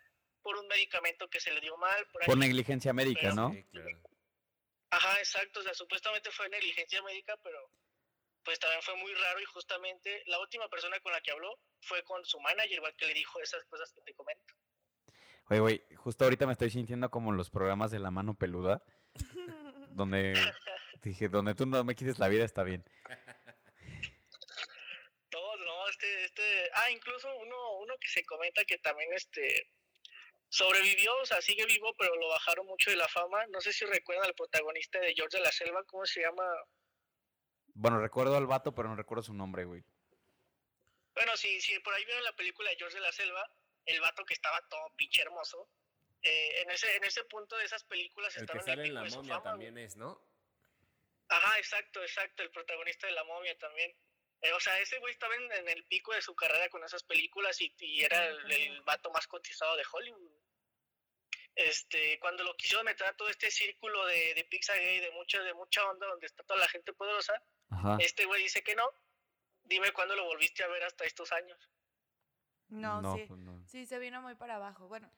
por 0.41 0.57
un 0.57 0.67
medicamento 0.67 1.27
que 1.29 1.39
se 1.39 1.51
le 1.53 1.61
dio 1.61 1.77
mal. 1.77 2.05
Por 2.11 2.25
por 2.25 2.37
negligencia 2.37 2.93
médica, 2.93 3.21
Pero- 3.21 3.35
¿no? 3.35 3.51
Sí, 3.51 3.63
claro. 3.71 3.89
Ajá, 4.89 5.19
exacto. 5.19 5.59
O 5.59 5.63
sea, 5.63 5.73
supuestamente 5.73 6.31
fue 6.31 6.49
negligencia 6.49 7.01
médica, 7.03 7.37
pero 7.43 7.59
pues 8.43 8.59
también 8.59 8.81
fue 8.81 8.95
muy 8.97 9.13
raro 9.13 9.39
y 9.39 9.45
justamente 9.45 10.23
la 10.27 10.39
última 10.39 10.67
persona 10.69 10.99
con 10.99 11.11
la 11.11 11.21
que 11.21 11.31
habló 11.31 11.59
fue 11.81 12.03
con 12.03 12.23
su 12.25 12.39
manager, 12.39 12.73
igual 12.73 12.95
que 12.95 13.07
le 13.07 13.13
dijo 13.13 13.39
esas 13.41 13.63
cosas 13.65 13.91
que 13.91 14.01
te 14.01 14.13
comento. 14.13 14.53
Güey, 15.47 15.59
güey, 15.59 15.83
justo 15.95 16.23
ahorita 16.23 16.45
me 16.47 16.53
estoy 16.53 16.69
sintiendo 16.71 17.09
como 17.11 17.31
en 17.31 17.37
los 17.37 17.49
programas 17.49 17.91
de 17.91 17.99
la 17.99 18.09
mano 18.11 18.35
peluda. 18.35 18.83
donde 19.91 20.33
dije, 21.03 21.29
donde 21.29 21.55
tú 21.55 21.65
no 21.65 21.83
me 21.83 21.95
quites 21.95 22.19
la 22.19 22.27
vida 22.27 22.45
está 22.45 22.63
bien. 22.63 22.83
Este, 25.95 26.25
este, 26.25 26.69
ah, 26.73 26.91
incluso 26.91 27.33
uno, 27.37 27.77
uno 27.79 27.97
que 27.99 28.09
se 28.09 28.25
comenta 28.25 28.65
que 28.65 28.77
también 28.79 29.13
este 29.13 29.71
sobrevivió, 30.49 31.15
o 31.21 31.25
sea, 31.25 31.41
sigue 31.41 31.65
vivo, 31.65 31.93
pero 31.97 32.15
lo 32.15 32.27
bajaron 32.27 32.65
mucho 32.67 32.89
de 32.89 32.97
la 32.97 33.07
fama. 33.07 33.45
No 33.47 33.61
sé 33.61 33.71
si 33.71 33.85
recuerdan 33.85 34.25
al 34.25 34.35
protagonista 34.35 34.99
de 34.99 35.13
George 35.13 35.37
de 35.37 35.43
la 35.43 35.51
Selva, 35.53 35.83
¿cómo 35.85 36.05
se 36.05 36.21
llama? 36.21 36.43
Bueno, 37.73 37.99
recuerdo 38.01 38.35
al 38.35 38.45
vato, 38.45 38.73
pero 38.75 38.89
no 38.89 38.95
recuerdo 38.95 39.23
su 39.23 39.33
nombre, 39.33 39.63
güey. 39.65 39.83
Bueno, 41.13 41.37
si, 41.37 41.61
si 41.61 41.79
por 41.79 41.93
ahí 41.93 42.03
vieron 42.05 42.23
la 42.25 42.35
película 42.35 42.69
de 42.69 42.75
George 42.75 42.95
de 42.95 43.01
la 43.01 43.11
Selva, 43.13 43.49
el 43.85 44.01
vato 44.01 44.25
que 44.25 44.33
estaba 44.33 44.61
todo 44.69 44.91
pinche 44.97 45.21
hermoso. 45.21 45.69
eh, 46.21 46.61
en 46.61 46.71
ese, 46.71 46.95
en 46.95 47.03
ese 47.05 47.23
punto 47.25 47.55
de 47.57 47.65
esas 47.65 47.83
películas 47.85 48.35
El 48.35 48.41
estaba 48.43 48.59
que 48.63 48.71
en 48.71 48.71
el 48.71 48.75
sale 48.77 48.87
en 48.89 48.93
la 48.95 49.05
momia 49.05 49.39
fama, 49.39 49.43
también 49.43 49.73
güey. 49.73 49.85
es, 49.85 49.95
¿no? 49.95 50.21
Ajá, 51.29 51.57
exacto, 51.57 52.01
exacto, 52.01 52.43
el 52.43 52.51
protagonista 52.51 53.07
de 53.07 53.13
la 53.13 53.23
momia 53.23 53.57
también. 53.57 53.95
Eh, 54.41 54.51
o 54.53 54.59
sea, 54.59 54.77
ese 54.79 54.99
güey 54.99 55.11
estaba 55.13 55.35
en, 55.35 55.51
en 55.51 55.69
el 55.69 55.83
pico 55.85 56.13
de 56.13 56.21
su 56.21 56.35
carrera 56.35 56.69
con 56.69 56.83
esas 56.83 57.03
películas 57.03 57.59
y, 57.61 57.73
y 57.79 58.03
era 58.03 58.25
el, 58.27 58.51
el 58.51 58.81
vato 58.81 59.09
más 59.11 59.27
cotizado 59.27 59.75
de 59.75 59.83
Hollywood. 59.91 60.31
Este, 61.55 62.19
cuando 62.19 62.43
lo 62.43 62.55
quisieron 62.57 62.85
meter 62.85 63.07
a 63.07 63.15
todo 63.15 63.29
este 63.29 63.49
círculo 63.49 64.05
de, 64.07 64.33
de 64.33 64.43
Pixagate, 64.43 65.01
de 65.01 65.11
mucha, 65.11 65.41
de 65.41 65.53
mucha 65.53 65.89
onda, 65.89 66.05
donde 66.07 66.25
está 66.27 66.43
toda 66.43 66.59
la 66.59 66.67
gente 66.67 66.91
poderosa, 66.93 67.41
Ajá. 67.69 67.97
este 68.01 68.25
güey 68.25 68.43
dice 68.43 68.61
que 68.63 68.75
no. 68.75 68.87
Dime 69.63 69.91
cuándo 69.93 70.15
lo 70.15 70.25
volviste 70.25 70.63
a 70.63 70.67
ver 70.67 70.83
hasta 70.83 71.05
estos 71.05 71.31
años. 71.31 71.57
No, 72.67 73.15
sí. 73.15 73.23
pues 73.27 73.39
no. 73.39 73.65
Sí, 73.67 73.85
se 73.85 73.97
vino 73.99 74.21
muy 74.21 74.35
para 74.35 74.55
abajo. 74.57 74.87
Bueno, 74.87 75.09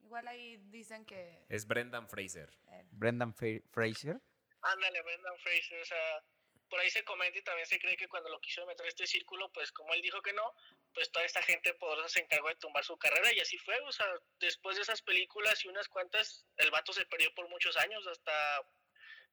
igual 0.00 0.26
ahí 0.28 0.56
dicen 0.70 1.06
que. 1.06 1.46
Es 1.48 1.66
Brendan 1.66 2.08
Fraser. 2.08 2.50
eh, 2.72 2.82
Brendan 2.90 3.32
Fra- 3.34 3.62
Fraser. 3.70 4.20
Ándale, 4.62 5.02
Brendan 5.02 5.38
Fraser, 5.38 5.80
o 5.80 5.84
sea, 5.84 6.24
por 6.68 6.80
ahí 6.80 6.90
se 6.90 7.04
comenta 7.04 7.38
y 7.38 7.42
también 7.42 7.66
se 7.66 7.78
cree 7.78 7.96
que 7.96 8.08
cuando 8.08 8.28
lo 8.30 8.40
quisieron 8.40 8.68
meter 8.68 8.86
a 8.86 8.88
este 8.88 9.06
círculo, 9.06 9.50
pues 9.52 9.70
como 9.72 9.94
él 9.94 10.02
dijo 10.02 10.20
que 10.22 10.32
no, 10.32 10.54
pues 10.94 11.10
toda 11.12 11.24
esta 11.24 11.42
gente 11.42 11.74
poderosa 11.74 12.08
se 12.08 12.20
encargó 12.20 12.48
de 12.48 12.56
tumbar 12.56 12.84
su 12.84 12.96
carrera 12.98 13.32
y 13.32 13.40
así 13.40 13.56
fue, 13.58 13.78
o 13.80 13.92
sea, 13.92 14.06
después 14.40 14.76
de 14.76 14.82
esas 14.82 15.02
películas 15.02 15.64
y 15.64 15.68
unas 15.68 15.88
cuantas, 15.88 16.44
el 16.56 16.70
vato 16.70 16.92
se 16.92 17.06
perdió 17.06 17.32
por 17.34 17.48
muchos 17.48 17.76
años, 17.76 18.06
hasta 18.06 18.66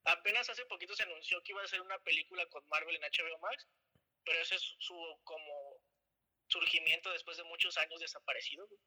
apenas 0.06 0.50
hace 0.50 0.66
poquito 0.66 0.96
se 0.96 1.04
anunció 1.04 1.42
que 1.44 1.52
iba 1.54 1.62
a 1.62 1.66
hacer 1.66 1.82
una 1.82 1.98
película 2.00 2.46
con 2.48 2.68
Marvel 2.68 2.96
en 2.96 3.04
HBO 3.04 3.40
Max, 3.40 3.68
pero 4.26 4.40
ese 4.40 4.56
es 4.56 4.76
su 4.80 4.96
como 5.24 5.80
surgimiento 6.48 7.12
después 7.12 7.38
de 7.38 7.44
muchos 7.44 7.78
años 7.78 8.00
desaparecido. 8.00 8.68
güey. 8.68 8.80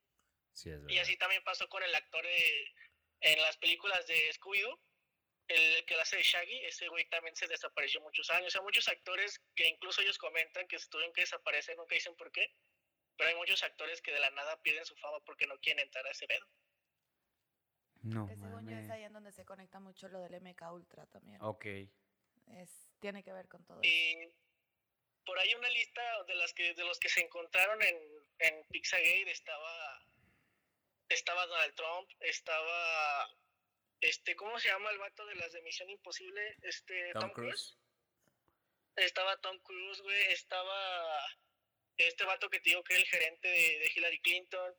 Sí, 0.53 0.71
es 0.71 0.81
Y 0.89 0.99
así 0.99 1.17
también 1.17 1.43
pasó 1.45 1.69
con 1.69 1.83
el 1.83 1.95
actor 1.95 2.25
de- 2.25 2.73
en 3.21 3.41
las 3.43 3.57
películas 3.57 4.07
de 4.07 4.31
Scooby-Doo, 4.35 4.79
el 5.49 5.85
que 5.85 5.95
la 5.97 6.03
hace 6.03 6.17
de 6.17 6.23
Shaggy, 6.23 6.65
ese 6.65 6.89
güey 6.89 7.09
también 7.09 7.37
se 7.37 7.47
desapareció 7.47 8.01
muchos 8.01 8.29
años. 8.31 8.49
O 8.49 8.51
sea, 8.51 8.63
muchos 8.63 8.89
actores 8.89 9.41
que 9.55 9.69
incluso 9.69 10.03
ellos 10.03 10.19
comentan 10.19 10.67
que 10.67 10.79
se 10.79 10.89
tuvieron 10.89 11.13
que 11.15 11.23
desaparecer, 11.23 11.77
nunca 11.77 11.95
dicen 11.95 12.17
por 12.17 12.33
qué, 12.33 12.53
pero 13.17 13.31
hay 13.31 13.37
muchos 13.37 13.63
actores 13.63 14.03
que 14.03 14.13
de 14.13 14.21
la 14.21 14.31
nada 14.31 14.61
pierden 14.63 14.85
su 14.85 14.97
fama 14.97 15.21
porque 15.21 15.47
no 15.47 15.59
quieren 15.59 15.85
entrar 15.85 16.07
a 16.07 16.11
ese 16.11 16.27
pedo. 16.27 16.47
No, 18.03 18.27
que 18.29 18.37
según 18.37 18.69
yo 18.69 18.77
es 18.77 18.91
ahí 18.91 19.03
en 19.03 19.13
donde 19.13 19.33
se 19.33 19.45
conecta 19.45 19.81
mucho 19.81 20.09
lo 20.09 20.21
del 20.21 20.41
MK 20.41 20.63
Ultra 20.73 21.07
también. 21.07 21.39
Ok. 21.43 21.65
Es, 22.47 22.89
tiene 23.01 23.23
que 23.25 23.33
ver 23.33 23.49
con 23.49 23.65
todo 23.65 23.81
eso. 23.81 23.91
Y 23.91 24.33
por 25.25 25.39
ahí 25.39 25.53
una 25.55 25.69
lista 25.71 26.03
de 26.25 26.35
las 26.37 26.53
que 26.53 26.75
de 26.75 26.85
los 26.85 27.01
que 27.01 27.09
se 27.09 27.21
encontraron 27.21 27.83
en, 27.83 27.97
en 28.39 28.65
Pizzagate 28.69 29.31
estaba 29.31 30.07
estaba 31.09 31.47
Donald 31.47 31.75
Trump, 31.75 32.11
estaba 32.21 33.29
este, 34.01 34.37
¿cómo 34.37 34.59
se 34.59 34.69
llama 34.69 34.91
el 34.91 34.99
vato 34.99 35.27
de 35.27 35.35
las 35.37 35.53
de 35.53 35.63
Misión 35.63 35.91
Imposible? 35.91 36.57
Este 36.63 37.13
Tom 37.13 37.31
Cruise. 37.33 37.77
Estaba 38.97 39.37
Tom 39.39 39.59
Cruise, 39.61 40.01
güey, 40.01 40.33
estaba 40.33 41.21
este 41.97 42.25
vato 42.25 42.49
que 42.51 42.61
te 42.61 42.71
digo 42.71 42.85
que 42.85 42.95
era 42.95 43.03
el 43.03 43.09
gerente 43.09 43.49
de, 43.49 43.79
de 43.79 43.93
Hillary 43.95 44.21
Clinton, 44.21 44.75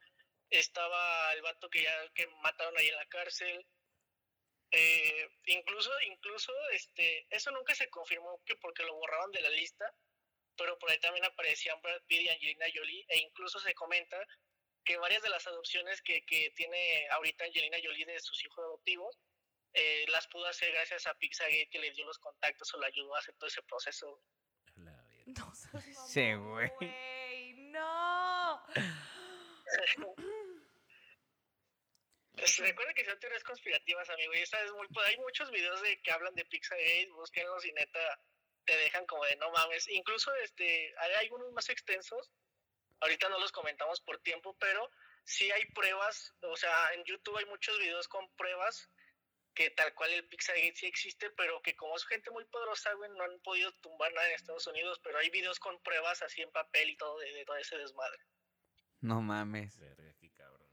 estaba 0.49 1.33
el 1.33 1.41
vato 1.41 1.69
que 1.69 1.83
ya 1.83 2.09
que 2.13 2.27
mataron 2.41 2.77
ahí 2.77 2.87
en 2.87 2.95
la 2.95 3.07
cárcel. 3.07 3.67
Eh, 4.71 5.29
incluso, 5.45 5.91
incluso, 6.01 6.51
este, 6.71 7.25
eso 7.29 7.51
nunca 7.51 7.73
se 7.73 7.89
confirmó 7.89 8.41
que 8.45 8.55
porque 8.57 8.83
lo 8.83 8.95
borraban 8.95 9.31
de 9.31 9.41
la 9.41 9.49
lista, 9.49 9.93
pero 10.57 10.77
por 10.77 10.91
ahí 10.91 10.99
también 10.99 11.25
aparecían 11.25 11.81
Brad 11.81 12.01
Pitt 12.07 12.21
y 12.21 12.29
Angelina 12.29 12.65
Jolie, 12.73 13.05
e 13.07 13.17
incluso 13.19 13.59
se 13.59 13.73
comenta 13.73 14.17
que 14.87 14.97
varias 14.97 15.21
de 15.21 15.29
las 15.29 15.45
adopciones 15.45 16.01
que, 16.01 16.25
que 16.25 16.49
tiene 16.55 17.07
ahorita 17.09 17.43
Angelina 17.43 17.77
Jolie 17.83 18.05
de 18.05 18.19
sus 18.21 18.41
hijos 18.45 18.59
adoptivos, 18.59 19.19
eh, 19.73 20.05
las 20.07 20.27
pudo 20.27 20.47
hacer 20.47 20.71
gracias 20.71 21.05
a 21.07 21.13
Pizzagate 21.15 21.67
que 21.69 21.79
le 21.79 21.91
dio 21.91 22.05
los 22.05 22.17
contactos 22.19 22.73
o 22.73 22.79
le 22.79 22.87
ayudó 22.87 23.13
a 23.15 23.19
hacer 23.19 23.35
todo 23.35 23.47
ese 23.47 23.61
proceso. 23.63 24.23
La. 24.77 24.93
No 25.25 25.53
Sí, 26.07 26.33
güey. 26.33 26.69
güey, 26.69 27.53
No. 27.69 28.65
Recuerda 32.59 32.93
que 32.93 33.03
son 33.03 33.19
teorías 33.19 33.43
conspirativas, 33.43 34.09
amigo. 34.09 34.33
Y 34.35 34.39
esta 34.39 34.61
es 34.63 34.71
muy, 34.71 34.87
pues, 34.87 35.05
hay 35.07 35.17
muchos 35.17 35.51
videos 35.51 35.81
de 35.81 35.99
que 36.01 36.11
hablan 36.11 36.35
de 36.35 36.45
Pizzagate, 36.45 37.09
búsquenlos 37.11 37.65
y 37.65 37.73
neta 37.73 38.21
te 38.63 38.77
dejan 38.77 39.05
como 39.05 39.25
de 39.25 39.35
no 39.37 39.51
mames. 39.51 39.87
Incluso 39.89 40.33
este, 40.43 40.93
hay 40.97 41.13
algunos 41.25 41.51
más 41.51 41.67
extensos. 41.69 42.31
Ahorita 42.99 43.29
no 43.29 43.39
los 43.39 43.51
comentamos 43.51 44.01
por 44.01 44.19
tiempo, 44.19 44.55
pero 44.59 44.89
sí 45.23 45.51
hay 45.51 45.65
pruebas. 45.71 46.33
O 46.41 46.55
sea, 46.55 46.93
en 46.93 47.03
YouTube 47.03 47.37
hay 47.37 47.45
muchos 47.45 47.77
videos 47.79 48.07
con 48.07 48.29
pruebas 48.35 48.89
que 49.53 49.71
tal 49.71 49.93
cual 49.95 50.11
el 50.13 50.27
Pizzagate 50.27 50.75
sí 50.75 50.85
existe, 50.85 51.31
pero 51.31 51.61
que 51.61 51.75
como 51.75 51.95
es 51.95 52.05
gente 52.05 52.29
muy 52.29 52.45
poderosa, 52.45 52.93
güey, 52.93 53.09
no 53.11 53.23
han 53.23 53.39
podido 53.39 53.71
tumbar 53.81 54.13
nada 54.13 54.27
en 54.27 54.35
Estados 54.35 54.67
Unidos. 54.67 54.99
Pero 55.03 55.17
hay 55.17 55.29
videos 55.29 55.59
con 55.59 55.81
pruebas 55.81 56.21
así 56.21 56.41
en 56.41 56.51
papel 56.51 56.89
y 56.89 56.97
todo 56.97 57.17
de, 57.19 57.33
de 57.33 57.45
todo 57.45 57.57
ese 57.57 57.77
desmadre. 57.77 58.19
No 59.01 59.21
mames. 59.21 59.79
Verga, 59.79 60.13
qué 60.19 60.29
cabrón. 60.31 60.69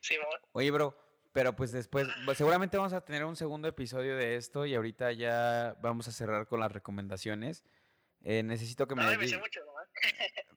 Sí, 0.00 0.16
¿no? 0.16 0.26
Oye, 0.52 0.70
bro, 0.70 0.96
pero 1.34 1.56
pues 1.56 1.72
después, 1.72 2.06
pues, 2.24 2.38
seguramente 2.38 2.76
vamos 2.76 2.92
a 2.92 3.00
tener 3.00 3.24
un 3.24 3.34
segundo 3.34 3.66
episodio 3.66 4.16
de 4.16 4.36
esto 4.36 4.66
y 4.66 4.74
ahorita 4.76 5.10
ya 5.12 5.76
vamos 5.80 6.06
a 6.06 6.12
cerrar 6.12 6.46
con 6.46 6.60
las 6.60 6.70
recomendaciones. 6.70 7.64
Eh, 8.22 8.44
necesito 8.44 8.86
que 8.86 8.94
me... 8.94 9.02
No, 9.02 9.10
me 9.10 9.16
mucho, 9.16 9.64
¿no? 9.64 9.73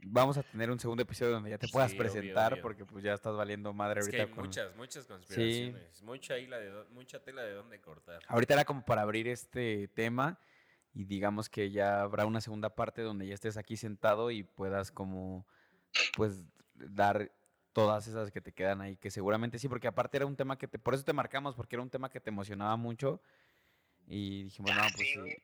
Vamos 0.01 0.37
a 0.37 0.43
tener 0.43 0.71
un 0.71 0.79
segundo 0.79 1.03
episodio 1.03 1.33
donde 1.33 1.49
ya 1.49 1.57
te 1.57 1.67
puedas 1.67 1.91
Sí, 1.91 1.97
presentar 1.97 2.53
obvio. 2.53 2.61
porque 2.61 2.85
pues 2.85 3.03
ya 3.03 3.13
estás 3.13 3.35
valiendo 3.35 3.73
madre 3.73 3.99
Es 4.01 4.07
que 4.09 4.17
ahorita 4.17 4.23
hay 4.23 4.35
con- 4.35 4.45
muchas, 4.45 4.75
muchas 4.75 5.05
conspiraciones. 5.05 6.01
Mucha, 6.03 6.37
hila 6.37 6.57
de 6.59 6.69
do- 6.69 6.87
mucha 6.91 7.23
tela 7.23 7.41
de 7.43 7.53
dónde 7.53 7.81
cortar. 7.81 8.21
Ahorita 8.27 8.53
era 8.53 8.65
como 8.65 8.85
para 8.85 9.01
abrir 9.01 9.27
este 9.27 9.87
tema 9.89 10.39
y 10.93 11.03
digamos 11.05 11.49
que 11.49 11.71
ya 11.71 12.01
habrá 12.01 12.25
una 12.25 12.41
segunda 12.41 12.75
parte 12.75 13.01
donde 13.01 13.27
ya 13.27 13.33
estés 13.33 13.57
aquí 13.57 13.75
sentado 13.75 14.31
y 14.31 14.43
puedas 14.43 14.91
como 14.91 15.45
pues 16.15 16.43
dar 16.73 17.31
todas 17.73 18.07
esas 18.07 18.31
que 18.31 18.41
te 18.41 18.53
quedan 18.53 18.81
ahí, 18.81 18.97
que 18.97 19.11
seguramente 19.11 19.59
sí, 19.59 19.67
porque 19.67 19.87
aparte 19.87 20.17
era 20.17 20.25
un 20.25 20.35
tema 20.35 20.57
que 20.57 20.67
te, 20.67 20.79
por 20.79 20.93
eso 20.93 21.03
te 21.03 21.13
marcamos, 21.13 21.53
porque 21.55 21.75
era 21.75 21.83
un 21.83 21.89
tema 21.89 22.09
que 22.09 22.19
te 22.19 22.29
emocionaba 22.29 22.75
mucho 22.75 23.21
y 24.07 24.43
dijimos, 24.43 24.73
no, 24.73 24.81
Ah, 24.81 24.89
pues 24.95 25.07
sí, 25.07 25.13
sí, 25.13 25.19
güey. 25.19 25.37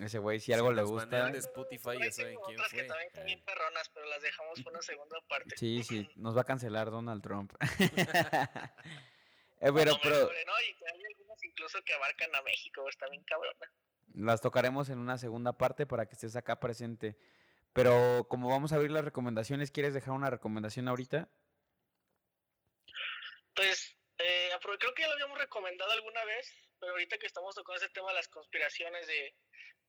Ese 0.00 0.18
güey 0.18 0.40
si 0.40 0.52
algo 0.52 0.72
le 0.72 0.82
gusta, 0.82 1.30
de 1.30 1.38
Spotify, 1.38 1.98
ya 2.00 2.10
saben 2.12 2.36
quién 2.46 2.56
que 2.56 2.62
también 2.84 3.06
están 3.06 3.24
bien 3.24 3.38
Eh. 3.38 3.42
perronas, 3.44 3.88
pero 3.90 4.06
las 4.06 4.22
dejamos 4.22 4.62
por 4.62 4.72
una 4.72 4.82
segunda 4.82 5.20
parte. 5.28 5.56
sí, 5.56 5.82
sí, 5.82 6.08
nos 6.16 6.36
va 6.36 6.42
a 6.42 6.44
cancelar 6.44 6.90
Donald 6.90 7.22
Trump. 7.22 7.52
Eh, 9.58 9.72
pero, 9.72 9.92
No, 9.92 9.98
pero 10.02 10.22
hombre, 10.24 10.44
no, 10.44 10.52
y 10.60 10.66
hay 10.92 11.02
algunas 11.14 11.42
incluso 11.42 11.82
que 11.82 11.94
abarcan 11.94 12.34
a 12.34 12.42
México, 12.42 12.86
está 12.90 13.08
bien 13.08 13.24
cabrona. 13.24 13.72
Las 14.12 14.42
tocaremos 14.42 14.90
en 14.90 14.98
una 14.98 15.16
segunda 15.16 15.56
parte 15.56 15.86
para 15.86 16.06
que 16.06 16.12
estés 16.12 16.36
acá 16.36 16.60
presente. 16.60 17.16
Pero 17.72 18.26
como 18.28 18.50
vamos 18.50 18.72
a 18.72 18.76
abrir 18.76 18.90
las 18.90 19.04
recomendaciones, 19.04 19.70
¿quieres 19.70 19.94
dejar 19.94 20.12
una 20.12 20.28
recomendación 20.28 20.88
ahorita? 20.88 21.30
Pues, 23.54 23.96
eh, 24.18 24.50
creo 24.78 24.94
que 24.94 25.02
ya 25.02 25.08
lo 25.08 25.14
habíamos 25.14 25.38
recomendado 25.38 25.90
alguna 25.92 26.24
vez, 26.24 26.54
pero 26.78 26.92
ahorita 26.92 27.18
que 27.18 27.26
estamos 27.26 27.54
tocando 27.54 27.76
ese 27.82 27.92
tema 27.92 28.08
de 28.08 28.14
las 28.14 28.28
conspiraciones, 28.28 29.06
de, 29.06 29.34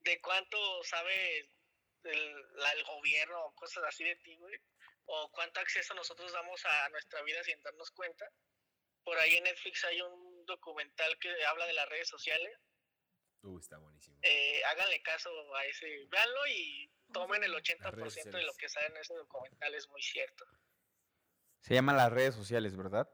de 0.08 0.22
cuánto 0.22 0.58
sabe 0.84 1.50
el, 2.04 2.56
la- 2.56 2.72
el 2.72 2.84
gobierno 2.86 3.46
o 3.46 3.54
cosas 3.56 3.84
así 3.84 4.04
de 4.04 4.16
ti, 4.18 4.36
güey, 4.38 4.58
o 5.06 5.30
cuánto 5.32 5.60
acceso 5.60 5.94
nosotros 5.94 6.32
damos 6.32 6.66
a 6.66 6.90
nuestra 6.90 7.22
vida 7.24 7.44
sin 7.44 7.62
darnos 7.62 7.92
cuenta. 7.92 8.26
Por 9.04 9.18
ahí 9.18 9.36
en 9.36 9.44
Netflix 9.44 9.84
hay 9.86 10.02
un 10.02 10.46
documental 10.46 11.18
que 11.20 11.46
habla 11.46 11.66
de 11.66 11.74
las 11.74 11.88
redes 11.90 12.08
sociales. 12.10 12.58
Uh, 13.44 13.60
está 13.60 13.78
buenísimo. 13.78 14.18
Eh, 14.22 14.64
háganle 14.66 15.02
caso 15.02 15.30
a 15.56 15.66
ese, 15.66 16.06
véanlo 16.10 16.48
y 16.48 16.92
tomen 17.14 17.44
el 17.44 17.54
80% 17.54 18.32
de 18.32 18.44
lo 18.44 18.54
que 18.56 18.68
sale 18.70 18.88
en 18.88 18.98
ese 18.98 19.14
documental, 19.14 19.74
es 19.76 19.88
muy 19.90 20.02
cierto. 20.02 20.46
Se 21.62 21.74
llama 21.74 21.94
las 21.94 22.12
redes 22.12 22.36
sociales, 22.36 22.76
¿verdad? 22.76 23.10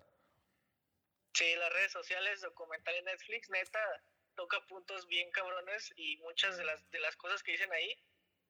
Sí, 1.33 1.55
las 1.55 1.73
redes 1.73 1.91
sociales, 1.91 2.41
documental 2.41 2.93
en 2.95 3.05
Netflix, 3.05 3.49
neta, 3.49 4.03
toca 4.35 4.59
puntos 4.67 5.07
bien 5.07 5.29
cabrones 5.31 5.93
y 5.95 6.17
muchas 6.17 6.57
de 6.57 6.65
las 6.65 6.89
de 6.91 6.99
las 6.99 7.15
cosas 7.15 7.41
que 7.43 7.51
dicen 7.53 7.71
ahí 7.71 7.95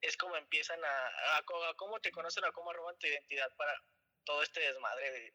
es 0.01 0.17
como 0.17 0.35
empiezan 0.35 0.79
a, 0.83 1.37
a, 1.37 1.43
co- 1.43 1.63
a 1.65 1.75
cómo 1.75 1.99
te 1.99 2.11
conocen, 2.11 2.43
a 2.45 2.51
cómo 2.51 2.73
roban 2.73 2.97
tu 2.99 3.07
identidad 3.07 3.49
para 3.55 3.73
todo 4.25 4.41
este 4.43 4.59
desmadre 4.59 5.11
de, 5.11 5.33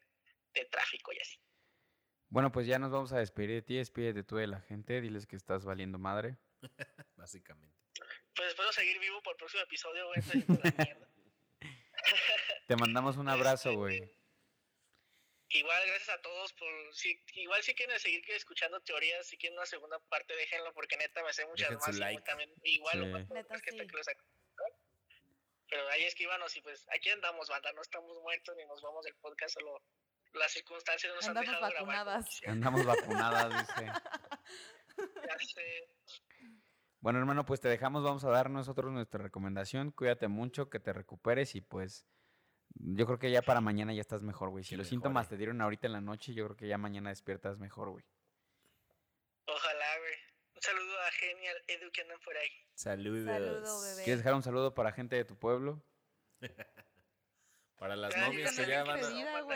de 0.53 0.65
tráfico 0.65 1.11
y 1.13 1.19
así. 1.19 1.39
Bueno, 2.27 2.51
pues 2.51 2.67
ya 2.67 2.77
nos 2.77 2.91
vamos 2.91 3.11
a 3.11 3.17
despedir 3.19 3.49
de 3.51 3.61
ti, 3.63 3.77
despídete 3.77 4.23
tú 4.23 4.35
de 4.35 4.45
la 4.47 4.61
gente, 4.61 5.01
diles 5.01 5.25
que 5.25 5.35
estás 5.35 5.65
valiendo 5.65 5.97
madre. 5.97 6.37
Básicamente. 7.15 7.75
Pues 8.35 8.49
espero 8.49 8.71
seguir 8.71 8.99
vivo 8.99 9.21
por 9.23 9.33
el 9.33 9.37
próximo 9.37 9.63
episodio, 9.63 10.07
güey. 10.07 10.21
Te 12.67 12.75
mandamos 12.75 13.17
un 13.17 13.27
abrazo, 13.29 13.73
güey. 13.73 14.11
Igual, 15.51 15.81
gracias 15.87 16.09
a 16.09 16.21
todos 16.21 16.53
por... 16.53 16.67
Si, 16.93 17.19
igual 17.33 17.63
si 17.63 17.73
quieren 17.73 17.99
seguir 17.99 18.23
escuchando 18.31 18.79
teorías, 18.81 19.25
si 19.25 19.37
quieren 19.37 19.57
una 19.57 19.65
segunda 19.65 19.97
parte, 20.07 20.35
déjenlo, 20.35 20.71
porque 20.73 20.95
neta 20.97 21.23
me 21.23 21.33
sé 21.33 21.45
muchas 21.47 21.69
Dejen 21.69 21.79
más. 21.87 21.97
like. 21.97 22.21
también, 22.23 22.53
igual, 22.63 22.93
Sí. 22.93 22.99
lo 22.99 23.07
más 23.07 23.29
Neta, 23.29 23.55
es 23.55 23.61
que 23.63 23.71
sí. 23.71 23.77
te. 23.77 23.87
Pero 25.69 25.87
ahí 25.89 26.03
escríbanos 26.03 26.55
y 26.55 26.61
pues 26.61 26.85
aquí 26.91 27.09
andamos, 27.09 27.47
banda, 27.49 27.71
no 27.73 27.81
estamos 27.81 28.15
muertos 28.21 28.55
ni 28.57 28.65
nos 28.65 28.81
vamos 28.81 29.05
del 29.05 29.15
podcast, 29.15 29.53
solo 29.53 29.81
las 30.33 30.51
circunstancias 30.51 31.13
nos 31.15 31.27
Andamos 31.27 31.49
han 31.49 31.55
dejado 31.55 31.71
grabar. 31.73 32.05
vacunadas. 32.05 32.41
Andamos 32.47 32.85
vacunadas, 32.85 33.67
dice. 33.67 33.91
Ya 35.29 35.39
sé. 35.39 35.87
Bueno, 36.99 37.19
hermano, 37.19 37.45
pues 37.45 37.61
te 37.61 37.69
dejamos, 37.69 38.03
vamos 38.03 38.23
a 38.25 38.29
dar 38.29 38.49
nosotros 38.49 38.91
nuestra 38.91 39.21
recomendación. 39.23 39.91
Cuídate 39.91 40.27
mucho, 40.27 40.69
que 40.69 40.79
te 40.81 40.91
recuperes 40.91 41.55
y 41.55 41.61
pues 41.61 42.05
yo 42.75 43.05
creo 43.05 43.19
que 43.19 43.31
ya 43.31 43.41
para 43.41 43.61
mañana 43.61 43.93
ya 43.93 44.01
estás 44.01 44.21
mejor, 44.21 44.49
güey. 44.49 44.63
Si 44.63 44.71
Que 44.71 44.77
los 44.77 44.85
mejore. 44.85 44.89
síntomas 44.95 45.29
te 45.29 45.37
dieron 45.37 45.61
ahorita 45.61 45.87
en 45.87 45.93
la 45.93 46.01
noche, 46.01 46.33
yo 46.33 46.45
creo 46.45 46.57
que 46.57 46.67
ya 46.67 46.77
mañana 46.77 47.09
despiertas 47.09 47.57
mejor, 47.57 47.89
güey. 47.89 48.05
Ojalá, 49.45 49.97
güey. 49.99 50.13
Un 50.55 50.61
saludo 50.61 50.99
a 51.01 51.11
Genial 51.11 51.63
Edu 51.67 51.91
que 51.91 52.01
andan 52.01 52.19
por 52.19 52.35
ahí. 52.37 52.49
Saludos. 52.75 53.25
Saludo, 53.25 53.81
bebé. 53.81 54.03
¿Quieres 54.03 54.19
dejar 54.19 54.33
un 54.35 54.43
saludo 54.43 54.73
para 54.73 54.91
gente 54.91 55.15
de 55.15 55.25
tu 55.25 55.37
pueblo? 55.37 55.81
Para 57.79 57.95
las 57.95 58.15
novias 58.17 58.53
que 58.57 58.65
ya 58.67 58.83
van 58.83 58.99
a, 58.99 59.01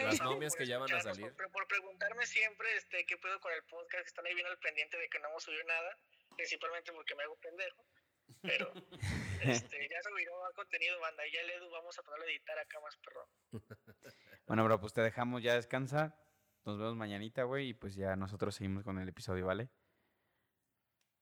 las 0.01 0.19
No, 0.21 0.31
novias 0.31 0.55
que 0.55 0.65
ya 0.65 0.79
van 0.79 0.93
a 0.93 1.01
salir. 1.01 1.33
Por, 1.35 1.51
por 1.51 1.67
preguntarme 1.67 2.25
siempre 2.25 2.73
este, 2.77 3.05
qué 3.05 3.17
puedo 3.17 3.37
con 3.41 3.51
el 3.51 3.61
podcast, 3.65 4.01
que 4.03 4.07
están 4.07 4.25
ahí 4.25 4.33
bien 4.33 4.47
al 4.47 4.57
pendiente 4.59 4.97
de 4.97 5.09
que 5.09 5.19
no 5.19 5.27
hemos 5.27 5.43
subido 5.43 5.61
nada, 5.65 5.97
principalmente 6.37 6.93
porque 6.93 7.15
me 7.15 7.23
hago 7.23 7.35
pendejo. 7.41 7.85
Pero 8.41 8.71
este, 9.41 9.89
ya 9.89 10.01
subiré 10.09 10.31
más 10.41 10.53
contenido, 10.55 10.99
banda. 10.99 11.27
Y 11.27 11.31
ya 11.33 11.41
el 11.41 11.49
Edu 11.51 11.69
vamos 11.71 11.97
a 11.97 12.03
ponerlo 12.03 12.25
a 12.25 12.29
editar 12.29 12.59
acá 12.59 12.79
más 12.79 12.97
perro. 12.97 13.29
Bueno, 14.45 14.65
bro, 14.65 14.77
pues 14.77 14.91
te 14.91 15.01
dejamos, 15.01 15.41
ya 15.41 15.53
descansa. 15.55 16.19
Nos 16.65 16.77
vemos 16.77 16.95
mañanita, 16.97 17.43
güey, 17.43 17.69
y 17.69 17.73
pues 17.73 17.95
ya 17.95 18.17
nosotros 18.17 18.53
seguimos 18.53 18.83
con 18.83 18.99
el 18.99 19.07
episodio, 19.07 19.45
¿vale? 19.45 19.69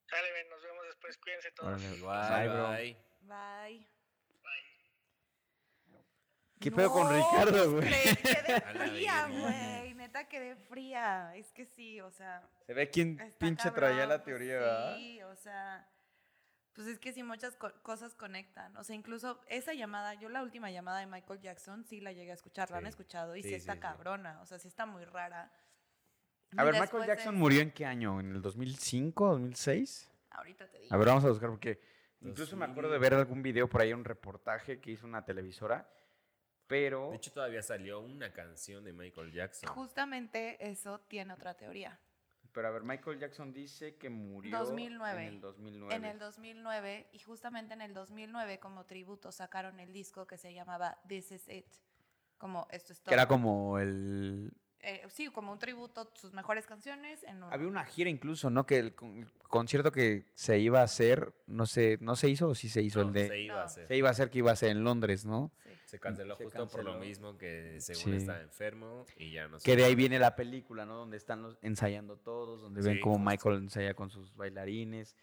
Sale, 0.08 0.32
ven, 0.34 0.50
nos 0.50 0.64
vemos 0.64 0.86
después. 0.88 1.18
Cuídense 1.20 1.52
todos. 1.52 1.70
Órale. 1.70 1.90
Bye, 2.02 2.48
Bye, 2.48 2.50
bro. 2.50 2.70
bye. 2.70 2.98
Bye. 3.22 3.88
¿Qué 6.60 6.72
pedo 6.72 6.92
con 6.92 7.10
Ricardo, 7.10 7.72
güey? 7.72 7.90
pues, 7.90 8.18
Quedé 8.18 8.54
A 8.66 8.74
la 8.74 8.88
fría, 8.88 9.28
güey. 9.28 9.94
Neta 9.96 10.28
quedé 10.28 10.56
fría. 10.56 11.36
Es 11.36 11.52
que 11.54 11.66
sí, 11.66 12.00
o 12.02 12.12
sea. 12.12 12.48
Se 12.68 12.74
ve 12.74 12.90
quién 12.90 13.18
pinche 13.40 13.70
cabrón, 13.70 13.76
traía 13.76 14.06
la 14.06 14.24
teoría, 14.24 14.60
¿verdad? 14.60 14.96
Sí, 14.96 15.22
o 15.24 15.36
sea. 15.36 15.88
Pues 16.74 16.88
es 16.88 17.00
que 17.00 17.12
sí, 17.12 17.22
muchas 17.22 17.56
co- 17.58 17.74
cosas 17.84 18.16
conectan. 18.16 18.76
O 18.78 18.84
sea, 18.84 18.96
incluso 18.96 19.42
esa 19.48 19.74
llamada, 19.74 20.14
yo 20.14 20.30
la 20.30 20.42
última 20.42 20.72
llamada 20.72 21.00
de 21.00 21.06
Michael 21.06 21.42
Jackson 21.42 21.84
sí 21.84 22.00
la 22.00 22.14
llegué 22.14 22.32
a 22.32 22.36
escuchar, 22.36 22.72
la 22.72 22.78
han 22.78 22.88
escuchado 22.88 23.36
y 23.36 23.44
sí, 23.44 23.50
Sí, 23.50 23.56
está 23.56 23.74
sí, 23.74 23.78
sí. 23.80 23.82
cabrona. 23.82 24.40
O 24.42 24.46
sea, 24.46 24.58
sí 24.58 24.68
está 24.70 24.86
muy 24.86 25.04
rara. 25.04 25.52
A 26.58 26.64
Y 26.64 26.66
ver, 26.66 26.80
Michael 26.80 27.06
Jackson 27.08 27.36
murió 27.36 27.62
en 27.62 27.72
qué 27.72 27.86
año? 27.86 28.20
¿En 28.20 28.32
el 28.36 28.42
2005, 28.42 29.28
2006? 29.32 30.10
Ahorita 30.32 30.70
te 30.70 30.80
digo. 30.80 30.94
A 30.94 30.98
ver, 30.98 31.08
vamos 31.08 31.26
a 31.26 31.30
buscar 31.30 31.50
porque 31.50 31.82
incluso 32.22 32.56
me 32.56 32.66
acuerdo 32.66 32.92
de 32.92 33.00
ver 33.00 33.14
algún 33.14 33.42
video 33.42 33.70
por 33.70 33.82
ahí, 33.82 33.92
un 33.94 34.06
reportaje 34.06 34.80
que 34.80 34.92
hizo 34.92 35.06
una 35.06 35.26
televisora, 35.26 35.90
pero... 36.68 37.10
De 37.10 37.18
hecho, 37.18 37.32
todavía 37.34 37.62
salió 37.62 38.00
una 38.00 38.32
canción 38.32 38.84
de 38.86 38.94
Michael 38.94 39.32
Jackson. 39.34 39.70
Justamente 39.70 40.58
eso 40.70 41.00
tiene 41.02 41.34
otra 41.34 41.54
teoría. 41.56 42.00
Pero 42.54 42.68
a 42.68 42.72
ver, 42.72 42.84
Michael 42.84 43.20
Jackson 43.20 43.54
dice 43.54 43.96
que 43.96 44.10
murió 44.10 44.58
2009. 44.58 45.22
en 45.22 45.34
el 45.34 45.42
2009. 45.42 45.96
En 45.96 46.06
el 46.06 46.20
2009, 46.20 47.10
y 47.14 47.20
justamente 47.20 47.74
en 47.74 47.82
el 47.82 47.94
2009 47.94 48.60
como 48.60 48.86
tributo 48.86 49.32
sacaron 49.32 49.80
el 49.80 49.94
disco 49.94 50.28
que 50.28 50.38
se 50.38 50.54
llamaba 50.54 50.98
This 51.08 51.32
Is 51.32 51.48
It. 51.48 51.68
Como 52.38 52.68
esto 52.72 52.94
es 52.94 53.02
todo. 53.02 53.12
Que 53.12 53.14
era 53.14 53.28
como 53.28 53.80
el... 53.80 54.52
Eh, 54.84 55.04
sí, 55.10 55.28
como 55.30 55.52
un 55.52 55.60
tributo, 55.60 56.10
sus 56.16 56.34
mejores 56.34 56.66
canciones 56.66 57.24
en 57.24 57.44
un... 57.44 57.54
Había 57.54 57.68
una 57.68 57.86
gira 57.86 58.10
incluso, 58.10 58.50
¿no? 58.50 58.66
Que 58.66 58.80
el 58.80 58.96
con- 58.96 59.30
concierto 59.48 59.92
que 59.92 60.26
se 60.34 60.58
iba 60.58 60.82
a 60.82 60.84
hacer, 60.84 61.34
no 61.46 61.68
sé, 61.68 61.98
¿no 62.02 62.16
se 62.16 62.30
hizo 62.30 62.48
o 62.50 62.56
sí 62.56 62.68
se 62.68 62.82
hizo 62.82 63.02
No, 63.02 63.08
el 63.10 63.14
de... 63.14 63.28
se 63.28 63.40
iba 63.42 63.62
a 63.62 63.66
hacer. 63.66 63.88
Se 63.88 63.96
iba 63.96 64.08
a 64.08 64.12
hacer 64.12 64.30
que 64.32 64.40
iba 64.40 64.52
a 64.52 64.56
ser 64.56 64.72
en 64.72 64.84
Londres, 64.84 65.24
¿no? 65.26 65.52
Sí. 65.64 65.70
Se 65.86 66.00
canceló 66.00 66.36
Se 66.38 66.46
justo 66.46 66.68
por 66.68 66.84
lo 66.84 66.98
mismo 66.98 67.38
que 67.38 67.80
según 67.80 68.14
Sí. 68.14 68.18
estaba 68.18 68.40
enfermo 68.42 69.06
y 69.18 69.32
ya 69.34 69.48
no 69.50 69.60
se 69.60 69.66
Que 69.66 69.76
de 69.76 69.84
ahí 69.84 69.94
viene 69.94 70.18
la 70.18 70.36
película, 70.36 70.86
¿no? 70.86 70.96
Donde 70.96 71.18
están 71.18 71.44
los- 71.44 71.58
ensayando 71.62 72.18
todos, 72.18 72.62
donde 72.62 72.82
ven 72.82 73.00
cómo. 73.02 73.20
Michael 73.20 73.58
ensaya 73.58 73.94
con 73.94 74.10
sus 74.10 74.34
bailarines. 74.36 75.16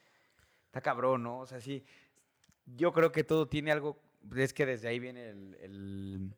Está 0.66 0.80
cabrón, 0.82 1.22
¿no? 1.24 1.40
O 1.40 1.46
sea, 1.46 1.60
sí. 1.60 1.84
Yo 2.66 2.92
creo 2.92 3.10
que 3.10 3.24
todo 3.24 3.48
tiene 3.48 3.72
algo. 3.72 3.98
Es 4.36 4.52
que 4.52 4.66
desde 4.66 4.88
ahí 4.88 4.98
viene 4.98 5.30
el, 5.30 5.54
el- 5.62 6.34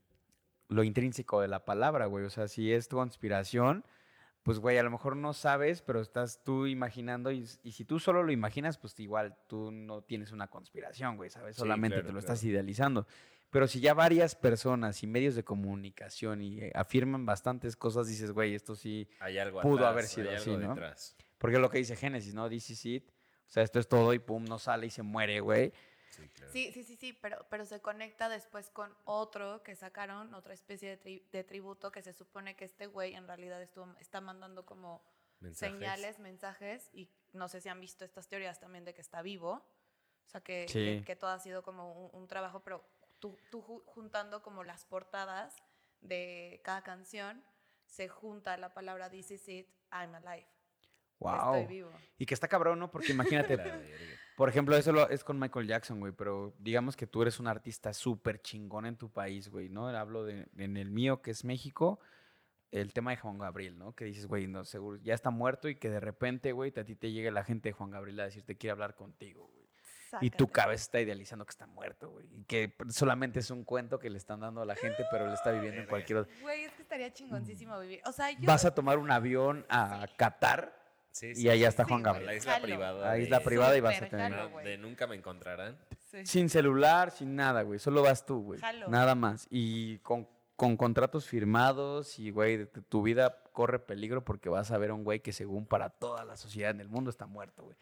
lo 0.70 0.82
intrínseco 0.84 1.40
de 1.40 1.48
la 1.48 1.64
palabra, 1.64 2.06
güey. 2.06 2.24
O 2.24 2.30
sea, 2.30 2.48
si 2.48 2.72
es 2.72 2.88
tu 2.88 2.96
conspiración, 2.96 3.84
pues, 4.42 4.58
güey, 4.58 4.78
a 4.78 4.82
lo 4.82 4.90
mejor 4.90 5.16
no 5.16 5.34
sabes, 5.34 5.82
pero 5.82 6.00
estás 6.00 6.42
tú 6.42 6.66
imaginando. 6.66 7.30
Y, 7.30 7.46
y 7.62 7.72
si 7.72 7.84
tú 7.84 7.98
solo 7.98 8.22
lo 8.22 8.32
imaginas, 8.32 8.78
pues 8.78 8.98
igual 9.00 9.36
tú 9.46 9.70
no 9.70 10.02
tienes 10.02 10.32
una 10.32 10.48
conspiración, 10.48 11.16
güey, 11.16 11.28
¿sabes? 11.28 11.56
Sí, 11.56 11.60
Solamente 11.60 11.96
claro, 11.96 12.06
te 12.06 12.12
lo 12.12 12.20
claro. 12.20 12.34
estás 12.34 12.44
idealizando. 12.44 13.06
Pero 13.50 13.66
si 13.66 13.80
ya 13.80 13.94
varias 13.94 14.36
personas 14.36 15.02
y 15.02 15.08
medios 15.08 15.34
de 15.34 15.42
comunicación 15.42 16.40
y 16.40 16.60
eh, 16.60 16.72
afirman 16.74 17.26
bastantes 17.26 17.76
cosas, 17.76 18.06
dices, 18.06 18.30
güey, 18.30 18.54
esto 18.54 18.76
sí. 18.76 19.08
Hay 19.18 19.38
algo 19.38 19.60
pudo 19.60 19.78
atrás, 19.78 19.90
haber 19.90 20.04
sido 20.04 20.30
hay 20.30 20.36
así, 20.36 20.50
algo 20.50 20.62
¿no? 20.62 20.68
detrás. 20.74 21.16
Porque 21.36 21.56
es 21.56 21.60
lo 21.60 21.68
que 21.68 21.78
dice 21.78 21.96
Génesis, 21.96 22.32
¿no? 22.32 22.48
This 22.48 22.70
is 22.70 22.86
it. 22.86 23.10
O 23.10 23.52
sea, 23.52 23.64
esto 23.64 23.80
es 23.80 23.88
todo 23.88 24.14
y 24.14 24.20
pum, 24.20 24.44
no 24.44 24.60
sale 24.60 24.86
y 24.86 24.90
se 24.90 25.02
muere, 25.02 25.40
güey. 25.40 25.72
Sí, 26.10 26.28
claro. 26.28 26.52
Sí, 26.52 26.72
sí, 26.72 26.84
sí, 26.84 26.96
sí, 26.96 27.12
pero, 27.12 27.46
pero 27.48 27.64
se 27.64 27.80
conecta 27.80 28.28
después 28.28 28.68
con 28.70 28.94
otro 29.04 29.62
que 29.62 29.74
sacaron, 29.76 30.34
otra 30.34 30.52
especie 30.54 30.96
de, 30.96 31.00
tri- 31.00 31.30
de 31.30 31.44
tributo 31.44 31.90
que 31.92 32.02
se 32.02 32.12
supone 32.12 32.56
que 32.56 32.64
este 32.64 32.86
güey 32.86 33.14
en 33.14 33.26
realidad 33.26 33.62
estuvo, 33.62 33.94
está 34.00 34.20
mandando 34.20 34.66
como 34.66 35.02
Mensajes. 35.40 35.72
señales, 35.78 36.18
mensajes, 36.18 36.90
y 36.92 37.08
no 37.32 37.48
sé 37.48 37.60
si 37.60 37.68
han 37.68 37.80
visto 37.80 38.04
estas 38.04 38.28
teorías 38.28 38.58
también 38.60 38.84
de 38.84 38.92
que 38.92 39.00
está 39.00 39.22
vivo. 39.22 39.52
O 40.26 40.28
sea, 40.30 40.40
que, 40.42 40.66
Sí. 40.68 40.98
que, 40.98 41.04
que 41.04 41.16
todo 41.16 41.30
ha 41.30 41.38
sido 41.38 41.62
como 41.62 41.92
un, 41.92 42.20
un 42.22 42.28
trabajo, 42.28 42.60
pero 42.62 42.84
tú, 43.18 43.38
tú 43.50 43.62
ju- 43.62 43.82
juntando 43.86 44.42
como 44.42 44.62
las 44.64 44.84
portadas 44.84 45.56
de 46.00 46.60
cada 46.64 46.82
canción, 46.82 47.42
se 47.86 48.08
junta 48.08 48.56
la 48.56 48.72
palabra 48.74 49.10
This 49.10 49.30
is 49.32 49.48
it, 49.48 49.68
I'm 49.92 50.14
alive. 50.14 50.46
Wow. 51.18 51.54
Estoy 51.54 51.66
vivo. 51.66 51.92
Y 52.18 52.26
que 52.26 52.34
está 52.34 52.48
cabrón, 52.48 52.78
¿no? 52.78 52.90
Porque 52.90 53.12
imagínate. 53.12 53.56
por 54.40 54.48
ejemplo, 54.48 54.74
eso 54.74 54.90
lo- 54.90 55.06
es 55.10 55.22
con 55.22 55.38
Michael 55.38 55.66
Jackson, 55.66 56.00
güey, 56.00 56.14
pero 56.14 56.54
digamos 56.58 56.96
que 56.96 57.06
tú 57.06 57.20
eres 57.20 57.38
un 57.40 57.46
artista 57.46 57.92
súper 57.92 58.40
chingón 58.40 58.86
en 58.86 58.96
tu 58.96 59.10
país, 59.12 59.50
güey, 59.50 59.68
¿no? 59.68 59.88
Hablo 59.88 60.24
de, 60.24 60.48
en 60.56 60.78
el 60.78 60.90
mío, 60.90 61.20
que 61.20 61.30
es 61.30 61.44
México, 61.44 62.00
el 62.70 62.94
tema 62.94 63.10
de 63.10 63.18
Juan 63.18 63.36
Gabriel, 63.36 63.76
¿no? 63.78 63.94
Que 63.94 64.06
dices, 64.06 64.26
güey, 64.26 64.46
no, 64.46 64.64
seguro, 64.64 64.98
ya 65.02 65.12
está 65.12 65.28
muerto 65.28 65.68
y 65.68 65.74
que 65.76 65.90
de 65.90 66.00
repente, 66.00 66.52
güey, 66.52 66.72
a 66.74 66.84
ti 66.86 66.96
te 66.96 67.12
llegue 67.12 67.30
la 67.30 67.44
gente 67.44 67.68
de 67.68 67.72
Juan 67.74 67.90
Gabriel 67.90 68.18
a 68.20 68.24
decirte, 68.24 68.56
quiere 68.56 68.72
hablar 68.72 68.94
contigo, 68.94 69.50
güey. 69.52 69.60
Y 70.22 70.30
tu 70.30 70.48
cabeza 70.48 70.84
está 70.84 71.00
idealizando 71.02 71.44
que 71.44 71.50
está 71.50 71.66
muerto, 71.66 72.08
güey. 72.08 72.26
Y 72.34 72.44
que 72.44 72.74
solamente 72.88 73.40
es 73.40 73.50
un 73.50 73.62
cuento 73.64 73.98
que 73.98 74.08
le 74.08 74.16
están 74.16 74.40
dando 74.40 74.62
a 74.62 74.64
la 74.64 74.74
gente, 74.74 75.04
pero 75.10 75.26
él 75.26 75.34
está 75.34 75.52
viviendo 75.52 75.82
en 75.82 75.86
cualquier 75.86 76.20
otro. 76.20 76.32
Güey, 76.40 76.64
es 76.64 76.72
que 76.72 76.80
estaría 76.82 77.12
chingoncísimo 77.12 77.78
vivir. 77.78 78.00
O 78.06 78.12
sea, 78.12 78.30
yo. 78.32 78.38
Vas 78.46 78.64
a 78.64 78.74
tomar 78.74 78.98
un 78.98 79.10
avión 79.10 79.66
a 79.68 80.06
Qatar 80.16 80.79
Sí, 81.12 81.32
y 81.34 81.48
allá 81.48 81.66
sí. 81.66 81.68
está 81.70 81.84
Sí, 81.84 81.88
Juan. 81.90 82.00
A 82.06 82.08
la 82.08 82.12
Gabriel. 82.12 82.36
isla 82.38 82.52
Jalo. 82.52 82.64
privada. 82.64 83.10
A 83.10 83.14
de- 83.14 83.22
isla 83.22 83.40
privada 83.40 83.76
y 83.76 83.80
vas 83.80 84.00
a 84.02 84.08
tener. 84.08 84.32
jalo. 84.32 84.58
De 84.60 84.78
nunca 84.78 85.06
me 85.06 85.16
encontrarán. 85.16 85.78
Sí. 86.10 86.26
Sin 86.26 86.48
celular, 86.48 87.10
sin 87.10 87.34
nada, 87.36 87.62
güey. 87.62 87.78
Solo 87.78 88.02
vas 88.02 88.24
tú, 88.26 88.42
güey. 88.42 88.60
Nada 88.88 89.14
más. 89.14 89.46
Y 89.50 89.98
con, 89.98 90.28
con 90.56 90.76
contratos 90.76 91.26
firmados 91.26 92.18
y, 92.18 92.30
güey, 92.30 92.66
tu 92.88 93.02
vida 93.02 93.42
corre 93.52 93.78
peligro 93.80 94.24
porque 94.24 94.48
vas 94.48 94.70
a 94.70 94.78
ver 94.78 94.90
a 94.90 94.94
un 94.94 95.04
güey 95.04 95.20
que 95.20 95.32
según 95.32 95.66
para 95.66 95.90
toda 95.90 96.24
la 96.24 96.36
sociedad 96.36 96.70
en 96.70 96.80
el 96.80 96.88
mundo 96.88 97.10
está 97.10 97.26
muerto, 97.26 97.64
güey. 97.64 97.76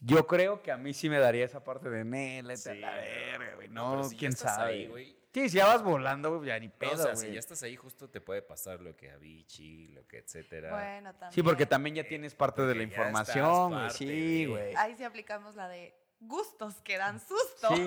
Yo 0.00 0.26
creo 0.26 0.62
que 0.62 0.70
a 0.70 0.76
mí 0.76 0.94
sí 0.94 1.08
me 1.10 1.18
daría 1.18 1.44
esa 1.44 1.64
parte 1.64 1.90
de, 1.90 2.04
"Nee, 2.04 2.42
léete 2.42 2.70
a 2.70 2.74
Sí, 2.74 2.80
la 2.80 2.90
no, 2.90 2.96
verga, 2.96 3.54
güey. 3.56 3.68
no, 3.68 3.96
No, 3.96 4.04
si 4.04 4.16
quién 4.16 4.32
estás 4.32 4.54
sabe. 4.56 4.72
ahí, 4.72 4.86
güey. 4.86 5.18
Sí, 5.34 5.48
si 5.50 5.56
ya 5.58 5.66
vas 5.66 5.82
volando, 5.82 6.36
güey, 6.36 6.48
ya 6.48 6.58
ni 6.58 6.68
No, 6.68 6.72
pedo, 6.78 6.92
o 6.92 6.96
sea, 6.96 7.12
güey. 7.14 7.26
si 7.28 7.32
ya 7.34 7.38
estás 7.38 7.62
ahí, 7.62 7.76
justo 7.76 8.08
te 8.08 8.20
puede 8.20 8.42
pasar 8.42 8.80
lo 8.80 8.96
que 8.96 9.10
a 9.10 9.16
Vichy, 9.16 9.88
lo 9.88 10.06
que 10.06 10.18
etcétera. 10.18 10.70
Bueno, 10.70 11.12
también. 11.12 11.32
Sí, 11.32 11.42
porque 11.42 11.66
también 11.66 11.96
ya 11.96 12.04
tienes 12.04 12.34
parte 12.34 12.62
de 12.62 12.74
la 12.74 12.82
información, 12.82 13.72
güey. 13.72 13.90
Sí, 13.90 14.46
güey. 14.46 14.74
Ahí 14.76 14.94
sí 14.96 15.04
aplicamos 15.04 15.54
la 15.54 15.68
de 15.68 15.94
gustos 16.20 16.80
que 16.80 16.96
dan 16.96 17.20
susto. 17.20 17.68
Sí, 17.76 17.86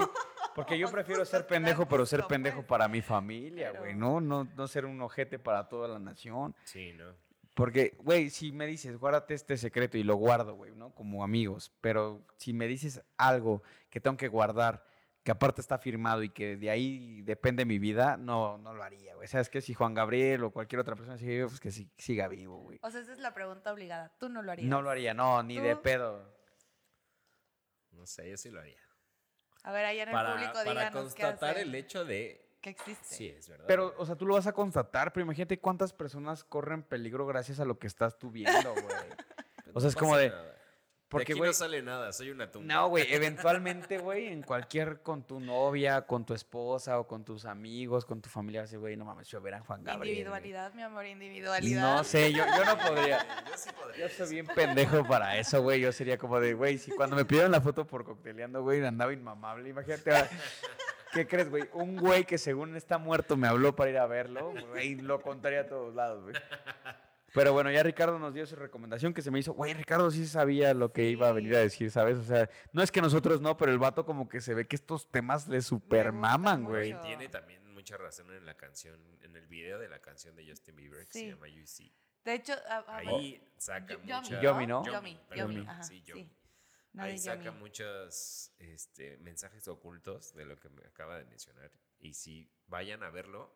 porque 0.55 0.77
yo 0.77 0.87
prefiero 0.91 1.25
ser 1.25 1.45
pendejo, 1.47 1.87
pero 1.87 2.05
ser 2.05 2.25
pendejo 2.27 2.57
pues. 2.57 2.67
para 2.67 2.87
mi 2.87 3.01
familia, 3.01 3.71
güey. 3.71 3.95
No, 3.95 4.21
no, 4.21 4.45
no 4.45 4.67
ser 4.67 4.85
un 4.85 5.01
ojete 5.01 5.39
para 5.39 5.67
toda 5.67 5.87
la 5.87 5.99
nación. 5.99 6.55
Sí, 6.63 6.93
¿no? 6.93 7.13
Porque, 7.53 7.95
güey, 7.99 8.29
si 8.29 8.51
me 8.51 8.65
dices, 8.65 8.97
guárdate 8.97 9.33
este 9.33 9.57
secreto 9.57 9.97
y 9.97 10.03
lo 10.03 10.15
guardo, 10.15 10.55
güey, 10.55 10.73
¿no? 10.73 10.93
Como 10.95 11.23
amigos. 11.23 11.71
Pero 11.81 12.25
si 12.37 12.53
me 12.53 12.67
dices 12.67 13.01
algo 13.17 13.61
que 13.89 13.99
tengo 13.99 14.15
que 14.17 14.29
guardar, 14.29 14.85
que 15.23 15.31
aparte 15.31 15.61
está 15.61 15.77
firmado 15.77 16.23
y 16.23 16.29
que 16.29 16.55
de 16.55 16.69
ahí 16.69 17.21
depende 17.23 17.65
mi 17.65 17.77
vida, 17.77 18.17
no, 18.17 18.57
no 18.57 18.73
lo 18.73 18.81
haría, 18.83 19.15
güey. 19.15 19.27
¿Sabes 19.27 19.49
qué? 19.49 19.61
Si 19.61 19.73
Juan 19.73 19.93
Gabriel 19.93 20.43
o 20.45 20.51
cualquier 20.51 20.79
otra 20.79 20.95
persona 20.95 21.17
sigue 21.17 21.35
vivo, 21.35 21.49
pues 21.49 21.59
que 21.59 21.71
sí- 21.71 21.91
siga 21.97 22.27
vivo, 22.27 22.57
güey. 22.57 22.79
O 22.81 22.89
sea, 22.89 23.01
esa 23.01 23.11
es 23.13 23.19
la 23.19 23.33
pregunta 23.33 23.71
obligada. 23.73 24.15
Tú 24.17 24.29
no 24.29 24.41
lo 24.41 24.51
harías. 24.51 24.67
No 24.69 24.81
lo 24.81 24.89
haría, 24.89 25.13
no, 25.13 25.43
ni 25.43 25.59
de 25.59 25.75
pedo. 25.75 26.33
No 27.91 28.05
sé, 28.05 28.29
yo 28.29 28.37
sí 28.37 28.49
lo 28.49 28.61
haría. 28.61 28.79
A 29.63 29.71
ver, 29.71 29.85
allá 29.85 30.03
en 30.03 30.09
el 30.09 30.13
Para, 30.13 30.31
público 30.33 30.53
para 30.53 30.69
díganos 30.71 31.13
qué 31.13 31.21
constatar 31.23 31.57
el 31.59 31.75
hecho 31.75 32.03
de... 32.05 32.49
que 32.61 32.69
existe. 32.69 33.03
Sí, 33.15 33.27
es 33.27 33.49
verdad. 33.49 33.65
Pero, 33.67 33.93
o 33.97 34.05
sea, 34.05 34.15
tú 34.15 34.25
lo 34.25 34.35
vas 34.35 34.47
a 34.47 34.53
constatar, 34.53 35.11
pero 35.11 35.23
imagínate 35.25 35.59
cuántas 35.59 35.91
personas 35.93 36.43
corren 36.43 36.83
peligro 36.83 37.25
gracias 37.25 37.59
a 37.59 37.65
lo 37.65 37.77
que 37.79 37.87
estás 37.87 38.17
tú 38.17 38.31
viendo, 38.31 38.73
güey. 38.73 38.85
O 39.73 39.79
sea, 39.79 39.87
no 39.87 39.89
es 39.89 39.95
como 39.95 40.17
de- 40.17 40.29
nada. 40.29 40.57
Porque, 41.07 41.33
de 41.33 41.39
aquí 41.41 41.45
no 41.47 41.51
sale 41.53 41.81
nada, 41.81 42.13
soy 42.13 42.29
una 42.29 42.49
tumba. 42.49 42.73
No, 42.73 42.87
güey, 42.87 43.05
eventualmente, 43.13 43.97
güey, 43.97 44.27
en 44.27 44.43
cualquier, 44.43 45.01
con 45.01 45.23
tu 45.27 45.41
novia, 45.41 46.05
con 46.07 46.25
tu 46.25 46.33
esposa 46.33 46.99
o 47.01 47.05
con 47.07 47.25
tus 47.25 47.43
amigos, 47.43 48.05
con 48.05 48.21
tu 48.21 48.29
familia, 48.29 48.61
así, 48.61 48.77
güey, 48.77 48.95
no 48.95 49.03
mames, 49.03 49.27
yo 49.27 49.41
ver 49.41 49.55
a 49.55 49.59
Juan 49.59 49.83
Gabriel. 49.83 50.13
Individualidad, 50.15 50.73
mi 50.73 50.81
amor, 50.83 51.05
individualidad. 51.05 51.81
No 51.97 52.03
sé, 52.05 52.31
yo, 52.31 52.45
yo 52.45 52.63
no 52.63 52.77
podría. 52.77 53.17
Yo 53.51 53.57
sí 53.57 53.69
podría. 53.77 54.07
Yo 54.07 54.13
soy 54.13 54.29
bien 54.35 54.47
pendejo 54.47 55.05
para 55.05 55.37
eso, 55.37 55.61
güey. 55.61 55.81
Yo 55.81 55.91
sería 55.91 56.17
como 56.17 56.39
de, 56.39 56.53
güey, 56.53 56.77
si 56.77 56.91
cuando 56.91 57.17
me 57.17 57.25
pidieron 57.25 57.51
la 57.51 57.59
foto 57.59 57.85
por 57.85 58.05
cocteleando, 58.05 58.61
güey, 58.63 58.81
andaba 58.85 59.11
inmamable. 59.11 59.67
Imagínate, 59.67 60.11
¿qué 61.13 61.27
crees, 61.27 61.49
güey? 61.49 61.63
Un 61.73 61.97
güey 61.97 62.23
que 62.25 62.37
según 62.37 62.75
está 62.75 62.97
muerto 62.97 63.37
me 63.37 63.47
habló 63.47 63.75
para 63.75 63.89
ir 63.91 63.97
a 63.97 64.05
verlo, 64.07 64.53
güey, 64.69 64.95
lo 64.95 65.21
contaría 65.21 65.61
a 65.61 65.67
todos 65.67 65.93
lados, 65.95 66.23
güey. 66.23 66.35
Pero 67.33 67.53
bueno, 67.53 67.71
ya 67.71 67.81
Ricardo 67.81 68.19
nos 68.19 68.33
dio 68.33 68.45
su 68.45 68.57
recomendación 68.57 69.13
que 69.13 69.21
se 69.21 69.31
me 69.31 69.39
hizo, 69.39 69.53
güey, 69.53 69.73
Ricardo 69.73 70.11
sí 70.11 70.27
sabía 70.27 70.73
lo 70.73 70.91
que 70.91 71.05
iba 71.09 71.29
a 71.29 71.31
venir 71.31 71.55
a 71.55 71.59
decir, 71.59 71.89
¿sabes? 71.89 72.17
O 72.17 72.23
sea, 72.23 72.49
no 72.73 72.83
es 72.83 72.91
que 72.91 73.01
nosotros 73.01 73.39
no, 73.39 73.55
pero 73.55 73.71
el 73.71 73.79
vato 73.79 74.05
como 74.05 74.27
que 74.27 74.41
se 74.41 74.53
ve 74.53 74.67
que 74.67 74.75
estos 74.75 75.09
temas 75.09 75.47
le 75.47 75.61
super 75.61 76.11
maman, 76.11 76.63
mucho. 76.63 76.71
güey. 76.73 76.99
Tiene 77.01 77.29
también 77.29 77.65
mucha 77.73 77.95
razón 77.95 78.33
en 78.33 78.45
la 78.45 78.55
canción, 78.55 78.99
en 79.21 79.33
el 79.37 79.47
video 79.47 79.79
de 79.79 79.87
la 79.87 79.99
canción 79.99 80.35
de 80.35 80.45
Justin 80.45 80.75
Bieber 80.75 81.05
que 81.07 81.13
Sí. 81.13 81.19
se 81.21 81.29
llama 81.29 81.47
You 81.47 81.65
See. 81.65 81.93
De 82.25 82.33
hecho, 82.35 82.53
a- 82.69 82.83
a- 82.85 82.97
Ahí 82.97 83.41
saca 83.57 83.97
mucha... 83.97 84.21
Yomi, 84.23 84.43
Yomi, 84.43 84.67
¿no? 84.67 84.85
Yomi, 84.85 85.19
Yomi, 85.33 85.65
ajá, 85.67 85.83
sí, 85.83 86.03
sí. 86.05 86.29
No 86.93 87.03
Ahí 87.03 87.17
saca 87.17 87.51
muchos 87.51 88.51
este, 88.59 89.17
mensajes 89.19 89.67
ocultos 89.67 90.33
de 90.33 90.45
lo 90.45 90.59
que 90.59 90.69
me 90.69 90.85
acaba 90.85 91.17
de 91.17 91.25
mencionar. 91.25 91.71
Y 91.99 92.13
si 92.13 92.51
vayan 92.67 93.01
a 93.03 93.09
verlo, 93.09 93.53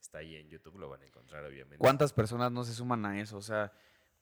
está 0.00 0.18
ahí 0.18 0.34
en 0.36 0.48
YouTube, 0.48 0.78
lo 0.78 0.88
van 0.88 1.02
a 1.02 1.06
encontrar, 1.06 1.44
obviamente. 1.44 1.78
¿Cuántas 1.78 2.12
personas 2.12 2.50
no 2.50 2.64
se 2.64 2.72
suman 2.74 3.04
a 3.06 3.20
eso? 3.20 3.36
O 3.36 3.42
sea, 3.42 3.72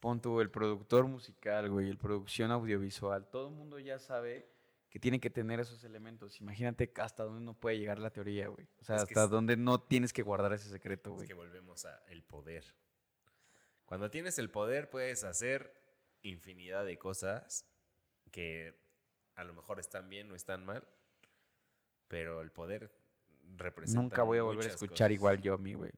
pon 0.00 0.20
tú 0.20 0.40
el 0.40 0.50
productor 0.50 1.06
musical, 1.06 1.70
güey, 1.70 1.88
el 1.88 1.96
producción 1.96 2.50
audiovisual. 2.50 3.26
Todo 3.30 3.48
el 3.48 3.54
mundo 3.54 3.78
ya 3.78 3.98
sabe 3.98 4.50
que 4.90 4.98
tiene 5.00 5.18
que 5.18 5.30
tener 5.30 5.58
esos 5.58 5.82
elementos. 5.84 6.38
Imagínate 6.42 6.92
hasta 6.98 7.24
dónde 7.24 7.40
no 7.42 7.54
puede 7.58 7.78
llegar 7.78 7.98
la 7.98 8.10
teoría, 8.12 8.48
güey. 8.48 8.68
O 8.80 8.84
sea, 8.84 8.96
Es 8.96 9.02
hasta 9.04 9.24
es- 9.24 9.30
dónde 9.30 9.56
no 9.56 9.80
tienes 9.80 10.12
que 10.12 10.22
guardar 10.22 10.52
ese 10.52 10.68
secreto, 10.68 11.08
Es 11.12 11.16
güey. 11.16 11.28
que 11.28 11.32
volvemos 11.34 11.86
a 11.86 12.04
el 12.08 12.22
poder. 12.22 12.64
Cuando 13.86 14.10
tienes 14.10 14.38
el 14.38 14.50
poder 14.50 14.90
puedes 14.90 15.24
hacer 15.24 15.72
infinidad 16.20 16.84
de 16.84 16.98
cosas 16.98 17.66
que 18.32 18.74
a 19.36 19.44
lo 19.44 19.54
mejor 19.54 19.78
están 19.78 20.08
bien 20.08 20.30
o 20.32 20.34
están 20.34 20.64
mal, 20.66 20.82
pero 22.08 22.40
el 22.40 22.50
poder 22.50 22.90
representa 23.56 24.02
Nunca 24.02 24.22
voy 24.24 24.38
a 24.38 24.42
volver 24.42 24.64
a 24.66 24.68
escuchar 24.68 25.08
cosas. 25.08 25.12
igual 25.12 25.40
yo 25.42 25.54
a 25.54 25.58
mí, 25.58 25.74
güey. 25.74 25.92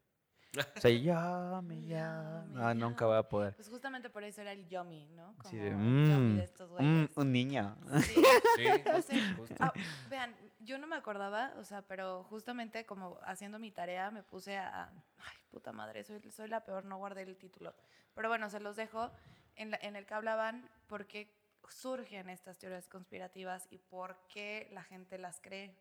O 0.77 0.81
sea, 0.81 0.91
llame, 0.91 1.83
llame. 1.83 2.61
Ah, 2.61 2.75
nunca 2.75 3.07
voy 3.07 3.17
a 3.17 3.23
poder. 3.29 3.55
Pues 3.57 3.69
justamente 3.69 4.09
por 4.11 4.23
eso 4.23 4.41
era 4.41 4.53
el 4.53 4.69
yummy, 4.69 5.07
¿no? 5.09 5.35
Como 5.39 5.49
Así 5.49 5.57
de, 5.57 5.71
mm, 5.75 6.37
de 6.37 6.45
estos 6.45 6.71
mm, 6.71 7.05
un 7.17 7.33
niño. 7.33 7.77
Sí, 8.03 8.15
Sí, 8.57 8.65
no 8.87 9.03
sé. 9.03 9.35
justo. 9.37 9.57
Ah, 9.59 9.73
vean, 10.09 10.37
yo 10.61 10.79
no 10.79 10.87
me 10.87 10.95
acordaba, 10.95 11.53
o 11.59 11.65
sea, 11.65 11.83
pero 11.83 12.23
justamente 12.25 12.87
como 12.87 13.19
haciendo 13.25 13.59
mi 13.59 13.73
tarea 13.73 14.11
me 14.13 14.23
puse 14.23 14.57
a... 14.57 14.85
Ay, 15.19 15.37
puta 15.51 15.73
madre, 15.73 16.05
soy, 16.05 16.21
soy 16.31 16.49
la 16.49 16.65
peor, 16.65 16.85
no 16.85 16.99
guardé 16.99 17.23
el 17.23 17.37
título. 17.37 17.75
Pero 18.15 18.29
bueno, 18.29 18.49
se 18.49 18.61
los 18.61 18.77
dejo 18.77 19.11
en, 19.57 19.73
la- 19.73 19.79
en 19.83 19.97
el 19.97 20.07
que 20.07 20.15
hablaban 20.15 20.69
por 20.87 21.07
qué 21.07 21.29
surgen 21.69 22.31
estas 22.31 22.59
teorías 22.59 22.89
conspirativas 22.89 23.67
y 23.71 23.79
por 23.79 24.17
qué 24.29 24.69
la 24.73 24.83
gente 24.83 25.19
las 25.19 25.41
cree, 25.41 25.77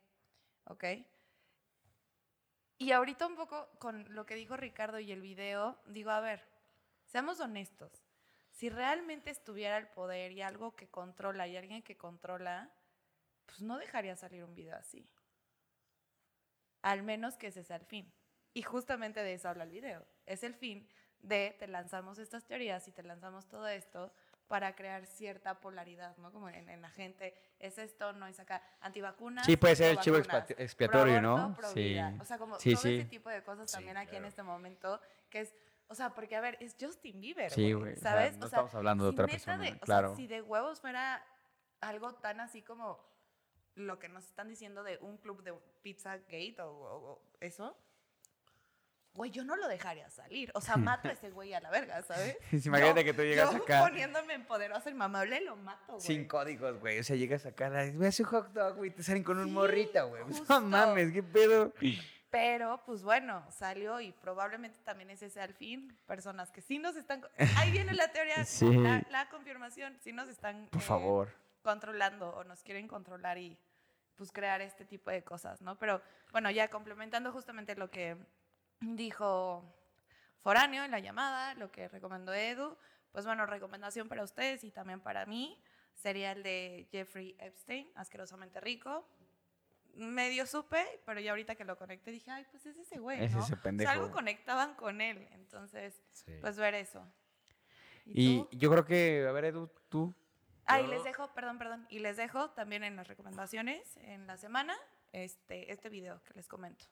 ¿ok? 0.66 0.84
Y 2.78 2.92
ahorita 2.92 3.28
un 3.28 3.36
poco 3.36 3.70
con 3.80 4.14
lo 4.14 4.26
que 4.26 4.36
dijo 4.36 4.58
Ricardo 4.58 5.00
y 5.00 5.12
el 5.12 5.22
video, 5.22 5.78
digo, 5.86 6.12
a 6.12 6.20
ver, 6.20 6.44
seamos 7.06 7.40
honestos. 7.40 8.04
Si 8.52 8.70
realmente 8.70 9.30
estuviera 9.30 9.78
el 9.78 9.88
poder 9.88 10.32
y 10.32 10.42
algo 10.42 10.76
que 10.76 10.88
controla 10.88 11.48
y 11.48 11.58
alguien 11.58 11.82
que 11.82 11.98
controla, 11.98 12.72
pues 13.46 13.62
no 13.62 13.78
dejaría 13.78 14.16
salir 14.16 14.44
un 14.44 14.54
video 14.54 14.76
así. 14.76 15.08
Al 16.82 17.04
menos 17.04 17.38
que 17.38 17.48
ese 17.48 17.64
sea 17.64 17.78
el 17.78 17.86
fin. 17.86 18.12
Y 18.54 18.62
justamente 18.62 19.24
de 19.24 19.34
eso 19.34 19.50
habla 19.50 19.64
el 19.64 19.72
video. 19.72 20.06
Es 20.26 20.44
el 20.44 20.54
fin 20.54 20.88
de 21.20 21.56
te 21.58 21.68
lanzamos 21.68 22.20
estas 22.20 22.46
teorías 22.46 22.88
y 22.88 22.92
te 22.92 23.02
lanzamos 23.02 23.48
todo 23.48 23.68
esto 23.68 24.14
para 24.54 24.76
crear 24.76 25.04
cierta 25.08 25.60
polaridad, 25.60 26.16
¿no? 26.18 26.32
Como 26.32 26.48
en, 26.48 26.70
en 26.70 26.80
la 26.80 26.92
gente, 26.92 27.34
es 27.58 27.80
esto, 27.80 28.14
no 28.14 28.28
es 28.28 28.40
acá, 28.40 28.62
antivacunas. 28.82 29.48
Sí, 29.48 29.58
puede 29.58 29.76
ser 29.76 29.94
el 29.94 29.98
chivo 29.98 30.18
expiatorio, 30.18 31.20
¿no? 31.24 31.58
Sí. 31.74 31.98
O 32.22 32.24
sea, 32.24 32.38
como 32.38 32.60
Sí, 32.60 32.74
todo 32.74 32.84
sí. 32.84 32.98
ese 33.00 33.06
tipo 33.10 33.32
de 33.32 33.42
cosas 33.44 33.72
también 33.72 33.98
aquí 33.98 34.10
en 34.12 34.18
claro. 34.18 34.28
este 34.28 34.44
momento, 34.44 35.02
que 35.32 35.40
es, 35.40 35.56
o 35.88 35.96
sea, 35.96 36.14
porque 36.14 36.36
a 36.36 36.42
ver, 36.42 36.58
es 36.60 36.76
Justin 36.80 37.20
Bieber, 37.20 37.50
Sí, 37.50 37.74
güey, 37.74 37.74
güey, 37.74 37.94
o 37.94 37.96
sea, 37.98 38.12
¿sabes? 38.12 38.38
no 38.38 38.46
O 38.46 38.50
sea, 38.50 38.58
estamos 38.60 38.76
hablando 38.76 39.06
de 39.06 39.10
otra 39.10 39.26
persona, 39.26 39.58
de- 39.58 39.70
o 39.70 39.72
sea, 39.72 39.80
claro. 39.80 40.16
si 40.16 40.28
de 40.28 40.44
huevos 40.44 40.80
fuera 40.82 41.26
algo 41.82 42.14
tan 42.14 42.40
así 42.40 42.62
como 42.62 43.04
lo 43.74 43.98
que 43.98 44.08
nos 44.08 44.24
están 44.26 44.50
diciendo 44.50 44.84
de 44.84 45.00
un 45.00 45.18
club 45.18 45.42
de 45.42 45.52
pizza 45.82 46.18
gate 46.18 46.58
o- 46.60 46.70
o 46.70 47.22
eso, 47.40 47.76
güey, 49.14 49.32
yo 49.32 49.44
no 49.44 49.56
lo 49.56 49.68
dejaría 49.68 50.10
salir. 50.10 50.52
O 50.56 50.62
sea, 50.62 50.78
mato 50.78 51.08
a 51.08 51.12
ese 51.12 51.30
güey 51.30 51.54
a 51.54 51.60
la 51.62 51.70
verga, 51.70 52.02
¿sabes? 52.04 52.38
Imagínate 52.66 53.02
Yo- 53.02 53.06
que 53.06 53.14
tú 53.14 53.22
llegas 53.24 53.52
yo 53.52 53.58
acá. 53.58 53.82
poniéndome 53.82 54.34
en 54.34 54.46
poderosa 54.46 54.90
y 54.90 54.94
mamable, 54.94 55.42
lo 55.42 55.56
mato, 55.56 55.94
güey. 55.94 56.02
Sin 56.02 56.28
códigos, 56.28 56.80
güey. 56.80 57.00
O 57.00 57.04
sea, 57.04 57.16
llegas 57.16 57.46
acá, 57.46 57.70
voy 57.94 58.06
a 58.06 58.10
hacer 58.10 58.26
hot 58.26 58.52
dog, 58.54 58.76
güey. 58.78 58.92
Te 58.92 59.04
salen 59.04 59.24
con 59.24 59.38
un 59.38 59.54
morrito, 59.54 60.08
güey. 60.10 60.24
No 60.50 60.62
mames, 60.62 61.12
qué 61.14 61.22
pedo. 61.24 61.74
Pero, 62.32 62.82
pues 62.86 63.04
bueno, 63.04 63.46
salió 63.52 64.02
y 64.02 64.12
probablemente 64.12 64.80
también 64.84 65.12
ese 65.12 65.30
sea 65.30 65.44
el 65.46 65.54
fin. 65.54 65.96
Personas 66.08 66.50
que 66.52 66.62
sí 66.62 66.80
nos 66.80 66.96
están... 66.96 67.24
Ahí 67.58 67.70
viene 67.72 67.94
la 67.94 68.12
teoría, 68.12 68.44
Sí. 68.46 68.66
la, 68.76 69.04
la 69.12 69.30
confirmación. 69.30 69.96
Sí 70.02 70.12
nos 70.14 70.28
están... 70.30 70.68
Por 70.72 70.82
eh, 70.82 70.86
favor. 70.86 71.30
controlando 71.62 72.30
o 72.32 72.44
nos 72.44 72.64
quieren 72.64 72.88
controlar 72.88 73.38
y 73.38 73.56
pues 74.16 74.32
crear 74.32 74.62
este 74.62 74.84
tipo 74.86 75.12
de 75.12 75.24
cosas, 75.24 75.62
¿no? 75.62 75.78
Pero 75.78 76.02
bueno, 76.32 76.50
ya 76.52 76.68
complementando 76.70 77.32
justamente 77.32 77.76
lo 77.76 77.90
que 77.92 78.18
dijo 78.84 79.64
Foráneo 80.40 80.84
en 80.84 80.92
la 80.92 81.00
llamada, 81.00 81.54
lo 81.56 81.72
que 81.72 81.88
recomendó 81.88 82.34
Edu, 82.34 82.78
pues 83.12 83.26
bueno, 83.26 83.46
recomendación 83.46 84.08
para 84.10 84.24
ustedes 84.24 84.64
y 84.64 84.72
también 84.72 85.00
para 85.00 85.26
mí 85.26 85.62
sería 85.94 86.32
el 86.34 86.44
de 86.44 86.88
Jeffrey 86.92 87.36
Epstein, 87.40 87.90
asquerosamente 87.96 88.60
rico. 88.60 89.08
Medio 89.96 90.48
supe, 90.48 90.84
pero 91.06 91.20
ya 91.20 91.32
ahorita 91.32 91.54
que 91.56 91.64
lo 91.66 91.78
conecté 91.78 92.10
dije, 92.12 92.32
ay, 92.32 92.46
pues 92.50 92.66
es 92.66 92.78
ese 92.78 92.98
güey, 93.00 93.24
Es 93.24 93.32
¿no? 93.32 93.38
ese 93.40 93.46
O 93.54 93.56
sea, 93.56 93.62
pendejo, 93.64 93.92
algo 93.92 94.06
güey. 94.06 94.14
conectaban 94.14 94.74
con 94.76 95.02
él, 95.02 95.28
entonces, 95.34 96.02
Sí. 96.14 96.34
pues 96.42 96.58
ver 96.58 96.74
eso. 96.74 97.06
Y 98.06 98.40
tú? 98.40 98.50
yo 98.54 98.72
creo 98.72 98.86
que, 98.86 99.26
a 99.28 99.32
ver, 99.32 99.46
Edu, 99.46 99.70
tú. 99.90 100.14
Ah, 100.66 100.82
y 100.82 100.88
les 100.88 101.04
dejo, 101.04 101.32
perdón, 101.34 101.58
perdón, 101.60 101.86
y 101.90 102.00
les 102.00 102.18
dejo 102.18 102.50
también 102.52 102.84
en 102.84 102.96
las 102.96 103.08
recomendaciones 103.08 103.98
en 103.98 104.26
la 104.28 104.36
semana 104.38 104.76
este, 105.12 105.72
este 105.72 105.90
video 105.90 106.24
que 106.24 106.34
les 106.34 106.48
comento. 106.48 106.86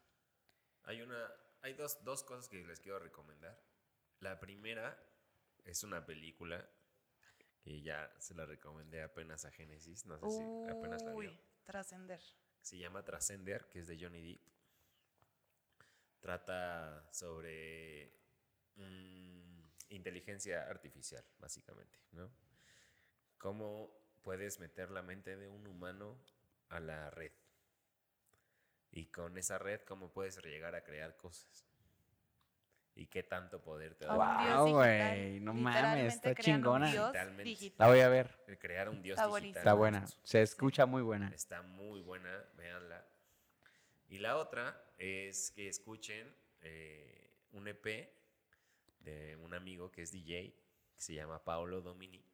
Hay 0.84 1.02
una, 1.02 1.18
hay 1.62 1.74
dos, 1.74 2.04
dos 2.04 2.24
cosas 2.24 2.50
que 2.50 2.64
les 2.66 2.80
quiero 2.80 3.00
recomendar. 3.00 3.60
La 4.20 4.40
primera 4.40 4.98
es 5.64 5.84
una 5.84 6.06
película 6.06 6.68
que 7.62 7.82
ya 7.82 8.12
se 8.20 8.34
la 8.34 8.46
recomendé 8.46 9.04
apenas 9.04 9.46
a 9.46 9.52
Génesis, 9.52 10.06
no 10.06 10.18
sé 10.18 10.30
si 10.30 10.70
apenas 10.70 11.04
la 11.04 11.14
vio. 11.14 11.38
Trascender. 11.64 12.22
Se 12.62 12.78
llama 12.78 13.04
Trascender, 13.04 13.70
que 13.70 13.80
es 13.80 13.88
de 13.88 13.98
Johnny 14.00 14.22
Depp. 14.22 14.42
Trata 16.20 17.08
sobre 17.12 18.14
mm, 18.76 19.64
inteligencia 19.90 20.64
artificial, 20.64 21.24
básicamente, 21.40 22.00
¿no? 22.12 22.32
Cómo 23.38 23.92
puedes 24.22 24.60
meter 24.60 24.92
la 24.92 25.02
mente 25.02 25.36
de 25.36 25.48
un 25.48 25.66
humano 25.66 26.24
a 26.70 26.80
la 26.80 27.10
red. 27.10 27.32
Y 28.92 29.06
con 29.06 29.38
esa 29.38 29.58
red, 29.58 29.82
cómo 29.82 30.10
puedes 30.12 30.38
llegar 30.44 30.76
a 30.76 30.84
crear 30.84 31.16
cosas. 31.18 31.66
Y 32.94 33.08
qué 33.08 33.24
tanto 33.24 33.62
poder 33.62 33.96
te 33.96 34.06
da. 34.06 34.14
Digital. 34.14 34.70
güey, 34.72 35.40
no 35.40 35.54
mames, 35.54 36.16
está 36.16 36.36
chingona. 36.36 36.92
La 37.78 37.88
voy 37.88 38.02
a 38.02 38.10
ver. 38.10 38.38
El 38.48 38.60
crear 38.60 38.90
un 38.90 39.02
dios 39.02 39.18
Está 39.18 39.28
digital. 39.28 39.30
buenísimo. 39.30 39.60
Está 39.60 39.74
buena. 39.74 40.06
Se 40.24 40.42
escucha 40.42 40.86
muy 40.86 41.02
buena. 41.02 41.30
Está 41.30 41.62
muy 41.62 42.02
buena, 42.02 42.30
véanla. 42.58 43.06
Y 44.10 44.20
la 44.20 44.36
otra 44.36 44.84
es 44.98 45.52
que 45.52 45.70
escuchen 45.70 46.36
eh, 46.62 47.32
un 47.54 47.68
EP 47.70 48.10
de 49.00 49.38
un 49.38 49.54
amigo 49.54 49.90
que 49.90 50.02
es 50.02 50.12
DJ, 50.12 50.54
que 50.94 51.02
se 51.02 51.14
llama 51.14 51.42
Paolo 51.44 51.82
Dominic. 51.82 52.26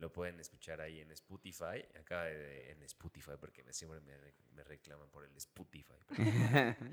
Lo 0.00 0.10
pueden 0.10 0.40
escuchar 0.40 0.80
ahí 0.80 0.98
en 1.00 1.10
Spotify. 1.10 1.84
De, 2.08 2.70
en 2.70 2.82
Spotify, 2.84 3.32
porque 3.38 3.62
me, 3.62 3.74
siempre 3.74 4.00
me, 4.00 4.16
me 4.52 4.64
reclaman 4.64 5.10
por 5.10 5.26
el 5.26 5.36
Spotify. 5.36 5.94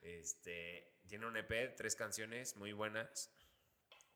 este, 0.00 0.94
tiene 1.08 1.26
un 1.26 1.36
EP, 1.36 1.74
tres 1.74 1.96
canciones 1.96 2.56
muy 2.56 2.72
buenas. 2.72 3.32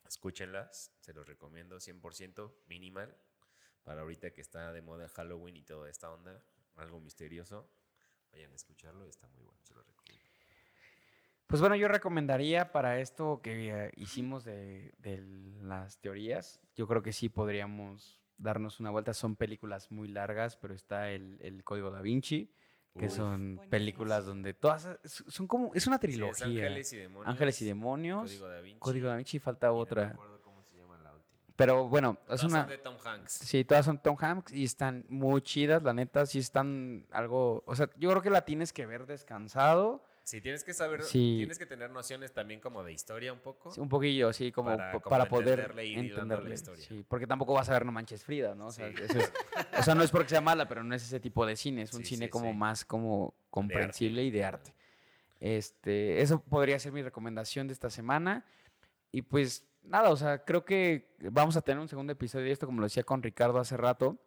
Escúchenlas, 0.07 0.93
se 1.01 1.13
los 1.13 1.27
recomiendo 1.27 1.79
100%, 1.79 2.55
minimal. 2.67 3.17
Para 3.83 4.03
ahorita 4.03 4.33
que 4.33 4.41
está 4.41 4.73
de 4.73 4.81
moda 4.81 5.09
Halloween 5.09 5.57
y 5.57 5.65
toda 5.65 5.91
esta 5.91 6.13
onda, 6.13 6.45
algo 6.77 7.01
misterioso. 7.01 7.69
Vayan 8.31 8.53
a 8.53 8.55
escucharlo, 8.55 9.05
está 9.09 9.27
muy 9.31 9.43
bueno, 9.43 9.59
se 9.65 9.75
lo 9.75 9.83
recomiendo. 9.83 10.04
Pues 11.47 11.61
bueno, 11.61 11.77
yo 11.77 11.89
recomendaría 11.89 12.73
para 12.73 13.01
esto 13.01 13.41
que 13.43 13.69
eh, 13.87 13.93
hicimos 13.97 14.45
de, 14.45 14.95
de 14.99 15.23
las 15.63 15.99
teorías, 15.99 16.61
yo 16.75 16.87
creo 16.89 17.03
que 17.03 17.13
sí 17.13 17.29
podríamos 17.29 18.21
darnos 18.39 18.81
una 18.81 18.91
vuelta. 18.91 19.13
Son 19.15 19.37
películas 19.37 19.91
muy 19.93 20.09
largas, 20.09 20.57
pero 20.57 20.75
está 20.75 21.11
el, 21.11 21.39
el 21.41 21.63
Código 21.63 21.91
da 21.91 22.01
Vinci, 22.01 22.51
que 22.99 23.07
Uf. 23.07 23.13
son 23.13 23.61
películas 23.71 24.25
donde 24.25 24.55
todas 24.55 24.89
son 25.05 25.47
como, 25.47 25.73
es 25.75 25.87
una 25.87 25.99
Sí, 25.99 26.07
es 26.07 26.11
trilogía. 26.13 26.47
Ángeles 26.47 26.93
y 26.93 26.97
Demonios. 26.97 27.29
Ángeles 27.29 27.63
y 27.63 27.65
Demonios, 27.67 28.23
Código 28.31 28.49
da 28.49 28.61
Vinci. 28.61 28.79
Código 28.81 29.09
da 29.09 29.17
Vinci, 29.17 29.39
falta 29.39 29.67
no 29.69 29.75
me 29.75 29.81
otra. 29.81 30.07
acuerdo 30.09 30.41
cómo 30.43 30.63
se 30.63 30.77
llama 30.77 30.97
la 30.99 31.13
última. 31.13 31.39
Pero 31.57 31.89
bueno, 31.89 32.19
es 32.23 32.27
Todas 32.27 32.45
una... 32.45 32.61
son 32.63 32.69
de 32.71 32.79
Tom 32.79 32.97
Hanks. 33.05 33.33
Sí, 33.33 33.65
todas 33.65 33.85
son 33.85 33.99
Tom 34.03 34.17
Hanks 34.19 34.53
y 34.53 34.65
están 34.65 35.05
muy 35.09 35.43
chidas, 35.43 35.83
la 35.83 35.93
neta, 35.93 36.25
sí 36.27 36.39
están 36.39 37.07
algo... 37.11 37.63
O 37.67 37.77
sea, 37.77 37.91
yo 37.97 38.11
creo 38.11 38.23
que 38.23 38.31
la 38.31 38.45
tienes 38.45 38.73
que 38.73 38.87
ver 38.87 39.07
descansado, 39.07 40.05
Sí, 40.25 40.41
tienes 40.41 40.65
que 40.65 40.73
saber, 40.73 41.03
Sí. 41.03 41.35
tienes 41.37 41.59
que 41.59 41.67
tener 41.67 41.91
nociones 41.91 42.33
también 42.33 42.59
como 42.59 42.83
de 42.83 42.93
historia 42.93 43.31
un 43.33 43.41
poco. 43.41 43.71
sí, 43.71 43.79
un 43.81 43.91
poquillo, 43.91 44.33
sí, 44.33 44.51
como 44.51 44.71
Para- 44.71 44.93
po- 44.93 45.01
como 45.03 45.11
para, 45.11 45.27
poder 45.29 45.61
entenderle 45.61 45.87
y 45.87 45.95
dando 45.95 46.15
la 46.17 46.23
entenderle. 46.23 46.55
historia. 46.55 46.85
Sí, 46.87 47.05
porque 47.07 47.27
tampoco 47.27 47.53
vas 47.53 47.69
a 47.69 47.75
ver 47.75 47.85
No 47.85 47.93
Manches 47.93 48.25
Frida, 48.25 48.55
¿no? 48.55 48.69
O 48.69 48.73
sea, 48.73 48.89
Sí. 48.89 48.95
eso 49.03 49.19
es- 49.19 49.33
o 49.79 49.83
sea, 49.83 49.95
no 49.95 50.03
es 50.03 50.11
porque 50.11 50.31
sea 50.31 50.41
mala, 50.41 50.67
pero 50.67 50.83
no 50.83 50.95
es 50.95 51.03
ese 51.05 51.21
tipo 51.21 51.45
de 51.45 51.57
cine, 51.57 51.83
es 51.83 51.93
un 51.93 52.05
cine 52.07 52.31
como 52.31 52.55
más 52.55 52.85
como 52.87 53.35
comprensible 53.51 54.25
y 54.25 54.31
de 54.31 54.45
arte. 54.45 54.75
Este, 55.41 56.23
eso 56.23 56.41
podría 56.41 56.79
ser 56.79 56.93
mi 56.93 57.03
recomendación 57.03 57.67
de 57.67 57.75
esta 57.75 57.91
semana. 57.91 58.47
Y 59.13 59.23
pues 59.23 59.67
nada, 59.83 60.09
o 60.11 60.17
sea, 60.17 60.43
creo 60.45 60.65
que 60.65 61.15
vamos 61.21 61.57
a 61.57 61.61
tener 61.61 61.79
un 61.81 61.89
segundo 61.89 62.13
episodio 62.15 62.47
de 62.47 62.53
esto, 62.53 62.65
como 62.67 62.81
lo 62.81 62.87
decía 62.87 63.03
con 63.03 63.23
Ricardo 63.23 63.59
hace 63.59 63.77
rato, 63.77 64.19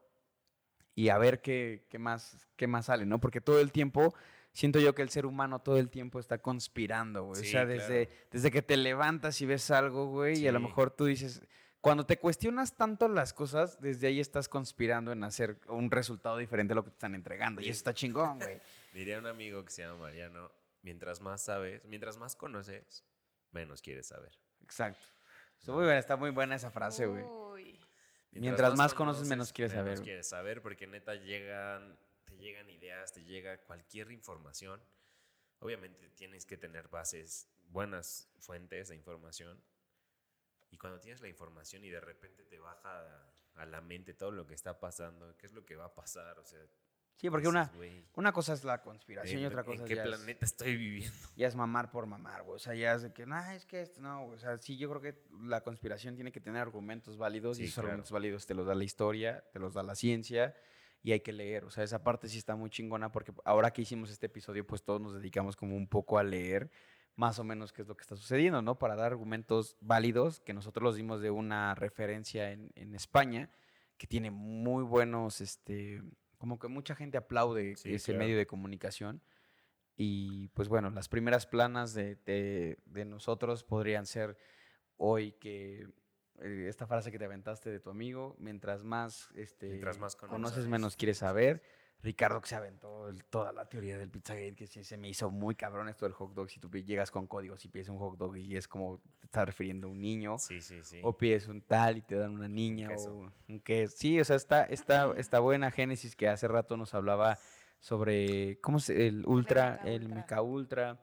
y 0.94 1.10
a 1.10 1.18
ver 1.18 1.42
qué, 1.42 1.86
qué 1.90 1.98
más, 1.98 2.48
qué 2.56 2.68
más 2.68 2.86
sale, 2.86 3.06
¿no? 3.08 3.20
Porque 3.20 3.42
todo 3.42 3.60
el 3.60 3.72
tiempo, 3.72 4.14
siento 4.58 4.80
yo 4.80 4.96
que 4.96 5.04
el 5.04 5.10
ser 5.10 5.28
humano 5.28 5.60
todo 5.60 5.78
el 5.78 5.92
tiempo 5.92 6.20
está 6.20 6.40
conspirando, 6.40 7.26
güey. 7.26 7.44
Sí, 7.44 7.50
o 7.50 7.52
sea, 7.52 7.66
desde, 7.68 8.08
claro. 8.08 8.22
desde 8.32 8.52
que 8.52 8.64
te 8.64 8.76
levantas 8.76 9.40
y 9.42 9.46
ves 9.46 9.70
algo, 9.70 10.08
güey, 10.08 10.40
y 10.40 10.48
a 10.48 10.52
lo 10.52 10.60
mejor 10.60 10.90
tú 10.90 11.06
dices, 11.06 11.44
cuando 11.80 12.08
te 12.08 12.18
cuestionas 12.18 12.76
tanto 12.76 13.08
las 13.08 13.34
cosas, 13.34 13.80
desde 13.80 14.08
ahí 14.08 14.20
estás 14.20 14.50
conspirando 14.50 15.12
en 15.12 15.24
hacer 15.24 15.60
un 15.68 15.92
resultado 15.92 16.38
diferente 16.38 16.74
a 16.74 16.76
lo 16.76 16.84
que 16.84 16.90
te 16.90 16.96
están 16.96 17.14
entregando. 17.14 17.62
Y 17.62 17.66
eso 17.66 17.74
está 17.74 17.94
chingón, 17.94 18.40
güey. 18.40 18.60
Diría 18.94 19.20
un 19.20 19.28
amigo 19.28 19.64
que 19.64 19.70
se 19.70 19.84
llama 19.84 20.00
Mariano, 20.00 20.52
mientras 20.82 21.22
más 21.22 21.44
sabes, 21.44 21.86
mientras 21.86 22.18
más 22.18 22.36
conoces, 22.36 23.04
menos 23.52 23.84
quieres 23.84 24.08
saber. 24.08 24.32
Exacto. 24.64 25.06
Está 25.60 25.72
muy 25.72 25.84
buena, 25.84 26.00
está 26.00 26.16
muy 26.16 26.32
buena 26.32 26.56
esa 26.56 26.72
frase, 26.72 27.06
güey. 27.06 27.24
Uy. 27.24 27.80
Mientras 28.32 28.76
más 28.76 28.96
conoces, 28.96 29.28
menos 29.28 29.54
quieres 29.54 29.72
saber, 29.72 29.92
Menos 29.92 30.02
quieres 30.02 30.28
saber 30.28 30.64
porque 30.64 30.88
neta 30.88 31.14
llegan, 31.14 31.96
te 32.38 32.44
llegan 32.44 32.70
ideas, 32.70 33.14
te 33.14 33.24
llega 33.24 33.58
cualquier 33.62 34.12
información. 34.12 34.82
Obviamente 35.60 36.10
tienes 36.10 36.46
que 36.46 36.58
tener 36.58 36.88
bases 36.88 37.50
buenas 37.70 38.30
fuentes 38.40 38.90
de 38.90 38.96
información. 38.96 39.62
Y 40.70 40.78
cuando 40.78 41.00
tienes 41.00 41.22
la 41.22 41.28
información 41.30 41.84
y 41.84 41.90
de 41.90 42.00
repente 42.02 42.44
te 42.44 42.60
baja 42.60 43.32
a, 43.56 43.66
la 43.66 43.82
mente 43.82 44.14
todo 44.14 44.32
lo 44.32 44.46
que 44.46 44.54
está 44.54 44.80
pasando, 44.80 45.36
qué 45.38 45.48
es 45.48 45.54
lo 45.54 45.66
que 45.66 45.76
va 45.76 45.86
a 45.86 45.96
pasar, 45.96 46.38
o 46.40 46.46
sea, 46.46 46.60
Sí, 47.16 47.32
porque 47.32 47.48
dices, 47.48 47.50
una, 47.50 47.72
"Güey, 47.76 48.06
una 48.14 48.32
cosa 48.32 48.54
es 48.54 48.64
la 48.64 48.80
conspiración 48.84 49.40
y 49.40 49.44
¿en- 49.46 49.48
otra 49.48 49.62
¿En 49.62 49.66
cosa 49.66 49.86
qué 49.86 49.96
ya 49.96 50.04
es- 50.04 50.08
planeta 50.10 50.46
estoy 50.46 50.76
viviendo? 50.78 51.12
ya 51.36 51.48
es 51.48 51.56
mamar 51.56 51.90
por 51.90 52.06
mamar, 52.06 52.44
güey. 52.44 52.58
O 52.58 52.60
sea, 52.60 52.76
ya 52.76 52.94
es 52.94 53.02
de 53.02 53.12
que, 53.12 53.26
nah, 53.26 53.56
es 53.56 53.66
que 53.66 53.82
esto, 53.82 54.00
no. 54.02 54.26
O 54.28 54.38
sea, 54.38 54.56
sí, 54.60 54.78
yo 54.78 54.88
creo 54.90 55.02
que 55.02 55.24
la 55.48 55.62
conspiración 55.62 56.14
tiene 56.14 56.32
que 56.32 56.40
tener 56.40 56.62
argumentos 56.62 57.18
válidos 57.18 57.58
Sí, 57.58 57.64
y 57.64 57.66
esos 57.66 57.76
claro. 57.76 57.88
argumentos 57.88 58.12
válidos 58.12 58.46
te 58.46 58.54
los 58.54 58.68
da 58.68 58.76
la 58.76 58.84
historia, 58.84 59.44
te 59.52 59.58
los 59.58 59.74
da 59.74 59.82
la 59.82 59.96
ciencia 59.96 60.56
y 61.08 61.14
hay 61.14 61.22
que 61.22 61.32
leer. 61.32 61.64
O 61.64 61.70
sea, 61.70 61.86
esa 61.86 62.04
parte 62.04 62.28
sí 62.28 62.38
está 62.38 62.58
muy 62.58 62.70
chingona 62.70 63.14
porque 63.14 63.32
ahora 63.46 63.72
que 63.72 63.82
hicimos 63.82 64.10
este 64.12 64.26
episodio, 64.26 64.68
pues 64.68 64.84
todos 64.84 65.00
nos 65.00 65.14
dedicamos 65.14 65.56
como 65.56 65.78
un 65.78 65.88
poco 65.88 66.18
a 66.20 66.24
leer 66.24 66.70
más 67.16 67.40
o 67.40 67.46
menos 67.46 67.72
qué 67.72 67.82
es 67.82 67.88
lo 67.88 67.96
que 67.96 68.02
está 68.02 68.18
sucediendo, 68.18 68.62
¿no? 68.62 68.78
Para 68.78 68.98
dar 68.98 69.14
argumentos 69.14 69.78
válidos 69.80 70.42
que 70.42 70.54
nosotros 70.54 70.84
los 70.84 70.96
dimos 70.98 71.22
de 71.22 71.30
una 71.32 71.74
referencia 71.76 72.52
en, 72.52 72.72
en 72.76 72.94
España 72.94 73.50
que 73.96 74.06
tiene 74.06 74.32
muy 74.32 74.84
buenos, 74.84 75.40
este, 75.40 76.04
como 76.38 76.60
que 76.60 76.68
mucha 76.68 76.94
gente 76.94 77.18
aplaude 77.18 77.78
Sí, 77.78 77.94
ese 77.94 78.12
claro. 78.12 78.26
medio 78.26 78.38
de 78.38 78.46
comunicación. 78.46 79.22
Y 79.96 80.50
pues 80.50 80.68
bueno, 80.68 80.90
las 80.90 81.08
primeras 81.08 81.48
planas 81.48 81.94
de, 81.94 82.18
de- 82.26 82.80
de 82.86 83.06
nosotros 83.06 83.64
podrían 83.64 84.06
ser 84.06 84.38
hoy 84.98 85.32
que 85.40 85.88
esta 86.42 86.86
frase 86.88 87.12
que 87.12 87.20
te 87.20 87.26
aventaste 87.26 87.70
de 87.72 87.80
tu 87.80 87.90
amigo, 87.90 88.36
mientras 88.40 88.84
más, 88.84 89.30
este, 89.36 89.68
Mientras 89.70 89.98
más 90.00 90.16
conoces, 90.16 90.36
conoces. 90.52 90.68
menos 90.68 90.96
quieres 90.96 91.18
saber. 91.20 91.62
Ricardo 92.04 92.40
que 92.42 92.48
se 92.48 92.56
aventó 92.56 93.08
el- 93.10 93.24
toda 93.26 93.52
la 93.52 93.68
teoría 93.68 93.98
del 93.98 94.12
Pizzagate, 94.12 94.54
que 94.56 94.68
sí 94.68 94.84
se 94.84 94.98
me 94.98 95.10
hizo 95.10 95.32
muy 95.32 95.56
cabrón 95.56 95.90
esto 95.90 96.06
del 96.06 96.14
hot 96.14 96.32
dog. 96.36 96.48
Si 96.50 96.60
tú 96.60 96.70
llegas 96.70 97.10
con 97.10 97.26
códigos 97.26 97.66
y 97.66 97.70
pides 97.70 97.90
un 97.90 97.98
hot 97.98 98.18
dog 98.20 98.38
y 98.38 98.56
es 98.56 98.68
como 98.68 99.02
te 99.20 99.26
está 99.26 99.46
refiriendo 99.46 99.88
a 99.88 99.90
un 99.90 100.00
niño, 100.00 100.38
Sí, 100.38 100.62
sí, 100.62 100.84
sí. 100.84 101.00
o 101.04 101.18
pides 101.18 101.48
un 101.48 101.62
tal 101.64 101.98
y 101.98 102.02
te 102.04 102.14
dan 102.16 102.34
una 102.36 102.48
niña 102.48 102.90
queso. 102.90 103.16
o 103.18 103.32
un 103.48 103.60
queso. 103.62 103.98
Sí, 103.98 104.20
o 104.20 104.24
sea, 104.26 104.36
está, 104.36 104.64
está, 104.66 105.12
está 105.18 105.40
buena 105.40 105.72
Génesis 105.72 106.16
que 106.16 106.28
hace 106.28 106.48
rato 106.48 106.78
nos 106.78 106.94
hablaba 106.94 107.40
sobre 107.80 108.60
cómo 108.62 108.80
se, 108.80 109.08
el 109.08 109.26
ultra, 109.26 109.72
Meca 109.72 109.88
el 109.90 110.02
Ultra. 110.04 110.16
meca 110.16 110.42
ultra. 110.44 111.00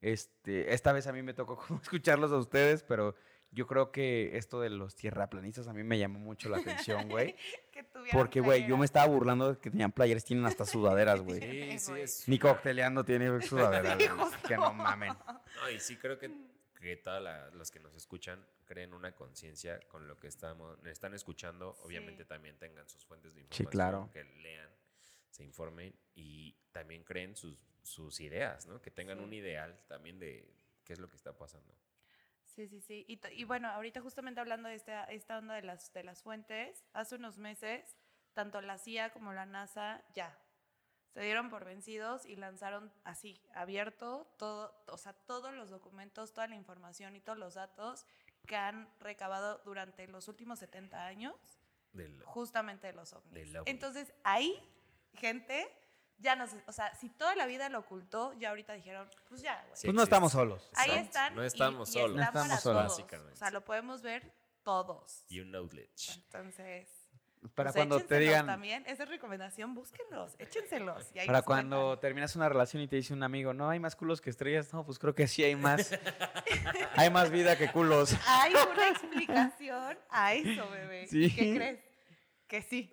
Este, 0.00 0.72
esta 0.72 0.92
vez 0.92 1.06
a 1.08 1.12
mí 1.12 1.22
me 1.22 1.34
tocó 1.34 1.58
escucharlos 1.82 2.32
a 2.32 2.36
ustedes, 2.38 2.82
pero 2.84 3.14
yo 3.50 3.66
creo 3.66 3.90
que 3.92 4.36
esto 4.36 4.60
de 4.60 4.70
los 4.70 4.94
tierraplanistas 4.94 5.66
a 5.68 5.72
mí 5.72 5.82
me 5.82 5.98
llamó 5.98 6.18
mucho 6.18 6.48
la 6.48 6.58
atención, 6.58 7.08
güey. 7.08 7.34
Porque, 8.12 8.40
güey, 8.40 8.66
yo 8.66 8.76
me 8.76 8.84
estaba 8.84 9.06
burlando 9.06 9.54
de 9.54 9.60
que 9.60 9.70
tenían 9.70 9.92
playeras, 9.92 10.24
tienen 10.24 10.44
hasta 10.46 10.64
sudaderas, 10.64 11.20
güey. 11.22 11.40
Sí, 11.40 11.78
sí, 11.78 11.92
es. 12.00 12.28
Ni 12.28 12.38
cocteleando 12.38 13.04
tiene 13.04 13.40
sudaderas, 13.42 13.98
Sí, 14.02 14.08
güey. 14.08 14.30
Que 14.46 14.56
no 14.56 14.72
mamen. 14.74 15.12
No, 15.60 15.70
y 15.70 15.78
sí 15.80 15.96
creo 15.96 16.18
que, 16.18 16.30
que 16.80 16.96
todos 16.96 17.22
los 17.54 17.70
que 17.70 17.80
nos 17.80 17.94
escuchan 17.94 18.44
creen 18.66 18.92
una 18.92 19.12
conciencia 19.12 19.80
con 19.88 20.06
lo 20.08 20.18
que 20.18 20.26
estamos, 20.28 20.76
están 20.86 21.14
escuchando. 21.14 21.76
Obviamente 21.84 22.24
Sí. 22.24 22.28
también 22.28 22.58
tengan 22.58 22.88
sus 22.88 23.04
fuentes 23.04 23.34
de 23.34 23.40
información. 23.42 23.70
claro. 23.70 24.10
Que 24.12 24.24
lean, 24.24 24.68
se 25.30 25.44
informen 25.44 25.94
y 26.14 26.54
también 26.72 27.04
creen 27.04 27.34
sus, 27.36 27.58
sus 27.82 28.20
ideas, 28.20 28.66
¿no? 28.66 28.80
Que 28.82 28.90
tengan 28.90 29.18
Sí. 29.18 29.24
un 29.24 29.32
ideal 29.32 29.78
también 29.88 30.18
de 30.18 30.46
qué 30.84 30.92
es 30.92 30.98
lo 30.98 31.08
que 31.08 31.16
está 31.16 31.32
pasando. 31.36 31.74
Sí, 32.58 32.66
sí, 32.66 32.80
sí. 32.80 33.04
Y, 33.06 33.44
bueno, 33.44 33.68
ahorita 33.68 34.00
justamente 34.00 34.40
hablando 34.40 34.68
de 34.68 34.74
esta, 34.74 35.04
esta 35.04 35.38
onda 35.38 35.54
de 35.54 35.62
las, 35.62 35.92
de 35.92 36.02
las 36.02 36.24
fuentes, 36.24 36.84
hace 36.92 37.14
unos 37.14 37.38
meses, 37.38 37.96
tanto 38.32 38.60
la 38.60 38.78
CIA 38.78 39.12
como 39.12 39.32
la 39.32 39.46
NASA 39.46 40.02
ya 40.12 40.36
se 41.14 41.20
dieron 41.20 41.50
por 41.50 41.64
vencidos 41.64 42.26
y 42.26 42.34
lanzaron 42.34 42.92
así, 43.04 43.40
abierto, 43.54 44.34
todo, 44.38 44.74
o 44.88 44.98
sea, 44.98 45.12
todos 45.12 45.54
los 45.54 45.70
documentos, 45.70 46.32
toda 46.32 46.48
la 46.48 46.56
información 46.56 47.14
y 47.14 47.20
todos 47.20 47.38
los 47.38 47.54
datos 47.54 48.06
que 48.44 48.56
han 48.56 48.92
recabado 48.98 49.58
durante 49.64 50.08
los 50.08 50.26
últimos 50.26 50.58
70 50.58 51.06
años 51.06 51.36
Del, 51.92 52.20
justamente 52.24 52.88
de 52.88 52.92
los 52.92 53.12
ovnis. 53.12 53.34
Del 53.34 53.56
ovni. 53.56 53.70
Entonces, 53.70 54.12
ahí, 54.24 54.60
gente, 55.14 55.70
ya 56.18 56.36
no 56.36 56.46
sé, 56.46 56.62
o 56.66 56.72
sea, 56.72 56.94
si 56.96 57.08
toda 57.10 57.34
la 57.36 57.46
vida 57.46 57.68
lo 57.68 57.78
ocultó, 57.80 58.32
ya 58.34 58.50
ahorita 58.50 58.72
dijeron, 58.74 59.08
pues 59.28 59.40
ya, 59.42 59.62
güey. 59.66 59.76
Sí 59.76 59.86
Pues 59.86 59.94
no 59.94 60.02
estamos 60.02 60.32
solos. 60.32 60.70
Ahí 60.74 60.90
Exacto. 60.90 61.06
están. 61.06 61.34
No 61.36 61.44
y- 61.44 61.46
estamos 61.46 61.88
y 61.90 61.92
solos. 61.92 62.16
No 62.16 62.22
está 62.22 62.32
para 62.32 62.44
estamos 62.44 62.62
solos. 62.62 62.82
todos. 62.86 62.98
Básicamente. 62.98 63.32
O 63.32 63.36
sea, 63.36 63.50
lo 63.50 63.64
podemos 63.64 64.02
ver 64.02 64.32
todos. 64.64 65.24
Y 65.28 65.40
un 65.40 65.50
knowledge. 65.50 66.12
Entonces, 66.16 66.88
Para 67.54 67.70
pues 67.70 67.76
cuando 67.76 68.00
te 68.00 68.18
digan, 68.18 68.46
también, 68.46 68.82
esa 68.88 69.04
es 69.04 69.08
recomendación, 69.08 69.72
búsquenlos, 69.72 70.34
échenselos. 70.40 71.06
y 71.14 71.20
ahí 71.20 71.26
Para 71.28 71.38
nos 71.38 71.46
cuando 71.46 71.76
cuentan. 71.86 72.00
terminas 72.00 72.34
una 72.36 72.48
relación 72.48 72.82
y 72.82 72.88
te 72.88 72.96
dice 72.96 73.14
un 73.14 73.22
amigo, 73.22 73.54
no, 73.54 73.70
hay 73.70 73.78
más 73.78 73.94
culos 73.94 74.20
que 74.20 74.28
estrellas. 74.30 74.72
No, 74.72 74.84
pues 74.84 74.98
creo 74.98 75.14
que 75.14 75.28
sí 75.28 75.44
hay 75.44 75.54
más. 75.54 75.92
hay 76.96 77.10
más 77.10 77.30
vida 77.30 77.56
que 77.56 77.70
culos. 77.70 78.14
Hay 78.26 78.52
una 78.54 78.88
explicación 78.88 79.96
a 80.10 80.34
eso, 80.34 80.68
bebé. 80.70 81.06
Sí. 81.08 81.32
¿Qué 81.34 81.54
crees? 81.54 81.87
Que 82.48 82.62
sí. 82.62 82.90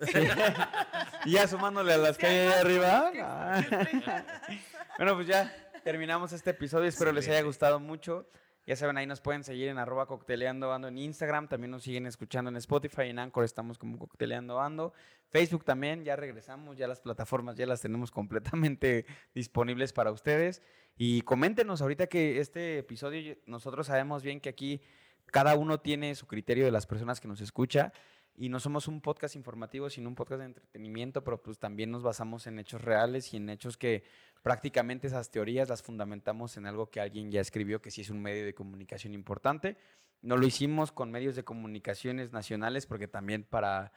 Y 1.23 1.31
ya 1.31 1.47
sumándole 1.47 1.93
a 1.93 1.97
las 1.97 2.17
que 2.17 2.27
hay 2.27 2.35
ahí 2.35 2.53
arriba. 2.59 3.11
ah. 3.23 4.23
bueno, 4.97 5.15
pues 5.15 5.27
ya 5.27 5.49
terminamos 5.83 6.33
este 6.33 6.49
episodio. 6.49 6.89
Espero 6.89 7.13
les 7.13 7.27
haya 7.29 7.41
gustado 7.41 7.79
mucho. 7.79 8.27
Ya 8.67 8.75
saben, 8.75 8.97
ahí 8.97 9.05
nos 9.05 9.21
pueden 9.21 9.43
seguir 9.43 9.69
en 9.69 9.77
arroba 9.77 10.07
cocteleando 10.07 10.73
ando 10.73 10.89
en 10.89 10.97
Instagram. 10.97 11.47
También 11.47 11.71
nos 11.71 11.83
siguen 11.83 12.05
escuchando 12.05 12.49
en 12.49 12.57
Spotify. 12.57 13.03
En 13.03 13.19
Anchor 13.19 13.45
estamos 13.45 13.77
como 13.77 13.97
cocteleando 13.97 14.59
ando. 14.59 14.91
Facebook 15.29 15.63
también, 15.63 16.03
ya 16.03 16.17
regresamos. 16.17 16.75
Ya 16.75 16.87
las 16.87 16.99
plataformas 16.99 17.55
ya 17.55 17.65
las 17.65 17.79
tenemos 17.79 18.11
completamente 18.11 19.05
disponibles 19.33 19.93
para 19.93 20.11
ustedes. 20.11 20.61
Y 20.97 21.21
coméntenos 21.21 21.81
ahorita 21.81 22.07
que 22.07 22.41
este 22.41 22.79
episodio, 22.79 23.37
nosotros 23.45 23.87
sabemos 23.87 24.21
bien 24.21 24.41
que 24.41 24.49
aquí 24.49 24.81
cada 25.27 25.55
uno 25.55 25.79
tiene 25.79 26.13
su 26.15 26.27
criterio 26.27 26.65
de 26.65 26.71
las 26.71 26.87
personas 26.87 27.21
que 27.21 27.27
nos 27.27 27.39
escucha. 27.39 27.93
Y 28.37 28.49
no 28.49 28.59
somos 28.59 28.87
un 28.87 28.99
podcast 28.99 29.35
informativo, 29.35 29.89
sino 29.89 30.09
un 30.09 30.15
podcast 30.15 30.39
de 30.39 30.45
entretenimiento, 30.45 31.23
pero 31.23 31.41
pues 31.41 31.57
también 31.57 31.89
nos 31.89 32.03
basamos 32.03 32.47
en 32.47 32.59
hechos 32.59 32.81
reales 32.81 33.33
y 33.33 33.37
en 33.37 33.49
hechos 33.49 33.77
que 33.77 34.03
prácticamente 34.43 35.07
esas 35.07 35.31
teorías 35.31 35.69
las 35.69 35.81
fundamentamos 35.81 36.57
en 36.57 36.65
algo 36.65 36.89
que 36.89 36.99
alguien 36.99 37.31
ya 37.31 37.39
escribió, 37.39 37.81
que 37.81 37.91
sí 37.91 38.01
es 38.01 38.09
un 38.09 38.21
medio 38.21 38.45
de 38.45 38.53
comunicación 38.53 39.13
importante. 39.13 39.77
No 40.21 40.35
lo 40.37 40.45
hicimos 40.45 40.91
con 40.91 41.11
medios 41.11 41.35
de 41.35 41.43
comunicaciones 41.43 42.33
nacionales, 42.33 42.85
porque 42.85 43.07
también 43.07 43.43
para, 43.43 43.93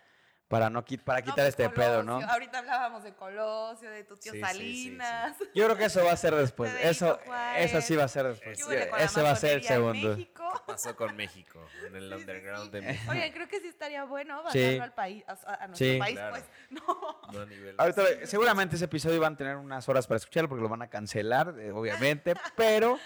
para, 0.49 0.71
no, 0.71 0.83
para 1.05 1.21
No, 1.21 1.25
quitar 1.25 1.35
pues, 1.37 1.49
este 1.49 1.69
pedo, 1.71 2.03
¿no? 2.03 2.21
Ahorita 2.27 2.59
hablábamos 2.61 3.05
de 3.05 3.13
Colosio, 3.15 3.91
de 3.91 4.05
tu 4.05 4.17
tío 4.17 4.33
Sí, 4.33 4.39
sí, 4.39 4.45
sí, 4.45 4.47
Salinas. 4.47 5.37
Yo 5.55 5.65
creo 5.67 5.77
que 5.77 5.85
eso 5.85 6.03
va 6.05 6.13
a 6.13 6.17
ser 6.17 6.35
después. 6.35 6.73
De 6.79 6.89
Eso, 6.89 7.19
eso 7.57 7.81
sí 7.83 7.95
va 7.97 8.05
a 8.05 8.09
ser 8.09 8.27
después. 8.27 8.65
¿Qué 8.67 8.91
Ese 8.99 9.23
va 9.23 9.31
a 9.31 9.37
ser 9.37 9.59
el 9.59 9.63
segundo. 9.63 10.11
México? 10.11 10.63
Pasó 10.67 10.97
con 10.97 11.15
México, 11.17 11.61
en 11.87 11.97
el 11.97 12.13
underground 12.13 12.65
sí. 12.65 12.71
de 12.71 12.81
México. 12.81 13.11
Oye, 13.13 13.33
creo 13.33 13.49
que 13.49 13.61
sí 13.61 13.69
estaría 13.69 14.05
bueno 14.05 14.43
Sí. 14.51 14.61
bajarlo 14.63 14.83
al 14.85 14.95
país, 14.95 15.25
a, 15.29 15.33
a 15.33 15.67
nuestro 15.67 15.87
Sí. 15.87 15.99
país, 15.99 16.15
Claro. 16.17 16.31
pues. 16.37 16.45
No. 16.71 17.21
No 17.33 17.41
a 17.43 17.47
nivel. 17.47 17.75
Ahorita, 17.79 18.03
seguramente 18.25 18.77
ese 18.77 18.87
episodio 18.87 19.21
van 19.21 19.35
a 19.35 19.37
tener 19.37 19.57
unas 19.57 19.87
horas 19.89 20.07
para 20.07 20.17
escucharlo 20.17 20.49
porque 20.49 20.63
lo 20.63 20.69
van 20.71 20.83
a 20.83 20.89
cancelar, 20.89 21.55
eh, 21.59 21.73
obviamente, 21.73 22.35
pero 22.57 22.99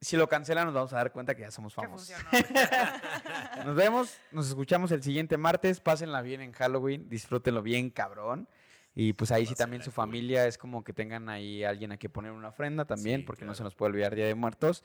si 0.00 0.16
lo 0.16 0.28
cancelan 0.28 0.66
nos 0.66 0.74
vamos 0.74 0.92
a 0.92 0.96
dar 0.96 1.12
cuenta 1.12 1.34
que 1.34 1.42
ya 1.42 1.50
somos 1.50 1.74
famosos. 1.74 2.12
Nos 3.64 3.74
vemos, 3.74 4.18
nos 4.32 4.48
escuchamos 4.48 4.92
el 4.92 5.02
siguiente 5.02 5.38
martes, 5.38 5.80
pásenla 5.80 6.20
bien 6.20 6.40
en 6.42 6.52
Halloween, 6.52 7.08
disfrútenlo 7.08 7.62
bien 7.62 7.88
cabrón. 7.90 8.46
Y 8.94 9.14
pues 9.14 9.32
ahí 9.32 9.46
sí 9.46 9.54
también 9.54 9.82
su 9.82 9.90
cool. 9.90 9.94
familia 9.94 10.46
es 10.46 10.58
como 10.58 10.84
que 10.84 10.92
tengan 10.92 11.28
ahí 11.28 11.64
alguien 11.64 11.90
a 11.92 11.96
que 11.96 12.08
poner 12.08 12.30
una 12.32 12.48
ofrenda 12.48 12.84
también, 12.84 13.20
Sí, 13.22 13.26
porque 13.26 13.44
no 13.44 13.54
se 13.54 13.62
nos 13.64 13.74
puede 13.74 13.90
olvidar 13.92 14.14
Día 14.14 14.26
de 14.26 14.34
Muertos. 14.34 14.84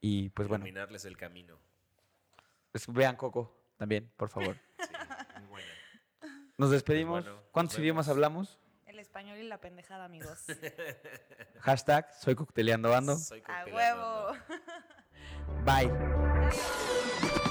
Y 0.00 0.28
pues 0.30 0.48
bueno, 0.48 0.64
Iluminarles 0.64 1.04
el 1.04 1.16
camino. 1.16 1.58
pues, 2.72 2.86
vean 2.88 3.16
Coco 3.16 3.52
también, 3.76 4.10
por 4.16 4.28
favor. 4.28 4.56
Sí, 4.78 4.86
muy 5.40 5.48
buena. 5.48 5.68
Nos 6.56 6.70
despedimos. 6.70 7.24
bueno, 7.24 7.36
nos 7.40 7.50
¿Cuántos 7.50 7.78
idiomas 7.78 8.08
hablamos? 8.08 8.58
Español 9.14 9.38
y 9.38 9.44
la 9.44 9.58
pendejada, 9.58 10.06
amigos. 10.06 10.40
Hashtag 11.60 12.12
soy 12.18 12.34
cocteleando 12.34 12.92
ando. 12.96 13.16
Soy 13.16 13.44
A 13.46 13.62
cocteleando, 13.62 13.76
huevo. 13.76 14.36
¿no? 15.54 15.64
Bye. 15.64 15.88
Adiós. 16.48 17.43